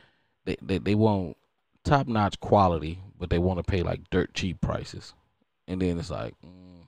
they 0.46 0.56
they, 0.62 0.78
they 0.78 0.94
want 0.94 1.36
top 1.84 2.08
notch 2.08 2.40
quality, 2.40 3.00
but 3.18 3.28
they 3.28 3.38
want 3.38 3.58
to 3.58 3.62
pay 3.62 3.82
like 3.82 4.00
dirt 4.10 4.32
cheap 4.32 4.62
prices, 4.62 5.12
and 5.68 5.82
then 5.82 5.98
it's 5.98 6.10
like, 6.10 6.34
mm, 6.44 6.86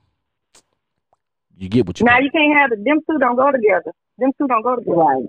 you 1.57 1.69
get 1.69 1.85
what 1.85 1.99
you. 1.99 2.07
Now 2.07 2.17
pay. 2.17 2.23
you 2.23 2.31
can't 2.31 2.57
have 2.57 2.71
it. 2.71 2.83
them 2.83 2.99
two 3.07 3.19
don't 3.19 3.35
go 3.35 3.51
together. 3.51 3.93
Them 4.17 4.31
two 4.35 4.47
don't 4.47 4.63
go 4.63 4.75
together. 4.77 4.97
Right. 4.97 5.25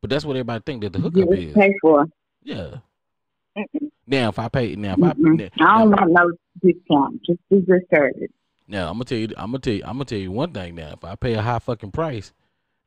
But 0.00 0.10
that's 0.10 0.24
what 0.24 0.34
everybody 0.34 0.60
think 0.66 0.82
that 0.82 0.92
the 0.92 0.98
Get 0.98 1.04
hookup 1.04 1.28
what 1.28 1.38
you 1.38 1.48
is. 1.50 1.54
pay 1.54 1.74
for. 1.80 2.06
Yeah. 2.42 2.78
Mm-mm. 3.56 3.90
Now 4.08 4.30
if 4.30 4.38
I 4.40 4.48
pay, 4.48 4.74
now 4.74 4.94
if 4.94 5.02
I 5.04 5.12
Mm-mm. 5.12 5.38
now, 5.38 5.44
I 5.60 5.78
don't 5.78 5.90
now, 5.90 5.96
want 5.96 6.10
no 6.10 6.32
discount. 6.60 7.22
Just 7.24 7.38
do 7.48 7.60
good 7.60 7.82
service. 7.94 8.30
Now 8.72 8.88
I'm 8.88 8.94
gonna 8.94 9.04
tell 9.04 9.18
you, 9.18 9.28
I'm 9.36 9.50
gonna 9.52 9.58
tell 9.60 9.74
you, 9.74 9.82
I'm 9.84 9.92
gonna 9.94 10.04
tell 10.06 10.18
you 10.18 10.32
one 10.32 10.52
thing. 10.52 10.74
Now 10.74 10.92
if 10.94 11.04
I 11.04 11.14
pay 11.14 11.34
a 11.34 11.42
high 11.42 11.58
fucking 11.60 11.92
price, 11.92 12.32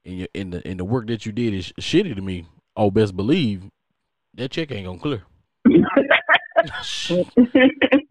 and 0.04 0.20
you 0.20 0.28
and 0.36 0.52
the 0.54 0.68
and 0.68 0.80
the 0.80 0.86
work 0.86 1.08
that 1.08 1.26
you 1.26 1.32
did 1.32 1.54
is 1.54 1.72
shitty 1.80 2.16
to 2.16 2.22
me, 2.22 2.48
oh 2.76 2.92
best 2.92 3.16
believe 3.16 3.64
that 4.34 4.52
check 4.52 4.72
ain't 4.72 4.86
gonna 4.88 5.00
clear. 5.00 5.24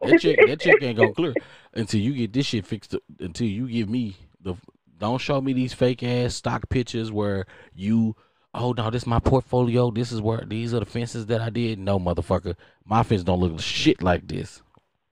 that 0.02 0.18
check 0.20 0.36
that 0.46 0.60
check 0.60 0.82
ain't 0.82 0.96
gonna 0.98 1.12
clear 1.12 1.34
until 1.74 2.00
you 2.00 2.12
get 2.14 2.32
this 2.32 2.46
shit 2.46 2.66
fixed. 2.66 2.94
up- 2.94 3.02
Until 3.20 3.46
you 3.46 3.68
give 3.68 3.88
me 3.88 4.16
the 4.40 4.54
don't 4.98 5.20
show 5.20 5.40
me 5.40 5.52
these 5.52 5.72
fake 5.74 6.02
ass 6.02 6.34
stock 6.36 6.68
pictures 6.68 7.10
where 7.10 7.46
you 7.74 8.14
oh 8.54 8.72
no 8.72 8.90
this 8.90 9.02
is 9.02 9.06
my 9.06 9.18
portfolio. 9.18 9.90
This 9.90 10.12
is 10.12 10.20
where 10.20 10.44
these 10.46 10.72
are 10.74 10.80
the 10.80 10.86
fences 10.86 11.26
that 11.26 11.40
I 11.40 11.50
did. 11.50 11.78
No 11.78 11.98
motherfucker, 11.98 12.54
my 12.84 13.02
fence 13.02 13.24
don't 13.24 13.40
look 13.40 13.58
shit 13.60 14.02
like 14.02 14.28
this. 14.28 14.62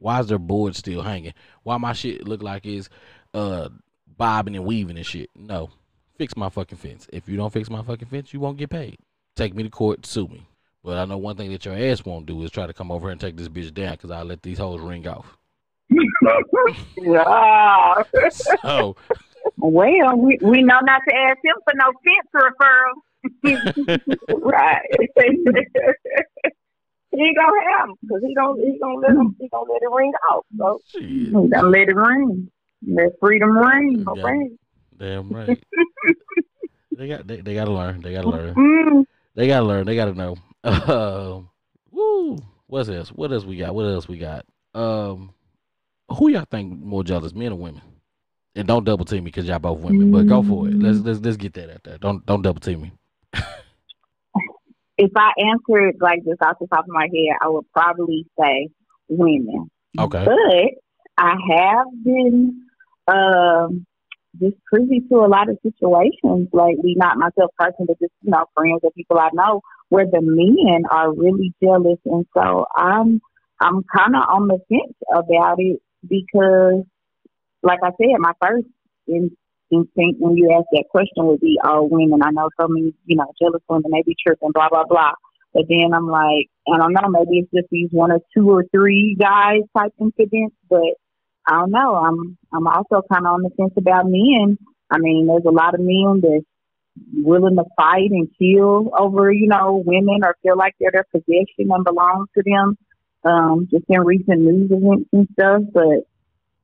Why 0.02 0.20
is 0.20 0.26
their 0.26 0.38
board 0.38 0.74
still 0.76 1.02
hanging? 1.02 1.34
Why 1.62 1.76
my 1.78 1.92
shit 1.92 2.26
look 2.26 2.42
like 2.42 2.66
it's 2.66 2.88
uh 3.32 3.68
bobbing 4.06 4.56
and 4.56 4.64
weaving 4.64 4.96
and 4.96 5.06
shit? 5.06 5.30
No, 5.36 5.70
fix 6.18 6.36
my 6.36 6.48
fucking 6.48 6.78
fence. 6.78 7.06
If 7.12 7.28
you 7.28 7.36
don't 7.36 7.52
fix 7.52 7.70
my 7.70 7.82
fucking 7.82 8.08
fence, 8.08 8.32
you 8.32 8.40
won't 8.40 8.58
get 8.58 8.70
paid. 8.70 8.98
Take 9.36 9.54
me 9.54 9.62
to 9.62 9.70
court, 9.70 10.04
sue 10.04 10.28
me. 10.28 10.46
But 10.84 10.98
I 10.98 11.04
know 11.04 11.18
one 11.18 11.36
thing 11.36 11.52
that 11.52 11.64
your 11.64 11.76
ass 11.76 12.04
won't 12.04 12.26
do 12.26 12.42
is 12.42 12.50
try 12.50 12.66
to 12.66 12.72
come 12.74 12.90
over 12.90 13.06
here 13.06 13.12
and 13.12 13.20
take 13.20 13.36
this 13.36 13.48
bitch 13.48 13.72
down 13.72 13.92
because 13.92 14.10
I'll 14.10 14.24
let 14.24 14.42
these 14.42 14.58
hoes 14.58 14.80
ring 14.80 15.06
off. 15.06 15.38
yeah. 16.96 18.02
So, 18.62 18.96
Well, 19.58 20.16
we, 20.16 20.38
we 20.42 20.62
know 20.62 20.80
not 20.82 21.02
to 21.08 21.14
ask 21.14 21.38
him 21.44 21.54
for 21.64 21.74
no 21.76 21.92
fence 22.02 22.28
referral. 22.34 22.94
right. 24.42 24.82
He 27.12 27.34
gonna 27.34 27.78
have 27.78 27.88
him 27.88 27.96
because 28.02 28.22
he 28.26 28.34
don't 28.34 28.58
he 28.58 28.78
gonna 28.78 28.98
let 28.98 29.10
him 29.10 29.36
he 29.38 29.48
gonna 29.48 29.70
let 29.70 29.82
it 29.82 29.90
ring 29.90 30.12
out. 30.30 30.46
So 30.56 30.80
shit, 30.88 31.32
We 31.32 31.48
gotta 31.48 31.68
let 31.68 31.88
it 31.88 31.96
ring. 31.96 32.50
Let 32.86 33.18
freedom 33.20 33.56
ring. 33.56 34.04
damn 34.96 35.30
right. 35.30 35.62
they 36.96 37.08
got 37.08 37.26
they, 37.26 37.40
they 37.40 37.54
gotta 37.54 37.72
learn. 37.72 38.00
They 38.00 38.12
gotta 38.12 38.28
learn. 38.28 38.54
Mm. 38.54 39.04
They 39.34 39.46
gotta 39.46 39.66
learn. 39.66 39.86
They 39.86 39.96
gotta 39.96 40.14
know. 40.14 40.36
Um, 40.64 41.48
woo. 41.90 42.38
What's 42.68 42.88
else? 42.88 43.08
What 43.08 43.32
else 43.32 43.44
we 43.44 43.56
got? 43.56 43.74
What 43.74 43.84
else 43.84 44.06
we 44.08 44.16
got? 44.16 44.46
Um, 44.74 45.34
who 46.08 46.30
y'all 46.30 46.46
think 46.50 46.78
more 46.80 47.02
jealous, 47.02 47.34
men 47.34 47.52
or 47.52 47.58
women? 47.58 47.82
And 48.54 48.68
don't 48.68 48.84
double 48.84 49.04
team 49.04 49.24
me 49.24 49.30
because 49.30 49.46
y'all 49.46 49.58
both 49.58 49.80
women. 49.80 50.12
But 50.12 50.28
go 50.28 50.42
for 50.42 50.68
it. 50.68 50.78
Let's 50.78 50.98
let's 50.98 51.20
let's 51.20 51.36
get 51.36 51.54
that 51.54 51.70
out 51.70 51.82
there. 51.84 51.98
Don't 51.98 52.24
don't 52.26 52.42
double 52.42 52.60
team 52.60 52.82
me. 52.82 52.92
If 55.02 55.10
I 55.16 55.32
answered 55.36 55.96
like 56.00 56.20
just 56.24 56.40
off 56.42 56.58
the 56.60 56.68
top 56.68 56.84
of 56.84 56.94
my 56.94 57.08
head, 57.12 57.36
I 57.42 57.48
would 57.48 57.64
probably 57.72 58.24
say 58.38 58.68
women. 59.08 59.68
Okay. 59.98 60.24
But 60.24 60.82
I 61.18 61.34
have 61.50 61.86
been 62.04 62.66
um, 63.08 63.84
just 64.40 64.54
privy 64.66 65.00
to 65.08 65.16
a 65.16 65.26
lot 65.26 65.48
of 65.48 65.58
situations 65.62 66.48
lately, 66.52 66.94
not 66.96 67.18
myself 67.18 67.50
personally, 67.58 67.86
but 67.88 67.98
just, 67.98 68.12
you 68.22 68.30
know, 68.30 68.44
friends 68.54 68.80
or 68.84 68.92
people 68.92 69.18
I 69.18 69.30
know 69.32 69.60
where 69.88 70.06
the 70.06 70.20
men 70.22 70.84
are 70.88 71.12
really 71.12 71.52
jealous. 71.60 71.98
And 72.06 72.24
so 72.32 72.66
I'm, 72.76 73.20
I'm 73.60 73.82
kind 73.94 74.14
of 74.14 74.22
on 74.28 74.46
the 74.46 74.58
fence 74.68 74.96
about 75.12 75.56
it 75.58 75.80
because, 76.08 76.84
like 77.64 77.80
I 77.82 77.90
said, 77.90 78.20
my 78.20 78.34
first 78.40 78.68
in, 79.08 79.36
instinct 79.72 80.20
when 80.20 80.36
you 80.36 80.52
ask 80.52 80.66
that 80.72 80.84
question 80.90 81.26
would 81.26 81.40
be, 81.40 81.58
oh, 81.64 81.88
women. 81.90 82.22
I 82.22 82.30
know 82.30 82.50
so 82.60 82.68
many, 82.68 82.94
you 83.06 83.16
know, 83.16 83.32
jealous 83.40 83.62
women, 83.68 83.90
they 83.90 84.02
be 84.06 84.16
tripping, 84.24 84.52
blah, 84.52 84.68
blah, 84.68 84.84
blah. 84.84 85.12
But 85.54 85.64
then 85.68 85.92
I'm 85.94 86.06
like, 86.06 86.48
I 86.72 86.78
don't 86.78 86.92
know, 86.92 87.08
maybe 87.08 87.40
it's 87.40 87.50
just 87.52 87.68
these 87.70 87.88
one 87.90 88.12
or 88.12 88.20
two 88.36 88.50
or 88.50 88.64
three 88.70 89.16
guys 89.18 89.60
type 89.76 89.92
incidents, 90.00 90.56
but 90.68 90.96
I 91.46 91.58
don't 91.58 91.70
know. 91.72 91.96
I'm 91.96 92.38
I'm 92.52 92.66
also 92.66 93.02
kind 93.12 93.26
of 93.26 93.34
on 93.34 93.42
the 93.42 93.50
fence 93.56 93.72
about 93.76 94.06
men. 94.06 94.58
I 94.90 94.98
mean, 94.98 95.26
there's 95.26 95.44
a 95.46 95.50
lot 95.50 95.74
of 95.74 95.80
men 95.80 96.20
that's 96.22 96.44
willing 97.12 97.56
to 97.56 97.64
fight 97.76 98.10
and 98.10 98.28
kill 98.38 98.90
over, 98.98 99.32
you 99.32 99.48
know, 99.48 99.82
women 99.84 100.20
or 100.22 100.36
feel 100.42 100.56
like 100.56 100.74
they're 100.78 100.92
their 100.92 101.06
possession 101.10 101.70
and 101.70 101.84
belong 101.84 102.26
to 102.34 102.42
them. 102.44 102.76
Um, 103.24 103.68
just 103.70 103.84
in 103.88 104.00
recent 104.00 104.40
news 104.40 104.70
events 104.70 105.08
and 105.12 105.28
stuff, 105.32 105.62
but 105.72 106.06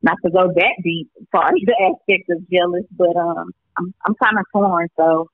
not 0.03 0.17
to 0.25 0.31
go 0.31 0.53
that 0.55 0.77
deep 0.83 1.11
as 1.21 1.27
far 1.33 1.49
as 1.49 1.55
the 1.65 1.75
aspect 2.09 2.31
of 2.31 2.49
jealous, 2.51 2.85
but 2.97 3.17
um, 3.17 3.51
I'm 3.79 3.95
I'm 4.05 4.15
kind 4.23 4.39
of 4.39 4.45
torn. 4.53 4.89
So 4.97 5.29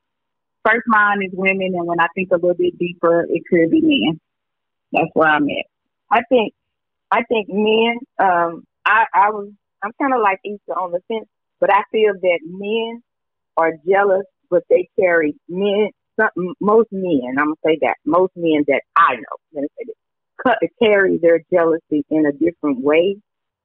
first 0.64 0.84
mind 0.86 1.22
is 1.24 1.32
women, 1.32 1.74
and 1.74 1.86
when 1.86 2.00
I 2.00 2.06
think 2.14 2.30
a 2.32 2.36
little 2.36 2.54
bit 2.54 2.78
deeper, 2.78 3.26
it 3.28 3.42
could 3.50 3.70
be 3.70 3.80
men. 3.82 4.20
That's 4.92 5.10
where 5.14 5.28
I'm 5.28 5.48
at. 5.48 5.66
I 6.10 6.22
think 6.28 6.54
I 7.10 7.22
think 7.24 7.48
men 7.48 7.98
um 8.18 8.64
I, 8.86 9.04
I 9.14 9.30
was, 9.30 9.50
I'm 9.82 9.92
kind 10.00 10.14
of 10.14 10.20
like 10.20 10.40
Easter 10.44 10.72
on 10.72 10.92
the 10.92 11.00
fence, 11.08 11.28
but 11.60 11.72
I 11.72 11.82
feel 11.90 12.12
that 12.20 12.38
men 12.44 13.02
are 13.56 13.72
jealous, 13.88 14.24
but 14.50 14.62
they 14.68 14.88
carry 14.98 15.34
men, 15.48 15.90
some, 16.20 16.54
most 16.60 16.88
men, 16.92 17.36
I'm 17.38 17.54
to 17.54 17.60
say 17.64 17.78
that, 17.82 17.96
most 18.04 18.32
men 18.36 18.64
that 18.68 18.82
I 18.96 19.14
know, 19.16 19.36
I'm 19.56 19.62
to 19.62 19.68
say 19.78 19.84
this, 19.86 20.70
carry 20.82 21.18
their 21.18 21.40
jealousy 21.52 22.04
in 22.10 22.26
a 22.26 22.32
different 22.32 22.82
way. 22.82 23.16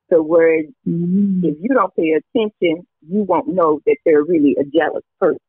So 0.10 0.22
where 0.22 0.64
mm-hmm. 0.88 1.42
if 1.44 1.58
you 1.62 1.70
don't 1.74 1.96
pay 1.96 2.12
attention, 2.12 2.86
you 3.08 3.24
won't 3.24 3.48
know 3.48 3.80
that 3.86 3.98
they're 4.06 4.24
really 4.24 4.56
a 4.60 4.64
jealous 4.64 5.04
person. 5.20 5.40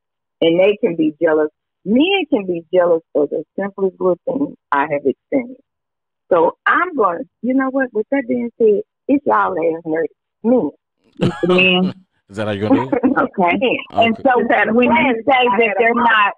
And 0.41 0.59
they 0.59 0.77
can 0.77 0.97
be 0.97 1.15
jealous. 1.21 1.49
Men 1.85 2.25
can 2.31 2.47
be 2.47 2.65
jealous 2.73 3.03
of 3.15 3.31
the 3.31 3.45
simplest 3.59 3.97
little 4.01 4.19
things 4.27 4.57
I 4.71 4.83
have 4.83 5.03
experienced. 5.05 5.63
So 6.31 6.57
I'm 6.67 6.95
going 6.95 7.19
to, 7.19 7.25
you 7.43 7.55
know 7.55 7.71
what, 7.71 7.93
with 7.93 8.07
that 8.11 8.25
being 8.29 8.51
said, 8.59 8.83
it's 9.09 9.27
y'all 9.27 9.53
ass 9.53 9.83
nerds. 9.85 10.07
Me. 10.45 10.71
Men. 11.47 11.95
Is 12.31 12.37
that 12.37 12.47
how 12.47 12.53
you're 12.53 12.69
gonna 12.69 12.89
do 12.89 12.97
it? 12.97 13.03
okay. 13.19 13.57
okay. 13.57 13.79
And 13.91 14.17
so 14.19 14.31
that 14.51 14.73
when 14.73 14.87
you 14.87 15.23
say 15.27 15.45
that 15.59 15.75
they're 15.79 15.95
not 15.95 16.35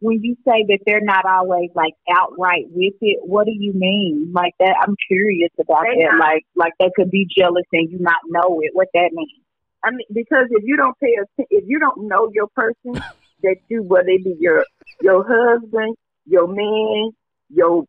when 0.00 0.22
you 0.22 0.36
say 0.46 0.64
that 0.68 0.78
they're 0.84 1.00
not 1.00 1.24
always 1.24 1.70
like 1.74 1.94
outright 2.14 2.64
with 2.70 2.94
it, 3.00 3.18
what 3.22 3.46
do 3.46 3.52
you 3.52 3.72
mean? 3.72 4.30
Like 4.34 4.54
that 4.60 4.76
I'm 4.82 4.94
curious 5.08 5.50
about 5.58 5.84
they 5.84 6.02
that. 6.02 6.12
Not. 6.12 6.20
Like 6.20 6.46
like 6.54 6.72
they 6.78 6.90
could 6.94 7.10
be 7.10 7.26
jealous 7.36 7.64
and 7.72 7.90
you 7.90 7.98
not 8.00 8.20
know 8.26 8.60
it. 8.62 8.70
What 8.74 8.88
that 8.94 9.10
means? 9.12 9.42
I 9.84 9.90
mean 9.90 10.06
because 10.12 10.46
if 10.50 10.62
you 10.64 10.76
don't 10.76 10.98
pay 10.98 11.14
attention 11.14 11.46
if 11.50 11.64
you 11.66 11.78
don't 11.78 12.08
know 12.08 12.30
your 12.32 12.48
person 12.48 13.02
that 13.42 13.56
you 13.68 13.82
whether 13.82 14.08
it 14.08 14.24
be 14.24 14.36
your 14.38 14.64
your 15.00 15.24
husband, 15.26 15.96
your 16.26 16.46
man, 16.46 17.12
your 17.48 17.84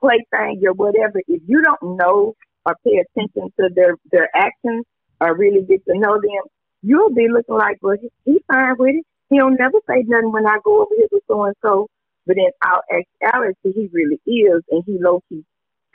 plaything, 0.00 0.58
your 0.60 0.72
whatever, 0.72 1.20
if 1.28 1.42
you 1.46 1.62
don't 1.62 1.96
know 1.96 2.34
or 2.66 2.76
pay 2.84 3.02
attention 3.02 3.52
to 3.58 3.68
their 3.74 3.96
their 4.10 4.28
actions 4.34 4.84
or 5.20 5.36
really 5.36 5.62
get 5.62 5.84
to 5.86 5.96
know 5.96 6.14
them, 6.14 6.44
you'll 6.82 7.14
be 7.14 7.28
looking 7.28 7.54
like, 7.54 7.78
well, 7.80 7.96
he, 8.00 8.10
he's 8.24 8.42
fine 8.50 8.74
with 8.78 8.96
it. 8.96 9.06
He'll 9.32 9.50
never 9.50 9.78
say 9.88 10.04
nothing 10.06 10.32
when 10.32 10.46
I 10.46 10.58
go 10.64 10.82
over 10.82 10.94
here 10.96 11.08
with 11.12 11.24
so 11.28 11.44
and 11.44 11.56
so. 11.62 11.88
But 12.26 12.38
in 12.38 12.50
our 12.64 12.82
actuality, 12.92 13.72
he 13.74 13.90
really 13.92 14.20
is, 14.26 14.62
and 14.70 14.84
he 14.86 14.98
low 15.00 15.22
key 15.28 15.44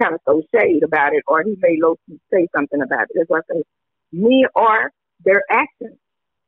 kind 0.01 0.15
of 0.15 0.21
throw 0.25 0.41
shade 0.53 0.83
about 0.83 1.13
it, 1.13 1.23
or 1.27 1.43
he 1.43 1.57
may 1.61 1.77
low 1.81 1.97
key 2.07 2.19
say 2.33 2.47
something 2.55 2.81
about 2.81 3.03
it. 3.03 3.09
That's 3.15 3.29
why 3.29 3.39
I 3.39 3.55
say 3.55 3.63
me 4.13 4.47
or 4.55 4.91
their 5.25 5.43
actions. 5.51 5.97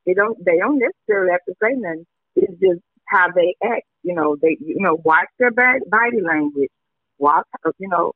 They 0.06 0.14
don't 0.14 0.44
they 0.44 0.58
don't 0.58 0.80
necessarily 0.80 1.32
have 1.32 1.46
to 1.48 1.56
say 1.64 1.74
nothing. 1.76 2.06
It's 2.36 2.54
just 2.62 2.82
how 3.08 3.28
they 3.36 3.56
act. 3.64 3.86
You 4.04 4.16
know, 4.16 4.36
they 4.42 4.58
you 4.60 4.78
know 4.80 5.00
watch 5.06 5.30
their 5.40 5.52
body 5.52 6.22
language. 6.24 6.72
Watch 7.20 7.46
you 7.80 7.90
know 7.90 8.14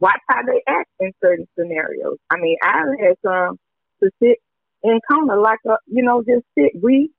watch 0.00 0.20
how 0.28 0.42
they 0.44 0.62
act 0.68 0.90
in 1.00 1.12
certain 1.22 1.46
scenarios. 1.58 2.18
I 2.30 2.36
mean, 2.38 2.56
I 2.62 2.82
had 3.00 3.16
some 3.24 3.58
to 4.02 4.10
sit 4.22 4.38
in 4.82 5.00
corner 5.10 5.38
like 5.40 5.60
a, 5.66 5.76
you 5.86 6.02
know, 6.04 6.22
just 6.22 6.44
sit. 6.58 6.72
We 6.82 7.10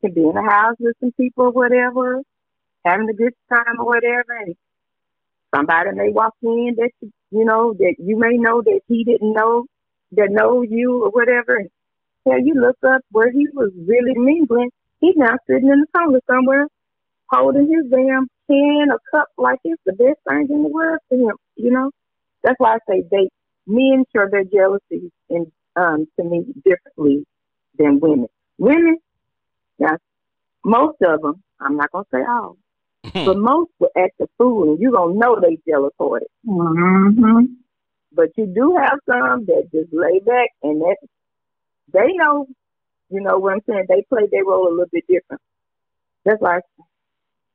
can 0.00 0.14
be 0.14 0.22
in 0.22 0.34
the 0.34 0.42
house 0.42 0.76
with 0.80 0.96
some 1.00 1.12
people 1.12 1.46
or 1.46 1.52
whatever, 1.52 2.22
having 2.84 3.08
a 3.08 3.14
good 3.14 3.34
time 3.50 3.80
or 3.80 3.86
whatever, 3.86 4.36
and 4.40 4.56
somebody 5.54 5.90
may 5.94 6.10
walk 6.10 6.34
in 6.42 6.76
that 6.76 6.90
you 7.30 7.44
know 7.44 7.74
that 7.78 7.96
you 7.98 8.18
may 8.18 8.36
know 8.36 8.62
that 8.62 8.80
he 8.88 9.04
didn't 9.04 9.32
know 9.32 9.66
that 10.12 10.28
know 10.30 10.62
you 10.62 11.04
or 11.04 11.10
whatever. 11.10 11.56
And 11.56 11.70
yeah, 12.26 12.38
you 12.42 12.54
look 12.54 12.78
up 12.86 13.02
where 13.10 13.30
he 13.30 13.46
was 13.54 13.72
really 13.86 14.14
mingling. 14.16 14.70
He's 15.00 15.16
now 15.16 15.36
sitting 15.48 15.68
in 15.70 15.80
the 15.80 15.86
corner 15.96 16.20
somewhere, 16.30 16.68
holding 17.30 17.68
his 17.68 17.90
damn 17.90 18.28
can 18.48 18.88
or 18.90 19.00
cup 19.12 19.28
like 19.38 19.58
it's 19.64 19.82
the 19.86 19.92
best 19.92 20.18
thing 20.28 20.46
in 20.50 20.62
the 20.64 20.68
world 20.68 20.98
for 21.08 21.16
him. 21.16 21.36
You 21.56 21.70
know, 21.70 21.90
that's 22.42 22.56
why 22.58 22.74
I 22.74 22.78
say 22.88 23.04
they 23.10 23.28
men 23.66 24.04
show 24.14 24.26
their 24.30 24.44
jealousy 24.44 25.12
in 25.28 25.50
um, 25.76 26.06
to 26.18 26.24
me 26.24 26.44
differently 26.64 27.24
than 27.78 28.00
women. 28.00 28.28
Women, 28.58 28.98
now 29.78 29.96
most 30.64 30.96
of 31.02 31.22
them, 31.22 31.42
I'm 31.60 31.76
not 31.76 31.90
gonna 31.92 32.04
say 32.12 32.22
all, 32.28 32.56
but 33.12 33.38
most 33.38 33.70
will 33.78 33.90
act 33.96 34.20
a 34.20 34.26
fool, 34.36 34.70
and 34.70 34.80
you 34.80 34.92
gonna 34.92 35.14
know 35.14 35.38
they 35.40 35.58
jealous 35.68 35.92
for 35.96 36.18
it. 36.18 36.28
Mm-hmm. 36.46 37.44
But 38.12 38.28
you 38.36 38.46
do 38.46 38.76
have 38.76 38.98
some 39.06 39.46
that 39.46 39.68
just 39.72 39.92
lay 39.92 40.18
back, 40.20 40.50
and 40.62 40.80
that 40.80 40.96
they 41.92 42.12
know, 42.14 42.46
you 43.10 43.20
know 43.20 43.38
what 43.38 43.54
I'm 43.54 43.60
saying. 43.68 43.86
They 43.88 44.04
play 44.08 44.28
their 44.30 44.44
role 44.44 44.68
a 44.68 44.70
little 44.70 44.86
bit 44.92 45.04
different. 45.08 45.42
That's 46.24 46.40
why 46.40 46.60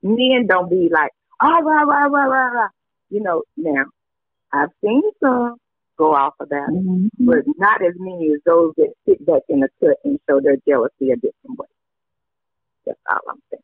men 0.01 0.47
don't 0.47 0.69
be 0.69 0.89
like, 0.91 1.11
ah, 1.41 1.59
rah, 1.59 1.83
rah, 1.83 2.05
rah, 2.05 2.25
rah, 2.25 2.47
rah. 2.47 2.67
You 3.09 3.21
know, 3.21 3.43
now 3.57 3.85
I've 4.51 4.69
seen 4.83 5.03
some 5.21 5.57
go 5.97 6.15
off 6.15 6.33
of 6.39 6.49
that, 6.49 6.69
mm-hmm. 6.71 7.07
but 7.19 7.43
not 7.57 7.81
as 7.83 7.93
many 7.97 8.31
as 8.33 8.39
those 8.45 8.73
that 8.77 8.93
sit 9.07 9.25
back 9.25 9.43
in 9.49 9.59
the 9.59 9.69
cut 9.79 9.97
and 10.03 10.19
show 10.27 10.39
their 10.41 10.57
jealousy 10.67 11.11
a 11.11 11.15
different 11.15 11.59
way. 11.59 11.67
That's 12.85 12.99
all 13.09 13.19
I'm 13.29 13.41
saying. 13.51 13.63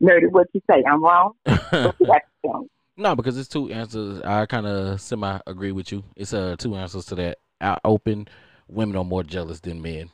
Nerdy, 0.00 0.30
what 0.30 0.46
you 0.52 0.60
say? 0.70 0.82
I'm 0.88 1.02
wrong. 1.02 1.32
no, 2.96 3.16
because 3.16 3.36
it's 3.36 3.48
two 3.48 3.70
answers. 3.70 4.20
I 4.22 4.46
kind 4.46 4.66
of 4.66 5.00
semi 5.00 5.38
agree 5.46 5.72
with 5.72 5.92
you. 5.92 6.04
It's 6.16 6.32
uh 6.32 6.56
two 6.58 6.76
answers 6.76 7.06
to 7.06 7.14
that. 7.16 7.38
Out 7.60 7.80
open, 7.84 8.28
women 8.68 8.96
are 8.96 9.04
more 9.04 9.24
jealous 9.24 9.58
than 9.60 9.82
men 9.82 10.10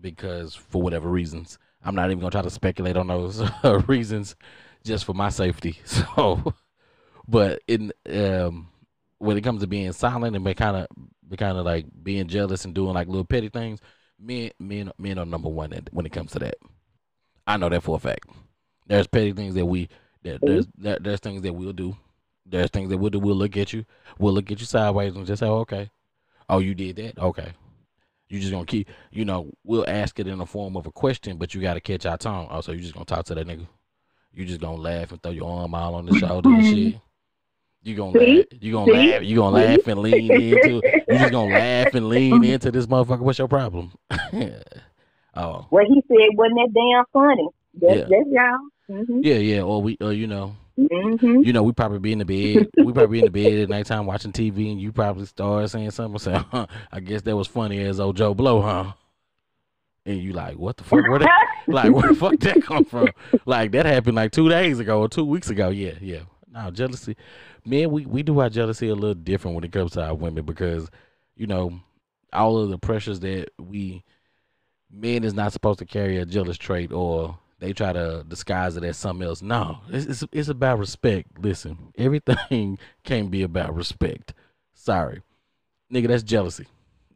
because 0.00 0.54
for 0.54 0.82
whatever 0.82 1.08
reasons. 1.08 1.58
I'm 1.84 1.94
not 1.94 2.06
even 2.06 2.18
gonna 2.18 2.30
try 2.30 2.42
to 2.42 2.50
speculate 2.50 2.96
on 2.96 3.06
those 3.06 3.42
reasons, 3.88 4.34
just 4.84 5.04
for 5.04 5.14
my 5.14 5.28
safety. 5.28 5.78
So, 5.86 6.54
but 7.26 7.60
in 7.68 7.92
um 8.10 8.68
when 9.18 9.36
it 9.36 9.42
comes 9.44 9.60
to 9.60 9.66
being 9.66 9.92
silent 9.92 10.34
and 10.34 10.56
kind 10.56 10.76
of 10.76 10.86
be 11.28 11.36
kind 11.36 11.58
of 11.58 11.64
like 11.64 11.86
being 12.02 12.26
jealous 12.28 12.64
and 12.64 12.74
doing 12.74 12.94
like 12.94 13.06
little 13.08 13.24
petty 13.24 13.48
things, 13.48 13.80
men 14.18 14.50
men 14.58 14.90
men 14.98 15.18
are 15.18 15.26
number 15.26 15.48
one 15.48 15.72
when 15.92 16.06
it 16.06 16.12
comes 16.12 16.32
to 16.32 16.38
that. 16.40 16.56
I 17.48 17.56
know 17.56 17.70
that 17.70 17.82
for 17.82 17.96
a 17.96 17.98
fact. 17.98 18.28
There's 18.86 19.06
petty 19.06 19.32
things 19.32 19.54
that 19.54 19.64
we 19.64 19.88
that 20.22 20.40
there's 20.42 20.66
there, 20.76 20.98
there's 21.00 21.20
things 21.20 21.40
that 21.42 21.54
we'll 21.54 21.72
do. 21.72 21.96
There's 22.44 22.70
things 22.70 22.90
that 22.90 22.98
we'll 22.98 23.10
do. 23.10 23.18
We'll 23.18 23.34
look 23.36 23.56
at 23.56 23.72
you. 23.72 23.86
We'll 24.18 24.34
look 24.34 24.52
at 24.52 24.60
you 24.60 24.66
sideways 24.66 25.16
and 25.16 25.26
just 25.26 25.40
say, 25.40 25.46
oh, 25.46 25.60
"Okay, 25.60 25.90
oh, 26.48 26.58
you 26.58 26.74
did 26.74 26.96
that. 26.96 27.18
Okay." 27.18 27.52
You 28.28 28.38
just 28.38 28.52
gonna 28.52 28.66
keep, 28.66 28.90
you 29.10 29.24
know, 29.24 29.50
we'll 29.64 29.88
ask 29.88 30.20
it 30.20 30.26
in 30.26 30.36
the 30.36 30.44
form 30.44 30.76
of 30.76 30.86
a 30.86 30.92
question, 30.92 31.38
but 31.38 31.54
you 31.54 31.62
gotta 31.62 31.80
catch 31.80 32.04
our 32.04 32.18
tongue. 32.18 32.48
Oh, 32.50 32.60
so 32.60 32.72
you 32.72 32.80
just 32.80 32.92
gonna 32.92 33.06
talk 33.06 33.24
to 33.26 33.34
that 33.34 33.46
nigga? 33.46 33.66
You 34.34 34.44
just 34.44 34.60
gonna 34.60 34.76
laugh 34.76 35.10
and 35.12 35.22
throw 35.22 35.32
your 35.32 35.50
arm 35.50 35.74
out 35.74 35.94
on 35.94 36.04
the 36.04 36.18
shoulder 36.18 36.50
and 36.50 36.64
shit? 36.64 37.00
You 37.80 37.94
gonna 37.94 38.18
laugh, 38.18 38.44
you 38.60 38.72
gonna 38.72 38.92
laugh, 38.92 39.22
you 39.22 39.36
gonna 39.36 39.56
laugh 39.56 39.86
and 39.86 40.00
lean 40.00 40.32
into. 40.32 40.82
You 40.84 41.18
just 41.18 41.30
gonna 41.30 41.54
laugh 41.54 41.94
and 41.94 42.08
lean 42.10 42.44
into 42.44 42.72
this 42.72 42.86
motherfucker. 42.86 43.20
What's 43.20 43.38
your 43.38 43.48
problem? 43.48 43.92
oh. 45.38 45.66
What 45.70 45.86
he 45.86 46.02
said 46.06 46.36
wasn't 46.36 46.56
that 46.56 46.72
damn 46.74 47.04
funny. 47.12 47.48
That's, 47.74 47.96
yeah. 47.96 48.04
that's 48.10 48.28
y'all. 48.30 48.58
Mm-hmm. 48.90 49.20
Yeah, 49.22 49.34
yeah. 49.34 49.62
Or 49.62 49.82
we, 49.82 49.96
uh, 50.00 50.08
you 50.08 50.26
know, 50.26 50.56
mm-hmm. 50.78 51.42
you 51.42 51.52
know, 51.52 51.62
we 51.62 51.72
probably 51.72 51.98
be 51.98 52.12
in 52.12 52.18
the 52.18 52.24
bed. 52.24 52.68
we 52.76 52.92
probably 52.92 53.20
be 53.20 53.26
in 53.26 53.32
the 53.32 53.42
bed 53.42 53.60
at 53.60 53.68
nighttime 53.68 54.06
watching 54.06 54.32
TV, 54.32 54.70
and 54.70 54.80
you 54.80 54.92
probably 54.92 55.26
start 55.26 55.70
saying 55.70 55.90
something. 55.90 56.18
Say, 56.18 56.42
huh, 56.50 56.66
I 56.90 57.00
guess 57.00 57.22
that 57.22 57.36
was 57.36 57.46
funny 57.46 57.80
as 57.80 58.00
old 58.00 58.16
Joe 58.16 58.34
Blow, 58.34 58.62
huh? 58.62 58.92
And 60.06 60.18
you 60.18 60.32
like, 60.32 60.56
what 60.56 60.78
the 60.78 60.84
fuck? 60.84 61.06
Where 61.06 61.18
that, 61.18 61.46
like, 61.68 61.92
where 61.92 62.08
the 62.08 62.14
fuck 62.14 62.38
that 62.40 62.62
come 62.62 62.84
from? 62.84 63.10
Like 63.44 63.72
that 63.72 63.84
happened 63.84 64.16
like 64.16 64.32
two 64.32 64.48
days 64.48 64.78
ago 64.78 65.00
or 65.00 65.08
two 65.08 65.24
weeks 65.24 65.50
ago. 65.50 65.68
Yeah, 65.68 65.94
yeah. 66.00 66.20
Now 66.50 66.70
jealousy 66.70 67.14
man. 67.66 67.90
we, 67.90 68.06
we 68.06 68.22
do 68.22 68.38
our 68.40 68.48
jealousy 68.48 68.88
a 68.88 68.94
little 68.94 69.14
different 69.14 69.54
when 69.54 69.64
it 69.64 69.72
comes 69.72 69.92
to 69.92 70.02
our 70.02 70.14
women 70.14 70.44
because 70.44 70.90
you 71.36 71.46
know, 71.46 71.80
all 72.32 72.58
of 72.58 72.68
the 72.68 72.78
pressures 72.78 73.20
that 73.20 73.50
we 73.58 74.04
men 74.90 75.24
is 75.24 75.34
not 75.34 75.52
supposed 75.52 75.78
to 75.80 75.84
carry 75.84 76.16
a 76.16 76.26
jealous 76.26 76.56
trait 76.56 76.92
or 76.92 77.38
they 77.60 77.72
try 77.72 77.92
to 77.92 78.24
disguise 78.28 78.76
it 78.76 78.84
as 78.84 78.96
something 78.96 79.26
else. 79.26 79.42
No, 79.42 79.78
it's, 79.88 80.06
it's, 80.06 80.24
it's 80.32 80.48
about 80.48 80.78
respect. 80.78 81.38
Listen, 81.38 81.92
everything 81.96 82.78
can't 83.04 83.30
be 83.30 83.42
about 83.42 83.74
respect. 83.74 84.34
Sorry, 84.74 85.22
nigga, 85.92 86.08
that's 86.08 86.22
jealousy. 86.22 86.66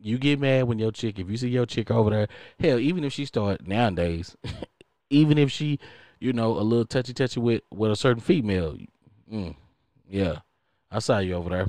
You 0.00 0.18
get 0.18 0.40
mad 0.40 0.64
when 0.64 0.80
your 0.80 0.90
chick, 0.90 1.18
if 1.18 1.30
you 1.30 1.36
see 1.36 1.48
your 1.48 1.66
chick 1.66 1.90
over 1.90 2.10
there, 2.10 2.28
hell, 2.58 2.78
even 2.78 3.04
if 3.04 3.12
she 3.12 3.24
start 3.24 3.66
nowadays, 3.66 4.36
even 5.10 5.38
if 5.38 5.50
she, 5.50 5.78
you 6.18 6.32
know, 6.32 6.58
a 6.58 6.60
little 6.60 6.84
touchy 6.84 7.12
touchy 7.12 7.38
with 7.38 7.62
with 7.70 7.92
a 7.92 7.96
certain 7.96 8.20
female, 8.20 8.76
mm, 9.32 9.54
yeah, 10.08 10.40
I 10.90 10.98
saw 10.98 11.18
you 11.18 11.34
over 11.34 11.50
there. 11.50 11.66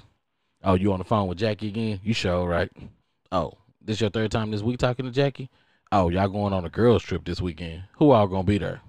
Oh, 0.64 0.74
you 0.74 0.92
on 0.94 1.00
the 1.00 1.06
phone 1.06 1.28
with 1.28 1.38
Jackie 1.38 1.68
again? 1.68 2.00
You 2.04 2.14
sure 2.14 2.48
right? 2.48 2.72
Oh, 3.32 3.54
this 3.82 4.02
your 4.02 4.10
third 4.10 4.32
time 4.32 4.50
this 4.50 4.62
week 4.62 4.80
talking 4.80 5.06
to 5.06 5.12
Jackie? 5.12 5.52
Oh, 5.96 6.10
y'all 6.10 6.28
going 6.28 6.54
on 6.54 6.66
a 6.66 6.70
girls 6.70 7.04
trip 7.04 7.24
this 7.24 7.40
weekend? 7.40 7.84
Who 7.98 8.10
all 8.10 8.28
gonna 8.28 8.44
be 8.44 8.58
there? 8.58 8.82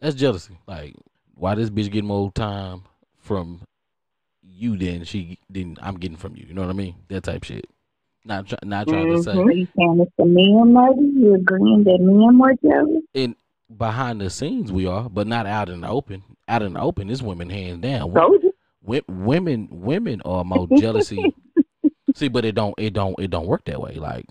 That's 0.00 0.16
jealousy. 0.16 0.58
Like, 0.66 0.96
why 1.36 1.54
this 1.54 1.70
bitch 1.70 1.88
getting 1.88 2.08
more 2.08 2.32
time 2.32 2.82
from 3.20 3.60
you 4.42 4.76
than 4.76 5.04
she 5.04 5.38
than 5.48 5.76
I'm 5.80 5.98
getting 5.98 6.16
from 6.16 6.34
you? 6.34 6.46
You 6.48 6.54
know 6.54 6.62
what 6.62 6.70
I 6.70 6.72
mean? 6.72 6.96
That 7.10 7.22
type 7.22 7.44
shit. 7.44 7.70
Not 8.24 8.48
try, 8.48 8.58
not 8.64 8.88
trying 8.88 9.06
to 9.06 9.22
say. 9.22 9.30
Mm-hmm. 9.30 9.48
Are 9.48 9.52
you 9.52 9.68
saying 9.76 10.00
it's 10.00 10.12
the 10.18 10.24
men, 10.24 10.72
maybe? 10.72 11.20
You 11.20 11.34
agreeing 11.36 11.84
that 11.84 11.98
men 12.00 12.36
more 12.36 12.54
jealous? 12.54 13.04
in 13.14 13.36
behind 13.76 14.20
the 14.20 14.28
scenes 14.28 14.72
we 14.72 14.84
are, 14.84 15.08
but 15.08 15.28
not 15.28 15.46
out 15.46 15.68
in 15.68 15.82
the 15.82 15.88
open. 15.88 16.24
Out 16.48 16.62
in 16.62 16.72
the 16.72 16.80
open, 16.80 17.08
it's 17.08 17.22
women 17.22 17.50
hands 17.50 17.82
down. 17.82 18.12
Told 18.12 18.42
you. 18.42 18.52
Women 19.06 19.68
women 19.70 20.22
are 20.24 20.42
more 20.42 20.66
jealousy. 20.76 21.22
See, 22.16 22.26
but 22.26 22.44
it 22.44 22.56
don't 22.56 22.74
it 22.78 22.94
don't 22.94 23.14
it 23.20 23.30
don't 23.30 23.46
work 23.46 23.64
that 23.66 23.80
way. 23.80 23.94
Like 23.94 24.26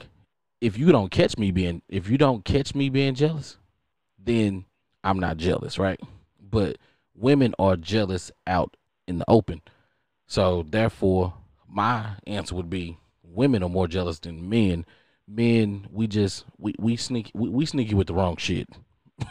if 0.61 0.77
you 0.77 0.91
don't 0.91 1.11
catch 1.11 1.37
me 1.37 1.51
being 1.51 1.81
if 1.89 2.09
you 2.09 2.17
don't 2.17 2.43
catch 2.43 2.73
me 2.73 2.89
being 2.89 3.15
jealous, 3.15 3.57
then 4.17 4.65
I'm 5.03 5.19
not 5.19 5.37
jealous, 5.37 5.77
right? 5.77 5.99
But 6.39 6.77
women 7.15 7.53
are 7.59 7.75
jealous 7.75 8.31
out 8.45 8.75
in 9.07 9.19
the 9.19 9.25
open. 9.27 9.61
So 10.25 10.65
therefore, 10.67 11.33
my 11.67 12.15
answer 12.25 12.55
would 12.55 12.69
be 12.69 12.97
women 13.23 13.63
are 13.63 13.69
more 13.69 13.87
jealous 13.87 14.19
than 14.19 14.49
men. 14.49 14.85
Men, 15.27 15.87
we 15.91 16.07
just 16.07 16.45
we 16.57 16.73
we 16.79 16.95
sneak 16.95 17.31
we, 17.33 17.49
we 17.49 17.65
sneaky 17.65 17.95
with 17.95 18.07
the 18.07 18.13
wrong 18.13 18.37
shit. 18.37 18.67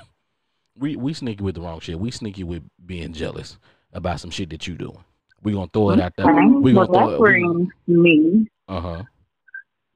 we 0.77 0.97
we 0.97 1.13
sneaky 1.13 1.43
with 1.43 1.55
the 1.55 1.63
wrong 1.63 1.81
shit. 1.81 1.99
We 1.99 2.11
sneaky 2.11 2.45
with 2.45 2.63
being 2.85 3.13
jealous 3.13 3.59
about 3.93 4.21
some 4.21 4.31
shit 4.31 4.51
that 4.51 4.67
you 4.67 4.75
doing. 4.75 5.03
We 5.43 5.53
gonna 5.53 5.71
throw 5.73 5.91
it 5.91 6.01
out 6.01 6.15
there. 6.17 6.27
Okay. 6.31 6.47
We 6.47 6.73
gonna 6.73 6.87
throw 6.87 7.09
that 7.09 7.15
it. 7.15 7.21
We, 7.21 7.29
brings 7.29 7.69
me 7.87 8.49
uh 8.69 8.81
huh. 8.81 9.03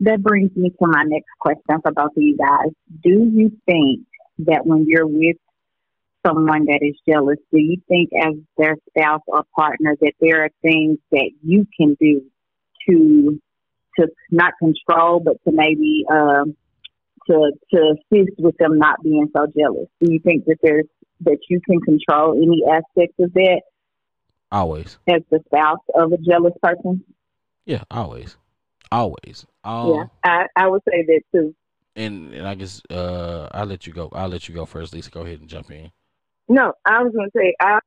That 0.01 0.23
brings 0.23 0.51
me 0.57 0.71
to 0.71 0.87
my 0.87 1.05
next 1.05 1.29
question 1.39 1.81
for 1.83 1.93
both 1.93 2.17
of 2.17 2.23
you 2.23 2.37
guys. 2.37 2.73
Do 3.03 3.31
you 3.33 3.53
think 3.67 4.07
that 4.39 4.65
when 4.65 4.87
you're 4.89 5.07
with 5.07 5.37
someone 6.27 6.67
that 6.67 6.81
is 6.83 6.97
jealous, 7.09 7.39
do 7.53 7.61
you 7.61 7.81
think 7.89 8.11
as 8.21 8.35
their 8.57 8.77
spouse 8.89 9.23
or 9.27 9.45
partner 9.57 9.97
that 10.01 10.13
there 10.21 10.45
are 10.45 10.51
things 10.63 10.99
that 11.13 11.31
you 11.43 11.67
can 11.79 11.97
do 12.01 12.23
to 12.89 13.41
to 13.99 14.07
not 14.31 14.53
control 14.59 15.21
but 15.21 15.37
to 15.45 15.53
maybe 15.53 16.05
um 16.11 16.57
to 17.27 17.53
to 17.73 17.95
assist 17.95 18.33
with 18.39 18.57
them 18.59 18.79
not 18.79 19.03
being 19.03 19.29
so 19.37 19.47
jealous? 19.57 19.89
Do 20.03 20.13
you 20.13 20.21
think 20.21 20.47
that 20.47 20.59
there's 20.63 20.87
that 21.23 21.39
you 21.49 21.61
can 21.69 21.81
control 21.81 22.35
any 22.35 22.63
aspects 22.67 23.17
of 23.19 23.33
that 23.35 23.63
Always. 24.51 24.99
as 25.07 25.23
the 25.31 25.41
spouse 25.47 25.85
of 25.95 26.13
a 26.13 26.19
jealous 26.19 26.55
person? 26.63 27.05
Yeah. 27.67 27.85
Always. 27.91 28.37
Always. 28.93 29.47
Um, 29.65 29.91
yeah, 29.91 30.05
I, 30.25 30.47
I 30.57 30.69
would 30.69 30.83
say 30.89 31.05
that 31.07 31.21
too. 31.33 31.55
And 31.97 32.35
and 32.35 32.47
I 32.47 32.55
guess 32.55 32.83
uh 32.91 33.49
I'll 33.53 33.67
let 33.67 33.87
you 33.87 33.93
go. 33.93 34.09
I'll 34.13 34.29
let 34.29 34.49
you 34.49 34.55
go 34.55 34.67
first, 34.67 34.93
Lisa. 34.93 35.11
Go 35.11 35.23
ahead 35.23 35.41
and 35.41 35.49
jump 35.49 35.71
in. 35.71 35.91
No, 36.49 36.73
I 36.85 37.03
was 37.03 37.13
going 37.13 37.31
to 37.31 37.39
say 37.39 37.55
I 37.61 37.79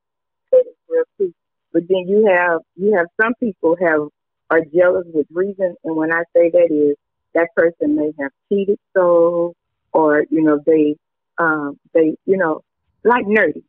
say 0.50 0.62
this 0.64 0.74
real 0.88 1.04
quick, 1.16 1.32
but 1.72 1.82
then 1.88 2.08
you 2.08 2.26
have 2.34 2.60
you 2.76 2.94
have 2.96 3.06
some 3.20 3.34
people 3.40 3.76
have 3.80 4.08
are 4.50 4.60
jealous 4.74 5.06
with 5.12 5.26
reason, 5.30 5.74
and 5.84 5.96
when 5.96 6.12
I 6.12 6.22
say 6.34 6.50
that 6.50 6.68
is 6.70 6.96
that 7.34 7.48
person 7.56 7.96
may 7.96 8.12
have 8.20 8.30
cheated 8.48 8.78
so, 8.96 9.54
or 9.92 10.24
you 10.30 10.42
know 10.42 10.60
they 10.64 10.96
um 11.38 11.78
they 11.92 12.16
you 12.24 12.36
know 12.36 12.62
like 13.04 13.26
nerdy. 13.26 13.62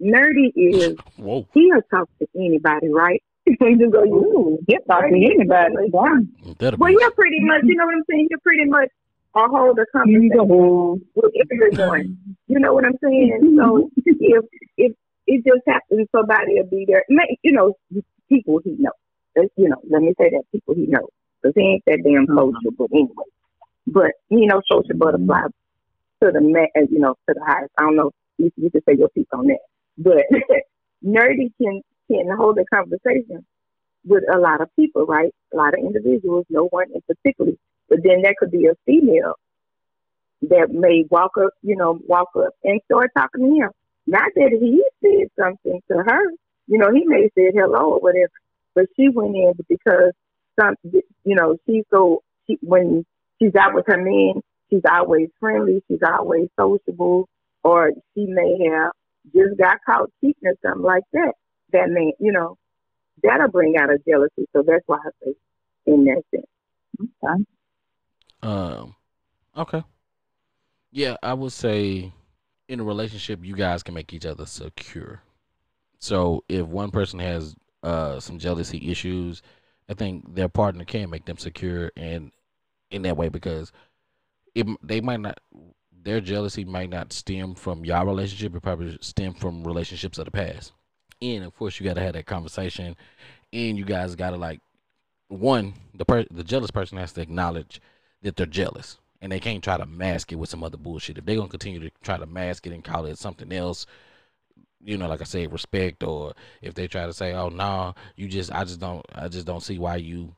Nerdy 0.00 0.50
is 0.56 0.96
Whoa. 1.16 1.46
he'll 1.52 1.82
talk 1.94 2.08
to 2.20 2.26
anybody, 2.34 2.88
right? 2.88 3.22
you 3.60 3.78
just 3.78 3.92
go, 3.92 4.04
you 4.04 4.58
get 4.68 4.86
talk 4.86 5.02
to 5.02 5.14
anybody. 5.14 5.74
Yeah. 5.92 6.18
Well, 6.78 6.90
be 6.90 6.96
you're 7.00 7.10
pretty 7.12 7.40
much, 7.40 7.62
you 7.64 7.74
know 7.76 7.86
what 7.86 7.94
I'm 7.94 8.04
saying? 8.10 8.26
You're 8.30 8.40
pretty 8.40 8.64
much 8.66 8.88
a 9.34 9.48
hold 9.48 9.78
a 9.78 9.82
You 9.82 9.86
conversation 9.92 10.30
go. 10.48 10.98
with 11.14 11.32
everyone. 11.52 12.18
You 12.46 12.58
know 12.60 12.74
what 12.74 12.84
I'm 12.84 12.96
saying? 13.02 13.56
So 13.58 13.90
if 14.06 14.44
if 14.76 14.92
it 15.26 15.44
just 15.44 15.62
happens, 15.66 16.08
somebody 16.14 16.54
will 16.54 16.66
be 16.70 16.84
there. 16.88 17.04
May- 17.08 17.38
You 17.42 17.52
know, 17.52 17.74
people 18.28 18.60
he 18.64 18.76
knows. 18.78 18.92
Uh, 19.38 19.42
You 19.56 19.68
know, 19.68 19.76
let 19.88 20.02
me 20.02 20.12
say 20.18 20.30
that 20.30 20.42
people 20.52 20.74
he 20.74 20.86
knows 20.86 21.08
because 21.42 21.54
he 21.56 21.62
ain't 21.62 21.82
that 21.86 22.00
damn 22.04 22.26
sociable 22.26 22.88
anyway. 22.92 23.24
But 23.86 24.12
you 24.30 24.46
know, 24.46 24.60
social 24.70 24.96
butterfly 24.96 25.42
to 26.22 26.30
the 26.32 26.40
ma- 26.40 26.72
uh, 26.76 26.86
you 26.90 26.98
know 26.98 27.14
to 27.28 27.34
the 27.34 27.44
highest. 27.46 27.72
I 27.78 27.82
don't 27.84 27.96
know. 27.96 28.10
You, 28.38 28.50
you 28.56 28.70
can 28.70 28.82
say 28.88 28.96
your 28.98 29.08
piece 29.10 29.26
on 29.32 29.46
that, 29.46 29.58
but 29.98 30.24
nerdy 31.04 31.52
can 31.60 31.82
can 32.10 32.36
hold 32.36 32.58
a 32.58 32.64
conversation 32.74 33.46
with 34.04 34.24
a 34.34 34.38
lot 34.38 34.60
of 34.60 34.68
people, 34.76 35.06
right? 35.06 35.32
A 35.52 35.56
lot 35.56 35.74
of 35.74 35.80
individuals, 35.80 36.46
no 36.50 36.66
one 36.68 36.86
in 36.94 37.02
particular. 37.02 37.52
But 37.88 38.00
then 38.04 38.22
that 38.22 38.36
could 38.38 38.50
be 38.50 38.66
a 38.66 38.74
female 38.86 39.34
that 40.42 40.68
may 40.72 41.04
walk 41.10 41.32
up, 41.38 41.52
you 41.62 41.76
know, 41.76 41.98
walk 42.06 42.28
up 42.36 42.54
and 42.64 42.80
start 42.86 43.10
talking 43.16 43.44
to 43.44 43.64
him. 43.64 43.70
Not 44.06 44.32
that 44.36 44.50
he 44.60 44.82
said 45.02 45.28
something 45.38 45.80
to 45.90 45.98
her, 45.98 46.22
you 46.68 46.78
know, 46.78 46.90
he 46.92 47.04
may 47.06 47.28
say 47.36 47.52
hello 47.54 47.94
or 47.94 48.00
whatever, 48.00 48.32
but 48.74 48.86
she 48.96 49.08
went 49.08 49.36
in 49.36 49.52
because 49.68 50.12
some, 50.60 50.76
you 50.84 51.36
know, 51.36 51.56
she's 51.66 51.84
so 51.92 52.22
she 52.46 52.58
when 52.62 53.04
she's 53.40 53.54
out 53.56 53.74
with 53.74 53.86
her 53.88 53.98
men, 53.98 54.42
she's 54.70 54.82
always 54.90 55.28
friendly, 55.40 55.82
she's 55.88 56.00
always 56.06 56.48
sociable, 56.58 57.28
or 57.64 57.92
she 58.14 58.26
may 58.26 58.68
have 58.70 58.92
just 59.34 59.58
got 59.58 59.78
caught 59.86 60.10
cheating 60.20 60.36
or 60.44 60.54
something 60.64 60.82
like 60.84 61.04
that. 61.12 61.32
That 61.72 61.90
may, 61.90 62.12
you 62.18 62.32
know, 62.32 62.56
that'll 63.22 63.48
bring 63.48 63.76
out 63.78 63.90
a 63.90 63.98
jealousy. 64.08 64.46
So 64.52 64.62
that's 64.66 64.84
why 64.86 64.98
I 64.98 65.10
say 65.24 65.34
in 65.86 66.04
that 66.04 66.22
sense. 66.30 66.46
Okay. 67.24 67.44
Um, 68.42 68.94
okay. 69.56 69.82
Yeah, 70.92 71.16
I 71.22 71.34
would 71.34 71.52
say 71.52 72.12
in 72.68 72.80
a 72.80 72.84
relationship, 72.84 73.44
you 73.44 73.54
guys 73.54 73.82
can 73.82 73.94
make 73.94 74.12
each 74.12 74.26
other 74.26 74.46
secure. 74.46 75.22
So 75.98 76.44
if 76.48 76.66
one 76.66 76.90
person 76.90 77.18
has 77.18 77.54
uh 77.82 78.20
some 78.20 78.38
jealousy 78.38 78.90
issues, 78.90 79.42
I 79.88 79.94
think 79.94 80.34
their 80.34 80.48
partner 80.48 80.84
can 80.84 81.10
make 81.10 81.24
them 81.24 81.38
secure 81.38 81.90
and 81.96 82.32
in 82.90 83.02
that 83.02 83.16
way 83.16 83.28
because 83.28 83.72
it 84.54 84.66
they 84.82 85.00
might 85.00 85.20
not 85.20 85.38
their 86.02 86.20
jealousy 86.20 86.64
might 86.64 86.90
not 86.90 87.12
stem 87.12 87.54
from 87.54 87.84
your 87.84 88.04
relationship. 88.04 88.54
It 88.54 88.62
probably 88.62 88.98
stem 89.00 89.34
from 89.34 89.64
relationships 89.64 90.18
of 90.18 90.24
the 90.24 90.30
past. 90.30 90.72
And 91.22 91.44
of 91.44 91.54
course, 91.56 91.78
you 91.78 91.84
got 91.86 91.94
to 91.94 92.00
have 92.02 92.14
that 92.14 92.26
conversation, 92.26 92.96
and 93.52 93.76
you 93.78 93.84
guys 93.84 94.14
got 94.14 94.30
to 94.30 94.36
like 94.36 94.60
one 95.28 95.74
the 95.94 96.04
per- 96.04 96.26
the 96.30 96.42
jealous 96.44 96.70
person 96.70 96.98
has 96.98 97.12
to 97.12 97.20
acknowledge 97.20 97.80
that 98.22 98.36
they're 98.36 98.46
jealous 98.46 98.98
and 99.22 99.30
they 99.30 99.38
can't 99.38 99.62
try 99.62 99.76
to 99.76 99.86
mask 99.86 100.32
it 100.32 100.36
with 100.36 100.48
some 100.48 100.64
other 100.64 100.76
bullshit. 100.76 101.18
If 101.18 101.24
they're 101.24 101.36
gonna 101.36 101.48
continue 101.48 101.78
to 101.80 101.90
try 102.02 102.16
to 102.16 102.26
mask 102.26 102.66
it 102.66 102.72
and 102.72 102.82
call 102.82 103.04
it 103.06 103.16
something 103.18 103.52
else, 103.52 103.86
you 104.82 104.96
know, 104.96 105.06
like 105.08 105.20
I 105.20 105.24
said, 105.24 105.52
respect, 105.52 106.02
or 106.02 106.32
if 106.62 106.74
they 106.74 106.88
try 106.88 107.06
to 107.06 107.12
say, 107.12 107.32
"Oh 107.34 107.48
no, 107.50 107.94
you 108.16 108.28
just, 108.28 108.50
I 108.52 108.64
just 108.64 108.80
don't, 108.80 109.04
I 109.14 109.28
just 109.28 109.46
don't 109.46 109.62
see 109.62 109.78
why 109.78 109.96
you 109.96 110.34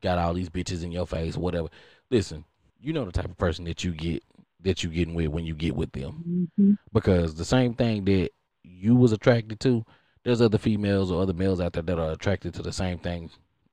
got 0.00 0.18
all 0.18 0.32
these 0.32 0.48
bitches 0.48 0.84
in 0.84 0.92
your 0.92 1.06
face, 1.06 1.36
whatever." 1.36 1.68
Listen, 2.10 2.44
you 2.80 2.92
know 2.92 3.04
the 3.04 3.12
type 3.12 3.24
of 3.26 3.36
person 3.36 3.64
that 3.64 3.82
you 3.84 3.92
get, 3.92 4.22
that 4.60 4.82
you 4.84 4.90
getting 4.90 5.14
with 5.14 5.28
when 5.28 5.44
you 5.44 5.54
get 5.54 5.74
with 5.76 5.92
them, 5.92 6.48
Mhm. 6.58 6.78
because 6.92 7.34
the 7.34 7.44
same 7.44 7.74
thing 7.74 8.04
that 8.06 8.30
you 8.62 8.94
was 8.94 9.12
attracted 9.12 9.58
to, 9.60 9.84
there's 10.24 10.40
other 10.40 10.58
females 10.58 11.10
or 11.10 11.22
other 11.22 11.32
males 11.32 11.60
out 11.60 11.72
there 11.72 11.82
that 11.82 11.98
are 11.98 12.12
attracted 12.12 12.54
to 12.54 12.62
the 12.62 12.72
same 12.72 12.98
thing 12.98 13.30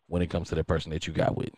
when 0.08 0.22
it 0.22 0.30
comes 0.30 0.50
to 0.50 0.56
that 0.56 0.68
person 0.68 0.92
that 0.92 1.06
you 1.08 1.14
got 1.14 1.36
with. 1.36 1.50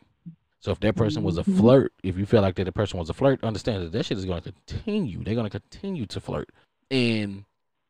So 0.62 0.72
if 0.72 0.80
that 0.82 0.96
person 0.96 1.24
was 1.24 1.38
a 1.38 1.44
Mhm. 1.44 1.58
flirt, 1.58 1.94
if 2.04 2.18
you 2.18 2.26
feel 2.26 2.42
like 2.42 2.56
that 2.56 2.66
the 2.66 2.72
person 2.72 3.00
was 3.00 3.10
a 3.10 3.14
flirt, 3.14 3.44
understand 3.44 3.84
that 3.84 3.92
that 3.94 4.06
shit 4.06 4.18
is 4.18 4.26
going 4.26 4.42
to 4.42 4.52
continue. 4.52 5.24
They're 5.24 5.36
going 5.36 5.50
to 5.50 5.60
continue 5.60 6.06
to 6.08 6.20
flirt, 6.20 6.50
and 6.92 7.46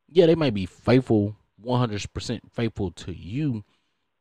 yeah, 0.08 0.26
they 0.26 0.36
might 0.36 0.54
be 0.54 0.66
faithful, 0.66 1.36
one 1.58 1.80
hundred 1.80 2.06
percent 2.14 2.52
faithful 2.52 2.92
to 2.92 3.16
you, 3.16 3.64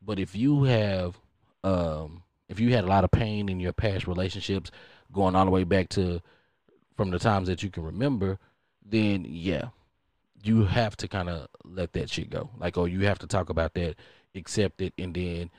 but 0.01 0.19
if 0.19 0.35
you 0.35 0.65
have, 0.65 1.19
um, 1.65 2.23
if 2.49 2.59
you 2.59 2.73
had 2.73 2.85
a 2.85 2.89
lot 2.89 3.05
of 3.05 3.11
pain 3.11 3.49
in 3.49 3.61
your 3.61 3.73
past 3.73 4.07
relationships, 4.07 4.71
going 5.13 5.35
all 5.35 5.45
the 5.45 5.51
way 5.51 5.65
back 5.65 5.89
to 5.91 6.21
from 6.97 7.11
the 7.11 7.19
times 7.19 7.49
that 7.49 7.63
you 7.63 7.71
can 7.71 7.83
remember, 7.83 8.39
then 8.85 9.27
yeah, 9.29 9.69
you 10.43 10.65
have 10.65 10.97
to 10.99 11.09
kind 11.09 11.29
of 11.29 11.49
let 11.65 11.93
that 11.93 12.11
shit 12.11 12.31
go. 12.31 12.51
Like, 12.59 12.77
oh, 12.77 12.85
you 12.85 13.01
have 13.07 13.19
to 13.21 13.27
talk 13.27 13.51
about 13.51 13.75
that, 13.75 13.97
accept 14.35 14.81
it, 14.81 14.95
and 14.99 15.15
then 15.15 15.51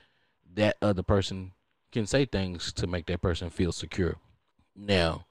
that 0.54 0.76
other 0.82 1.02
person 1.02 1.52
can 1.92 2.06
say 2.06 2.24
things 2.24 2.72
to 2.74 2.86
make 2.86 3.06
that 3.06 3.22
person 3.22 3.50
feel 3.50 3.72
secure. 3.72 4.16
Now, 4.76 5.26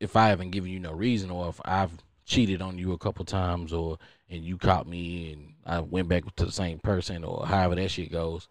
if 0.00 0.16
I 0.16 0.28
haven't 0.28 0.50
given 0.50 0.70
you 0.70 0.80
no 0.80 0.92
reason, 0.92 1.30
or 1.30 1.48
if 1.48 1.60
I've 1.64 1.92
cheated 2.24 2.62
on 2.62 2.78
you 2.78 2.92
a 2.92 2.98
couple 2.98 3.24
times, 3.24 3.72
or 3.72 3.98
and 4.28 4.44
you 4.44 4.56
caught 4.56 4.86
me 4.86 5.32
and 5.32 5.54
I 5.66 5.80
went 5.80 6.08
back 6.08 6.24
to 6.36 6.44
the 6.44 6.52
same 6.52 6.78
person, 6.78 7.24
or 7.24 7.46
however 7.46 7.74
that 7.76 7.90
shit 7.90 8.12
goes, 8.12 8.48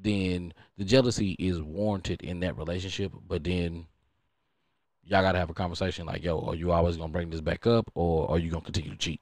then 0.00 0.54
the 0.76 0.84
jealousy 0.84 1.36
is 1.38 1.60
warranted 1.60 2.22
in 2.22 2.40
that 2.40 2.56
relationship. 2.56 3.12
But 3.26 3.44
then 3.44 3.86
y'all 5.04 5.22
gotta 5.22 5.38
have 5.38 5.50
a 5.50 5.54
conversation 5.54 6.06
like, 6.06 6.22
yo, 6.22 6.40
are 6.40 6.54
you 6.54 6.72
always 6.72 6.96
gonna 6.96 7.12
bring 7.12 7.30
this 7.30 7.40
back 7.40 7.66
up, 7.66 7.90
or 7.94 8.30
are 8.30 8.38
you 8.38 8.50
gonna 8.50 8.64
continue 8.64 8.90
to 8.90 8.96
cheat? 8.96 9.20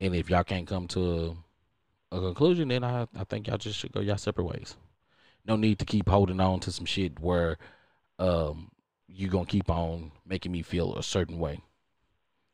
And 0.00 0.14
if 0.14 0.30
y'all 0.30 0.44
can't 0.44 0.66
come 0.66 0.88
to 0.88 1.36
a, 2.10 2.18
conclusion, 2.18 2.68
then 2.68 2.84
I, 2.84 3.06
I 3.16 3.24
think 3.24 3.46
y'all 3.46 3.58
just 3.58 3.78
should 3.78 3.92
go 3.92 4.00
y'all 4.00 4.16
separate 4.16 4.44
ways. 4.44 4.76
No 5.46 5.56
need 5.56 5.78
to 5.78 5.84
keep 5.84 6.08
holding 6.08 6.40
on 6.40 6.60
to 6.60 6.72
some 6.72 6.86
shit 6.86 7.18
where 7.20 7.58
um 8.18 8.70
you 9.06 9.28
gonna 9.28 9.46
keep 9.46 9.70
on 9.70 10.12
making 10.26 10.52
me 10.52 10.62
feel 10.62 10.96
a 10.96 11.02
certain 11.02 11.38
way. 11.38 11.60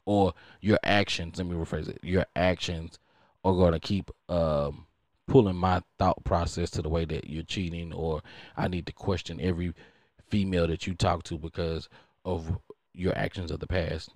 Or 0.05 0.35
your 0.61 0.79
actions, 0.85 1.39
let 1.39 1.47
me 1.47 1.57
rephrase 1.57 1.89
it, 1.89 1.99
your 2.03 2.27
actions 2.35 2.99
are 3.45 3.55
gonna 3.55 3.81
keep 3.81 4.11
um 4.29 4.87
pulling 5.27 5.57
my 5.57 5.83
thought 5.99 6.23
process 6.25 6.71
to 6.71 6.83
the 6.83 6.89
way 6.89 7.05
that 7.05 7.29
you're 7.29 7.43
cheating 7.43 7.93
or 7.93 8.23
I 8.57 8.69
need 8.69 8.87
to 8.87 8.93
question 8.93 9.41
every 9.41 9.75
female 10.29 10.67
that 10.69 10.87
you 10.87 10.95
talk 10.95 11.25
to 11.25 11.39
because 11.39 11.89
of 12.25 12.59
your 12.93 13.17
actions 13.17 13.51
of 13.51 13.61
the 13.61 13.67
past 13.67 14.11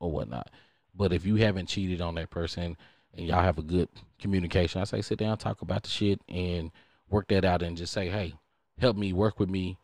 or 0.00 0.10
whatnot. 0.10 0.50
But 0.96 1.12
if 1.12 1.26
you 1.26 1.36
haven't 1.36 1.68
cheated 1.68 2.00
on 2.00 2.14
that 2.14 2.30
person 2.30 2.76
and 3.14 3.26
y'all 3.26 3.42
have 3.42 3.58
a 3.58 3.62
good 3.62 3.88
communication, 4.18 4.80
I 4.80 4.84
say 4.84 5.02
sit 5.02 5.18
down, 5.18 5.36
talk 5.36 5.62
about 5.62 5.82
the 5.82 5.90
shit 5.90 6.20
and 6.28 6.70
work 7.10 7.28
that 7.28 7.44
out 7.44 7.62
and 7.62 7.76
just 7.76 7.92
say, 7.92 8.08
hey, 8.08 8.34
help 8.78 8.96
me, 8.96 9.12
work 9.12 9.38
with 9.38 9.50
me, 9.50 9.78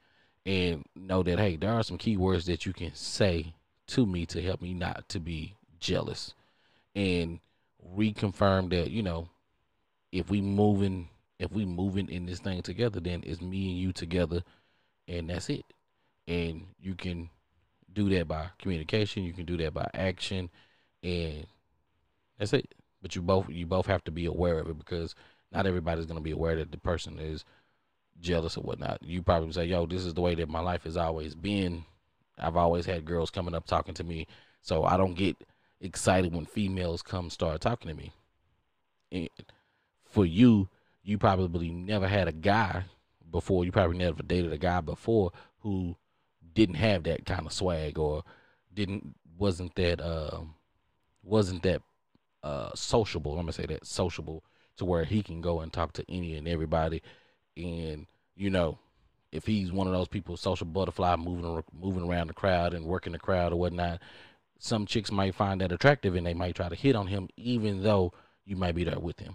and 0.44 0.84
know 0.94 1.22
that 1.22 1.38
hey, 1.38 1.56
there 1.56 1.72
are 1.72 1.82
some 1.82 1.98
keywords 1.98 2.46
that 2.46 2.66
you 2.66 2.72
can 2.72 2.94
say 2.94 3.54
to 3.88 4.06
me 4.06 4.26
to 4.26 4.42
help 4.42 4.60
me 4.62 4.74
not 4.74 5.08
to 5.10 5.20
be 5.20 5.54
jealous. 5.78 6.34
And 6.94 7.40
reconfirm 7.96 8.70
that, 8.70 8.90
you 8.90 9.02
know, 9.02 9.28
if 10.10 10.30
we 10.30 10.40
moving 10.40 11.08
if 11.38 11.50
we 11.50 11.64
moving 11.64 12.08
in 12.08 12.26
this 12.26 12.38
thing 12.38 12.62
together, 12.62 13.00
then 13.00 13.24
it's 13.26 13.40
me 13.40 13.70
and 13.70 13.78
you 13.78 13.92
together 13.92 14.42
and 15.08 15.28
that's 15.28 15.50
it. 15.50 15.64
And 16.28 16.66
you 16.80 16.94
can 16.94 17.30
do 17.92 18.08
that 18.10 18.28
by 18.28 18.50
communication, 18.58 19.24
you 19.24 19.32
can 19.32 19.44
do 19.44 19.56
that 19.56 19.74
by 19.74 19.90
action, 19.92 20.50
and 21.02 21.46
that's 22.38 22.52
it. 22.52 22.74
But 23.00 23.16
you 23.16 23.22
both 23.22 23.48
you 23.48 23.66
both 23.66 23.86
have 23.86 24.04
to 24.04 24.10
be 24.10 24.26
aware 24.26 24.58
of 24.58 24.68
it 24.68 24.78
because 24.78 25.14
not 25.50 25.66
everybody's 25.66 26.06
gonna 26.06 26.20
be 26.20 26.30
aware 26.30 26.56
that 26.56 26.70
the 26.70 26.78
person 26.78 27.18
is 27.18 27.44
jealous 28.20 28.56
or 28.56 28.62
whatnot. 28.62 29.02
You 29.02 29.22
probably 29.22 29.52
say, 29.52 29.66
"Yo, 29.66 29.86
this 29.86 30.04
is 30.04 30.14
the 30.14 30.20
way 30.20 30.34
that 30.36 30.48
my 30.48 30.60
life 30.60 30.84
has 30.84 30.96
always 30.96 31.34
been. 31.34 31.84
I've 32.38 32.56
always 32.56 32.86
had 32.86 33.04
girls 33.04 33.30
coming 33.30 33.54
up 33.54 33.66
talking 33.66 33.94
to 33.94 34.04
me, 34.04 34.26
so 34.60 34.84
I 34.84 34.96
don't 34.96 35.14
get 35.14 35.36
excited 35.80 36.32
when 36.32 36.46
females 36.46 37.02
come 37.02 37.30
start 37.30 37.60
talking 37.60 37.88
to 37.88 37.94
me." 37.94 38.12
And 39.10 39.28
for 40.04 40.24
you, 40.24 40.68
you 41.02 41.18
probably 41.18 41.70
never 41.70 42.06
had 42.06 42.28
a 42.28 42.32
guy 42.32 42.84
before. 43.30 43.64
You 43.64 43.72
probably 43.72 43.98
never 43.98 44.22
dated 44.22 44.52
a 44.52 44.58
guy 44.58 44.80
before 44.80 45.32
who 45.60 45.96
didn't 46.54 46.76
have 46.76 47.04
that 47.04 47.26
kind 47.26 47.46
of 47.46 47.52
swag 47.52 47.98
or 47.98 48.22
didn't 48.72 49.14
wasn't 49.38 49.74
that 49.74 50.00
uh, 50.00 50.42
wasn't 51.22 51.62
that 51.62 51.82
uh, 52.42 52.70
sociable. 52.74 53.32
I'm 53.32 53.42
gonna 53.42 53.52
say 53.52 53.66
that 53.66 53.86
sociable 53.86 54.44
to 54.76 54.84
where 54.84 55.04
he 55.04 55.22
can 55.22 55.40
go 55.40 55.60
and 55.60 55.72
talk 55.72 55.92
to 55.94 56.04
any 56.08 56.36
and 56.36 56.48
everybody, 56.48 57.02
and 57.56 58.06
you 58.36 58.50
know, 58.50 58.78
if 59.30 59.46
he's 59.46 59.72
one 59.72 59.86
of 59.86 59.92
those 59.92 60.08
people, 60.08 60.36
social 60.36 60.66
butterfly, 60.66 61.16
moving 61.16 61.62
moving 61.72 62.08
around 62.08 62.28
the 62.28 62.34
crowd 62.34 62.74
and 62.74 62.84
working 62.84 63.12
the 63.12 63.18
crowd 63.18 63.52
or 63.52 63.56
whatnot, 63.56 64.00
some 64.58 64.86
chicks 64.86 65.10
might 65.10 65.34
find 65.34 65.60
that 65.60 65.72
attractive 65.72 66.14
and 66.14 66.26
they 66.26 66.34
might 66.34 66.54
try 66.54 66.68
to 66.68 66.76
hit 66.76 66.94
on 66.94 67.08
him, 67.08 67.28
even 67.36 67.82
though 67.82 68.12
you 68.44 68.56
might 68.56 68.74
be 68.74 68.84
there 68.84 68.98
with 68.98 69.18
him. 69.18 69.34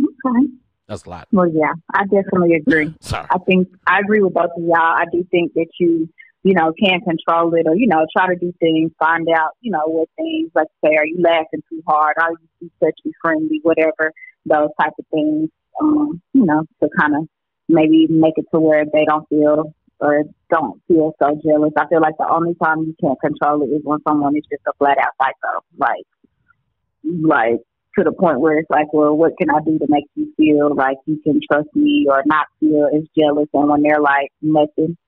Okay. 0.00 0.48
That's 0.86 1.04
a 1.04 1.10
lot. 1.10 1.28
Well, 1.32 1.48
yeah, 1.48 1.72
I 1.94 2.02
definitely 2.04 2.54
agree. 2.54 2.94
Sorry. 3.00 3.26
I 3.30 3.38
think 3.38 3.68
I 3.86 4.00
agree 4.00 4.20
with 4.20 4.34
both 4.34 4.50
of 4.56 4.62
y'all. 4.62 4.76
I 4.76 5.04
do 5.10 5.24
think 5.30 5.54
that 5.54 5.68
you, 5.78 6.08
you 6.44 6.52
know, 6.52 6.72
can't 6.78 7.02
control 7.02 7.52
it 7.54 7.66
or, 7.66 7.74
you 7.74 7.88
know, 7.88 8.06
try 8.14 8.28
to 8.28 8.38
do 8.38 8.52
things, 8.60 8.92
find 8.98 9.26
out, 9.34 9.52
you 9.62 9.70
know, 9.70 9.82
what 9.86 10.08
things, 10.16 10.50
like 10.54 10.68
say, 10.84 10.94
are 10.94 11.06
you 11.06 11.16
laughing 11.18 11.62
too 11.70 11.82
hard? 11.86 12.14
Are 12.20 12.32
you 12.32 12.48
too 12.60 12.70
touchy 12.82 13.12
friendly? 13.20 13.60
Whatever, 13.62 14.12
those 14.44 14.68
type 14.78 14.92
of 14.98 15.06
things, 15.10 15.48
um, 15.80 16.20
you 16.34 16.44
know, 16.44 16.64
to 16.82 16.88
kind 17.00 17.16
of 17.16 17.28
maybe 17.68 18.06
make 18.10 18.34
it 18.36 18.44
to 18.52 18.60
where 18.60 18.84
they 18.84 19.06
don't 19.06 19.26
feel 19.30 19.74
or 20.00 20.24
don't 20.50 20.82
feel 20.86 21.14
so 21.18 21.40
jealous. 21.42 21.72
I 21.78 21.88
feel 21.88 22.02
like 22.02 22.18
the 22.18 22.28
only 22.30 22.54
time 22.62 22.80
you 22.82 22.94
can't 23.00 23.18
control 23.20 23.62
it 23.62 23.74
is 23.74 23.80
when 23.82 24.00
someone 24.06 24.36
is 24.36 24.44
just 24.50 24.62
a 24.68 24.72
flat 24.76 24.98
out 24.98 25.12
psycho. 25.18 25.64
Like, 25.78 26.04
like 27.02 27.60
to 27.96 28.04
the 28.04 28.12
point 28.12 28.40
where 28.40 28.58
it's 28.58 28.68
like, 28.68 28.92
well, 28.92 29.16
what 29.16 29.32
can 29.38 29.48
I 29.48 29.60
do 29.64 29.78
to 29.78 29.86
make 29.88 30.04
you 30.14 30.30
feel 30.36 30.74
like 30.74 30.98
you 31.06 31.18
can 31.24 31.40
trust 31.50 31.68
me 31.74 32.06
or 32.10 32.22
not 32.26 32.48
feel 32.60 32.86
as 32.94 33.04
jealous? 33.16 33.48
And 33.54 33.70
when 33.70 33.82
they're 33.82 34.00
like, 34.00 34.30
nothing, 34.42 34.98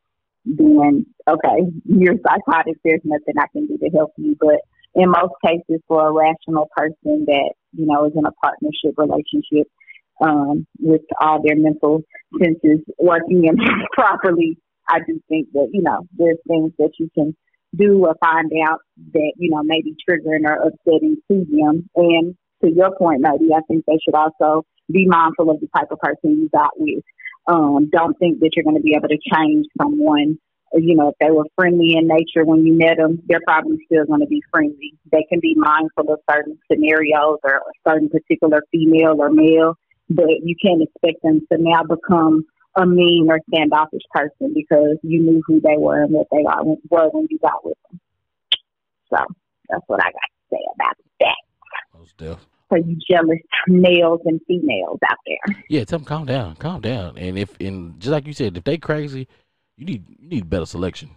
then 0.47 1.07
okay, 1.29 1.71
you're 1.85 2.15
psychotic. 2.27 2.77
There's 2.85 3.01
nothing 3.05 3.35
I 3.39 3.47
can 3.53 3.67
do 3.67 3.77
to 3.79 3.91
help 3.91 4.13
you. 4.17 4.37
But 4.41 4.61
in 4.95 5.11
most 5.11 5.35
cases, 5.45 5.83
for 5.89 6.07
a 6.07 6.13
rational 6.13 6.71
person 6.75 7.27
that 7.27 7.53
you 7.73 7.87
know 7.87 8.07
is 8.07 8.13
in 8.17 8.25
a 8.25 8.33
partnership 8.33 8.95
relationship 8.97 9.67
um, 10.21 10.67
with 10.79 11.03
all 11.21 11.43
their 11.43 11.57
mental 11.57 12.03
senses 12.41 12.81
working 12.99 13.49
and 13.49 13.59
properly, 13.93 14.57
I 14.89 15.01
do 15.07 15.21
think 15.29 15.49
that 15.53 15.69
you 15.73 15.83
know 15.83 16.07
there's 16.17 16.39
things 16.47 16.73
that 16.79 16.93
you 16.99 17.11
can 17.15 17.37
do 17.77 18.07
or 18.07 18.15
find 18.21 18.51
out 18.67 18.79
that 19.13 19.33
you 19.37 19.51
know 19.51 19.63
may 19.65 19.83
be 19.83 19.97
triggering 20.09 20.45
or 20.45 20.69
upsetting 20.69 21.17
to 21.29 21.45
them. 21.51 21.91
And 21.97 22.37
to 22.63 22.71
your 22.71 22.97
point, 22.97 23.21
maybe 23.21 23.53
I 23.53 23.61
think 23.69 23.85
they 23.87 23.99
should 24.05 24.15
also 24.15 24.65
be 24.91 25.07
mindful 25.07 25.51
of 25.51 25.61
the 25.61 25.69
type 25.77 25.89
of 25.91 25.99
person 25.99 26.39
you 26.39 26.49
got 26.53 26.71
with. 26.77 27.03
Um, 27.47 27.89
don't 27.91 28.19
think 28.19 28.41
that 28.41 28.51
you're 28.55 28.65
going 28.65 28.77
to 28.77 28.83
be 28.83 28.95
able 28.97 29.09
to 29.09 29.19
change 29.33 29.67
someone. 29.81 30.39
You 30.75 30.97
know, 30.97 31.09
if 31.11 31.15
they 31.21 31.31
were 31.31 31.45
friendly 31.55 31.95
in 31.97 32.09
nature 32.09 32.45
when 32.45 32.67
you 32.67 32.77
met 32.77 32.97
them, 32.99 33.23
they're 33.29 33.45
probably 33.47 33.79
still 33.87 34.05
going 34.05 34.21
to 34.21 34.27
be 34.27 34.43
friendly. 34.51 34.95
They 35.13 35.25
can 35.29 35.41
be 35.41 35.55
mindful 35.57 36.13
of 36.13 36.21
certain 36.31 36.59
scenarios 36.71 37.39
or 37.45 37.57
a 37.57 37.89
certain 37.89 38.09
particular 38.09 38.63
female 38.73 39.17
or 39.19 39.31
male, 39.31 39.75
but 40.11 40.27
you 40.43 40.57
can't 40.61 40.83
expect 40.83 41.23
them 41.23 41.41
to 41.53 41.59
now 41.59 41.83
become 41.85 42.45
a 42.77 42.85
mean 42.85 43.29
or 43.31 43.41
standoffish 43.49 44.03
person 44.11 44.53
because 44.55 44.99
you 45.03 45.23
knew 45.23 45.43
who 45.47 45.61
they 45.61 45.77
were 45.79 46.03
and 46.03 46.13
what 46.13 46.27
they 46.31 46.45
are, 46.45 46.65
were 46.65 47.09
when 47.11 47.27
you 47.31 47.39
got 47.39 47.65
with 47.65 47.79
them. 47.89 48.01
So 49.09 49.17
that's 49.71 49.85
what 49.87 50.01
I 50.01 50.11
got 50.11 50.13
to 50.13 50.45
say 50.51 50.61
about 50.75 50.97
that. 51.21 51.37
Most. 51.99 52.47
For 52.69 52.79
you 52.79 52.99
jealous 53.09 53.39
males 53.69 54.21
and 54.25 54.41
females 54.49 54.99
out 55.09 55.19
there. 55.27 55.57
Yeah, 55.69 55.85
tell 55.85 56.01
them 56.01 56.07
calm 56.07 56.27
down, 56.27 56.57
calm 56.57 56.81
down. 56.81 57.17
And 57.17 57.39
if 57.39 57.55
and 57.61 57.99
just 58.01 58.11
like 58.11 58.27
you 58.27 58.33
said, 58.33 58.57
if 58.57 58.65
they 58.65 58.77
crazy, 58.77 59.29
you 59.77 59.85
need 59.87 60.05
you 60.09 60.29
need 60.29 60.51
better 60.51 60.67
selection. 60.67 61.11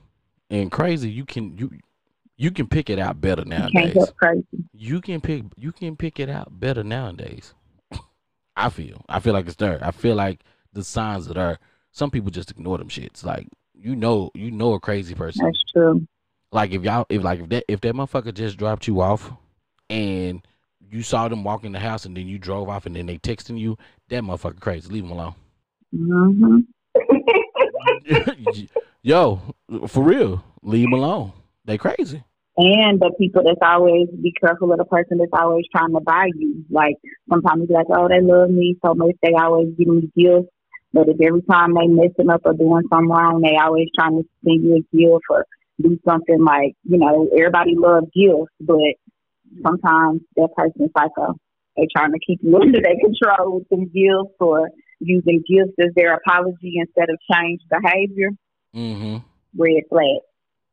And 0.49 0.71
crazy, 0.71 1.09
you 1.09 1.25
can 1.25 1.57
you 1.57 1.71
you 2.37 2.51
can 2.51 2.67
pick 2.67 2.89
it 2.89 2.99
out 2.99 3.19
better 3.19 3.45
nowadays. 3.45 3.97
crazy. 4.17 4.45
You 4.73 5.01
can 5.01 5.21
pick 5.21 5.43
you 5.57 5.71
can 5.71 5.95
pick 5.95 6.19
it 6.19 6.29
out 6.29 6.59
better 6.59 6.83
nowadays. 6.83 7.53
I 8.55 8.69
feel. 8.69 9.03
I 9.09 9.19
feel 9.19 9.33
like 9.33 9.47
it's 9.47 9.55
there. 9.55 9.79
I 9.81 9.91
feel 9.91 10.15
like 10.15 10.41
the 10.73 10.83
signs 10.83 11.27
that 11.27 11.37
are. 11.37 11.59
Some 11.91 12.11
people 12.11 12.29
just 12.29 12.51
ignore 12.51 12.77
them 12.77 12.89
shits. 12.89 13.25
Like 13.25 13.47
you 13.73 13.95
know 13.95 14.31
you 14.33 14.51
know 14.51 14.73
a 14.73 14.79
crazy 14.79 15.15
person. 15.15 15.45
That's 15.45 15.63
true. 15.71 16.07
like 16.51 16.71
if 16.71 16.83
y'all 16.83 17.05
if 17.09 17.23
like 17.23 17.39
if 17.39 17.49
that 17.49 17.65
if 17.67 17.81
that 17.81 17.95
motherfucker 17.95 18.33
just 18.33 18.57
dropped 18.57 18.87
you 18.87 19.01
off 19.01 19.31
and 19.89 20.45
you 20.91 21.03
saw 21.03 21.27
them 21.27 21.43
walk 21.43 21.63
in 21.63 21.71
the 21.71 21.79
house 21.79 22.05
and 22.05 22.15
then 22.15 22.27
you 22.27 22.37
drove 22.39 22.69
off 22.69 22.85
and 22.85 22.95
then 22.95 23.05
they 23.05 23.17
texting 23.17 23.59
you, 23.59 23.77
that 24.09 24.23
motherfucker 24.23 24.59
crazy. 24.59 24.89
Leave 24.89 25.07
them 25.07 25.11
alone. 25.11 25.35
hmm 25.95 26.59
Yo, 29.01 29.41
for 29.87 30.03
real, 30.03 30.43
leave 30.61 30.85
him 30.85 30.93
alone. 30.93 31.31
They 31.65 31.77
crazy. 31.77 32.23
and 32.57 32.99
the 32.99 33.11
people 33.17 33.43
that's 33.45 33.59
always 33.61 34.07
be 34.21 34.33
careful 34.41 34.71
of 34.71 34.79
the 34.79 34.85
person 34.85 35.17
that's 35.17 35.31
always 35.33 35.65
trying 35.71 35.93
to 35.93 36.01
buy 36.01 36.27
you. 36.35 36.65
Like 36.69 36.95
sometimes 37.29 37.61
you 37.61 37.67
be 37.67 37.73
like, 37.73 37.85
oh, 37.89 38.07
they 38.09 38.21
love 38.21 38.49
me 38.49 38.77
so 38.83 38.93
much, 38.93 39.15
they 39.21 39.33
always 39.33 39.69
give 39.77 39.87
me 39.87 40.11
gifts. 40.17 40.49
But 40.91 41.07
if 41.07 41.21
every 41.21 41.43
time 41.43 41.75
they 41.75 41.87
messing 41.87 42.29
up 42.31 42.41
or 42.45 42.53
doing 42.53 42.83
something 42.89 43.09
wrong, 43.09 43.41
they 43.41 43.55
always 43.57 43.87
trying 43.97 44.17
to 44.21 44.27
send 44.43 44.63
you 44.63 44.75
a 44.75 44.97
gift 44.97 45.23
or 45.29 45.45
do 45.81 45.99
something 46.05 46.43
like, 46.43 46.73
you 46.83 46.97
know, 46.97 47.29
everybody 47.37 47.75
loves 47.77 48.07
gifts, 48.13 48.51
but 48.59 48.95
sometimes 49.63 50.21
that 50.35 50.49
person 50.55 50.85
is 50.85 50.91
like 50.95 51.11
a 51.17 51.33
they're 51.75 51.85
trying 51.95 52.11
to 52.11 52.19
keep 52.25 52.39
you 52.41 52.55
under 52.61 52.79
their 52.81 52.95
control 52.99 53.55
with 53.59 53.67
some 53.69 53.85
gifts 53.85 54.35
or 54.39 54.69
using 54.99 55.43
gifts 55.47 55.73
as 55.79 55.93
their 55.95 56.13
apology 56.15 56.73
instead 56.75 57.09
of 57.09 57.17
change 57.31 57.61
behavior. 57.69 58.29
Mm-hmm. 58.75 59.17
Red 59.57 59.83
flag. 59.89 60.21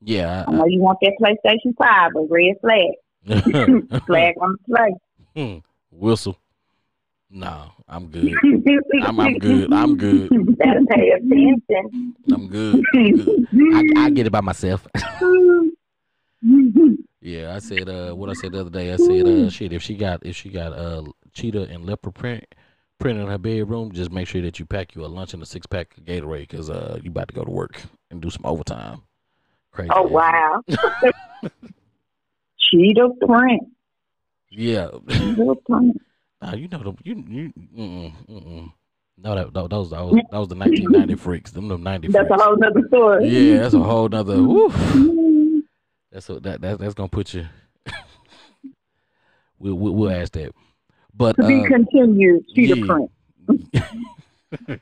Yeah. 0.01 0.45
I 0.47 0.53
know 0.53 0.67
you 0.67 0.81
want 0.83 0.99
that 1.03 1.13
PlayStation 1.21 1.75
Five, 1.79 2.11
but 2.15 2.27
red 2.29 2.57
flag. 2.61 2.95
I- 3.29 4.01
Flag 4.07 4.35
on 4.41 4.57
the 4.69 4.75
play. 4.75 4.95
Hmm. 5.35 5.59
Whistle. 5.91 6.37
No, 7.29 7.73
I'm 7.89 8.07
good. 8.07 8.33
I'm, 9.03 9.19
I'm 9.21 9.39
good. 9.39 9.73
I'm 9.73 9.97
good. 9.97 10.57
Better 10.59 10.81
pay 10.89 11.11
attention. 11.11 12.15
I'm 12.33 12.47
good. 12.49 12.85
I'm 12.95 13.17
good. 13.17 13.47
I, 13.99 14.05
I 14.05 14.11
get 14.11 14.27
it 14.27 14.31
by 14.31 14.41
myself. 14.41 14.87
Yeah, 17.27 17.57
I 17.57 17.59
said 17.59 17.89
uh 17.89 18.13
what 18.13 18.31
I 18.31 18.35
said 18.35 18.53
the 18.53 18.61
other 18.61 18.71
day. 18.71 18.93
I 18.93 18.97
said 18.97 19.27
uh 19.27 19.51
shit 19.51 19.73
if 19.73 19.83
she 19.83 19.97
got 19.97 20.25
if 20.25 20.37
she 20.37 20.49
got 20.49 20.73
uh 20.73 21.03
cheetah 21.33 21.65
and 21.65 21.85
leopard 21.85 22.15
print 22.15 22.45
print 23.01 23.19
in 23.19 23.27
her 23.27 23.37
bedroom, 23.37 23.91
just 23.91 24.13
make 24.13 24.29
sure 24.29 24.41
that 24.43 24.61
you 24.61 24.65
pack 24.65 24.95
you 24.95 25.05
a 25.05 25.09
lunch 25.09 25.35
and 25.35 25.43
a 25.43 25.47
six 25.47 25.67
pack 25.67 25.99
of 25.99 26.05
Gatorade 26.05 26.49
because 26.49 26.71
uh 26.71 27.01
you 27.03 27.11
about 27.11 27.27
to 27.27 27.35
go 27.35 27.45
to 27.45 27.51
work 27.51 27.83
and 28.13 28.21
do 28.21 28.31
some 28.31 28.47
overtime. 28.47 29.03
Crazy. 29.73 29.91
Oh 29.93 30.03
wow. 30.05 30.63
Cheetah 32.71 33.09
print. 33.27 33.63
Yeah. 34.51 34.91
Cheetah 35.11 35.55
print. 35.69 36.01
Nah, 36.43 36.55
you 36.55 36.69
know 36.69 36.83
them. 36.83 36.99
You 37.03 37.25
you. 37.27 37.53
Mm-mm, 37.75 38.13
mm-mm. 38.29 38.73
No, 39.17 39.35
that, 39.35 39.55
that 39.55 39.71
those 39.71 39.89
that 39.89 40.05
was 40.05 40.17
that 40.31 40.39
was 40.39 40.49
the 40.49 40.55
1990 40.55 41.15
freaks. 41.15 41.51
Them 41.51 41.69
them 41.69 41.83
90 41.83 42.09
That's 42.09 42.29
freaks. 42.29 42.43
a 42.43 42.45
whole 42.45 42.57
nother 42.59 42.83
story. 42.89 43.29
Yeah, 43.31 43.63
that's 43.63 43.75
a 43.75 43.79
whole 43.79 44.11
nother. 44.11 44.43
Woo. 44.43 44.69
That's 46.13 46.29
a, 46.31 46.41
that 46.41 46.61
that 46.61 46.79
that's 46.79 46.95
gonna 46.95 47.09
put 47.09 47.35
you. 47.35 47.47
we'll, 49.59 49.75
we'll 49.75 49.95
we'll 49.95 50.11
ask 50.11 50.33
that. 50.33 50.53
But 51.15 51.37
To 51.37 51.47
be 51.47 51.61
uh, 51.61 51.67
continued. 51.67 52.45
Yeah. 52.49 52.85
print. 52.87 53.11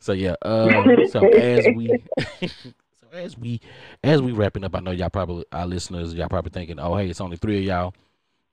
so 0.00 0.12
yeah. 0.12 0.34
Uh, 0.42 0.68
so 1.10 1.26
as 1.28 1.66
we 1.74 2.02
so 2.20 3.06
as 3.12 3.36
we 3.36 3.60
as 4.02 4.22
we 4.22 4.32
wrapping 4.32 4.64
up, 4.64 4.74
I 4.74 4.80
know 4.80 4.90
y'all 4.90 5.10
probably 5.10 5.44
our 5.52 5.66
listeners 5.66 6.14
y'all 6.14 6.28
probably 6.28 6.50
thinking, 6.50 6.78
oh 6.78 6.96
hey, 6.96 7.08
it's 7.08 7.20
only 7.20 7.36
three 7.36 7.58
of 7.58 7.64
y'all, 7.64 7.94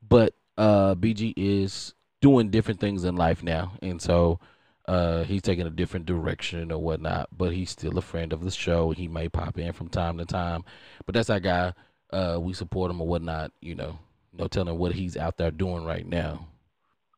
but 0.07 0.33
uh, 0.57 0.95
BG 0.95 1.33
is 1.37 1.93
doing 2.21 2.49
different 2.49 2.79
things 2.79 3.03
in 3.05 3.15
life 3.15 3.43
now, 3.43 3.73
and 3.81 4.01
so. 4.01 4.39
Uh, 4.87 5.23
he's 5.23 5.41
taking 5.41 5.65
a 5.65 5.69
different 5.69 6.05
direction 6.05 6.71
or 6.71 6.77
whatnot, 6.81 7.29
but 7.35 7.53
he's 7.53 7.69
still 7.69 7.97
a 7.97 8.01
friend 8.01 8.33
of 8.33 8.43
the 8.43 8.51
show. 8.51 8.91
He 8.91 9.07
may 9.07 9.29
pop 9.29 9.57
in 9.57 9.71
from 9.73 9.87
time 9.87 10.17
to 10.17 10.25
time, 10.25 10.63
but 11.05 11.15
that's 11.15 11.29
our 11.29 11.39
guy. 11.39 11.73
Uh, 12.11 12.37
we 12.41 12.53
support 12.53 12.91
him 12.91 12.99
or 13.01 13.07
whatnot. 13.07 13.51
You 13.61 13.75
know, 13.75 13.97
no 14.33 14.47
telling 14.47 14.77
what 14.77 14.93
he's 14.93 15.15
out 15.15 15.37
there 15.37 15.51
doing 15.51 15.85
right 15.85 16.05
now. 16.05 16.47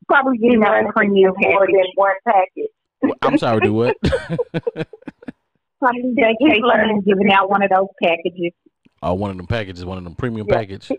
Probably 0.07 0.37
He 0.37 0.43
getting 0.43 0.59
that 0.59 0.69
learned 0.71 0.89
premium 0.95 1.33
more 1.37 1.65
than 1.65 1.75
package. 1.75 1.91
one 1.95 2.13
package. 2.27 2.69
Well, 3.01 3.15
I'm 3.23 3.37
sorry, 3.39 3.61
do 3.61 3.73
what? 3.73 3.97
Probably 5.79 6.13
vacation 6.15 6.63
and 6.71 7.03
giving 7.05 7.31
out 7.31 7.49
one 7.49 7.61
of 7.63 7.69
those 7.69 7.87
packages. 8.01 8.53
oh, 9.03 9.13
one 9.15 9.31
of 9.31 9.37
them 9.37 9.47
packages, 9.47 9.83
one 9.85 9.97
of 9.97 10.03
them 10.03 10.15
premium 10.15 10.47
Yeah. 10.49 10.55
package. 10.57 10.91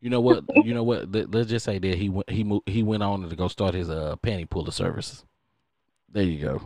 You 0.01 0.09
know 0.09 0.21
what? 0.21 0.43
You 0.63 0.73
know 0.73 0.83
what? 0.83 1.11
Let, 1.11 1.31
let's 1.33 1.49
just 1.49 1.65
say 1.65 1.79
that 1.79 1.95
he 1.95 2.09
went. 2.09 2.29
He 2.29 2.43
moved, 2.43 2.67
he 2.69 2.83
went 2.83 3.01
on 3.03 3.27
to 3.27 3.35
go 3.35 3.47
start 3.47 3.73
his 3.73 3.89
uh 3.89 4.15
panty 4.21 4.49
puller 4.49 4.71
services. 4.71 5.25
There 6.11 6.23
you 6.23 6.41
go. 6.41 6.61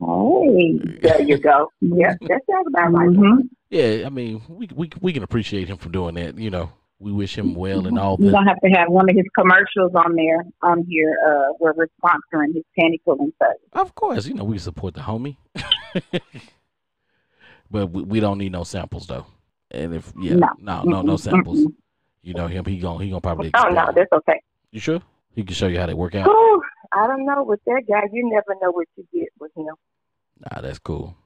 Hey. 0.00 0.98
There 1.00 1.22
you 1.22 1.38
go. 1.38 1.70
Yeah, 1.80 2.14
that 2.22 2.40
sounds 2.50 2.66
about 2.68 2.92
right. 2.92 3.08
Mhm. 3.08 3.48
Yeah, 3.70 4.02
I 4.06 4.10
mean, 4.10 4.42
we 4.48 4.68
we 4.74 4.90
we 5.00 5.12
can 5.12 5.22
appreciate 5.22 5.68
him 5.68 5.78
for 5.78 5.88
doing 5.88 6.16
that. 6.16 6.36
You 6.38 6.50
know, 6.50 6.70
we 6.98 7.12
wish 7.12 7.38
him 7.38 7.54
well 7.54 7.86
and 7.86 7.98
all 7.98 8.16
We're 8.18 8.26
that. 8.26 8.32
gonna 8.32 8.48
have 8.50 8.60
to 8.60 8.68
have 8.70 8.88
one 8.90 9.08
of 9.08 9.16
his 9.16 9.24
commercials 9.38 9.94
on 9.94 10.14
there 10.16 10.44
on 10.62 10.84
here, 10.88 11.16
uh, 11.26 11.54
where 11.58 11.72
we're 11.72 11.88
sponsoring 12.04 12.52
his 12.54 12.64
panty 12.78 13.00
pulling 13.04 13.32
service. 13.40 13.60
Of 13.72 13.94
course, 13.94 14.26
you 14.26 14.34
know 14.34 14.44
we 14.44 14.58
support 14.58 14.94
the 14.94 15.00
homie, 15.00 15.36
but 17.70 17.86
we, 17.86 18.02
we 18.02 18.20
don't 18.20 18.38
need 18.38 18.52
no 18.52 18.64
samples 18.64 19.06
though. 19.06 19.26
And 19.72 19.94
if 19.94 20.12
yeah, 20.20 20.34
No. 20.34 20.48
no, 20.58 20.82
no, 20.82 21.02
no 21.02 21.16
samples. 21.16 21.60
mm-mm. 21.60 21.74
You 22.22 22.34
know 22.34 22.46
him. 22.46 22.64
He 22.64 22.78
gon' 22.78 23.00
he 23.00 23.08
gonna 23.08 23.20
probably. 23.20 23.50
Oh 23.54 23.68
no, 23.70 23.90
that's 23.94 24.12
okay. 24.12 24.40
You 24.70 24.78
sure? 24.80 25.00
He 25.34 25.42
can 25.42 25.54
show 25.54 25.66
you 25.66 25.80
how 25.80 25.86
they 25.86 25.94
work 25.94 26.14
out. 26.14 26.26
Whew, 26.26 26.62
I 26.92 27.06
don't 27.06 27.24
know 27.24 27.42
with 27.42 27.60
that 27.66 27.82
guy. 27.88 28.02
You 28.12 28.28
never 28.30 28.54
know 28.60 28.70
what 28.70 28.86
you 28.96 29.06
get 29.12 29.28
with 29.40 29.50
him. 29.56 29.74
Nah, 30.38 30.60
that's 30.60 30.78
cool. 30.78 31.16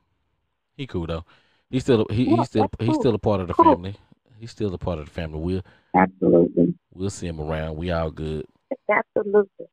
He 0.77 0.87
cool 0.87 1.07
though. 1.07 1.25
He's 1.69 1.83
still 1.83 2.07
he, 2.11 2.25
Yeah, 2.25 2.37
he's 2.37 2.47
still 2.47 2.69
that's 2.79 2.87
he's 2.89 2.97
still 2.97 3.15
a 3.15 3.19
part 3.19 3.41
of 3.41 3.49
the 3.49 3.55
Cool. 3.55 3.75
family. 3.75 3.97
He's 4.39 4.51
still 4.53 4.73
a 4.73 4.79
part 4.79 4.99
of 4.99 5.07
the 5.07 5.11
family. 5.11 5.39
We'll 5.41 5.63
Absolutely. 5.95 6.75
we'll 6.95 7.11
see 7.11 7.27
him 7.27 7.41
around. 7.41 7.77
We 7.77 7.91
all 7.91 8.11
good. 8.11 8.47
Absolutely 8.89 9.67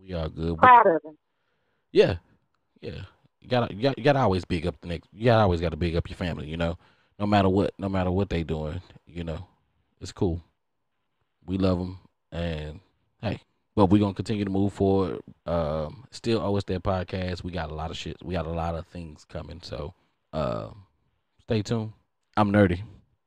We 0.00 0.12
all 0.14 0.28
good. 0.28 0.56
Proud 0.58 0.86
of 0.86 1.02
him. 1.04 1.16
yeah, 1.92 2.16
yeah. 2.80 3.02
You 3.40 3.48
gotta 3.48 3.74
you 3.74 3.82
gotta, 3.82 3.94
you 3.98 4.04
gotta 4.04 4.20
always 4.20 4.44
big 4.44 4.66
up 4.66 4.80
the 4.80 4.88
next. 4.88 5.08
You 5.12 5.26
gotta 5.26 5.42
always 5.42 5.60
gotta 5.60 5.76
big 5.76 5.96
up 5.96 6.08
your 6.08 6.16
family. 6.16 6.46
You 6.48 6.56
know, 6.56 6.78
no 7.18 7.26
matter 7.26 7.48
what, 7.48 7.74
no 7.78 7.88
matter 7.88 8.10
what 8.10 8.30
they 8.30 8.42
doing. 8.42 8.80
You 9.06 9.24
know, 9.24 9.46
it's 10.00 10.12
cool. 10.12 10.42
We 11.46 11.58
love 11.58 11.78
them, 11.78 11.98
and 12.32 12.80
hey, 13.20 13.40
but 13.76 13.86
we're 13.86 14.00
gonna 14.00 14.14
continue 14.14 14.44
to 14.44 14.50
move 14.50 14.72
forward. 14.72 15.20
Um, 15.46 16.06
still 16.10 16.56
us 16.56 16.64
that 16.64 16.82
podcast. 16.82 17.44
We 17.44 17.52
got 17.52 17.70
a 17.70 17.74
lot 17.74 17.90
of 17.90 17.96
shit. 17.96 18.16
We 18.22 18.34
got 18.34 18.46
a 18.46 18.50
lot 18.50 18.74
of 18.74 18.86
things 18.86 19.24
coming. 19.28 19.60
So, 19.62 19.94
um, 20.32 20.84
stay 21.42 21.62
tuned. 21.62 21.92
I'm 22.36 22.50
nerdy, 22.50 22.82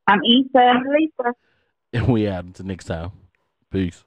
I'm 0.07 0.19
Issa. 0.23 0.81
Lisa. 0.89 1.33
and 1.93 2.07
we 2.07 2.27
out 2.27 2.45
until 2.45 2.65
next 2.65 2.85
time. 2.85 3.11
Peace. 3.71 4.03